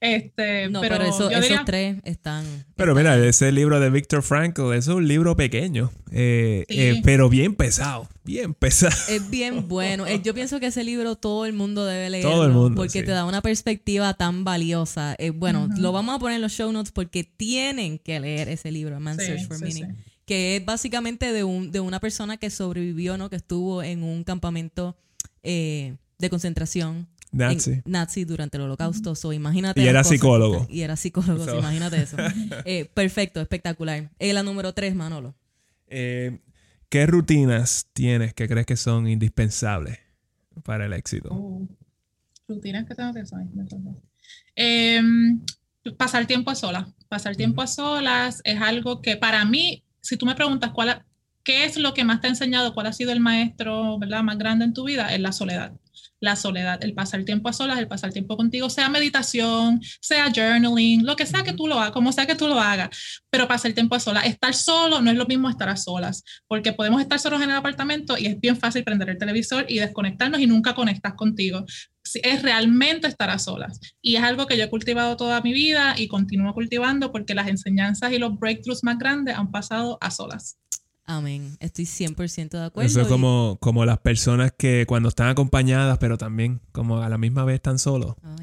este, 0.00 0.68
no, 0.68 0.80
pero, 0.80 1.02
esos 1.02 1.30
tres 1.64 1.98
están... 2.04 2.44
Pero 2.76 2.94
mira, 2.94 3.16
ese 3.24 3.52
libro 3.52 3.80
de 3.80 3.90
Viktor 3.90 4.22
Frankl 4.22 4.72
es 4.72 4.88
un 4.88 5.06
libro 5.06 5.36
pequeño, 5.36 5.90
eh, 6.10 6.64
eh, 6.68 7.00
pero 7.04 7.28
bien 7.28 7.54
pesado, 7.54 8.08
bien 8.24 8.54
pesado. 8.54 8.94
Es 9.08 9.30
bien 9.30 9.68
bueno. 9.68 10.06
Eh, 10.06 10.20
yo 10.22 10.34
pienso 10.34 10.60
que 10.60 10.66
ese 10.66 10.84
libro 10.84 11.16
todo 11.16 11.46
el 11.46 11.52
mundo 11.52 11.86
debe 11.86 12.10
leer 12.10 12.24
todo 12.24 12.31
el 12.44 12.52
mundo. 12.52 12.76
Porque 12.76 13.02
te 13.02 13.10
da 13.10 13.24
una 13.24 13.42
perspectiva 13.42 14.14
tan 14.14 14.44
valiosa. 14.44 15.14
Eh, 15.18 15.30
bueno, 15.30 15.68
lo 15.76 15.92
vamos 15.92 16.14
a 16.14 16.18
poner 16.18 16.36
en 16.36 16.42
los 16.42 16.52
show 16.52 16.72
notes 16.72 16.92
porque 16.92 17.24
tienen 17.24 17.98
que 17.98 18.20
leer 18.20 18.48
ese 18.48 18.70
libro, 18.70 18.98
Man 19.00 19.16
Search 19.18 19.46
for 19.46 19.60
Meaning. 19.60 19.96
Que 20.24 20.56
es 20.56 20.64
básicamente 20.64 21.32
de, 21.32 21.44
un, 21.44 21.72
de 21.72 21.80
una 21.80 22.00
persona 22.00 22.36
que 22.36 22.48
sobrevivió, 22.50 23.18
¿no? 23.18 23.28
Que 23.28 23.36
estuvo 23.36 23.82
en 23.82 24.02
un 24.02 24.24
campamento 24.24 24.96
eh, 25.42 25.96
de 26.18 26.30
concentración. 26.30 27.08
Nazi. 27.32 27.80
Nazi 27.84 28.24
durante 28.24 28.56
el 28.58 28.64
holocausto. 28.64 29.32
imagínate. 29.32 29.82
Y 29.82 29.86
era 29.86 30.04
psicólogo. 30.04 30.66
Y 30.70 30.82
era 30.82 30.96
psicólogo, 30.96 31.58
imagínate 31.58 32.02
eso. 32.02 32.16
Eh, 32.64 32.90
perfecto, 32.92 33.40
espectacular. 33.40 34.10
la 34.18 34.42
número 34.42 34.72
tres, 34.72 34.94
Manolo. 34.94 35.34
¿Qué 35.88 37.06
rutinas 37.06 37.86
tienes 37.94 38.34
que 38.34 38.46
crees 38.48 38.66
que 38.66 38.76
son 38.76 39.08
indispensables 39.08 39.98
para 40.62 40.84
el 40.84 40.92
éxito? 40.92 41.30
Oh 41.32 41.66
rutinas 42.48 42.86
que 42.86 42.94
tengo 42.94 43.12
que 43.12 43.20
hacer. 43.20 43.38
Em, 44.54 45.40
pasar 45.96 46.26
tiempo 46.26 46.50
a 46.50 46.54
solas. 46.54 46.88
Pasar 47.08 47.36
tiempo 47.36 47.62
a 47.62 47.66
solas 47.66 48.40
es 48.44 48.60
algo 48.60 49.00
que 49.02 49.16
para 49.16 49.44
mí, 49.44 49.84
si 50.00 50.16
tú 50.16 50.26
me 50.26 50.34
preguntas 50.34 50.70
cuál, 50.72 51.04
qué 51.42 51.64
es 51.64 51.76
lo 51.76 51.94
que 51.94 52.04
más 52.04 52.20
te 52.20 52.26
ha 52.26 52.30
enseñado, 52.30 52.74
cuál 52.74 52.86
ha 52.86 52.92
sido 52.92 53.12
el 53.12 53.20
maestro 53.20 53.98
¿verdad? 53.98 54.22
más 54.22 54.38
grande 54.38 54.64
en 54.64 54.72
tu 54.72 54.84
vida, 54.84 55.14
es 55.14 55.20
la 55.20 55.32
soledad 55.32 55.72
la 56.22 56.36
soledad, 56.36 56.82
el 56.84 56.94
pasar 56.94 57.24
tiempo 57.24 57.48
a 57.48 57.52
solas, 57.52 57.78
el 57.78 57.88
pasar 57.88 58.12
tiempo 58.12 58.36
contigo, 58.36 58.70
sea 58.70 58.88
meditación, 58.88 59.80
sea 60.00 60.30
journaling, 60.34 61.04
lo 61.04 61.16
que 61.16 61.26
sea 61.26 61.42
que 61.42 61.52
tú 61.52 61.66
lo 61.66 61.78
hagas, 61.78 61.90
como 61.90 62.12
sea 62.12 62.26
que 62.26 62.36
tú 62.36 62.46
lo 62.46 62.60
hagas, 62.60 63.22
pero 63.28 63.48
pasar 63.48 63.72
tiempo 63.72 63.96
a 63.96 64.00
solas. 64.00 64.24
Estar 64.24 64.54
solo 64.54 65.02
no 65.02 65.10
es 65.10 65.16
lo 65.16 65.26
mismo 65.26 65.50
estar 65.50 65.68
a 65.68 65.76
solas, 65.76 66.22
porque 66.46 66.72
podemos 66.72 67.00
estar 67.00 67.18
solos 67.18 67.42
en 67.42 67.50
el 67.50 67.56
apartamento 67.56 68.16
y 68.16 68.26
es 68.26 68.40
bien 68.40 68.56
fácil 68.56 68.84
prender 68.84 69.10
el 69.10 69.18
televisor 69.18 69.66
y 69.68 69.80
desconectarnos 69.80 70.40
y 70.40 70.46
nunca 70.46 70.74
conectas 70.74 71.14
contigo. 71.14 71.66
Es 72.22 72.42
realmente 72.42 73.06
estar 73.06 73.30
a 73.30 73.38
solas. 73.38 73.80
Y 74.00 74.16
es 74.16 74.22
algo 74.22 74.46
que 74.46 74.56
yo 74.56 74.64
he 74.64 74.70
cultivado 74.70 75.16
toda 75.16 75.40
mi 75.40 75.52
vida 75.52 75.94
y 75.96 76.08
continúo 76.08 76.52
cultivando 76.52 77.12
porque 77.12 77.34
las 77.34 77.48
enseñanzas 77.48 78.12
y 78.12 78.18
los 78.18 78.38
breakthroughs 78.38 78.84
más 78.84 78.98
grandes 78.98 79.36
han 79.36 79.50
pasado 79.50 79.98
a 80.00 80.10
solas. 80.10 80.58
Amén. 81.04 81.56
Estoy 81.60 81.84
100% 81.84 82.50
de 82.50 82.64
acuerdo. 82.64 82.88
Eso 82.88 83.00
es 83.00 83.08
como, 83.08 83.58
como 83.60 83.84
las 83.84 83.98
personas 83.98 84.52
que 84.56 84.86
cuando 84.86 85.08
están 85.08 85.28
acompañadas, 85.28 85.98
pero 85.98 86.16
también 86.16 86.60
como 86.72 87.02
a 87.02 87.08
la 87.08 87.18
misma 87.18 87.44
vez 87.44 87.56
están 87.56 87.78
solos. 87.78 88.14
Ah, 88.22 88.36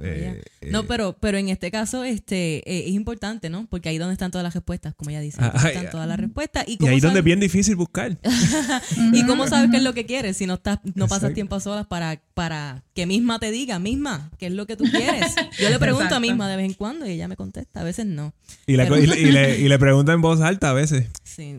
eh, 0.00 0.42
no, 0.70 0.80
eh, 0.80 0.84
pero, 0.86 1.16
pero 1.18 1.38
en 1.38 1.48
este 1.48 1.70
caso 1.70 2.04
este, 2.04 2.58
eh, 2.58 2.88
es 2.88 2.92
importante, 2.92 3.50
¿no? 3.50 3.66
Porque 3.68 3.88
ahí 3.88 3.98
donde 3.98 4.12
están 4.12 4.30
todas 4.30 4.42
las 4.42 4.54
respuestas, 4.54 4.94
como 4.94 5.10
ella 5.10 5.20
dice. 5.20 5.38
Ah, 5.40 5.52
están 5.66 5.90
todas 5.90 6.06
las 6.06 6.18
respuestas. 6.18 6.64
Y, 6.66 6.84
ahí 6.86 7.00
donde 7.00 7.20
es 7.20 7.24
bien 7.24 7.40
difícil 7.40 7.76
buscar. 7.76 8.18
¿Y 9.12 9.24
cómo 9.26 9.46
sabes 9.48 9.70
qué 9.70 9.78
es 9.78 9.82
lo 9.82 9.94
que 9.94 10.06
quieres 10.06 10.36
si 10.36 10.46
no, 10.46 10.54
estás, 10.54 10.78
no 10.94 11.08
pasas 11.08 11.32
tiempo 11.34 11.56
a 11.56 11.60
solas 11.60 11.86
para, 11.86 12.20
para 12.34 12.82
que 12.94 13.06
misma 13.06 13.38
te 13.38 13.50
diga, 13.50 13.78
misma, 13.78 14.30
qué 14.38 14.46
es 14.46 14.52
lo 14.52 14.66
que 14.66 14.76
tú 14.76 14.84
quieres? 14.84 15.34
Yo 15.58 15.70
le 15.70 15.78
pregunto 15.78 16.14
a 16.14 16.20
misma 16.20 16.48
de 16.48 16.56
vez 16.56 16.66
en 16.66 16.74
cuando 16.74 17.06
y 17.06 17.10
ella 17.10 17.28
me 17.28 17.36
contesta, 17.36 17.80
a 17.80 17.84
veces 17.84 18.06
no. 18.06 18.34
Y, 18.66 18.76
le, 18.76 18.84
y, 18.84 19.30
le, 19.30 19.58
y 19.60 19.68
le 19.68 19.78
pregunta 19.78 20.12
en 20.12 20.20
voz 20.20 20.40
alta 20.40 20.70
a 20.70 20.72
veces. 20.72 21.06
Sí, 21.24 21.56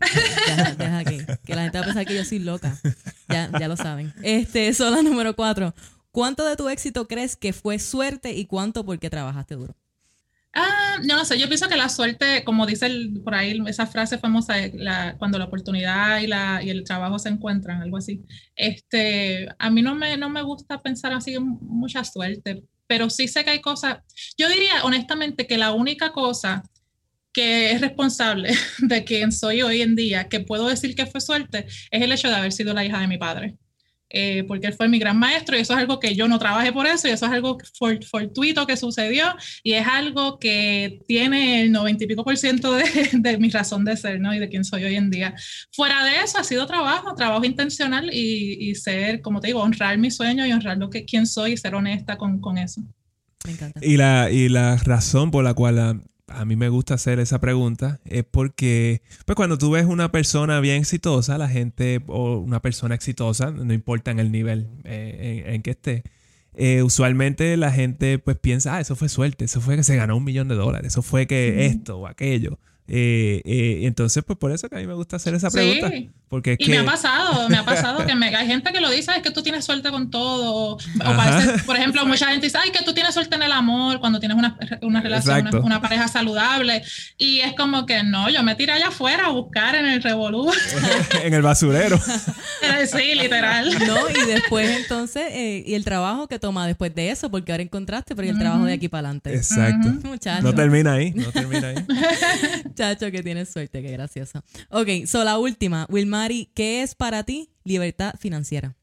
deja, 0.47 0.75
deja 0.75 0.97
aquí. 0.99 1.17
Que 1.45 1.55
la 1.55 1.63
gente 1.63 1.77
va 1.77 1.83
a 1.83 1.87
pensar 1.87 2.05
que 2.05 2.15
yo 2.15 2.25
soy 2.25 2.39
loca. 2.39 2.77
Ya, 3.29 3.49
ya 3.59 3.67
lo 3.67 3.77
saben. 3.77 4.13
Este, 4.21 4.71
la 4.89 5.01
número 5.01 5.35
cuatro. 5.35 5.73
¿Cuánto 6.11 6.45
de 6.45 6.55
tu 6.55 6.69
éxito 6.69 7.07
crees 7.07 7.35
que 7.35 7.53
fue 7.53 7.79
suerte 7.79 8.33
y 8.33 8.45
cuánto 8.45 8.85
porque 8.85 9.09
trabajaste 9.09 9.55
duro? 9.55 9.75
Ah, 10.53 10.97
no 11.05 11.23
sé, 11.23 11.39
yo 11.39 11.47
pienso 11.47 11.69
que 11.69 11.77
la 11.77 11.87
suerte, 11.87 12.43
como 12.43 12.65
dice 12.65 12.85
el, 12.87 13.21
por 13.23 13.35
ahí 13.35 13.57
esa 13.67 13.87
frase 13.87 14.17
famosa, 14.17 14.55
cuando 15.17 15.39
la 15.39 15.45
oportunidad 15.45 16.19
y, 16.19 16.27
la, 16.27 16.61
y 16.61 16.69
el 16.69 16.83
trabajo 16.83 17.17
se 17.19 17.29
encuentran, 17.29 17.81
algo 17.81 17.95
así. 17.97 18.21
Este, 18.55 19.47
a 19.57 19.69
mí 19.69 19.81
no 19.81 19.95
me, 19.95 20.17
no 20.17 20.29
me 20.29 20.41
gusta 20.41 20.81
pensar 20.81 21.13
así 21.13 21.35
en 21.35 21.43
mucha 21.61 22.03
suerte, 22.03 22.63
pero 22.85 23.09
sí 23.09 23.29
sé 23.29 23.45
que 23.45 23.51
hay 23.51 23.61
cosas, 23.61 23.99
yo 24.37 24.49
diría 24.49 24.83
honestamente 24.83 25.47
que 25.47 25.57
la 25.57 25.71
única 25.71 26.11
cosa 26.11 26.63
que 27.31 27.71
es 27.71 27.79
responsable 27.79 28.51
de 28.79 29.03
quien 29.05 29.31
soy 29.31 29.61
hoy 29.61 29.81
en 29.81 29.95
día, 29.95 30.27
que 30.27 30.41
puedo 30.41 30.67
decir 30.67 30.95
que 30.95 31.05
fue 31.05 31.21
suerte, 31.21 31.65
es 31.91 32.01
el 32.01 32.11
hecho 32.11 32.27
de 32.27 32.35
haber 32.35 32.51
sido 32.51 32.73
la 32.73 32.83
hija 32.83 32.99
de 32.99 33.07
mi 33.07 33.17
padre. 33.17 33.57
Eh, 34.13 34.43
porque 34.47 34.67
él 34.67 34.73
fue 34.73 34.89
mi 34.89 34.99
gran 34.99 35.17
maestro 35.17 35.55
y 35.55 35.61
eso 35.61 35.73
es 35.73 35.79
algo 35.79 35.99
que 35.99 36.15
yo 36.15 36.27
no 36.27 36.37
trabajé 36.37 36.73
por 36.73 36.85
eso 36.85 37.07
y 37.07 37.11
eso 37.11 37.25
es 37.25 37.31
algo 37.31 37.57
fortuito 38.09 38.67
que 38.67 38.75
sucedió 38.75 39.25
y 39.63 39.73
es 39.73 39.87
algo 39.87 40.37
que 40.37 40.99
tiene 41.07 41.61
el 41.61 41.71
noventa 41.71 42.03
y 42.03 42.07
pico 42.07 42.23
por 42.23 42.37
ciento 42.37 42.73
de, 42.73 42.83
de, 43.13 43.37
mi 43.37 43.49
razón 43.49 43.85
de 43.85 43.95
ser 43.95 44.19
¿no? 44.19 44.33
y 44.33 44.39
de 44.39 44.49
quién 44.49 44.65
soy 44.65 44.83
hoy 44.83 44.95
en 44.95 45.09
día. 45.09 45.33
Fuera 45.71 46.03
de 46.03 46.21
eso 46.23 46.39
ha 46.39 46.43
sido 46.43 46.65
trabajo, 46.67 47.15
trabajo 47.15 47.45
intencional 47.45 48.09
y, 48.13 48.69
y 48.69 48.75
ser, 48.75 49.21
como 49.21 49.39
te 49.39 49.47
digo, 49.47 49.61
honrar 49.61 49.97
mi 49.97 50.11
sueño 50.11 50.45
y 50.45 50.51
honrar 50.51 50.77
lo 50.77 50.89
que 50.89 51.05
quién 51.05 51.25
soy 51.25 51.53
y 51.53 51.57
ser 51.57 51.75
honesta 51.75 52.17
con, 52.17 52.41
con 52.41 52.57
eso. 52.57 52.81
Me 53.45 53.53
encanta. 53.53 53.79
Y 53.81 53.97
la, 53.97 54.29
y 54.29 54.49
la 54.49 54.77
razón 54.77 55.31
por 55.31 55.43
la 55.43 55.53
cual 55.53 56.03
a 56.33 56.45
mí 56.45 56.55
me 56.55 56.69
gusta 56.69 56.95
hacer 56.95 57.19
esa 57.19 57.39
pregunta 57.39 57.99
es 58.05 58.23
porque, 58.23 59.01
pues 59.25 59.35
cuando 59.35 59.57
tú 59.57 59.71
ves 59.71 59.85
una 59.85 60.11
persona 60.11 60.59
bien 60.59 60.81
exitosa, 60.81 61.37
la 61.37 61.49
gente, 61.49 62.01
o 62.07 62.37
una 62.37 62.61
persona 62.61 62.95
exitosa, 62.95 63.51
no 63.51 63.73
importa 63.73 64.11
en 64.11 64.19
el 64.19 64.31
nivel 64.31 64.69
eh, 64.83 65.43
en, 65.47 65.61
que 65.61 65.71
esté, 65.71 66.03
eh, 66.53 66.83
usualmente 66.83 67.55
la 67.57 67.71
gente 67.71 68.19
pues 68.19 68.37
piensa, 68.37 68.75
ah, 68.75 68.81
eso 68.81 68.95
fue 68.95 69.09
suerte, 69.09 69.45
eso 69.45 69.61
fue 69.61 69.75
que 69.75 69.83
se 69.83 69.95
ganó 69.95 70.17
un 70.17 70.23
millón 70.23 70.47
de 70.47 70.55
dólares, 70.55 70.93
eso 70.93 71.01
fue 71.01 71.27
que 71.27 71.65
esto 71.65 71.99
o 71.99 72.07
aquello. 72.07 72.59
Eh, 72.93 73.41
eh, 73.45 73.79
entonces, 73.83 74.21
pues 74.21 74.37
por 74.37 74.51
eso 74.51 74.67
que 74.67 74.75
a 74.75 74.79
mí 74.79 74.85
me 74.85 74.93
gusta 74.93 75.15
hacer 75.15 75.33
esa 75.33 75.49
pregunta. 75.49 75.87
Sí. 75.89 76.09
Porque 76.27 76.57
y 76.59 76.67
me 76.67 76.79
ha 76.79 76.85
pasado, 76.85 77.47
me 77.47 77.55
ha 77.55 77.63
pasado 77.63 78.05
que 78.05 78.13
me, 78.15 78.35
hay 78.35 78.47
gente 78.47 78.73
que 78.73 78.81
lo 78.81 78.89
dice, 78.89 79.11
es 79.15 79.23
que 79.23 79.31
tú 79.31 79.41
tienes 79.41 79.63
suerte 79.63 79.89
con 79.91 80.11
todo. 80.11 80.73
O 80.73 80.77
parece, 80.99 81.63
por 81.63 81.77
ejemplo, 81.77 82.05
mucha 82.05 82.27
gente 82.27 82.47
dice, 82.47 82.57
ay, 82.61 82.71
que 82.71 82.83
tú 82.83 82.93
tienes 82.93 83.13
suerte 83.13 83.37
en 83.37 83.43
el 83.43 83.51
amor 83.53 84.01
cuando 84.01 84.19
tienes 84.19 84.37
una, 84.37 84.57
una 84.81 84.99
relación, 84.99 85.49
una, 85.63 85.81
pareja 85.81 86.09
saludable. 86.09 86.83
Y 87.17 87.39
es 87.39 87.53
como 87.53 87.85
que 87.85 88.03
no, 88.03 88.29
yo 88.29 88.43
me 88.43 88.55
tiré 88.55 88.73
allá 88.73 88.89
afuera 88.89 89.27
a 89.27 89.29
buscar 89.29 89.75
en 89.75 89.85
el 89.85 90.03
revolú. 90.03 90.51
en 91.23 91.33
el 91.33 91.41
basurero. 91.41 91.97
sí, 91.97 93.15
literal. 93.15 93.73
No, 93.87 94.09
y 94.09 94.25
después 94.27 94.69
entonces, 94.81 95.23
eh, 95.31 95.63
y 95.65 95.75
el 95.75 95.85
trabajo 95.85 96.27
que 96.27 96.39
toma 96.39 96.67
después 96.67 96.93
de 96.93 97.11
eso, 97.11 97.31
porque 97.31 97.53
ahora 97.53 97.63
encontraste, 97.63 98.17
pero 98.17 98.29
el 98.29 98.37
trabajo 98.37 98.65
de 98.65 98.73
aquí 98.73 98.89
para 98.89 99.07
adelante. 99.07 99.33
Exacto. 99.33 99.93
No 100.41 100.53
termina 100.53 100.91
ahí, 100.93 101.11
no 101.11 101.31
termina 101.31 101.69
ahí. 101.69 101.75
Chacho, 102.81 103.11
que 103.11 103.21
tienes 103.21 103.47
suerte, 103.47 103.83
qué 103.83 103.91
graciosa. 103.91 104.43
Ok, 104.71 105.05
so 105.05 105.23
la 105.23 105.37
última. 105.37 105.85
Wilmari, 105.87 106.49
¿qué 106.55 106.81
es 106.81 106.95
para 106.95 107.23
ti 107.23 107.51
libertad 107.63 108.15
financiera? 108.17 108.75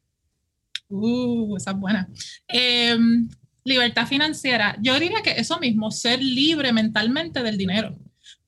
Uh, 0.88 1.56
esa 1.56 1.72
es 1.72 1.76
buena. 1.76 2.08
Em, 2.46 3.28
libertad 3.64 4.06
financiera. 4.06 4.76
Yo 4.80 5.00
diría 5.00 5.20
que 5.24 5.32
eso 5.32 5.58
mismo, 5.58 5.90
ser 5.90 6.22
libre 6.22 6.72
mentalmente 6.72 7.42
del 7.42 7.58
dinero. 7.58 7.98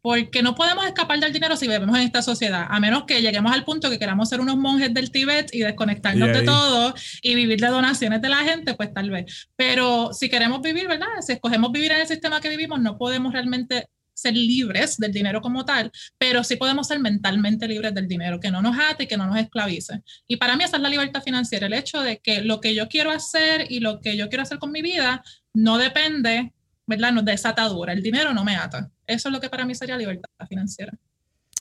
Porque 0.01 0.40
no 0.40 0.55
podemos 0.55 0.86
escapar 0.86 1.18
del 1.18 1.32
dinero 1.32 1.56
si 1.56 1.66
vivimos 1.66 1.98
en 1.98 2.05
esta 2.05 2.22
sociedad, 2.22 2.66
a 2.70 2.78
menos 2.78 3.02
que 3.02 3.20
lleguemos 3.20 3.52
al 3.52 3.64
punto 3.64 3.90
que 3.90 3.98
queramos 3.98 4.28
ser 4.28 4.40
unos 4.40 4.56
monjes 4.56 4.94
del 4.94 5.10
Tíbet 5.10 5.52
y 5.52 5.59
desconectarnos 5.59 6.28
de 6.28 6.43
todo 6.43 6.94
y 7.22 7.35
vivir 7.35 7.60
de 7.60 7.66
donaciones 7.66 8.22
de 8.22 8.28
la 8.28 8.44
gente, 8.44 8.74
pues 8.74 8.94
tal 8.94 9.10
vez. 9.10 9.48
Pero 9.56 10.12
si 10.12 10.28
queremos 10.31 10.62
vivir, 10.62 10.86
¿verdad? 10.86 11.09
Si 11.20 11.32
escogemos 11.32 11.72
vivir 11.72 11.90
en 11.90 12.02
el 12.02 12.06
sistema 12.06 12.40
que 12.40 12.48
vivimos, 12.51 12.81
no 12.81 12.97
podemos 12.97 13.32
realmente 13.32 13.89
ser 14.21 14.37
libres 14.37 14.97
del 14.97 15.13
dinero 15.13 15.41
como 15.41 15.65
tal, 15.65 15.91
pero 16.19 16.45
sí 16.45 16.57
podemos 16.57 16.87
ser 16.87 17.01
mentalmente 17.01 17.67
libres 17.67 17.95
del 17.95 18.09
dinero, 18.09 18.41
que 18.41 18.51
no 18.51 18.63
nos 18.63 18.77
ate 18.79 19.05
y 19.05 19.07
que 19.07 19.17
no 19.17 19.27
nos 19.27 19.39
esclavice. 19.39 20.03
Y 20.27 20.37
para 20.37 20.57
mí 20.57 20.65
esa 20.65 20.77
es 20.77 20.83
la 20.83 20.89
libertad 20.89 21.23
financiera, 21.23 21.67
el 21.67 21.73
hecho 21.73 22.01
de 22.01 22.19
que 22.19 22.43
lo 22.43 22.61
que 22.61 22.75
yo 22.75 22.89
quiero 22.89 23.11
hacer 23.11 23.67
y 23.71 23.81
lo 23.81 24.01
que 24.01 24.17
yo 24.17 24.29
quiero 24.29 24.43
hacer 24.43 24.59
con 24.59 24.73
mi 24.73 24.83
vida 24.83 25.23
no 25.55 25.79
depende, 25.79 26.53
¿verdad? 26.87 27.23
de 27.23 27.33
esa 27.33 27.51
atadura, 27.51 27.93
el 27.93 28.03
dinero 28.03 28.33
no 28.35 28.45
me 28.45 28.57
ata. 28.57 28.91
Eso 29.07 29.29
es 29.29 29.33
lo 29.33 29.41
que 29.41 29.49
para 29.49 29.65
mí 29.65 29.75
sería 29.75 29.97
libertad 29.97 30.31
financiera. 30.49 30.93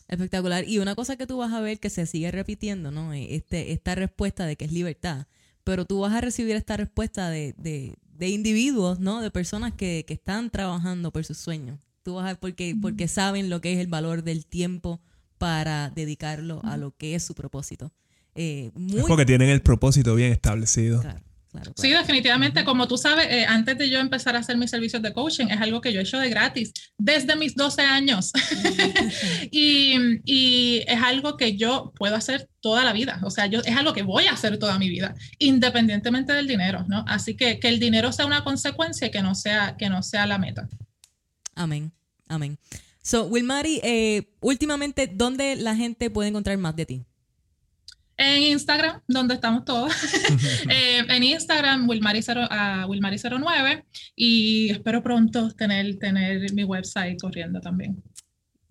Espectacular. 0.07 0.67
Y 0.67 0.79
una 0.79 0.95
cosa 0.95 1.17
que 1.17 1.27
tú 1.27 1.37
vas 1.37 1.53
a 1.53 1.61
ver 1.61 1.79
que 1.79 1.89
se 1.89 2.05
sigue 2.05 2.31
repitiendo, 2.31 2.91
¿no? 2.91 3.13
Este, 3.13 3.71
esta 3.71 3.95
respuesta 3.95 4.45
de 4.45 4.55
que 4.55 4.65
es 4.65 4.71
libertad, 4.71 5.27
pero 5.63 5.85
tú 5.85 5.99
vas 5.99 6.13
a 6.13 6.21
recibir 6.21 6.55
esta 6.55 6.77
respuesta 6.77 7.29
de, 7.29 7.53
de, 7.57 7.95
de 8.03 8.29
individuos, 8.29 8.99
¿no? 8.99 9.21
De 9.21 9.29
personas 9.29 9.73
que, 9.73 10.05
que 10.07 10.15
están 10.15 10.49
trabajando 10.49 11.11
por 11.11 11.23
sus 11.25 11.37
sueños 11.37 11.88
porque, 12.39 12.75
porque 12.81 13.07
saben 13.07 13.49
lo 13.49 13.61
que 13.61 13.73
es 13.73 13.79
el 13.79 13.87
valor 13.87 14.23
del 14.23 14.45
tiempo 14.45 15.01
para 15.37 15.89
dedicarlo 15.89 16.61
a 16.63 16.77
lo 16.77 16.95
que 16.95 17.15
es 17.15 17.23
su 17.23 17.33
propósito. 17.33 17.91
Eh, 18.35 18.71
es 18.95 19.03
porque 19.05 19.25
tienen 19.25 19.49
el 19.49 19.61
propósito 19.61 20.15
bien 20.15 20.31
establecido. 20.31 21.01
Sí, 21.75 21.89
definitivamente. 21.89 22.63
Como 22.63 22.87
tú 22.87 22.95
sabes, 22.95 23.27
eh, 23.31 23.45
antes 23.47 23.75
de 23.77 23.89
yo 23.89 23.99
empezar 23.99 24.35
a 24.35 24.39
hacer 24.39 24.55
mis 24.57 24.69
servicios 24.69 25.01
de 25.01 25.13
coaching, 25.13 25.47
es 25.47 25.59
algo 25.59 25.81
que 25.81 25.91
yo 25.91 25.99
he 25.99 26.03
hecho 26.03 26.19
de 26.19 26.29
gratis 26.29 26.71
desde 26.97 27.35
mis 27.35 27.55
12 27.55 27.81
años. 27.81 28.31
y, 29.51 29.95
y, 30.25 30.83
es 30.87 31.01
algo 31.01 31.37
que 31.37 31.57
yo 31.57 31.91
puedo 31.95 32.15
hacer 32.15 32.47
toda 32.59 32.85
la 32.85 32.93
vida. 32.93 33.19
O 33.23 33.31
sea, 33.31 33.47
yo, 33.47 33.61
es 33.61 33.75
algo 33.75 33.93
que 33.93 34.03
voy 34.03 34.27
a 34.27 34.33
hacer 34.33 34.59
toda 34.59 34.77
mi 34.77 34.89
vida, 34.89 35.15
independientemente 35.39 36.33
del 36.33 36.47
dinero, 36.47 36.85
¿no? 36.87 37.03
Así 37.07 37.35
que 37.35 37.59
que 37.59 37.67
el 37.67 37.79
dinero 37.79 38.11
sea 38.11 38.27
una 38.27 38.43
consecuencia 38.43 39.07
y 39.07 39.11
que 39.11 39.23
no 39.23 39.33
sea, 39.33 39.75
que 39.75 39.89
no 39.89 40.03
sea 40.03 40.27
la 40.27 40.37
meta. 40.37 40.69
Amén. 41.55 41.91
Amén. 42.29 42.57
So, 43.01 43.25
Wilmari, 43.25 43.81
eh, 43.83 44.29
últimamente, 44.39 45.07
¿dónde 45.07 45.55
la 45.55 45.75
gente 45.75 46.09
puede 46.09 46.29
encontrar 46.29 46.57
más 46.57 46.75
de 46.75 46.85
ti? 46.85 47.05
En 48.17 48.43
Instagram, 48.43 49.01
donde 49.07 49.33
estamos 49.33 49.65
todos. 49.65 49.91
Eh, 50.69 51.03
en 51.07 51.23
Instagram, 51.23 51.87
Wilmari09 51.87 52.47
ah, 52.51 52.85
Wilmari 52.87 53.17
y 54.15 54.69
espero 54.71 55.01
pronto 55.01 55.49
tener, 55.55 55.97
tener 55.97 56.53
mi 56.53 56.63
website 56.63 57.17
corriendo 57.19 57.59
también. 57.59 58.03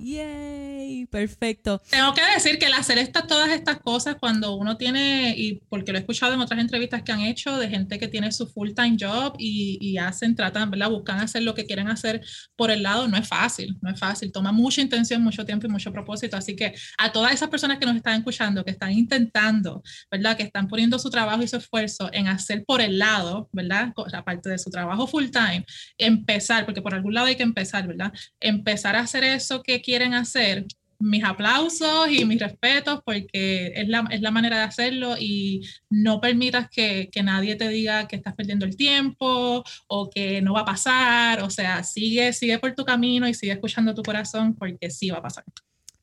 Yay, 0.01 1.07
perfecto. 1.07 1.83
Tengo 1.91 2.15
que 2.15 2.23
decir 2.33 2.57
que 2.61 2.67
el 2.67 2.75
hacer 2.75 2.99
estas, 2.99 3.27
todas 3.27 3.51
estas 3.51 3.81
cosas 3.81 4.15
cuando 4.21 4.55
uno 4.55 4.77
tiene, 4.77 5.35
y 5.37 5.61
porque 5.69 5.91
lo 5.91 5.99
he 5.99 6.01
escuchado 6.03 6.35
en 6.35 6.41
otras 6.41 6.61
entrevistas 6.61 7.03
que 7.03 7.11
han 7.11 7.23
hecho 7.23 7.59
de 7.59 7.69
gente 7.69 7.99
que 7.99 8.07
tiene 8.07 8.31
su 8.31 8.47
full 8.47 8.71
time 8.75 8.97
job 8.99 9.35
y, 9.39 9.77
y 9.81 9.99
hacen, 9.99 10.37
tratan, 10.37 10.71
¿verdad? 10.71 10.91
Buscan 10.91 11.19
hacer 11.19 11.43
lo 11.43 11.53
que 11.53 11.67
quieren 11.67 11.89
hacer 11.89 12.21
por 12.55 12.71
el 12.71 12.85
lado, 12.85 13.09
no 13.09 13.17
es 13.17 13.27
fácil, 13.27 13.77
no 13.83 13.91
es 13.91 13.99
fácil, 13.99 14.31
toma 14.31 14.53
mucha 14.53 14.81
intención, 14.81 15.21
mucho 15.21 15.45
tiempo 15.45 15.67
y 15.67 15.71
mucho 15.71 15.93
propósito. 15.93 16.37
Así 16.37 16.55
que 16.55 16.75
a 16.97 17.11
todas 17.11 17.33
esas 17.33 17.49
personas 17.49 17.79
que 17.79 17.87
nos 17.87 17.97
están 17.97 18.19
escuchando, 18.19 18.65
que 18.65 18.71
están 18.71 18.93
intentando, 18.93 19.83
¿verdad? 20.13 20.37
Que 20.37 20.45
están 20.45 20.69
poniendo 20.69 21.01
su 21.01 21.11
trabajo 21.11 21.43
y 21.43 21.49
su 21.49 21.57
esfuerzo 21.57 22.09
en 22.13 22.29
hacer 22.29 22.65
por 22.65 22.81
el 22.81 23.01
lado, 23.01 23.49
¿verdad? 23.53 23.93
Aparte 24.13 24.49
de 24.49 24.59
su 24.59 24.71
trabajo 24.71 25.09
full 25.09 25.27
time, 25.31 25.67
empezar, 25.99 26.65
porque 26.67 26.83
por 26.83 26.95
algún 26.95 27.15
lado 27.15 27.27
hay 27.27 27.35
que 27.35 27.43
empezar, 27.43 27.85
¿verdad? 27.89 28.13
Empezar 28.39 28.95
a 28.95 29.01
hacer 29.01 29.25
eso 29.25 29.61
que 29.61 29.83
quieren 29.89 30.13
hacer, 30.13 30.67
mis 30.99 31.25
aplausos 31.25 32.11
y 32.11 32.27
mis 32.27 32.39
respetos 32.41 33.01
porque 33.07 33.73
es 33.75 33.89
la, 33.89 34.07
es 34.11 34.21
la 34.21 34.31
manera 34.31 34.59
de 34.59 34.63
hacerlo 34.65 35.15
y 35.19 35.67
no 35.89 36.21
permitas 36.21 36.69
que, 36.69 37.09
que, 37.11 37.23
nadie 37.23 37.57
te 37.57 37.69
diga 37.69 38.07
que 38.07 38.17
estás 38.17 38.35
perdiendo 38.35 38.67
el 38.67 38.77
tiempo 38.77 39.65
o 39.87 40.11
que 40.11 40.43
no 40.43 40.53
va 40.53 40.61
a 40.61 40.65
pasar. 40.67 41.43
O 41.43 41.49
sea, 41.49 41.85
sigue, 41.85 42.35
sigue 42.35 42.59
por 42.59 42.75
tu 42.75 42.85
camino 42.85 43.27
y 43.27 43.33
sigue 43.33 43.53
escuchando 43.53 43.95
tu 43.95 44.03
corazón 44.03 44.55
porque 44.55 44.91
sí 44.91 45.09
va 45.09 45.19
a 45.19 45.23
pasar. 45.23 45.45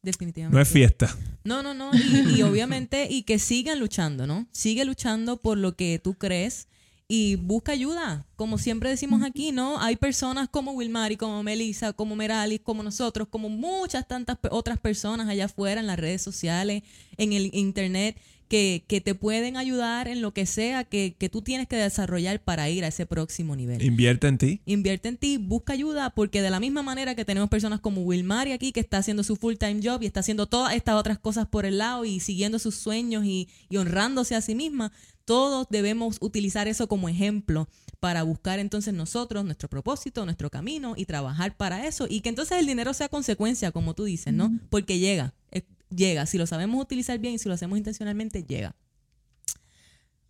Definitivamente. 0.02 0.56
No 0.56 0.62
es 0.62 0.70
fiesta. 0.70 1.16
No, 1.44 1.62
no, 1.62 1.76
no. 1.76 1.91
Y, 1.94 2.40
y 2.40 2.41
obviamente, 2.41 3.07
y 3.07 3.24
que 3.24 3.38
sigan 3.38 3.80
luchando, 3.80 4.26
¿no? 4.26 4.48
Sigue 4.52 4.84
luchando 4.84 5.38
por 5.38 5.60
lo 5.60 5.76
que 5.76 5.99
tú 6.03 6.16
crees 6.16 6.68
y 7.07 7.36
busca 7.36 7.72
ayuda. 7.72 8.26
Como 8.36 8.57
siempre 8.57 8.90
decimos 8.90 9.23
aquí, 9.23 9.52
¿no? 9.52 9.80
Hay 9.82 9.95
personas 9.95 10.49
como 10.49 10.72
Wilmary, 10.72 11.18
como 11.18 11.44
Melissa, 11.44 11.94
como 11.94 12.15
Merali, 12.15 12.60
como 12.60 12.84
nosotros, 12.84 13.27
como 13.30 13.49
muchas 13.49 14.07
tantas 14.07 14.38
otras 14.49 14.80
personas 14.80 15.27
allá 15.27 15.45
afuera 15.45 15.80
en 15.80 15.88
las 15.88 15.99
redes 15.99 16.22
sociales, 16.22 16.84
en 17.18 17.34
el 17.34 17.52
internet, 17.53 18.18
que, 18.48 18.84
que 18.88 19.02
te 19.02 19.15
pueden 19.15 19.57
ayudar 19.57 20.07
en 20.07 20.22
lo 20.22 20.32
que 20.32 20.45
sea 20.45 20.84
que, 20.84 21.15
que, 21.18 21.30
tú 21.30 21.41
tienes 21.41 21.68
que 21.68 21.77
desarrollar 21.77 22.40
para 22.44 22.69
ir 22.69 22.84
a 22.84 22.88
ese 22.88 23.06
próximo 23.06 23.56
nivel. 23.56 23.82
Invierte 23.84 24.27
en 24.27 24.38
ti. 24.38 24.61
Invierte 24.65 25.10
en 25.10 25.18
ti, 25.18 25.38
busca 25.38 25.73
ayuda, 25.73 26.11
porque 26.11 26.41
de 26.41 26.52
la 26.52 26.60
misma 26.60 26.84
manera 26.84 27.15
que 27.15 27.26
tenemos 27.26 27.49
personas 27.49 27.80
como 27.80 28.02
Wilmary 28.02 28.52
aquí, 28.52 28.72
que 28.72 28.80
está 28.80 28.98
haciendo 28.98 29.23
su 29.23 29.36
full 29.36 29.56
time 29.56 29.80
job 29.84 30.02
y 30.03 30.06
está 30.06 30.19
haciendo 30.19 30.45
todas 30.45 30.76
estas 30.76 30.95
otras 30.95 31.18
cosas 31.18 31.48
por 31.48 31.65
el 31.65 31.80
lado 31.80 32.06
y 32.06 32.19
siguiendo 32.19 32.60
sus 32.60 32.76
sueños 32.76 33.26
y, 33.26 33.49
y 33.69 33.77
honrándose 33.77 34.36
a 34.36 34.41
sí 34.41 34.53
misma, 34.53 34.91
todos 35.26 35.68
debemos 35.69 36.18
utilizar 36.22 36.68
eso 36.68 36.88
como 36.88 37.10
ejemplo 37.10 37.68
para 37.99 38.23
buscar 38.23 38.60
entonces 38.60 38.93
nosotros 38.93 39.43
nuestro 39.43 39.69
propósito, 39.69 40.23
nuestro 40.26 40.49
camino 40.49 40.93
y 40.95 41.06
trabajar 41.06 41.57
para 41.57 41.88
eso 41.88 42.06
y 42.10 42.22
que 42.22 42.30
entonces 42.30 42.60
el 42.60 42.68
dinero 42.68 42.93
sea 42.93 43.10
consecuencia, 43.10 43.72
como 43.72 43.95
tú 43.95 44.06
dices, 44.06 44.34
¿no? 44.34 44.57
Porque 44.69 44.99
llega, 44.99 45.34
llega. 45.89 46.26
Si 46.26 46.38
lo 46.38 46.45
sabemos 46.45 46.81
utilizar 46.81 47.19
bien 47.19 47.34
y 47.34 47.39
si 47.39 47.49
lo 47.49 47.56
hacemos 47.56 47.77
intencionalmente, 47.77 48.43
llega. 48.43 48.76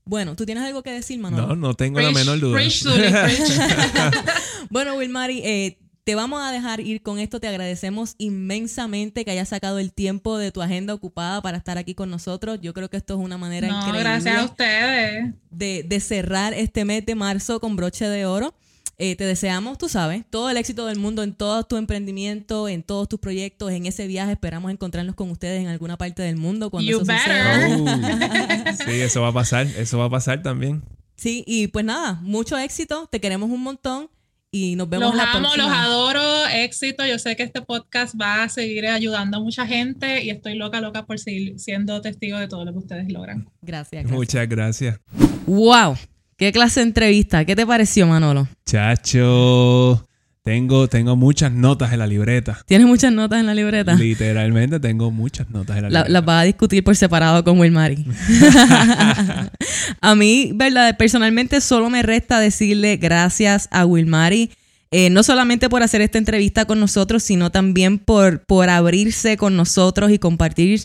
Bueno, 0.05 0.35
¿tú 0.35 0.45
tienes 0.45 0.63
algo 0.63 0.84
que 0.84 0.91
decir, 0.91 1.19
Manuel? 1.19 1.47
No, 1.47 1.55
no 1.55 1.73
tengo 1.73 1.99
la 1.99 2.11
menor 2.11 2.39
duda. 2.39 2.59
bueno, 4.69 4.95
Wilmary, 4.95 5.41
eh, 5.43 5.80
te 6.06 6.14
vamos 6.14 6.41
a 6.41 6.52
dejar 6.52 6.82
ir 6.82 7.02
con 7.02 7.18
esto. 7.18 7.40
Te 7.40 7.48
agradecemos 7.48 8.14
inmensamente 8.19 9.26
que 9.26 9.32
hayas 9.32 9.49
sacado 9.49 9.80
el 9.80 9.91
tiempo 9.91 10.38
de 10.38 10.52
tu 10.52 10.61
agenda 10.61 10.94
ocupada 10.94 11.41
para 11.41 11.57
estar 11.57 11.80
aquí 11.80 11.95
con 11.95 12.11
nosotros. 12.11 12.60
Yo 12.61 12.73
creo 12.76 12.90
que 12.90 12.98
esto 12.98 13.15
es 13.15 13.19
una 13.19 13.40
manera 13.40 13.68
no, 13.68 13.77
increíble. 13.80 14.02
Gracias 14.02 14.38
a 14.38 14.45
ustedes. 14.45 15.34
De, 15.49 15.84
de 15.84 15.99
cerrar 15.99 16.53
este 16.53 16.86
mes 16.86 17.06
de 17.07 17.15
marzo 17.15 17.60
con 17.60 17.76
broche 17.76 18.07
de 18.07 18.27
oro. 18.27 18.53
Eh, 18.98 19.15
te 19.15 19.26
deseamos, 19.26 19.77
tú 19.80 19.90
sabes, 19.90 20.23
todo 20.30 20.49
el 20.49 20.56
éxito 20.56 20.86
del 20.86 20.99
mundo 20.99 21.23
en 21.23 21.34
todo 21.34 21.64
tu 21.64 21.76
emprendimiento, 21.76 22.69
en 22.69 22.84
todos 22.84 23.10
tus 23.10 23.19
proyectos, 23.19 23.72
en 23.72 23.88
ese 23.88 24.06
viaje. 24.06 24.34
Esperamos 24.34 24.72
encontrarnos 24.72 25.15
con 25.15 25.32
ustedes 25.32 25.60
en 25.60 25.68
alguna 25.68 25.98
parte 25.98 26.22
del 26.22 26.38
mundo 26.38 26.69
cuando 26.69 26.90
You 26.90 26.98
eso 26.98 27.06
better. 27.06 27.77
suceda. 27.77 28.72
Uh, 28.72 28.86
sí, 28.86 29.02
eso 29.02 29.22
va 29.22 29.30
a 29.30 29.34
pasar, 29.34 29.65
eso 29.65 29.98
va 29.98 30.06
a 30.06 30.10
pasar 30.11 30.44
también. 30.44 30.84
Sí, 31.15 31.44
y 31.48 31.68
pues 31.68 31.84
nada, 31.84 32.19
mucho 32.22 32.57
éxito, 32.57 33.07
te 33.11 33.19
queremos 33.19 33.49
un 33.49 33.64
montón 33.64 34.10
y 34.56 34.76
nos 34.77 34.88
vemos 34.90 35.10
Los 35.10 35.15
la 35.18 35.32
amo, 35.34 35.40
próxima. 35.49 35.64
los 35.68 35.76
adoro, 35.76 36.48
éxito. 36.48 37.06
Yo 37.06 37.19
sé 37.19 37.36
que 37.36 37.44
este 37.44 37.61
podcast 37.61 38.15
va 38.19 38.44
a 38.44 38.49
seguir 38.49 38.88
ayudando 38.88 39.36
a 39.36 39.40
mucha 39.41 39.68
gente 39.68 40.23
y 40.23 40.30
estoy 40.30 40.56
loca, 40.56 40.80
loca 40.80 41.06
por 41.06 41.19
seguir 41.19 41.60
siendo 41.60 41.99
testigo 41.99 42.38
de 42.38 42.48
todo 42.48 42.64
lo 42.64 42.72
que 42.72 42.80
ustedes 42.80 43.11
logran. 43.11 43.49
Gracias, 43.61 44.03
gracias. 44.03 44.11
Muchas 44.11 44.48
gracias. 44.48 44.99
Wow, 45.45 45.98
qué 46.38 46.53
clase 46.53 46.80
de 46.80 46.86
entrevista. 46.88 47.44
¿Qué 47.44 47.53
te 47.53 47.65
pareció, 47.68 48.07
Manolo? 48.07 48.48
Chacho, 48.65 50.05
tengo, 50.45 50.88
tengo 50.88 51.15
muchas 51.15 51.51
notas 51.51 51.91
en 51.91 51.97
la 51.97 52.05
libreta. 52.05 52.61
¿Tienes 52.67 52.85
muchas 52.85 53.11
notas 53.11 53.39
en 53.39 53.47
la 53.47 53.55
libreta? 53.55 53.95
Literalmente 53.95 54.80
tengo 54.80 55.09
muchas 55.09 55.49
notas 55.49 55.76
en 55.77 55.84
la 55.84 55.89
La- 55.89 55.99
libreta. 56.01 56.13
las 56.13 56.23
vas 56.26 56.41
a 56.43 56.45
discutir 56.45 56.84
por 56.84 56.95
separado 56.95 57.43
con 57.43 57.59
Wilmary. 57.59 58.05
a 60.01 60.13
mí, 60.15 60.51
verdad, 60.53 60.95
personalmente 60.97 61.61
solo 61.61 61.89
me 61.89 62.03
resta 62.03 62.39
decirle 62.39 62.97
gracias 62.97 63.67
a 63.72 63.85
Wilmary, 63.88 64.51
eh, 64.91 65.09
no 65.09 65.23
solamente 65.23 65.67
por 65.67 65.81
hacer 65.81 66.01
esta 66.01 66.19
entrevista 66.19 66.65
con 66.65 66.80
nosotros, 66.80 67.23
sino 67.23 67.51
también 67.51 67.97
por, 67.97 68.45
por 68.45 68.69
abrirse 68.69 69.38
con 69.38 69.55
nosotros 69.55 70.11
y 70.11 70.19
compartir 70.19 70.81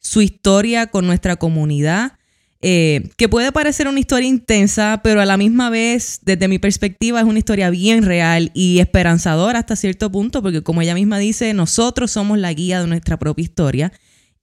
su 0.00 0.20
historia 0.20 0.88
con 0.88 1.06
nuestra 1.06 1.36
comunidad. 1.36 2.12
Eh, 2.60 3.10
que 3.16 3.28
puede 3.28 3.52
parecer 3.52 3.86
una 3.86 4.00
historia 4.00 4.28
intensa, 4.28 5.00
pero 5.04 5.20
a 5.20 5.26
la 5.26 5.36
misma 5.36 5.70
vez, 5.70 6.20
desde 6.22 6.48
mi 6.48 6.58
perspectiva, 6.58 7.20
es 7.20 7.26
una 7.26 7.38
historia 7.38 7.70
bien 7.70 8.02
real 8.04 8.50
y 8.52 8.80
esperanzadora 8.80 9.60
hasta 9.60 9.76
cierto 9.76 10.10
punto, 10.10 10.42
porque 10.42 10.62
como 10.62 10.82
ella 10.82 10.94
misma 10.94 11.18
dice, 11.18 11.54
nosotros 11.54 12.10
somos 12.10 12.38
la 12.38 12.52
guía 12.52 12.80
de 12.80 12.88
nuestra 12.88 13.16
propia 13.16 13.44
historia. 13.44 13.92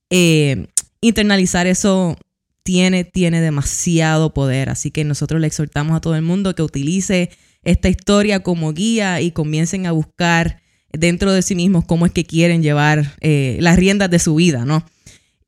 Eh, 0.10 0.68
internalizar 1.02 1.68
eso 1.68 2.18
tiene, 2.64 3.04
tiene 3.04 3.42
demasiado 3.42 4.34
poder, 4.34 4.70
así 4.70 4.92
que 4.92 5.04
nosotros 5.04 5.42
le 5.42 5.48
exhortamos 5.48 5.98
a 5.98 6.02
todo 6.02 6.16
el 6.16 6.22
mundo 6.22 6.56
que 6.56 6.64
utilice 6.64 7.32
esta 7.64 7.90
historia 7.90 8.42
como 8.42 8.72
guía 8.72 9.20
y 9.20 9.32
comiencen 9.32 9.88
a 9.88 9.92
buscar 9.92 10.62
dentro 10.94 11.34
de 11.34 11.42
sí 11.42 11.56
mismos 11.56 11.84
cómo 11.84 12.06
es 12.06 12.14
que 12.14 12.26
quieren 12.26 12.64
llevar 12.64 13.16
eh, 13.20 13.58
las 13.60 13.76
riendas 13.76 14.10
de 14.10 14.20
su 14.20 14.36
vida, 14.36 14.64
¿no? 14.64 14.86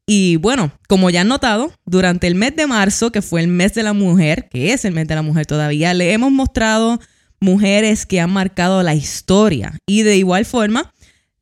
Y 0.09 0.37
bueno, 0.37 0.71
como 0.87 1.09
ya 1.09 1.21
han 1.21 1.27
notado, 1.27 1.73
durante 1.85 2.27
el 2.27 2.35
mes 2.35 2.55
de 2.55 2.65
marzo, 2.65 3.11
que 3.11 3.21
fue 3.21 3.41
el 3.41 3.49
mes 3.49 3.73
de 3.73 3.83
la 3.83 3.91
mujer, 3.91 4.47
que 4.49 4.71
es 4.71 4.85
el 4.85 4.93
mes 4.93 5.05
de 5.05 5.15
la 5.15 5.21
mujer 5.21 5.45
todavía, 5.45 5.93
le 5.93 6.13
hemos 6.13 6.31
mostrado 6.31 7.01
mujeres 7.41 8.05
que 8.05 8.21
han 8.21 8.31
marcado 8.31 8.81
la 8.83 8.95
historia. 8.95 9.77
Y 9.85 10.03
de 10.03 10.15
igual 10.15 10.45
forma, 10.45 10.93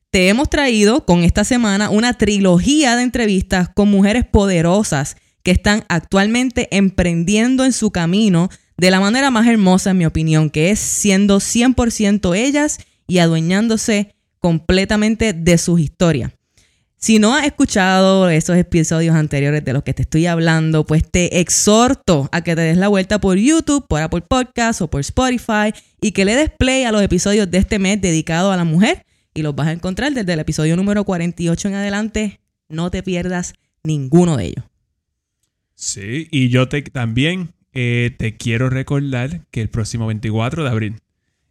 te 0.09 0.29
hemos 0.29 0.49
traído 0.49 1.05
con 1.05 1.23
esta 1.23 1.43
semana 1.43 1.91
una 1.91 2.13
trilogía 2.13 2.95
de 2.95 3.03
entrevistas 3.03 3.69
con 3.69 3.91
mujeres 3.91 4.25
poderosas 4.25 5.15
que 5.43 5.51
están 5.51 5.85
actualmente 5.87 6.67
emprendiendo 6.75 7.65
en 7.65 7.71
su 7.71 7.91
camino 7.91 8.49
de 8.77 8.89
la 8.89 8.99
manera 8.99 9.29
más 9.29 9.45
hermosa, 9.45 9.91
en 9.91 9.99
mi 9.99 10.07
opinión, 10.07 10.49
que 10.49 10.71
es 10.71 10.79
siendo 10.79 11.39
100% 11.39 12.35
ellas 12.35 12.79
y 13.07 13.19
adueñándose 13.19 14.15
completamente 14.39 15.33
de 15.33 15.57
sus 15.59 15.79
historias. 15.79 16.31
Si 17.05 17.19
no 17.19 17.35
has 17.35 17.45
escuchado 17.45 18.27
esos 18.31 18.57
episodios 18.57 19.15
anteriores 19.15 19.63
de 19.63 19.73
los 19.73 19.83
que 19.83 19.93
te 19.93 20.01
estoy 20.01 20.25
hablando, 20.25 20.87
pues 20.87 21.07
te 21.07 21.39
exhorto 21.39 22.27
a 22.31 22.41
que 22.41 22.55
te 22.55 22.61
des 22.63 22.77
la 22.77 22.87
vuelta 22.87 23.21
por 23.21 23.37
YouTube, 23.37 23.85
por 23.87 24.01
Apple 24.01 24.23
Podcasts 24.27 24.81
o 24.81 24.89
por 24.89 25.01
Spotify 25.01 25.71
y 26.01 26.13
que 26.13 26.25
le 26.25 26.33
des 26.33 26.49
play 26.49 26.83
a 26.83 26.91
los 26.91 27.03
episodios 27.03 27.51
de 27.51 27.59
este 27.59 27.77
mes 27.77 28.01
dedicado 28.01 28.51
a 28.51 28.57
la 28.57 28.63
mujer 28.63 29.05
y 29.35 29.43
los 29.43 29.55
vas 29.55 29.67
a 29.67 29.73
encontrar 29.73 30.15
desde 30.15 30.33
el 30.33 30.39
episodio 30.39 30.75
número 30.75 31.03
48 31.03 31.67
en 31.67 31.73
adelante. 31.75 32.39
No 32.69 32.89
te 32.89 33.03
pierdas 33.03 33.53
ninguno 33.83 34.35
de 34.35 34.45
ellos. 34.45 34.65
Sí, 35.75 36.27
y 36.31 36.49
yo 36.49 36.67
también 36.67 37.53
eh, 37.73 38.15
te 38.17 38.35
quiero 38.35 38.71
recordar 38.71 39.45
que 39.51 39.61
el 39.61 39.69
próximo 39.69 40.07
24 40.07 40.63
de 40.63 40.69
abril 40.71 40.95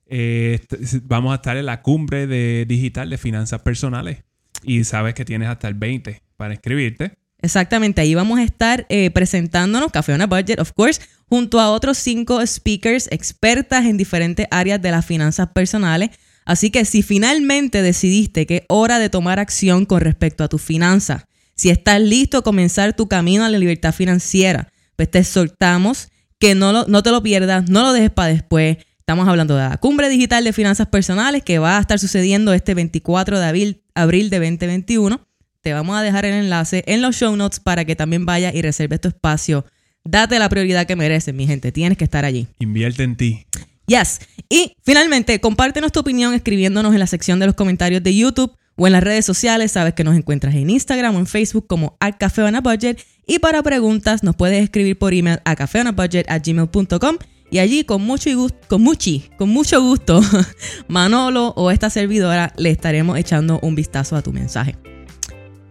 eh, 0.06 0.58
vamos 1.04 1.30
a 1.30 1.36
estar 1.36 1.56
en 1.56 1.66
la 1.66 1.80
cumbre 1.80 2.26
de 2.26 2.64
digital 2.66 3.08
de 3.08 3.18
finanzas 3.18 3.62
personales 3.62 4.24
y 4.66 4.84
sabes 4.84 5.14
que 5.14 5.24
tienes 5.24 5.48
hasta 5.48 5.68
el 5.68 5.74
20 5.74 6.22
para 6.36 6.54
inscribirte. 6.54 7.12
Exactamente, 7.40 8.00
ahí 8.00 8.14
vamos 8.14 8.38
a 8.38 8.42
estar 8.42 8.86
eh, 8.88 9.10
presentándonos, 9.10 9.92
Café 9.92 10.14
on 10.14 10.22
a 10.22 10.26
Budget, 10.26 10.58
of 10.60 10.72
course, 10.72 11.00
junto 11.28 11.60
a 11.60 11.70
otros 11.70 11.98
cinco 11.98 12.44
speakers 12.46 13.06
expertas 13.12 13.84
en 13.84 13.96
diferentes 13.98 14.46
áreas 14.50 14.80
de 14.80 14.90
las 14.90 15.04
finanzas 15.04 15.48
personales. 15.54 16.10
Así 16.46 16.70
que 16.70 16.84
si 16.86 17.02
finalmente 17.02 17.82
decidiste 17.82 18.46
que 18.46 18.56
es 18.56 18.62
hora 18.68 18.98
de 18.98 19.10
tomar 19.10 19.38
acción 19.40 19.84
con 19.84 20.00
respecto 20.00 20.42
a 20.44 20.48
tus 20.48 20.62
finanzas, 20.62 21.24
si 21.54 21.70
estás 21.70 22.00
listo 22.00 22.38
a 22.38 22.42
comenzar 22.42 22.94
tu 22.96 23.08
camino 23.08 23.44
a 23.44 23.50
la 23.50 23.58
libertad 23.58 23.92
financiera, 23.94 24.68
pues 24.96 25.10
te 25.10 25.18
exhortamos 25.20 26.08
que 26.38 26.54
no, 26.54 26.72
lo- 26.72 26.86
no 26.86 27.02
te 27.02 27.10
lo 27.10 27.22
pierdas, 27.22 27.68
no 27.68 27.82
lo 27.82 27.92
dejes 27.92 28.10
para 28.10 28.28
después. 28.32 28.78
Estamos 29.06 29.28
hablando 29.28 29.54
de 29.54 29.68
la 29.68 29.76
cumbre 29.76 30.08
digital 30.08 30.44
de 30.44 30.54
finanzas 30.54 30.86
personales 30.86 31.42
que 31.42 31.58
va 31.58 31.76
a 31.76 31.80
estar 31.82 31.98
sucediendo 31.98 32.54
este 32.54 32.72
24 32.72 33.38
de 33.38 33.44
abril, 33.44 33.82
abril 33.94 34.30
de 34.30 34.38
2021. 34.38 35.20
Te 35.60 35.74
vamos 35.74 35.98
a 35.98 36.00
dejar 36.00 36.24
el 36.24 36.32
enlace 36.32 36.84
en 36.86 37.02
los 37.02 37.14
show 37.14 37.36
notes 37.36 37.60
para 37.60 37.84
que 37.84 37.96
también 37.96 38.24
vayas 38.24 38.54
y 38.54 38.62
reserves 38.62 39.02
tu 39.02 39.08
espacio. 39.08 39.66
Date 40.04 40.38
la 40.38 40.48
prioridad 40.48 40.86
que 40.86 40.96
mereces, 40.96 41.34
mi 41.34 41.46
gente. 41.46 41.70
Tienes 41.70 41.98
que 41.98 42.04
estar 42.04 42.24
allí. 42.24 42.46
Invierte 42.60 43.02
en 43.02 43.14
ti. 43.16 43.44
Yes. 43.86 44.20
Y 44.48 44.74
finalmente, 44.82 45.38
compártenos 45.38 45.92
tu 45.92 46.00
opinión 46.00 46.32
escribiéndonos 46.32 46.94
en 46.94 47.00
la 47.00 47.06
sección 47.06 47.38
de 47.38 47.44
los 47.44 47.54
comentarios 47.56 48.02
de 48.02 48.16
YouTube 48.16 48.56
o 48.74 48.86
en 48.86 48.94
las 48.94 49.04
redes 49.04 49.26
sociales. 49.26 49.72
Sabes 49.72 49.92
que 49.92 50.02
nos 50.02 50.16
encuentras 50.16 50.54
en 50.54 50.70
Instagram 50.70 51.14
o 51.14 51.18
en 51.18 51.26
Facebook 51.26 51.66
como 51.66 51.98
al 52.00 52.16
Café 52.16 52.40
on 52.44 52.54
a 52.54 52.62
Budget. 52.62 53.04
Y 53.26 53.38
para 53.38 53.62
preguntas, 53.62 54.22
nos 54.22 54.34
puedes 54.34 54.64
escribir 54.64 54.98
por 54.98 55.12
email 55.12 55.40
a 55.44 55.56
cafeonabudget@gmail.com 55.56 57.18
y 57.50 57.58
allí 57.58 57.84
con 57.84 58.02
mucho 58.02 58.30
y 58.30 58.34
gusto, 58.34 58.58
con 58.68 58.82
muchi, 58.82 59.30
con 59.36 59.48
mucho 59.48 59.80
gusto, 59.80 60.20
Manolo 60.88 61.52
o 61.56 61.70
esta 61.70 61.90
servidora 61.90 62.52
le 62.56 62.70
estaremos 62.70 63.18
echando 63.18 63.60
un 63.62 63.74
vistazo 63.74 64.16
a 64.16 64.22
tu 64.22 64.32
mensaje. 64.32 64.76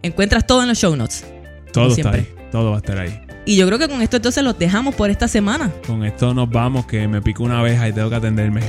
Encuentras 0.01 0.45
todo 0.45 0.61
en 0.61 0.69
los 0.69 0.77
show 0.77 0.95
notes. 0.95 1.25
Todo 1.71 1.93
está 1.95 2.11
ahí. 2.11 2.27
Todo 2.51 2.69
va 2.71 2.75
a 2.75 2.79
estar 2.79 2.99
ahí. 2.99 3.19
Y 3.45 3.57
yo 3.57 3.65
creo 3.67 3.79
que 3.79 3.87
con 3.89 4.01
esto 4.01 4.17
entonces 4.17 4.43
los 4.43 4.57
dejamos 4.57 4.95
por 4.95 5.09
esta 5.09 5.27
semana. 5.27 5.71
Con 5.87 6.05
esto 6.05 6.33
nos 6.33 6.49
vamos, 6.49 6.85
que 6.85 7.07
me 7.07 7.21
picó 7.21 7.43
una 7.43 7.59
abeja 7.59 7.89
y 7.89 7.93
tengo 7.93 8.09
que 8.09 8.15
atenderme. 8.15 8.61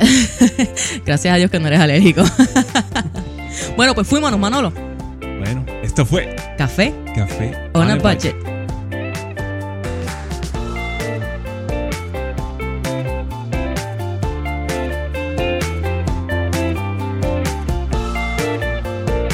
Gracias 1.07 1.35
a 1.35 1.37
Dios 1.37 1.51
que 1.51 1.61
no 1.61 1.69
eres 1.69 1.81
alérgico. 1.81 2.25
bueno, 3.77 3.95
pues 3.95 4.07
fuimos, 4.07 4.37
Manolo. 4.39 4.73
bueno, 5.21 5.65
esto 5.83 6.05
fue 6.05 6.35
Café 6.59 6.93
Café 7.15 7.71
on 7.75 7.89
a 7.89 7.95
el 7.95 8.01
budget. 8.01 8.35